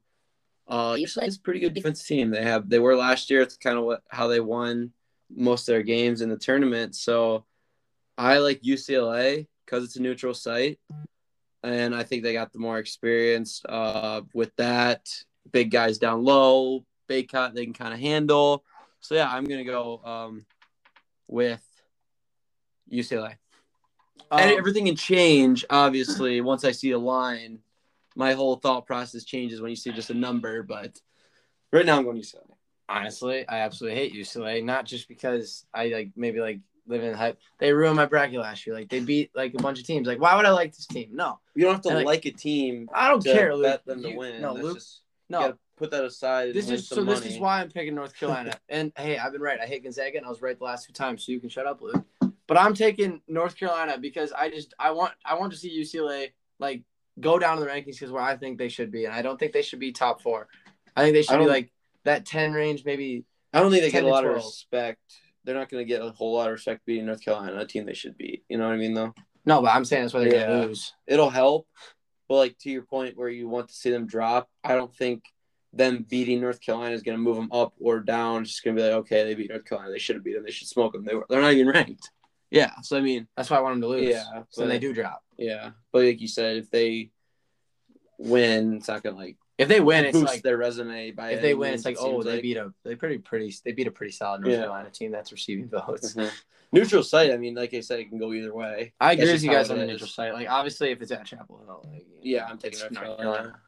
uh, 0.68 0.96
usually 0.98 1.28
it's 1.28 1.38
a 1.38 1.42
pretty 1.42 1.60
good 1.60 1.74
defensive 1.76 2.06
team. 2.08 2.32
They 2.32 2.42
have 2.44 2.70
they 2.70 2.80
were 2.80 2.96
last 2.96 3.30
year. 3.30 3.42
It's 3.42 3.58
kind 3.58 3.78
of 3.78 3.84
what 3.86 4.02
how 4.10 4.28
they 4.28 4.40
won 4.40 4.92
most 5.30 5.62
of 5.70 5.74
their 5.74 5.84
games 5.84 6.22
in 6.22 6.30
the 6.30 6.38
tournament. 6.38 6.96
So 6.96 7.46
I 8.18 8.40
like 8.40 8.62
UCLA 8.64 9.48
because 9.66 9.84
it's 9.84 9.96
a 9.96 10.02
neutral 10.02 10.34
site, 10.34 10.80
and 11.64 11.96
I 11.96 12.04
think 12.04 12.24
they 12.24 12.34
got 12.34 12.54
the 12.54 12.60
more 12.60 12.78
experience 12.78 13.62
uh, 13.68 14.22
with 14.34 14.56
that. 14.58 15.08
Big 15.52 15.72
guys 15.72 15.98
down 15.98 16.24
low, 16.24 16.86
Bacot 17.08 17.54
they 17.54 17.66
can 17.66 17.74
kind 17.74 17.94
of 17.94 18.00
handle. 18.00 18.64
So 19.00 19.16
yeah, 19.16 19.30
I'm 19.30 19.46
gonna 19.46 19.64
go 19.64 20.02
um, 20.04 20.46
with 21.28 21.64
UCLA. 22.92 23.36
and 24.32 24.52
Um, 24.52 24.58
everything 24.58 24.86
can 24.86 24.96
change, 24.96 25.66
obviously, 25.70 26.42
once 26.42 26.64
I 26.64 26.72
see 26.72 26.92
a 26.92 27.00
line. 27.00 27.60
My 28.16 28.34
whole 28.34 28.56
thought 28.56 28.86
process 28.86 29.26
changes 29.26 29.62
when 29.62 29.70
you 29.70 29.76
see 29.76 29.92
just 29.92 30.10
a 30.10 30.14
number, 30.14 30.64
but 30.64 30.98
right 31.74 31.86
now 31.86 31.98
I'm 31.98 32.06
going 32.06 32.18
UCLA. 32.18 32.56
honestly, 32.88 33.48
I 33.48 33.60
absolutely 33.60 34.00
hate 34.00 34.14
UCLA. 34.14 34.64
Not 34.64 34.86
just 34.86 35.08
because 35.10 35.66
I 35.74 35.88
like 35.88 36.12
maybe 36.16 36.40
like 36.40 36.60
live 36.88 37.04
in 37.04 37.14
hype. 37.14 37.40
They 37.60 37.74
ruined 37.74 37.96
my 37.96 38.06
bracket 38.06 38.40
last 38.40 38.66
year. 38.66 38.76
Like 38.76 38.90
they 38.90 39.00
beat 39.00 39.32
like 39.36 39.54
a 39.54 39.62
bunch 39.62 39.80
of 39.80 39.86
teams. 39.86 40.08
Like 40.08 40.20
why 40.20 40.36
would 40.36 40.46
I 40.46 40.52
like 40.52 40.76
this 40.76 40.88
team? 40.88 41.10
No, 41.14 41.40
You 41.56 41.64
don't 41.66 41.74
have 41.74 41.82
to 41.84 41.90
like, 41.94 42.06
like, 42.06 42.26
a 42.26 42.32
team 42.32 42.90
I 42.94 43.10
don't 43.10 43.22
to 43.22 43.34
care. 43.34 43.56
Luke. 43.56 43.64
bet 43.64 43.86
them 43.86 44.02
to 44.04 44.10
You- 44.12 44.18
win. 44.18 44.42
No, 44.42 44.54
That's 44.54 44.64
Luke. 44.66 44.78
just, 44.78 45.02
No, 45.30 45.54
put 45.78 45.92
that 45.92 46.04
aside. 46.06 46.54
This 46.54 46.70
is 46.70 46.88
so. 46.88 47.04
This 47.04 47.26
is 47.26 47.40
why 47.40 47.62
I'm 47.62 47.70
picking 47.70 47.96
North 47.96 48.18
Carolina. 48.18 48.58
and 48.70 48.92
hey, 48.98 49.18
I've 49.18 49.32
been 49.32 49.42
right. 49.42 49.60
I 49.60 49.66
hate 49.66 49.84
Gonzaga, 49.84 50.18
and 50.18 50.26
I 50.26 50.30
was 50.30 50.42
right 50.42 50.58
the 50.58 50.64
last 50.64 50.86
two 50.86 50.94
times. 50.94 51.26
So 51.26 51.32
you 51.32 51.40
can 51.40 51.50
shut 51.50 51.66
up, 51.66 51.82
Luke. 51.82 52.04
But 52.48 52.58
I'm 52.58 52.76
taking 52.76 53.22
North 53.28 53.58
Carolina 53.58 53.98
because 53.98 54.32
I 54.32 54.50
just 54.50 54.74
I 54.80 54.92
want 54.92 55.14
I 55.26 55.36
want 55.36 55.52
to 55.54 55.58
see 55.58 55.82
UCLA 55.82 56.30
like 56.60 56.84
go 57.20 57.40
down 57.40 57.58
to 57.58 57.64
the 57.64 57.70
rankings 57.70 57.86
because 57.96 58.12
where 58.12 58.22
I 58.22 58.38
think 58.38 58.58
they 58.60 58.70
should 58.70 58.92
be, 58.92 59.06
and 59.06 59.14
I 59.14 59.22
don't 59.24 59.40
think 59.40 59.52
they 59.54 59.64
should 59.64 59.80
be 59.80 59.92
top 59.92 60.22
four. 60.22 60.48
I 60.96 61.02
think 61.04 61.16
they 61.16 61.24
should 61.24 61.40
be 61.40 61.46
like 61.48 61.72
that 62.04 62.26
ten 62.26 62.54
range, 62.54 62.86
maybe. 62.86 63.26
I 63.52 63.62
don't 63.62 63.72
think 63.72 63.84
they 63.84 63.90
get 63.92 64.04
a 64.04 64.08
lot 64.08 64.26
of 64.26 64.34
respect. 64.36 65.00
They're 65.46 65.56
not 65.56 65.70
going 65.70 65.82
to 65.82 65.88
get 65.88 66.02
a 66.02 66.10
whole 66.12 66.34
lot 66.36 66.48
of 66.48 66.54
respect 66.54 66.86
beating 66.86 67.06
North 67.06 67.24
Carolina, 67.24 67.58
a 67.60 67.66
team 67.66 67.86
they 67.86 67.94
should 67.94 68.18
beat. 68.18 68.44
You 68.50 68.58
know 68.58 68.66
what 68.68 68.74
I 68.74 68.78
mean, 68.78 68.94
though? 68.94 69.14
No, 69.46 69.62
but 69.62 69.76
I'm 69.76 69.86
saying 69.86 70.04
that's 70.04 70.14
why 70.14 70.22
they're 70.22 70.34
Yeah. 70.34 70.48
gonna 70.48 70.66
lose. 70.68 70.94
It'll 71.06 71.30
help, 71.30 71.68
but 72.28 72.36
like 72.38 72.58
to 72.60 72.70
your 72.72 72.82
point 72.82 73.16
where 73.16 73.30
you 73.30 73.48
want 73.48 73.70
to 73.70 73.76
see 73.76 73.92
them 73.92 74.08
drop, 74.08 74.50
I 74.64 74.74
don't 74.76 74.94
think 74.96 75.24
them 75.72 76.06
beating 76.10 76.42
North 76.42 76.62
Carolina 76.62 76.96
is 76.96 77.04
going 77.04 77.18
to 77.18 77.22
move 77.22 77.36
them 77.36 77.52
up 77.52 77.74
or 77.80 78.00
down. 78.00 78.42
It's 78.42 78.52
just 78.52 78.64
going 78.64 78.76
to 78.76 78.82
be 78.82 78.88
like, 78.88 78.98
okay, 79.00 79.24
they 79.24 79.36
beat 79.36 79.50
North 79.52 79.66
Carolina. 79.66 79.92
They 79.92 80.00
should 80.00 80.16
have 80.16 80.24
beat 80.24 80.34
them. 80.34 80.44
They 80.46 80.52
should 80.52 80.68
smoke 80.70 80.94
them. 80.94 81.04
They 81.06 81.14
were, 81.14 81.26
they're 81.30 81.42
not 81.42 81.54
even 81.54 81.68
ranked. 81.70 82.12
Yeah. 82.50 82.72
So, 82.82 82.98
I 82.98 83.02
mean, 83.02 83.28
That's 83.36 83.50
why 83.50 83.58
I 83.58 83.62
want 83.62 83.74
them 83.76 83.82
to 83.82 83.88
lose. 83.90 84.08
Yeah, 84.10 84.24
So 84.50 84.64
but- 84.64 84.68
they 84.70 84.80
do 84.80 84.94
drop. 84.94 85.22
yeah. 85.38 85.72
But 85.92 86.06
like 86.06 86.22
you 86.22 86.28
said, 86.30 86.56
if 86.58 86.72
they 86.72 87.12
win, 88.18 88.76
it's 88.76 88.88
not 88.88 89.04
going 89.04 89.16
to 89.16 89.22
like 89.22 89.38
If 89.58 89.70
they 89.70 89.80
win, 89.80 90.04
it's 90.06 90.18
like 90.18 90.42
their 90.42 90.58
resume 90.58 91.12
by 91.12 91.32
if 91.32 91.42
they 91.42 91.54
win, 91.54 91.72
means, 91.72 91.86
it's 91.86 91.86
like 91.86 91.96
it 91.96 92.00
oh 92.14 92.22
they 92.22 92.34
like. 92.34 92.42
beat 92.42 92.58
a 92.58 92.74
they 92.84 92.96
pretty 92.96 93.20
pretty 93.20 93.56
they 93.64 93.72
beat 93.72 93.88
a 93.88 93.92
pretty 93.92 94.12
solid 94.12 94.42
North 94.42 94.52
Yeah. 94.54 94.60
Carolina 94.62 94.90
team 94.90 95.12
that's 95.12 95.32
receiving 95.32 95.70
votes. 95.70 96.14
Mhm. 96.14 96.30
Neutral 96.72 97.04
site, 97.04 97.32
I 97.32 97.38
mean, 97.38 97.56
like 97.56 97.74
I 97.74 97.80
said, 97.80 98.00
it 98.00 98.10
can 98.10 98.18
go 98.18 98.34
either 98.34 98.54
way. 98.54 98.92
I 99.00 99.14
agree 99.14 99.32
with 99.32 99.44
you 99.44 99.52
guys 99.52 99.70
on 99.70 99.78
the 99.78 99.86
neutral 99.86 100.10
site. 100.10 100.34
Like 100.34 100.50
obviously, 100.50 100.90
if 100.92 101.02
it's 101.02 101.12
at 101.12 101.26
Chapel 101.26 101.62
Hill, 101.66 101.86
like, 101.92 102.06
Yeah, 102.22 102.46
I'm 102.50 102.58
taking 102.58 102.80
it's 102.82 102.92
North 102.92 103.18
Carolina. 103.18 103.60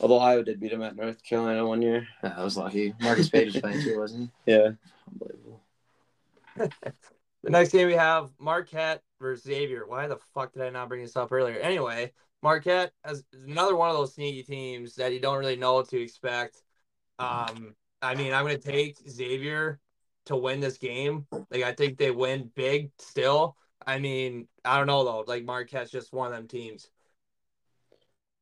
Although 0.00 0.18
Iowa 0.18 0.44
did 0.44 0.58
beat 0.60 0.70
them 0.72 0.82
at 0.82 0.96
North 0.96 1.22
Carolina 1.22 1.66
one 1.66 1.82
year. 1.82 2.06
Yeah, 2.22 2.30
that 2.30 2.44
was 2.44 2.56
lucky. 2.56 2.94
Marcus 3.00 3.28
Paige 3.28 3.52
was 3.54 3.60
playing 3.60 3.82
too, 3.82 3.98
wasn't 3.98 4.30
he? 4.44 4.52
Yeah. 4.52 4.70
Unbelievable. 5.12 5.62
The 7.44 7.50
next 7.50 7.70
game 7.70 7.86
we 7.86 7.94
have 7.94 8.30
Marquette 8.40 9.00
versus 9.20 9.44
Xavier. 9.44 9.86
Why 9.86 10.08
the 10.08 10.18
fuck 10.34 10.52
did 10.52 10.62
I 10.64 10.70
not 10.70 10.88
bring 10.88 11.02
this 11.02 11.14
up 11.14 11.30
earlier? 11.30 11.56
Anyway, 11.60 12.12
Marquette 12.42 12.92
is 13.08 13.24
another 13.32 13.76
one 13.76 13.90
of 13.90 13.96
those 13.96 14.14
sneaky 14.14 14.42
teams 14.42 14.94
that 14.96 15.12
you 15.12 15.20
don't 15.20 15.38
really 15.38 15.56
know 15.56 15.74
what 15.74 15.88
to 15.90 16.00
expect. 16.00 16.62
Um, 17.18 17.74
I 18.00 18.14
mean, 18.14 18.32
I'm 18.32 18.44
gonna 18.44 18.58
take 18.58 18.96
Xavier 19.08 19.80
to 20.26 20.36
win 20.36 20.60
this 20.60 20.78
game. 20.78 21.26
Like, 21.50 21.62
I 21.62 21.72
think 21.72 21.98
they 21.98 22.10
win 22.10 22.50
big 22.54 22.90
still. 22.98 23.56
I 23.86 23.98
mean, 23.98 24.46
I 24.64 24.78
don't 24.78 24.86
know 24.86 25.04
though. 25.04 25.24
Like, 25.26 25.44
Marquette's 25.44 25.90
just 25.90 26.12
one 26.12 26.28
of 26.28 26.36
them 26.36 26.46
teams. 26.46 26.88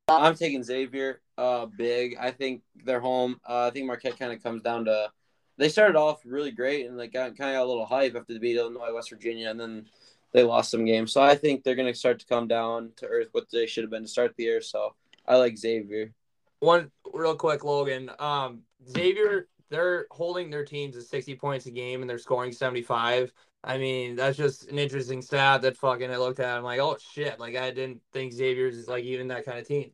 I'm 0.09 0.35
taking 0.37 0.63
Xavier 0.63 1.21
uh, 1.37 1.67
big. 1.67 2.17
I 2.21 2.31
think 2.31 2.63
they're 2.85 3.01
home. 3.01 3.41
Uh, 3.49 3.67
I 3.67 3.71
think 3.71 3.87
Marquette 3.87 4.19
kind 4.19 4.33
of 4.33 4.43
comes 4.43 4.63
down 4.63 4.85
to 4.85 5.11
they 5.59 5.69
started 5.69 5.97
off 5.97 6.21
really 6.25 6.51
great 6.51 6.87
and 6.87 6.97
like 6.97 7.13
got 7.13 7.37
kind 7.37 7.51
of 7.51 7.57
got 7.57 7.65
a 7.65 7.67
little 7.67 7.87
hype 7.87 8.15
after 8.15 8.35
the 8.35 8.39
beat 8.39 8.57
Illinois, 8.57 8.93
West 8.95 9.11
Virginia, 9.11 9.51
and 9.51 9.59
then 9.59 9.87
they 10.33 10.43
lost 10.43 10.71
some 10.71 10.85
games. 10.85 11.13
So 11.13 11.23
I 11.23 11.35
think 11.35 11.63
they're 11.63 11.75
going 11.75 11.93
to 11.93 11.99
start 11.99 12.21
to 12.21 12.27
come 12.27 12.49
down 12.49 12.93
to 12.97 13.07
earth 13.07 13.29
what 13.33 13.51
they 13.51 13.67
should 13.67 13.85
have 13.85 13.91
been 13.91 14.03
to 14.03 14.09
start 14.09 14.35
the 14.37 14.45
year. 14.45 14.61
So 14.61 14.95
I 15.27 15.37
like 15.37 15.57
Xavier. 15.57 16.13
One 16.61 16.91
real 17.13 17.37
quick, 17.37 17.65
Logan. 17.65 18.11
Um, 18.19 18.63
Xavier, 18.89 19.49
they're 19.71 20.07
holding 20.11 20.51
their 20.51 20.65
teams 20.65 20.97
at 20.97 21.05
60 21.05 21.37
points 21.37 21.67
a 21.67 21.71
game 21.71 22.01
and 22.01 22.09
they're 22.09 22.19
scoring 22.19 22.53
75. 22.53 23.33
I 23.65 23.79
mean, 23.79 24.15
that's 24.15 24.37
just 24.37 24.69
an 24.69 24.79
interesting 24.79 25.23
stat 25.23 25.63
that 25.63 25.77
fucking 25.77 26.11
I 26.11 26.17
looked 26.17 26.41
at. 26.41 26.57
I'm 26.57 26.63
like, 26.63 26.81
oh 26.81 26.97
shit. 27.13 27.41
Like, 27.41 27.57
I 27.57 27.71
didn't 27.71 28.01
think 28.13 28.33
Xavier's 28.33 28.77
is 28.77 28.89
like 28.89 29.05
even 29.05 29.29
that 29.29 29.45
kind 29.45 29.59
of 29.59 29.67
team. 29.67 29.91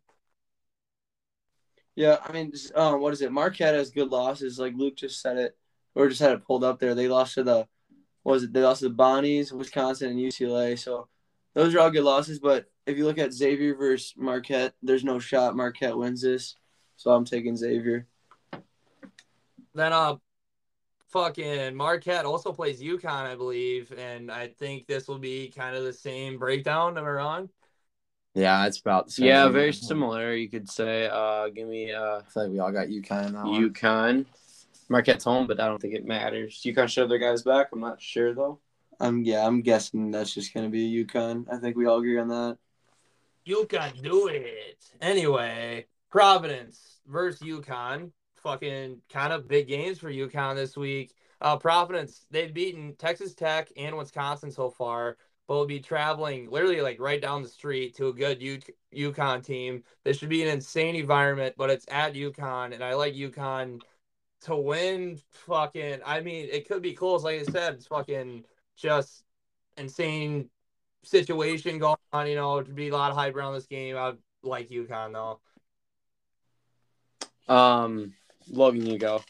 Yeah, 1.94 2.16
I 2.22 2.32
mean, 2.32 2.52
um, 2.74 3.00
what 3.00 3.12
is 3.12 3.20
it? 3.20 3.32
Marquette 3.32 3.74
has 3.74 3.90
good 3.90 4.08
losses. 4.08 4.58
Like 4.58 4.74
Luke 4.74 4.96
just 4.96 5.20
said 5.20 5.36
it, 5.36 5.56
or 5.94 6.08
just 6.08 6.20
had 6.20 6.32
it 6.32 6.44
pulled 6.46 6.64
up 6.64 6.78
there. 6.78 6.94
They 6.94 7.08
lost 7.08 7.34
to 7.34 7.44
the, 7.44 7.58
what 7.58 7.68
was 8.24 8.44
it? 8.44 8.52
They 8.52 8.60
lost 8.62 8.80
to 8.80 8.88
the 8.88 8.94
Bonnies, 8.94 9.52
Wisconsin, 9.52 10.10
and 10.10 10.18
UCLA. 10.18 10.78
So 10.78 11.08
those 11.54 11.74
are 11.74 11.80
all 11.80 11.90
good 11.90 12.04
losses. 12.04 12.38
But 12.38 12.66
if 12.86 12.96
you 12.96 13.04
look 13.04 13.18
at 13.18 13.32
Xavier 13.32 13.74
versus 13.74 14.14
Marquette, 14.16 14.74
there's 14.82 15.04
no 15.04 15.18
shot 15.18 15.56
Marquette 15.56 15.96
wins 15.96 16.22
this. 16.22 16.56
So 16.96 17.10
I'm 17.10 17.24
taking 17.24 17.56
Xavier. 17.56 18.06
Then, 19.74 19.92
uh, 19.92 20.16
fucking 21.08 21.74
Marquette 21.74 22.24
also 22.24 22.52
plays 22.52 22.80
UConn, 22.80 23.06
I 23.06 23.34
believe. 23.34 23.92
And 23.96 24.30
I 24.30 24.48
think 24.48 24.86
this 24.86 25.08
will 25.08 25.18
be 25.18 25.52
kind 25.54 25.76
of 25.76 25.84
the 25.84 25.92
same 25.92 26.38
breakdown. 26.38 26.96
Am 26.98 27.04
I 27.04 27.10
wrong? 27.10 27.48
Yeah, 28.34 28.66
it's 28.66 28.80
about 28.80 29.06
the 29.06 29.12
same. 29.12 29.26
Yeah, 29.26 29.48
very 29.48 29.72
similar. 29.74 30.34
You 30.34 30.48
could 30.48 30.68
say. 30.68 31.08
Uh, 31.12 31.48
give 31.48 31.68
me 31.68 31.92
uh, 31.92 32.20
I 32.20 32.22
feel 32.32 32.44
like 32.44 32.52
we 32.52 32.58
all 32.60 32.72
got 32.72 32.88
UConn 32.88 33.26
in 33.26 33.32
that 33.34 33.44
one. 33.44 33.70
UConn. 33.70 34.26
Marquette's 34.92 35.24
home, 35.24 35.46
but 35.46 35.58
I 35.58 35.66
don't 35.66 35.80
think 35.80 35.94
it 35.94 36.06
matters. 36.06 36.62
UConn 36.64 36.88
should 36.88 37.00
have 37.00 37.08
their 37.08 37.18
guys 37.18 37.42
back. 37.42 37.68
I'm 37.72 37.80
not 37.80 38.00
sure 38.00 38.34
though. 38.34 38.60
I'm 39.00 39.24
yeah, 39.24 39.44
I'm 39.46 39.62
guessing 39.62 40.10
that's 40.10 40.32
just 40.32 40.54
gonna 40.54 40.68
be 40.68 41.04
UConn. 41.04 41.46
I 41.52 41.58
think 41.58 41.76
we 41.76 41.86
all 41.86 41.98
agree 41.98 42.18
on 42.18 42.28
that. 42.28 42.58
You 43.44 43.66
can 43.68 43.94
do 44.02 44.28
it. 44.28 44.84
Anyway, 45.00 45.86
Providence 46.10 47.00
versus 47.08 47.40
UConn. 47.40 48.12
Fucking 48.36 48.98
kind 49.12 49.32
of 49.32 49.48
big 49.48 49.68
games 49.68 49.98
for 49.98 50.10
UConn 50.10 50.54
this 50.54 50.76
week. 50.76 51.14
Uh, 51.40 51.56
Providence, 51.56 52.26
they've 52.30 52.54
beaten 52.54 52.94
Texas 52.96 53.34
Tech 53.34 53.68
and 53.76 53.96
Wisconsin 53.96 54.52
so 54.52 54.70
far, 54.70 55.16
but 55.48 55.54
will 55.54 55.66
be 55.66 55.80
traveling 55.80 56.48
literally 56.50 56.80
like 56.80 57.00
right 57.00 57.20
down 57.20 57.42
the 57.42 57.48
street 57.48 57.96
to 57.96 58.08
a 58.08 58.12
good 58.12 58.40
U- 58.40 58.58
UConn 58.94 59.44
team. 59.44 59.82
This 60.04 60.18
should 60.18 60.28
be 60.28 60.42
an 60.42 60.48
insane 60.48 60.94
environment, 60.94 61.54
but 61.56 61.70
it's 61.70 61.86
at 61.88 62.14
UConn, 62.14 62.74
and 62.74 62.84
I 62.84 62.94
like 62.94 63.14
UConn 63.14 63.80
to 64.44 64.56
win. 64.56 65.20
Fucking, 65.46 66.00
I 66.04 66.20
mean, 66.20 66.48
it 66.50 66.68
could 66.68 66.82
be 66.82 66.92
close. 66.92 67.24
Like 67.24 67.40
I 67.40 67.44
said, 67.44 67.74
it's 67.74 67.86
fucking 67.86 68.44
just 68.76 69.24
insane 69.76 70.48
situation 71.04 71.78
going 71.78 71.96
on. 72.12 72.28
You 72.28 72.36
know, 72.36 72.62
to 72.62 72.72
be 72.72 72.88
a 72.88 72.92
lot 72.92 73.10
of 73.10 73.16
hype 73.16 73.34
around 73.34 73.54
this 73.54 73.66
game. 73.66 73.96
I 73.96 74.14
like 74.42 74.70
UConn 74.70 75.12
though. 75.12 75.40
Um, 77.52 78.14
Logan, 78.48 78.86
you 78.86 78.98
go. 78.98 79.22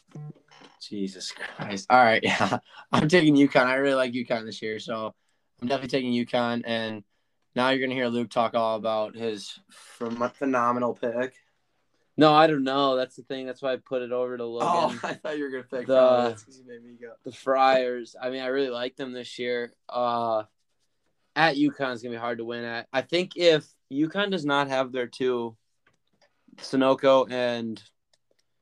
Jesus 0.81 1.31
Christ. 1.31 1.87
All 1.89 2.03
right, 2.03 2.21
yeah. 2.23 2.59
I'm 2.91 3.07
taking 3.07 3.35
UConn. 3.35 3.65
I 3.65 3.75
really 3.75 3.95
like 3.95 4.13
UConn 4.13 4.45
this 4.45 4.61
year, 4.61 4.79
so 4.79 5.13
I'm 5.61 5.67
definitely 5.67 5.89
taking 5.89 6.11
UConn. 6.11 6.63
And 6.65 7.03
now 7.55 7.69
you're 7.69 7.85
gonna 7.85 7.95
hear 7.95 8.07
Luke 8.07 8.29
talk 8.29 8.53
all 8.53 8.75
about 8.75 9.15
his 9.15 9.59
ph- 9.99 10.33
phenomenal 10.33 10.93
pick. 10.93 11.35
No, 12.15 12.31
I 12.33 12.45
don't 12.47 12.63
know. 12.63 12.95
That's 12.95 13.15
the 13.15 13.23
thing. 13.23 13.45
That's 13.47 13.61
why 13.61 13.73
I 13.73 13.77
put 13.77 14.01
it 14.03 14.11
over 14.11 14.37
to 14.37 14.45
Logan. 14.45 14.67
Oh, 14.71 14.99
I 15.07 15.13
thought 15.15 15.37
you 15.37 15.45
were 15.45 15.49
gonna 15.49 15.63
pick 15.63 15.87
The- 15.87 16.37
you 16.55 16.63
made 16.67 16.83
me 16.83 16.95
go. 17.01 17.13
the 17.25 17.31
Friars. 17.31 18.15
I 18.21 18.29
mean, 18.29 18.41
I 18.41 18.47
really 18.47 18.69
like 18.69 18.95
them 18.95 19.11
this 19.13 19.39
year. 19.39 19.73
Uh, 19.89 20.43
at 21.35 21.55
UConn 21.55 21.93
is 21.93 22.03
gonna 22.03 22.13
be 22.15 22.19
hard 22.19 22.37
to 22.37 22.45
win 22.45 22.63
at. 22.63 22.87
I 22.93 23.01
think 23.01 23.35
if 23.35 23.65
UConn 23.91 24.29
does 24.29 24.45
not 24.45 24.67
have 24.67 24.91
their 24.91 25.07
two, 25.07 25.55
Sanogo 26.57 27.29
and 27.31 27.81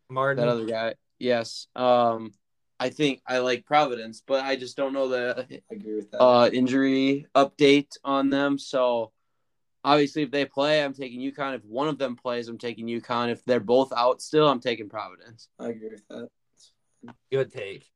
Martin. 0.10 0.46
that 0.46 0.50
other 0.52 0.66
guy, 0.66 0.96
yes. 1.20 1.68
Um, 1.76 2.32
I 2.80 2.90
think 2.90 3.22
I 3.28 3.40
like 3.40 3.66
Providence, 3.66 4.24
but 4.26 4.44
I 4.46 4.56
just 4.56 4.78
don't 4.78 4.94
know 4.94 5.10
the 5.10 5.46
I 5.50 5.76
agree 5.76 5.96
with 5.96 6.10
that. 6.12 6.22
uh 6.22 6.50
injury 6.52 7.28
update 7.36 7.90
on 8.04 8.30
them. 8.30 8.58
So 8.58 9.12
obviously, 9.84 10.24
if 10.24 10.32
they 10.32 10.46
play, 10.46 10.84
I'm 10.84 10.94
taking 10.94 11.20
UConn. 11.20 11.56
If 11.56 11.66
one 11.66 11.88
of 11.88 11.98
them 11.98 12.16
plays, 12.16 12.48
I'm 12.48 12.58
taking 12.58 12.88
UConn. 12.88 13.30
If 13.30 13.44
they're 13.46 13.60
both 13.60 13.92
out 13.96 14.22
still, 14.22 14.48
I'm 14.48 14.60
taking 14.60 14.90
Providence. 14.90 15.48
I 15.60 15.70
agree 15.70 15.90
with 15.90 16.08
that. 16.10 17.16
Good 17.32 17.52
take. 17.52 17.90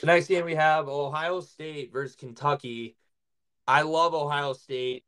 The 0.00 0.06
next 0.06 0.26
game 0.28 0.44
we 0.44 0.54
have 0.54 0.88
Ohio 0.88 1.40
State 1.40 1.92
versus 1.92 2.16
Kentucky. 2.16 2.96
I 3.66 3.82
love 3.82 4.14
Ohio 4.14 4.52
State. 4.52 5.04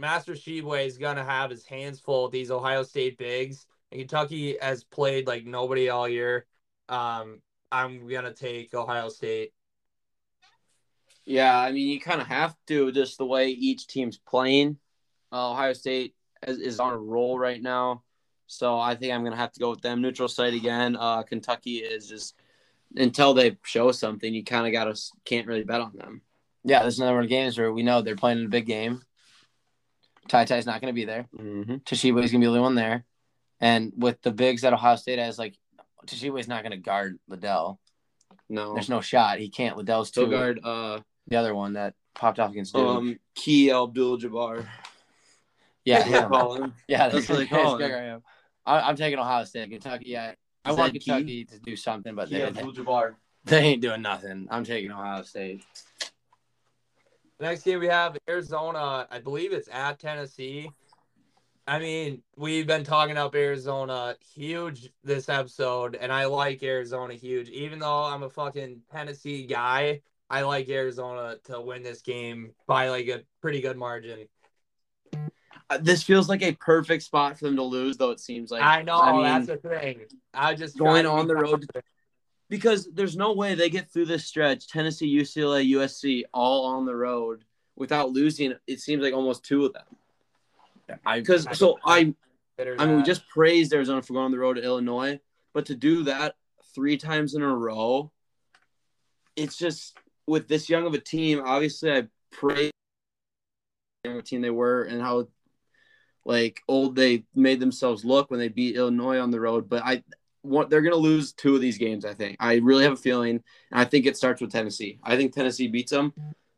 Oscar 0.00 0.32
Tshiebwe 0.32 0.86
is 0.86 0.98
gonna 0.98 1.24
have 1.24 1.50
his 1.50 1.64
hands 1.64 1.98
full 1.98 2.24
with 2.24 2.32
these 2.32 2.50
Ohio 2.50 2.82
State 2.82 3.18
bigs. 3.18 3.66
And 3.90 4.00
Kentucky 4.00 4.56
has 4.60 4.84
played 4.84 5.26
like 5.26 5.44
nobody 5.44 5.88
all 5.88 6.08
year. 6.08 6.46
Um, 6.88 7.40
I'm 7.72 8.06
gonna 8.08 8.32
take 8.32 8.74
Ohio 8.74 9.08
State. 9.08 9.52
Yeah, 11.24 11.58
I 11.58 11.72
mean, 11.72 11.88
you 11.88 12.00
kind 12.00 12.20
of 12.20 12.26
have 12.26 12.56
to 12.68 12.90
just 12.92 13.18
the 13.18 13.26
way 13.26 13.48
each 13.50 13.86
team's 13.86 14.18
playing. 14.18 14.78
Uh, 15.32 15.50
Ohio 15.52 15.72
State 15.72 16.14
is, 16.46 16.58
is 16.58 16.80
on 16.80 16.92
a 16.92 16.98
roll 16.98 17.38
right 17.38 17.60
now, 17.62 18.02
so 18.46 18.78
I 18.78 18.94
think 18.94 19.12
I'm 19.12 19.24
gonna 19.24 19.36
have 19.36 19.52
to 19.52 19.60
go 19.60 19.70
with 19.70 19.82
them. 19.82 20.00
Neutral 20.00 20.28
site 20.28 20.54
again. 20.54 20.96
Uh, 20.96 21.22
Kentucky 21.22 21.78
is 21.78 22.08
just 22.08 22.34
until 22.96 23.34
they 23.34 23.56
show 23.64 23.92
something, 23.92 24.32
you 24.32 24.44
kind 24.44 24.66
of 24.66 24.72
gotta 24.72 24.98
can't 25.24 25.46
really 25.46 25.64
bet 25.64 25.80
on 25.80 25.92
them. 25.96 26.22
Yeah, 26.64 26.80
there's 26.80 26.98
another 26.98 27.14
one 27.14 27.24
of 27.24 27.30
games 27.30 27.58
where 27.58 27.72
we 27.72 27.82
know 27.82 28.02
they're 28.02 28.16
playing 28.16 28.38
in 28.40 28.46
a 28.46 28.48
big 28.48 28.66
game. 28.66 29.02
TyTy's 30.28 30.66
not 30.66 30.82
going 30.82 30.92
to 30.92 30.94
be 30.94 31.06
there. 31.06 31.26
Mm-hmm. 31.38 31.76
Tshiebwe's 31.76 32.30
to 32.32 32.38
be 32.38 32.44
the 32.44 32.48
only 32.48 32.60
one 32.60 32.74
there. 32.74 33.04
And 33.60 33.92
with 33.96 34.20
the 34.20 34.30
bigs 34.30 34.60
that 34.62 34.74
Ohio 34.74 34.96
State 34.96 35.18
has, 35.18 35.38
like, 35.38 35.54
Tshiebwe's 36.06 36.48
not 36.48 36.62
going 36.62 36.72
to 36.72 36.76
guard 36.76 37.18
Liddell. 37.28 37.80
No, 38.50 38.74
There's 38.74 38.90
no 38.90 39.00
shot. 39.00 39.38
He 39.38 39.48
can't. 39.48 39.78
Liddell's 39.78 40.10
too. 40.10 40.26
guard. 40.26 40.60
Uh, 40.62 41.00
The 41.28 41.36
other 41.36 41.54
one 41.54 41.74
that 41.74 41.94
popped 42.14 42.38
off 42.38 42.50
against 42.50 42.74
Duke. 42.74 42.86
um, 42.86 43.18
Key 43.34 43.70
Abdul-Jabbar. 43.70 44.66
Yeah, 45.88 45.98
That's 45.98 46.10
what 46.10 46.12
they 46.12 46.18
him. 46.24 46.30
call 46.30 46.54
him. 46.54 46.74
yeah. 46.88 47.08
That's 47.08 47.28
what 47.28 47.38
they 47.38 47.46
call 47.48 47.78
big 47.78 47.90
him. 47.90 47.96
I 47.96 48.02
am. 48.04 48.22
I, 48.66 48.80
I'm 48.80 48.96
taking 48.96 49.18
Ohio 49.18 49.44
State. 49.44 49.70
Kentucky. 49.70 50.10
Yeah, 50.10 50.34
I 50.64 50.72
want 50.72 50.92
that 50.92 50.98
Key? 50.98 51.10
Kentucky 51.10 51.44
to 51.46 51.58
do 51.60 51.76
something, 51.76 52.14
but 52.14 52.28
Key 52.28 52.36
they, 52.38 52.44
Abdul-Jabbar. 52.44 53.14
they 53.44 53.60
ain't 53.60 53.82
doing 53.82 54.02
nothing. 54.02 54.46
I'm 54.50 54.64
taking 54.64 54.90
Ohio 54.90 55.22
State. 55.22 55.64
The 57.38 57.46
next 57.46 57.62
game 57.62 57.78
we 57.78 57.86
have 57.86 58.18
Arizona. 58.28 59.06
I 59.10 59.20
believe 59.20 59.52
it's 59.52 59.68
at 59.72 59.98
Tennessee. 59.98 60.70
I 61.68 61.78
mean, 61.78 62.22
we've 62.36 62.66
been 62.66 62.82
talking 62.82 63.16
up 63.18 63.34
Arizona 63.34 64.16
huge 64.34 64.90
this 65.04 65.28
episode, 65.28 65.96
and 65.96 66.10
I 66.10 66.24
like 66.24 66.62
Arizona 66.62 67.14
huge. 67.14 67.50
Even 67.50 67.78
though 67.78 68.04
I'm 68.04 68.22
a 68.22 68.30
fucking 68.30 68.80
Tennessee 68.90 69.46
guy, 69.46 70.00
I 70.30 70.42
like 70.42 70.68
Arizona 70.68 71.36
to 71.44 71.60
win 71.60 71.82
this 71.82 72.00
game 72.02 72.52
by 72.66 72.88
like 72.88 73.08
a 73.08 73.20
pretty 73.40 73.60
good 73.60 73.76
margin. 73.76 74.26
Uh, 75.70 75.78
This 75.78 76.02
feels 76.02 76.28
like 76.28 76.42
a 76.42 76.52
perfect 76.52 77.02
spot 77.02 77.38
for 77.38 77.46
them 77.46 77.56
to 77.56 77.62
lose, 77.62 77.96
though. 77.96 78.10
It 78.10 78.20
seems 78.20 78.50
like 78.50 78.62
I 78.62 78.82
know 78.82 79.00
I 79.00 79.12
mean, 79.12 79.22
that's 79.22 79.46
the 79.46 79.56
thing. 79.56 80.00
I 80.32 80.54
just 80.54 80.78
going 80.78 81.06
on 81.06 81.26
the 81.26 81.34
road 81.34 81.50
confident. 81.50 81.84
because 82.48 82.88
there's 82.92 83.16
no 83.16 83.32
way 83.32 83.54
they 83.54 83.70
get 83.70 83.90
through 83.90 84.06
this 84.06 84.24
stretch. 84.24 84.68
Tennessee, 84.68 85.14
UCLA, 85.14 85.70
USC, 85.72 86.24
all 86.32 86.66
on 86.66 86.86
the 86.86 86.94
road 86.94 87.44
without 87.76 88.10
losing. 88.10 88.54
It 88.66 88.80
seems 88.80 89.02
like 89.02 89.14
almost 89.14 89.44
two 89.44 89.66
of 89.66 89.72
them. 89.72 90.98
I 91.04 91.20
Because 91.20 91.46
so 91.52 91.78
I, 91.84 92.14
I 92.58 92.86
mean, 92.86 92.96
we 92.96 93.02
just 93.02 93.28
praised 93.28 93.72
Arizona 93.74 94.00
for 94.00 94.14
going 94.14 94.24
on 94.26 94.30
the 94.30 94.38
road 94.38 94.54
to 94.54 94.62
Illinois, 94.62 95.20
but 95.52 95.66
to 95.66 95.74
do 95.74 96.04
that 96.04 96.36
three 96.74 96.96
times 96.96 97.34
in 97.34 97.42
a 97.42 97.54
row, 97.54 98.10
it's 99.36 99.56
just 99.56 99.96
with 100.26 100.48
this 100.48 100.68
young 100.68 100.86
of 100.86 100.94
a 100.94 100.98
team. 100.98 101.42
Obviously, 101.44 101.92
I 101.92 102.08
praise 102.32 102.70
the 104.04 104.22
team 104.22 104.40
they 104.40 104.50
were 104.50 104.84
and 104.84 105.00
how 105.02 105.28
like 106.28 106.60
old 106.68 106.94
they 106.94 107.24
made 107.34 107.58
themselves 107.58 108.04
look 108.04 108.30
when 108.30 108.38
they 108.38 108.48
beat 108.48 108.76
Illinois 108.76 109.18
on 109.18 109.30
the 109.30 109.40
road. 109.40 109.68
But 109.68 109.82
I 109.82 110.04
want 110.42 110.68
they're 110.68 110.82
gonna 110.82 110.96
lose 110.96 111.32
two 111.32 111.54
of 111.54 111.62
these 111.62 111.78
games. 111.78 112.04
I 112.04 112.12
think 112.12 112.36
I 112.38 112.56
really 112.56 112.84
have 112.84 112.92
a 112.92 112.96
feeling, 112.96 113.42
and 113.70 113.80
I 113.80 113.84
think 113.84 114.04
it 114.04 114.16
starts 114.16 114.42
with 114.42 114.52
Tennessee. 114.52 114.98
I 115.02 115.16
think 115.16 115.32
Tennessee 115.32 115.68
beats 115.68 115.90
them, 115.90 116.12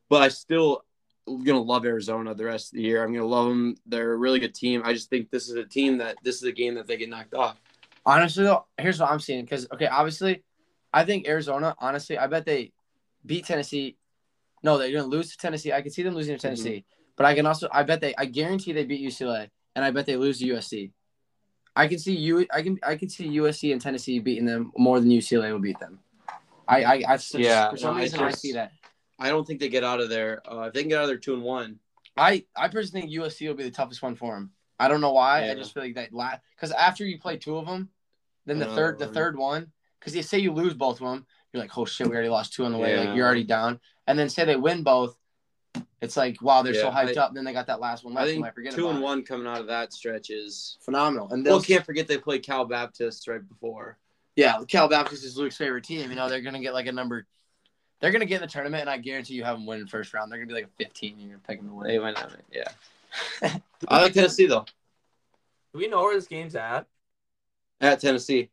but 0.09 0.23
I 0.23 0.29
still 0.29 0.85
gonna 1.27 1.63
love 1.63 1.87
Arizona 1.87 2.35
the 2.35 2.45
rest 2.45 2.73
of 2.73 2.79
the 2.79 2.83
year. 2.83 3.05
I'm 3.05 3.13
gonna 3.13 3.25
love 3.25 3.47
them. 3.47 3.77
They're 3.87 4.13
a 4.13 4.17
really 4.17 4.41
good 4.41 4.57
team. 4.57 4.83
I 4.85 4.93
just 4.93 5.09
think 5.09 5.31
this 5.31 5.49
is 5.49 5.55
a 5.55 5.65
team 5.65 5.99
that 5.99 6.17
this 6.25 6.37
is 6.37 6.43
a 6.43 6.53
game 6.53 6.75
that 6.75 6.89
they 6.89 6.97
get 6.97 7.09
knocked 7.09 7.35
off. 7.35 7.61
Honestly, 8.05 8.43
though, 8.43 8.67
here's 8.77 8.99
what 8.99 9.13
I'm 9.13 9.21
seeing. 9.21 9.45
Because 9.45 9.69
okay, 9.73 9.87
obviously, 9.87 10.43
I 10.93 11.05
think 11.05 11.29
Arizona. 11.29 11.77
Honestly, 11.79 12.19
I 12.19 12.27
bet 12.27 12.45
they 12.45 12.73
beat 13.25 13.47
Tennessee. 13.47 13.97
No, 14.65 14.79
they're 14.79 14.91
gonna 14.91 15.05
lose 15.05 15.31
to 15.31 15.37
Tennessee. 15.37 15.73
I 15.73 15.81
can 15.81 15.93
see 15.93 16.03
them 16.03 16.17
losing 16.17 16.35
to 16.35 16.43
Tennessee, 16.43 16.71
mm-hmm. 16.71 17.13
but 17.17 17.27
I 17.27 17.37
can 17.37 17.47
also. 17.47 17.69
I 17.71 17.85
bet 17.85 18.01
they. 18.01 18.17
I 18.17 18.25
guarantee 18.25 18.73
they 18.73 18.85
beat 18.85 19.01
UCLA, 19.01 19.49
and 19.77 19.85
I 19.85 19.91
bet 19.91 20.07
they 20.07 20.17
lose 20.17 20.39
to 20.41 20.47
USC. 20.47 20.93
I 21.77 21.87
can 21.87 21.99
see 21.99 22.15
you. 22.17 22.47
I 22.53 22.63
can. 22.63 22.79
I 22.83 22.97
can 22.97 23.09
see 23.09 23.29
USC 23.39 23.73
and 23.73 23.81
Tennessee 23.81 24.19
beating 24.19 24.45
them 24.47 24.73
more 24.77 24.99
than 25.01 25.09
UCLA 25.09 25.53
will 25.53 25.61
beat 25.61 25.79
them. 25.79 26.01
I. 26.67 26.83
I. 26.85 26.95
I 27.15 27.19
Yeah, 27.35 27.71
For 27.71 27.77
some 27.77 27.95
no, 27.97 28.03
reason, 28.03 28.21
I 28.21 28.31
just- 28.31 28.43
see 28.43 28.53
that. 28.53 28.73
I 29.19 29.29
don't 29.29 29.47
think 29.47 29.61
they 29.61 29.69
get 29.69 29.85
out 29.85 30.01
of 30.01 30.09
there. 30.09 30.41
Uh, 30.51 30.63
if 30.63 30.73
they 30.73 30.81
can 30.81 30.89
get 30.89 30.97
out 30.99 31.03
of 31.05 31.09
there 31.09 31.19
two 31.19 31.35
and 31.35 31.43
one, 31.43 31.79
I. 32.17 32.45
I 32.57 32.69
personally 32.69 33.03
think 33.03 33.13
USC 33.15 33.47
will 33.49 33.55
be 33.55 33.65
the 33.65 33.71
toughest 33.71 34.03
one 34.03 34.17
for 34.17 34.35
them. 34.35 34.51
I 34.79 34.89
don't 34.89 35.01
know 35.01 35.13
why. 35.13 35.49
I 35.51 35.55
just 35.55 35.75
feel 35.75 35.83
like 35.83 35.95
that. 35.95 36.13
last 36.13 36.41
Because 36.57 36.73
after 36.73 37.05
you 37.05 37.19
play 37.19 37.37
two 37.37 37.57
of 37.57 37.67
them, 37.67 37.91
then 38.47 38.59
the 38.59 38.69
Uh, 38.71 38.75
third. 38.75 38.99
The 38.99 39.07
third 39.09 39.37
one. 39.39 39.71
Because 40.01 40.17
you 40.17 40.23
say 40.23 40.39
you 40.39 40.53
lose 40.55 40.73
both 40.73 40.99
of 41.03 41.07
them, 41.07 41.27
you're 41.53 41.63
like, 41.63 41.77
oh 41.77 41.85
shit, 41.85 42.07
we 42.07 42.15
already 42.15 42.31
lost 42.31 42.55
two 42.55 42.65
on 42.65 42.73
the 42.73 42.79
way. 42.79 42.95
Yeah. 42.95 43.01
Like 43.05 43.17
you're 43.17 43.27
already 43.27 43.45
down. 43.45 43.79
And 44.07 44.19
then 44.19 44.31
say 44.31 44.47
they 44.47 44.57
win 44.57 44.83
both, 44.83 45.15
it's 46.01 46.17
like 46.17 46.41
wow, 46.43 46.63
they're 46.63 46.75
so 46.75 46.91
hyped 46.91 47.17
I- 47.17 47.21
up. 47.23 47.35
Then 47.35 47.45
they 47.45 47.53
got 47.53 47.67
that 47.67 47.81
last 47.81 48.05
one 48.05 48.15
I 48.17 48.21
left. 48.21 48.27
you 48.29 48.33
think 48.35 48.43
might 48.45 48.55
forget 48.55 48.73
two 48.75 48.85
about 48.87 48.95
and 48.95 48.99
it. 49.03 49.05
one 49.05 49.23
coming 49.23 49.47
out 49.47 49.61
of 49.61 49.67
that 49.69 49.93
stretch 49.93 50.31
is. 50.31 50.79
phenomenal. 50.81 51.29
And 51.31 51.45
they'll 51.45 51.55
Well, 51.57 51.63
can't 51.63 51.85
forget 51.85 52.09
they 52.09 52.19
played 52.19 52.43
Cal 52.45 52.65
Baptist 52.65 53.29
right 53.29 53.47
before. 53.47 53.99
yeah, 54.37 54.61
Cal 54.69 54.89
Baptist 54.89 55.25
is 55.25 55.37
Luke's 55.37 55.57
favorite 55.57 55.85
team. 55.85 56.09
You 56.11 56.17
know 56.17 56.29
they're 56.29 56.41
gonna 56.41 56.61
get 56.61 56.75
like 56.75 56.87
a 56.87 56.93
number. 56.93 57.27
They're 58.01 58.13
gonna 58.13 58.25
get 58.25 58.37
in 58.37 58.41
the 58.43 58.47
tournament, 58.49 58.81
and 58.83 58.91
I 58.91 58.97
guarantee 58.97 59.35
you 59.35 59.45
have 59.45 59.57
them 59.57 59.67
win 59.67 59.81
in 59.81 59.87
first 59.87 60.15
round. 60.15 60.33
They're 60.33 60.39
gonna 60.39 60.49
be 60.49 60.55
like 60.55 60.65
a 60.65 60.85
15. 60.85 61.13
And 61.13 61.21
you're 61.21 61.31
gonna 61.33 61.43
pick 61.47 61.59
them 61.61 61.69
to 61.69 61.75
win. 61.75 61.87
They 61.89 61.99
went 61.99 62.23
on 62.23 62.31
it. 62.33 62.45
Yeah. 63.43 63.59
I 63.89 64.03
like 64.03 64.15
Tennessee 64.15 64.47
though. 64.47 64.65
Do 65.73 65.79
we 65.79 65.87
know 65.89 66.03
where 66.03 66.15
this 66.15 66.27
game's 66.27 66.55
at? 66.57 66.87
At 67.81 68.01
Tennessee, 68.01 68.51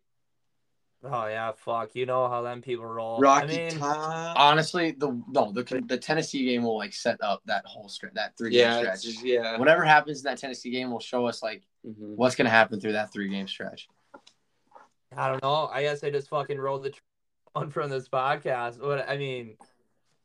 Oh 1.03 1.27
yeah, 1.27 1.51
fuck. 1.55 1.93
You 1.95 2.05
know 2.05 2.27
how 2.27 2.41
them 2.41 2.61
people 2.61 2.85
roll. 2.85 3.19
Rocky 3.19 3.43
I 3.43 3.69
mean, 3.69 3.79
Top. 3.79 4.33
Honestly, 4.37 4.91
the 4.91 5.21
no 5.29 5.51
the 5.51 5.83
the 5.87 5.97
Tennessee 5.97 6.43
game 6.45 6.63
will 6.63 6.77
like 6.77 6.93
set 6.93 7.17
up 7.21 7.41
that 7.45 7.63
whole 7.65 7.87
stretch, 7.87 8.13
that 8.15 8.35
three 8.37 8.49
game 8.51 8.59
Yeah, 8.61 8.79
stretch. 8.79 9.03
just, 9.03 9.23
yeah. 9.23 9.57
Whatever 9.57 9.83
happens 9.83 10.19
in 10.19 10.23
that 10.23 10.39
Tennessee 10.39 10.71
game 10.71 10.91
will 10.91 10.99
show 10.99 11.27
us 11.27 11.43
like 11.43 11.63
Mhm. 11.85 12.15
what's 12.15 12.35
gonna 12.35 12.49
happen 12.49 12.79
through 12.79 12.93
that 12.93 13.13
three 13.13 13.29
game 13.29 13.47
stretch. 13.47 13.87
I 15.15 15.29
don't 15.29 15.41
know. 15.43 15.69
I 15.71 15.83
guess 15.83 16.03
I 16.03 16.09
just 16.09 16.29
fucking 16.29 16.57
rolled 16.59 16.83
the 16.83 16.89
tr- 16.91 17.01
on 17.55 17.69
from 17.69 17.89
this 17.89 18.09
podcast. 18.09 18.79
But 18.79 19.07
I 19.07 19.17
mean, 19.17 19.55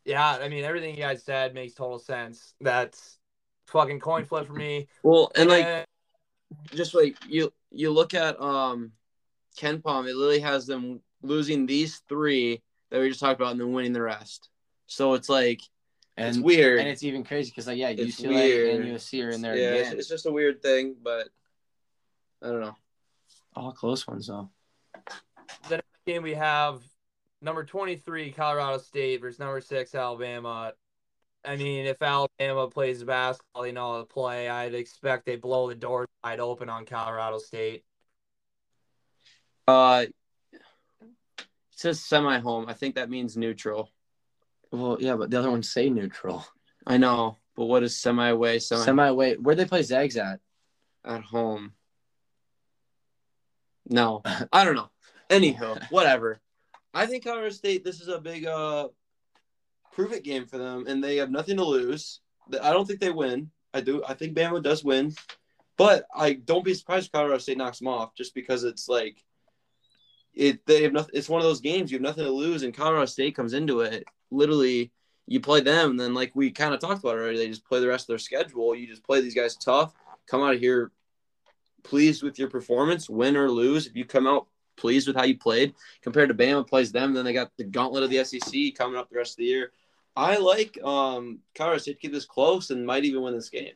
yeah, 0.04 0.38
I 0.40 0.48
mean 0.48 0.64
everything 0.64 0.94
you 0.94 1.02
guys 1.02 1.22
said 1.22 1.54
makes 1.54 1.74
total 1.74 1.98
sense. 1.98 2.54
That's 2.60 3.18
fucking 3.66 4.00
coin 4.00 4.24
flip 4.24 4.46
for 4.46 4.54
me. 4.54 4.88
Well, 5.02 5.30
and 5.36 5.50
like 5.50 5.86
just 6.74 6.94
like 6.94 7.16
you 7.28 7.52
you 7.70 7.90
look 7.90 8.14
at 8.14 8.40
um 8.40 8.92
KenPom, 9.58 10.08
it 10.08 10.14
literally 10.16 10.40
has 10.40 10.66
them 10.66 11.00
losing 11.22 11.66
these 11.66 11.98
three 12.08 12.62
that 12.90 13.00
we 13.00 13.08
just 13.08 13.20
talked 13.20 13.40
about 13.40 13.52
and 13.52 13.60
then 13.60 13.72
winning 13.72 13.92
the 13.92 14.02
rest. 14.02 14.48
So 14.86 15.14
it's 15.14 15.28
like 15.28 15.60
And 16.16 16.28
it's 16.28 16.38
weird. 16.38 16.80
and 16.80 16.88
it's 16.88 17.02
even 17.02 17.24
crazy 17.24 17.50
because 17.50 17.66
like 17.66 17.78
yeah, 17.78 17.88
It's 17.88 18.20
UCLA 18.20 18.28
weird. 18.34 18.80
and 18.80 18.84
USC 18.94 19.24
are 19.26 19.30
in 19.30 19.40
there 19.42 19.56
yeah, 19.56 19.70
it's, 19.70 19.88
again. 19.88 19.98
it's 20.00 20.08
just 20.08 20.26
a 20.26 20.32
weird 20.32 20.60
thing, 20.62 20.96
but 21.02 21.28
I 22.42 22.48
don't 22.48 22.60
know. 22.60 22.76
All 23.54 23.72
close 23.72 24.06
ones 24.06 24.26
though. 24.26 24.50
the 25.68 25.76
next 25.76 25.86
game 26.06 26.22
we 26.22 26.34
have 26.34 26.82
number 27.40 27.64
twenty 27.64 27.96
three 27.96 28.30
Colorado 28.32 28.78
State 28.78 29.20
versus 29.20 29.38
number 29.38 29.60
six 29.60 29.94
Alabama. 29.94 30.72
I 31.44 31.56
mean, 31.56 31.86
if 31.86 32.00
Alabama 32.00 32.68
plays 32.68 33.02
basketball, 33.02 33.62
they 33.64 33.72
know 33.72 33.92
how 33.94 33.98
to 33.98 34.04
play. 34.04 34.48
I'd 34.48 34.74
expect 34.74 35.26
they 35.26 35.34
blow 35.36 35.68
the 35.68 35.74
doors 35.74 36.06
wide 36.22 36.38
open 36.40 36.68
on 36.68 36.84
Colorado 36.86 37.38
State. 37.38 37.84
Uh, 39.66 40.06
it 40.52 40.62
says 41.70 42.00
semi 42.04 42.38
home. 42.38 42.66
I 42.68 42.74
think 42.74 42.94
that 42.94 43.10
means 43.10 43.36
neutral. 43.36 43.90
Well, 44.70 44.96
yeah, 45.00 45.16
but 45.16 45.30
the 45.30 45.38
other 45.38 45.50
ones 45.50 45.70
say 45.70 45.90
neutral. 45.90 46.46
I 46.86 46.96
know, 46.96 47.38
but 47.56 47.66
what 47.66 47.82
is 47.82 48.00
semi 48.00 48.28
away, 48.28 48.58
semi, 48.58 48.84
Semi 48.84 49.10
wait, 49.12 49.40
where'd 49.40 49.58
they 49.58 49.64
play 49.64 49.82
Zags 49.82 50.16
at? 50.16 50.40
at 51.04 51.22
home? 51.22 51.72
No, 53.88 54.22
I 54.52 54.64
don't 54.64 54.76
know. 54.76 54.90
Anywho, 55.28 55.82
whatever. 55.90 56.40
I 56.94 57.06
think 57.06 57.24
Colorado 57.24 57.50
State. 57.50 57.84
This 57.84 58.00
is 58.00 58.08
a 58.08 58.20
big 58.20 58.46
uh, 58.46 58.88
prove 59.92 60.12
it 60.12 60.24
game 60.24 60.46
for 60.46 60.58
them, 60.58 60.84
and 60.86 61.02
they 61.02 61.16
have 61.16 61.30
nothing 61.30 61.56
to 61.56 61.64
lose. 61.64 62.20
I 62.60 62.72
don't 62.72 62.86
think 62.86 63.00
they 63.00 63.10
win. 63.10 63.50
I 63.72 63.80
do. 63.80 64.02
I 64.06 64.14
think 64.14 64.36
Bama 64.36 64.62
does 64.62 64.84
win, 64.84 65.14
but 65.78 66.06
I 66.14 66.34
don't 66.34 66.64
be 66.64 66.74
surprised 66.74 67.06
if 67.06 67.12
Colorado 67.12 67.38
State 67.38 67.58
knocks 67.58 67.78
them 67.78 67.88
off, 67.88 68.14
just 68.14 68.34
because 68.34 68.64
it's 68.64 68.88
like 68.88 69.22
it. 70.34 70.64
They 70.66 70.82
have 70.82 70.92
nothing. 70.92 71.12
It's 71.14 71.28
one 71.28 71.40
of 71.40 71.46
those 71.46 71.60
games 71.60 71.90
you 71.90 71.96
have 71.96 72.02
nothing 72.02 72.24
to 72.24 72.30
lose, 72.30 72.62
and 72.62 72.74
Colorado 72.74 73.06
State 73.06 73.36
comes 73.36 73.52
into 73.52 73.80
it. 73.80 74.04
Literally, 74.30 74.92
you 75.26 75.40
play 75.40 75.60
them, 75.60 75.90
and 75.90 76.00
then 76.00 76.14
like 76.14 76.32
we 76.34 76.50
kind 76.50 76.74
of 76.74 76.80
talked 76.80 77.00
about 77.00 77.14
already, 77.14 77.38
they 77.38 77.48
just 77.48 77.64
play 77.64 77.80
the 77.80 77.88
rest 77.88 78.04
of 78.04 78.08
their 78.08 78.18
schedule. 78.18 78.74
You 78.74 78.86
just 78.86 79.04
play 79.04 79.20
these 79.20 79.34
guys 79.34 79.56
tough. 79.56 79.92
Come 80.26 80.42
out 80.42 80.54
of 80.54 80.60
here 80.60 80.92
pleased 81.82 82.22
with 82.22 82.38
your 82.38 82.48
performance, 82.48 83.10
win 83.10 83.36
or 83.36 83.50
lose. 83.50 83.86
If 83.86 83.96
you 83.96 84.04
come 84.04 84.26
out 84.26 84.46
pleased 84.76 85.06
with 85.06 85.16
how 85.16 85.24
you 85.24 85.38
played 85.38 85.74
compared 86.00 86.28
to 86.28 86.34
Bama 86.34 86.66
plays 86.66 86.92
them. 86.92 87.12
Then 87.12 87.24
they 87.24 87.32
got 87.32 87.52
the 87.56 87.64
gauntlet 87.64 88.04
of 88.04 88.10
the 88.10 88.24
SEC 88.24 88.74
coming 88.76 88.96
up 88.96 89.10
the 89.10 89.16
rest 89.16 89.32
of 89.32 89.36
the 89.38 89.44
year. 89.44 89.72
I 90.14 90.36
like 90.36 90.78
um, 90.82 91.38
Colorado 91.54 91.78
State 91.78 91.92
to 91.92 91.98
keep 91.98 92.12
this 92.12 92.26
close 92.26 92.70
and 92.70 92.86
might 92.86 93.04
even 93.04 93.22
win 93.22 93.34
this 93.34 93.48
game. 93.48 93.72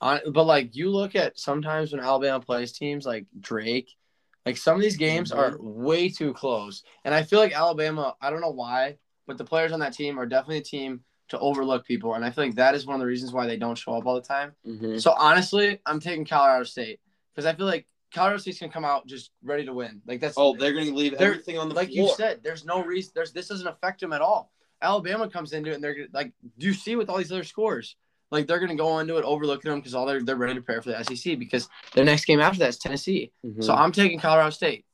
But 0.00 0.44
like 0.44 0.74
you 0.74 0.90
look 0.90 1.14
at 1.16 1.38
sometimes 1.38 1.92
when 1.92 2.00
Alabama 2.00 2.40
plays 2.40 2.72
teams 2.72 3.06
like 3.06 3.26
Drake, 3.38 3.90
like 4.46 4.56
some 4.56 4.76
of 4.76 4.82
these 4.82 4.96
games 4.96 5.30
are 5.32 5.56
way 5.60 6.08
too 6.08 6.32
close. 6.34 6.82
And 7.04 7.14
I 7.14 7.22
feel 7.22 7.38
like 7.38 7.52
Alabama, 7.52 8.14
I 8.20 8.30
don't 8.30 8.40
know 8.40 8.50
why, 8.50 8.96
but 9.26 9.38
the 9.38 9.44
players 9.44 9.72
on 9.72 9.80
that 9.80 9.92
team 9.92 10.18
are 10.18 10.26
definitely 10.26 10.58
a 10.58 10.62
team 10.62 11.00
to 11.28 11.38
overlook 11.38 11.86
people. 11.86 12.14
And 12.14 12.24
I 12.24 12.30
feel 12.30 12.44
like 12.44 12.56
that 12.56 12.74
is 12.74 12.84
one 12.86 12.94
of 12.94 13.00
the 13.00 13.06
reasons 13.06 13.32
why 13.32 13.46
they 13.46 13.56
don't 13.56 13.76
show 13.78 13.94
up 13.94 14.06
all 14.06 14.14
the 14.16 14.20
time. 14.20 14.52
Mm-hmm. 14.66 14.98
So 14.98 15.12
honestly, 15.16 15.78
I'm 15.86 16.00
taking 16.00 16.24
Colorado 16.24 16.64
State 16.64 17.00
because 17.34 17.46
I 17.46 17.54
feel 17.54 17.66
like 17.66 17.86
Colorado 18.12 18.38
State's 18.38 18.58
gonna 18.60 18.72
come 18.72 18.84
out 18.84 19.06
just 19.06 19.30
ready 19.42 19.64
to 19.64 19.72
win. 19.72 20.02
Like 20.06 20.20
that's 20.20 20.34
Oh, 20.36 20.54
they're 20.56 20.72
going 20.74 20.86
to 20.86 20.94
leave 20.94 21.16
They're- 21.16 21.28
everything 21.30 21.58
on 21.58 21.68
the 21.68 21.74
like 21.74 21.90
floor. 21.90 22.08
you 22.08 22.14
said. 22.16 22.40
There's 22.42 22.64
no 22.64 22.84
reason. 22.84 23.12
There's 23.14 23.32
this 23.32 23.48
doesn't 23.48 23.66
affect 23.66 24.00
them 24.00 24.12
at 24.12 24.20
all. 24.20 24.52
Alabama 24.82 25.28
comes 25.30 25.52
into 25.52 25.70
it 25.70 25.74
and 25.76 25.84
they're 25.84 26.08
like, 26.12 26.32
do 26.58 26.66
you 26.66 26.74
see 26.74 26.96
with 26.96 27.08
all 27.08 27.16
these 27.16 27.30
other 27.30 27.44
scores? 27.44 27.96
Like 28.32 28.46
they're 28.46 28.58
gonna 28.58 28.74
go 28.74 28.98
into 28.98 29.18
it 29.18 29.24
overlooking 29.24 29.70
them 29.70 29.78
because 29.80 29.94
all 29.94 30.06
they're 30.06 30.22
they're 30.22 30.36
ready 30.36 30.54
to 30.54 30.62
prepare 30.62 30.80
for 30.80 30.90
the 30.90 31.04
SEC 31.04 31.38
because 31.38 31.68
their 31.94 32.04
next 32.04 32.24
game 32.24 32.40
after 32.40 32.58
that 32.60 32.70
is 32.70 32.78
Tennessee. 32.78 33.30
Mhm. 33.44 33.62
So 33.62 33.74
I'm 33.74 33.92
taking 33.92 34.18
Colorado 34.18 34.48
State. 34.50 34.86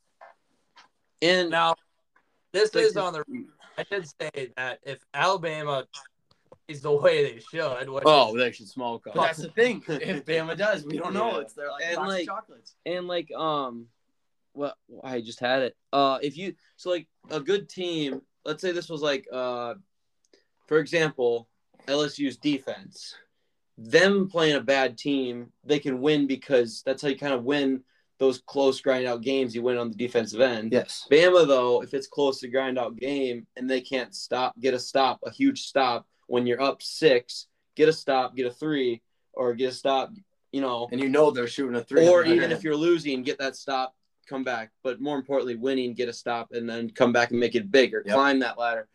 and 1.23 1.49
Now, 1.49 1.77
this 2.53 2.75
is 2.75 2.97
on 2.97 3.13
the. 3.13 3.25
I 3.79 3.85
did 3.85 4.09
say 4.21 4.53
that 4.57 4.81
if 4.83 4.99
Alabama 5.15 5.87
is 6.67 6.83
the 6.83 6.91
way 6.91 7.33
they 7.33 7.39
should, 7.41 7.89
which 7.89 8.03
Oh, 8.05 8.35
is, 8.37 8.43
they 8.43 8.51
should 8.53 8.69
smoke. 8.69 9.05
But 9.07 9.15
that's 9.15 9.39
the 9.39 9.51
thing. 9.51 9.85
If 9.87 10.25
Bama 10.27 10.57
does, 10.57 10.85
we 10.85 10.99
don't 10.99 11.15
know. 11.15 11.37
Yeah. 11.37 11.39
It's 11.43 11.53
they're 11.55 11.71
like 11.71 11.85
And, 11.87 11.97
box 11.97 12.07
of 12.07 12.09
like, 12.19 12.27
chocolates. 12.27 12.75
and 12.87 13.07
like 13.07 13.31
um 13.33 13.87
well 14.55 14.75
i 15.05 15.21
just 15.21 15.39
had 15.39 15.63
it 15.63 15.77
uh 15.93 16.19
if 16.23 16.37
you 16.37 16.55
so 16.77 16.91
like 16.91 17.07
a 17.31 17.39
good 17.39 17.69
team 17.69 18.21
let's 18.45 18.61
say 18.61 18.73
this 18.73 18.89
was 18.89 19.03
like 19.03 19.25
uh 19.33 19.75
for 20.67 20.79
example 20.79 21.47
lsu's 21.87 22.37
defense 22.39 23.15
them 23.81 24.29
playing 24.29 24.57
a 24.57 24.61
bad 24.61 24.99
team 24.99 25.53
they 25.65 25.79
can 25.79 26.01
win 26.01 26.27
because 26.27 26.83
that's 26.85 27.01
how 27.01 27.09
you 27.09 27.17
kind 27.17 27.33
of 27.33 27.45
win 27.45 27.81
those 28.19 28.43
close 28.47 28.81
grind 28.81 29.07
out 29.07 29.23
games 29.23 29.55
you 29.55 29.63
win 29.63 29.79
on 29.79 29.89
the 29.89 29.97
defensive 29.97 30.41
end 30.41 30.73
Yes. 30.73 31.07
bama 31.11 31.47
though 31.47 31.81
if 31.83 31.95
it's 31.95 32.09
close 32.09 32.41
to 32.41 32.49
grind 32.49 32.77
out 32.79 32.97
game 32.97 33.47
and 33.57 33.71
they 33.71 33.81
can't 33.81 34.13
stop 34.15 34.59
get 34.61 34.75
a 34.75 34.79
stop 34.81 35.21
a 35.25 35.31
huge 35.31 35.63
stop 35.63 36.07
when 36.27 36.45
you're 36.45 36.61
up 36.61 36.83
six 36.83 37.47
get 37.77 37.89
a 37.89 37.93
stop 37.93 38.35
get 38.35 38.47
a 38.47 38.51
three 38.51 39.01
or 39.33 39.55
get 39.55 39.71
a 39.71 39.73
stop 39.73 40.11
you 40.51 40.61
know 40.61 40.89
And 40.91 41.01
you 41.01 41.09
know 41.09 41.31
they're 41.31 41.47
shooting 41.47 41.77
a 41.77 41.85
three. 41.85 42.05
or 42.09 42.25
even 42.25 42.51
if 42.51 42.65
you're 42.65 42.75
losing, 42.75 43.23
get 43.23 43.39
that 43.39 43.55
stop, 43.55 43.95
come 44.27 44.43
back. 44.45 44.71
But 44.83 44.99
more 44.99 45.17
importantly, 45.19 45.57
winning, 45.57 45.93
get 45.93 46.09
a 46.09 46.13
stop, 46.13 46.53
and 46.53 46.67
then 46.69 46.89
come 46.89 47.13
back 47.13 47.31
and 47.33 47.39
make 47.39 47.55
it 47.55 47.71
bigger, 47.71 48.03
Yep. 48.07 48.15
climb 48.15 48.39
that 48.41 48.57
ladder. 48.59 48.89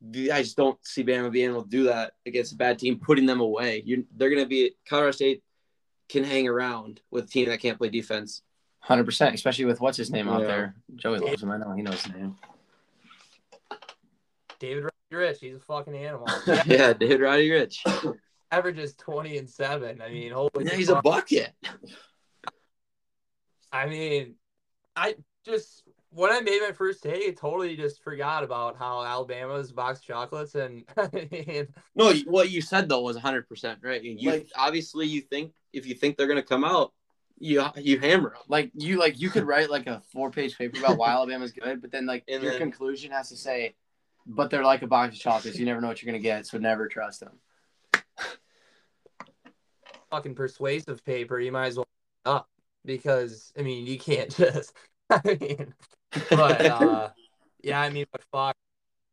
The- 0.00 0.30
I 0.32 0.42
just 0.42 0.56
don't 0.56 0.78
see 0.86 1.04
Bama 1.04 1.30
being 1.32 1.50
able 1.50 1.62
to 1.64 1.68
do 1.68 1.84
that 1.84 2.12
against 2.26 2.52
a 2.52 2.56
bad 2.56 2.78
team, 2.78 2.98
putting 3.00 3.26
them 3.26 3.40
away. 3.40 3.82
you 3.84 4.06
they're 4.16 4.30
going 4.30 4.42
to 4.42 4.48
be 4.48 4.74
Colorado 4.88 5.12
State 5.12 5.42
can 6.08 6.24
hang 6.24 6.48
around 6.48 7.00
with 7.10 7.24
a 7.24 7.28
team 7.28 7.48
that 7.48 7.60
can't 7.60 7.76
play 7.78 7.88
defense. 7.90 8.42
hundred 8.80 9.04
percent, 9.04 9.34
especially 9.34 9.64
with 9.66 9.80
what's 9.80 9.96
his 9.98 10.10
name 10.10 10.28
out 10.28 10.40
Yeah. 10.42 10.46
there. 10.46 10.74
Joey 10.96 11.18
loves 11.18 11.42
him. 11.42 11.50
I 11.50 11.58
know 11.58 11.72
he 11.72 11.82
knows 11.82 12.02
his 12.02 12.14
name. 12.14 12.36
David 14.60 14.84
Rich, 15.10 15.38
he's 15.40 15.56
a 15.56 15.60
fucking 15.60 15.96
animal. 15.96 16.26
yeah, 16.66 16.92
David 16.92 17.20
Roddy 17.20 17.50
Rich. 17.50 17.84
Averages 18.50 18.94
twenty 18.94 19.36
and 19.38 19.48
seven. 19.48 20.00
I 20.00 20.08
mean, 20.10 20.32
holy. 20.32 20.50
Yeah, 20.64 20.74
he's 20.74 20.88
a 20.88 21.00
bucket. 21.02 21.52
I 23.72 23.86
mean, 23.86 24.34
I 24.96 25.16
just 25.44 25.82
when 26.10 26.30
I 26.32 26.40
made 26.40 26.60
my 26.62 26.72
first 26.72 27.02
take, 27.02 27.28
I 27.28 27.30
totally 27.32 27.76
just 27.76 28.02
forgot 28.02 28.42
about 28.44 28.76
how 28.76 29.04
Alabama's 29.04 29.72
box 29.72 30.00
chocolates 30.00 30.54
and 30.54 30.84
No, 31.94 32.12
what 32.26 32.50
you 32.50 32.60
said 32.62 32.88
though 32.88 33.02
was 33.02 33.16
100 33.16 33.48
percent 33.48 33.80
right. 33.82 34.02
You 34.02 34.30
Like- 34.30 34.48
obviously 34.56 35.06
you 35.06 35.20
think 35.20 35.52
if 35.72 35.86
you 35.86 35.94
think 35.94 36.16
they're 36.16 36.26
going 36.26 36.40
to 36.40 36.42
come 36.42 36.64
out, 36.64 36.92
you 37.38 37.64
you 37.76 37.98
hammer 38.00 38.30
them. 38.30 38.42
Like 38.48 38.70
you, 38.74 38.98
like 38.98 39.20
you 39.20 39.30
could 39.30 39.44
write 39.44 39.70
like 39.70 39.86
a 39.86 40.02
four-page 40.12 40.56
paper 40.58 40.78
about 40.78 40.96
why 40.98 41.10
Alabama's 41.10 41.52
good, 41.52 41.80
but 41.80 41.92
then 41.92 42.06
like 42.06 42.24
And 42.26 42.42
your 42.42 42.52
then- 42.52 42.60
conclusion 42.62 43.12
has 43.12 43.28
to 43.28 43.36
say, 43.36 43.74
"But 44.26 44.50
they're 44.50 44.64
like 44.64 44.82
a 44.82 44.86
box 44.88 45.14
of 45.14 45.20
chocolates. 45.20 45.58
You 45.58 45.66
never 45.66 45.80
know 45.80 45.88
what 45.88 46.02
you're 46.02 46.10
gonna 46.12 46.22
get, 46.22 46.46
so 46.46 46.58
never 46.58 46.88
trust 46.88 47.20
them." 47.20 47.38
fucking 50.10 50.34
persuasive 50.34 51.04
paper, 51.04 51.38
you 51.38 51.52
might 51.52 51.66
as 51.66 51.76
well 51.76 51.86
up 52.24 52.48
because 52.84 53.52
I 53.58 53.62
mean 53.62 53.86
you 53.86 53.98
can't 53.98 54.34
just 54.36 54.72
I 55.10 55.20
mean 55.40 55.74
but 56.30 56.66
uh 56.66 57.08
yeah, 57.62 57.80
I 57.80 57.90
mean 57.90 58.06
but 58.12 58.22
fuck 58.32 58.56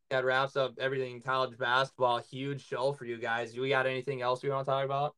that 0.10 0.23
wraps 0.23 0.56
up 0.56 0.73
everything 0.80 1.22
college 1.22 1.57
basketball. 1.57 2.19
Huge 2.19 2.65
show 2.65 2.94
for 2.94 3.06
you 3.06 3.18
guys. 3.18 3.53
Do 3.53 3.61
we 3.61 3.69
got 3.69 3.88
anything 3.88 4.22
else 4.22 4.44
we 4.44 4.49
want 4.49 4.65
to 4.65 4.72
talk 4.72 4.86
about? 4.86 5.15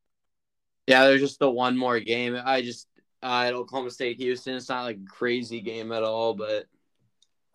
Yeah, 0.88 1.06
there's 1.06 1.22
just 1.22 1.40
the 1.40 1.50
one 1.50 1.78
more 1.78 2.00
game. 2.00 2.40
I 2.44 2.62
just 2.62 2.88
uh, 3.22 3.44
at 3.48 3.54
Oklahoma 3.54 3.92
State 3.92 4.18
Houston. 4.18 4.56
It's 4.56 4.70
not 4.70 4.84
like 4.84 4.98
a 4.98 5.12
crazy 5.12 5.60
game 5.60 5.92
at 5.92 6.04
all, 6.04 6.34
but 6.34 6.66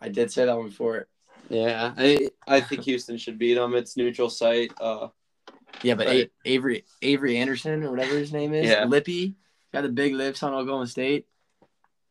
I 0.01 0.09
did 0.09 0.31
say 0.31 0.45
that 0.45 0.57
one 0.57 0.69
before. 0.69 1.07
yeah, 1.49 1.95
I 1.97 2.29
I 2.47 2.61
think 2.61 2.83
Houston 2.83 3.17
should 3.17 3.39
beat 3.39 3.55
them. 3.55 3.75
It's 3.75 3.97
neutral 3.97 4.29
site. 4.29 4.73
Uh, 4.81 5.09
Yeah, 5.83 5.95
but 5.95 6.07
Right. 6.09 6.31
A- 6.45 6.51
Avery 6.51 6.85
Avery 7.01 7.39
Anderson 7.39 7.83
or 7.85 7.91
whatever 7.91 8.19
his 8.19 8.33
name 8.33 8.53
is, 8.53 8.69
Yeah. 8.69 8.85
Lippy, 8.85 9.37
got 9.73 9.83
the 9.83 9.89
big 9.89 10.15
lips 10.15 10.43
on 10.43 10.53
Oklahoma 10.53 10.87
State. 10.87 11.27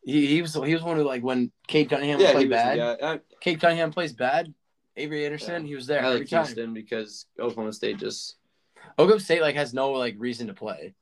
He, 0.04 0.28
he 0.28 0.42
was 0.42 0.54
he 0.54 0.74
was 0.74 0.82
one 0.84 0.98
who 0.98 1.04
like 1.04 1.24
when 1.24 1.52
Cade 1.68 1.90
Cunningham 1.90 2.20
yeah, 2.20 2.32
played 2.32 2.50
bad. 2.50 2.80
the 2.80 2.98
guy. 3.00 3.20
Cade 3.40 3.60
Cunningham 3.62 3.92
plays 3.92 4.14
bad. 4.14 4.54
Avery 4.98 5.26
Anderson, 5.26 5.64
Yeah. 5.64 5.68
he 5.70 5.76
was 5.76 5.88
there 5.88 6.04
I 6.04 6.08
every 6.08 6.20
like 6.22 6.30
time. 6.56 6.74
Because 6.74 7.26
Oklahoma 7.40 7.72
State 7.74 7.98
just 7.98 8.36
Oklahoma 8.98 9.20
State 9.20 9.42
like 9.42 9.56
has 9.56 9.74
no 9.74 9.92
like 9.92 10.16
reason 10.18 10.48
to 10.48 10.54
play. 10.54 10.96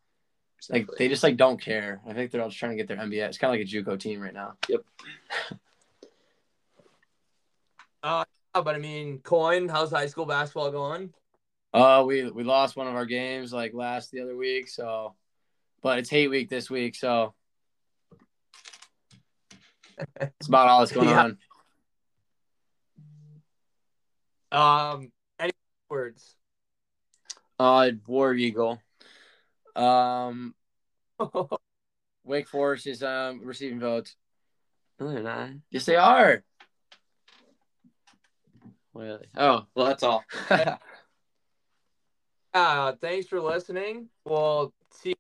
Like 0.70 0.88
they 0.98 1.08
just 1.08 1.24
like 1.24 1.38
don't 1.38 1.62
care. 1.62 2.02
I 2.08 2.14
think 2.14 2.32
they're 2.32 2.42
all 2.42 2.50
just 2.50 2.60
trying 2.60 2.72
to 2.72 2.76
get 2.78 2.88
their 2.88 2.98
NBA. 2.98 3.26
It's 3.28 3.38
kind 3.38 3.54
of 3.54 3.60
like 3.60 3.68
a 3.68 3.72
JUCO 3.72 3.98
team 4.00 4.20
right 4.20 4.34
now. 4.34 4.56
Oh, 8.04 8.24
but 8.54 8.76
I 8.76 8.78
mean, 8.78 9.20
coin. 9.20 9.70
How's 9.70 9.92
high 9.92 10.08
school 10.08 10.26
basketball 10.26 10.72
going? 10.72 11.14
Uh, 11.74 12.04
we 12.06 12.30
we 12.30 12.44
lost 12.44 12.76
one 12.76 12.88
of 12.88 12.96
our 12.96 13.06
games 13.06 13.54
like 13.54 13.74
last 13.74 14.12
the 14.12 14.20
other 14.22 14.36
week, 14.36 14.68
so 14.68 15.14
but 15.82 16.00
it's 16.00 16.10
hate 16.10 16.28
week 16.30 16.50
this 16.50 16.70
week, 16.70 16.96
so 16.96 17.34
it's 20.22 20.48
about 20.48 20.68
all 20.68 20.80
that's 20.80 20.92
going 20.92 21.10
Yeah. 21.10 21.32
on. 24.52 24.96
Um, 24.98 25.12
any 25.40 25.52
words? 25.90 26.36
uh 27.60 27.92
War 28.08 28.34
Eagle. 28.34 28.82
Um, 29.76 30.56
Wake 32.24 32.48
Forest 32.48 32.88
is 32.88 33.04
um 33.04 33.42
receiving 33.44 33.80
votes. 33.80 34.16
No, 35.00 35.12
they're 35.12 35.24
not. 35.24 35.50
Yes, 35.70 35.86
they 35.86 35.96
are. 35.96 36.44
Really? 38.94 39.28
Oh, 39.38 39.66
well, 39.76 39.86
that's 39.86 40.04
all. 40.04 40.24
Uh, 42.52 42.94
thanks 43.00 43.28
for 43.28 43.40
listening. 43.40 44.08
We'll 44.26 44.74
see 44.92 45.10
you 45.10 45.16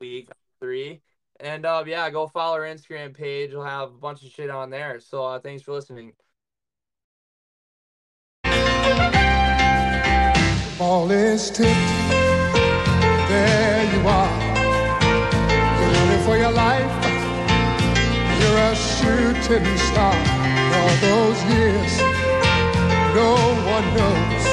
week 0.00 0.28
three. 0.60 1.00
And 1.42 1.66
uh, 1.66 1.82
yeah, 1.84 2.08
go 2.08 2.28
follow 2.28 2.54
our 2.54 2.60
Instagram 2.60 3.12
page. 3.12 3.52
We'll 3.52 3.64
have 3.64 3.88
a 3.88 3.98
bunch 3.98 4.22
of 4.22 4.30
shit 4.30 4.48
on 4.48 4.70
there. 4.70 5.00
So 5.00 5.24
uh, 5.24 5.40
thanks 5.40 5.64
for 5.64 5.72
listening. 5.72 6.12
Ball 10.78 11.10
is 11.10 11.50
tipped. 11.50 11.68
There 13.28 13.84
you 13.92 14.06
are. 14.06 14.30
You're 15.80 15.90
running 15.90 16.24
for 16.24 16.36
your 16.36 16.52
life. 16.52 16.92
You're 18.38 18.58
a 18.58 18.76
shooting 18.76 19.78
star. 19.90 20.14
All 20.74 20.96
those 21.00 21.42
years, 21.50 21.98
no 23.18 23.34
one 23.66 23.86
knows 23.96 24.44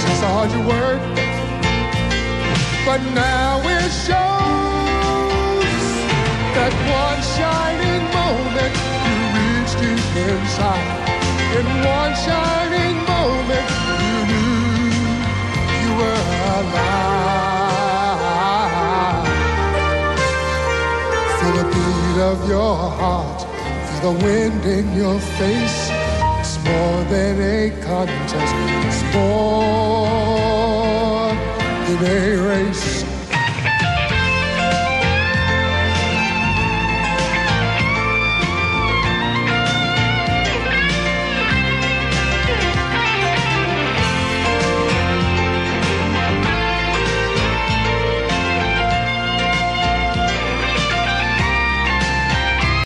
just 0.00 0.22
how 0.22 0.46
hard 0.46 0.50
you 0.52 0.62
work. 0.62 1.02
But 2.86 3.02
now 3.14 3.65
that 6.56 6.72
one 7.04 7.20
shining 7.36 8.04
moment 8.16 8.72
you 9.04 9.16
reach 9.36 9.72
deep 9.76 10.14
inside. 10.24 10.88
In 11.58 11.66
one 11.84 12.14
shining 12.24 12.96
moment, 13.12 13.68
you 14.00 14.16
knew 14.28 14.64
you 15.82 15.90
were 16.00 16.24
alive. 16.56 17.76
Feel 21.36 21.54
the 21.60 21.66
beat 21.74 22.18
of 22.32 22.38
your 22.48 22.74
heart, 23.00 23.40
feel 23.86 24.02
the 24.08 24.16
wind 24.24 24.62
in 24.64 24.86
your 24.96 25.18
face. 25.38 25.80
It's 26.40 26.56
more 26.64 27.00
than 27.12 27.34
a 27.58 27.70
contest, 27.84 28.54
it's 28.86 29.02
more 29.14 29.76
than 31.86 31.98
a 32.16 32.18
race. 32.48 33.05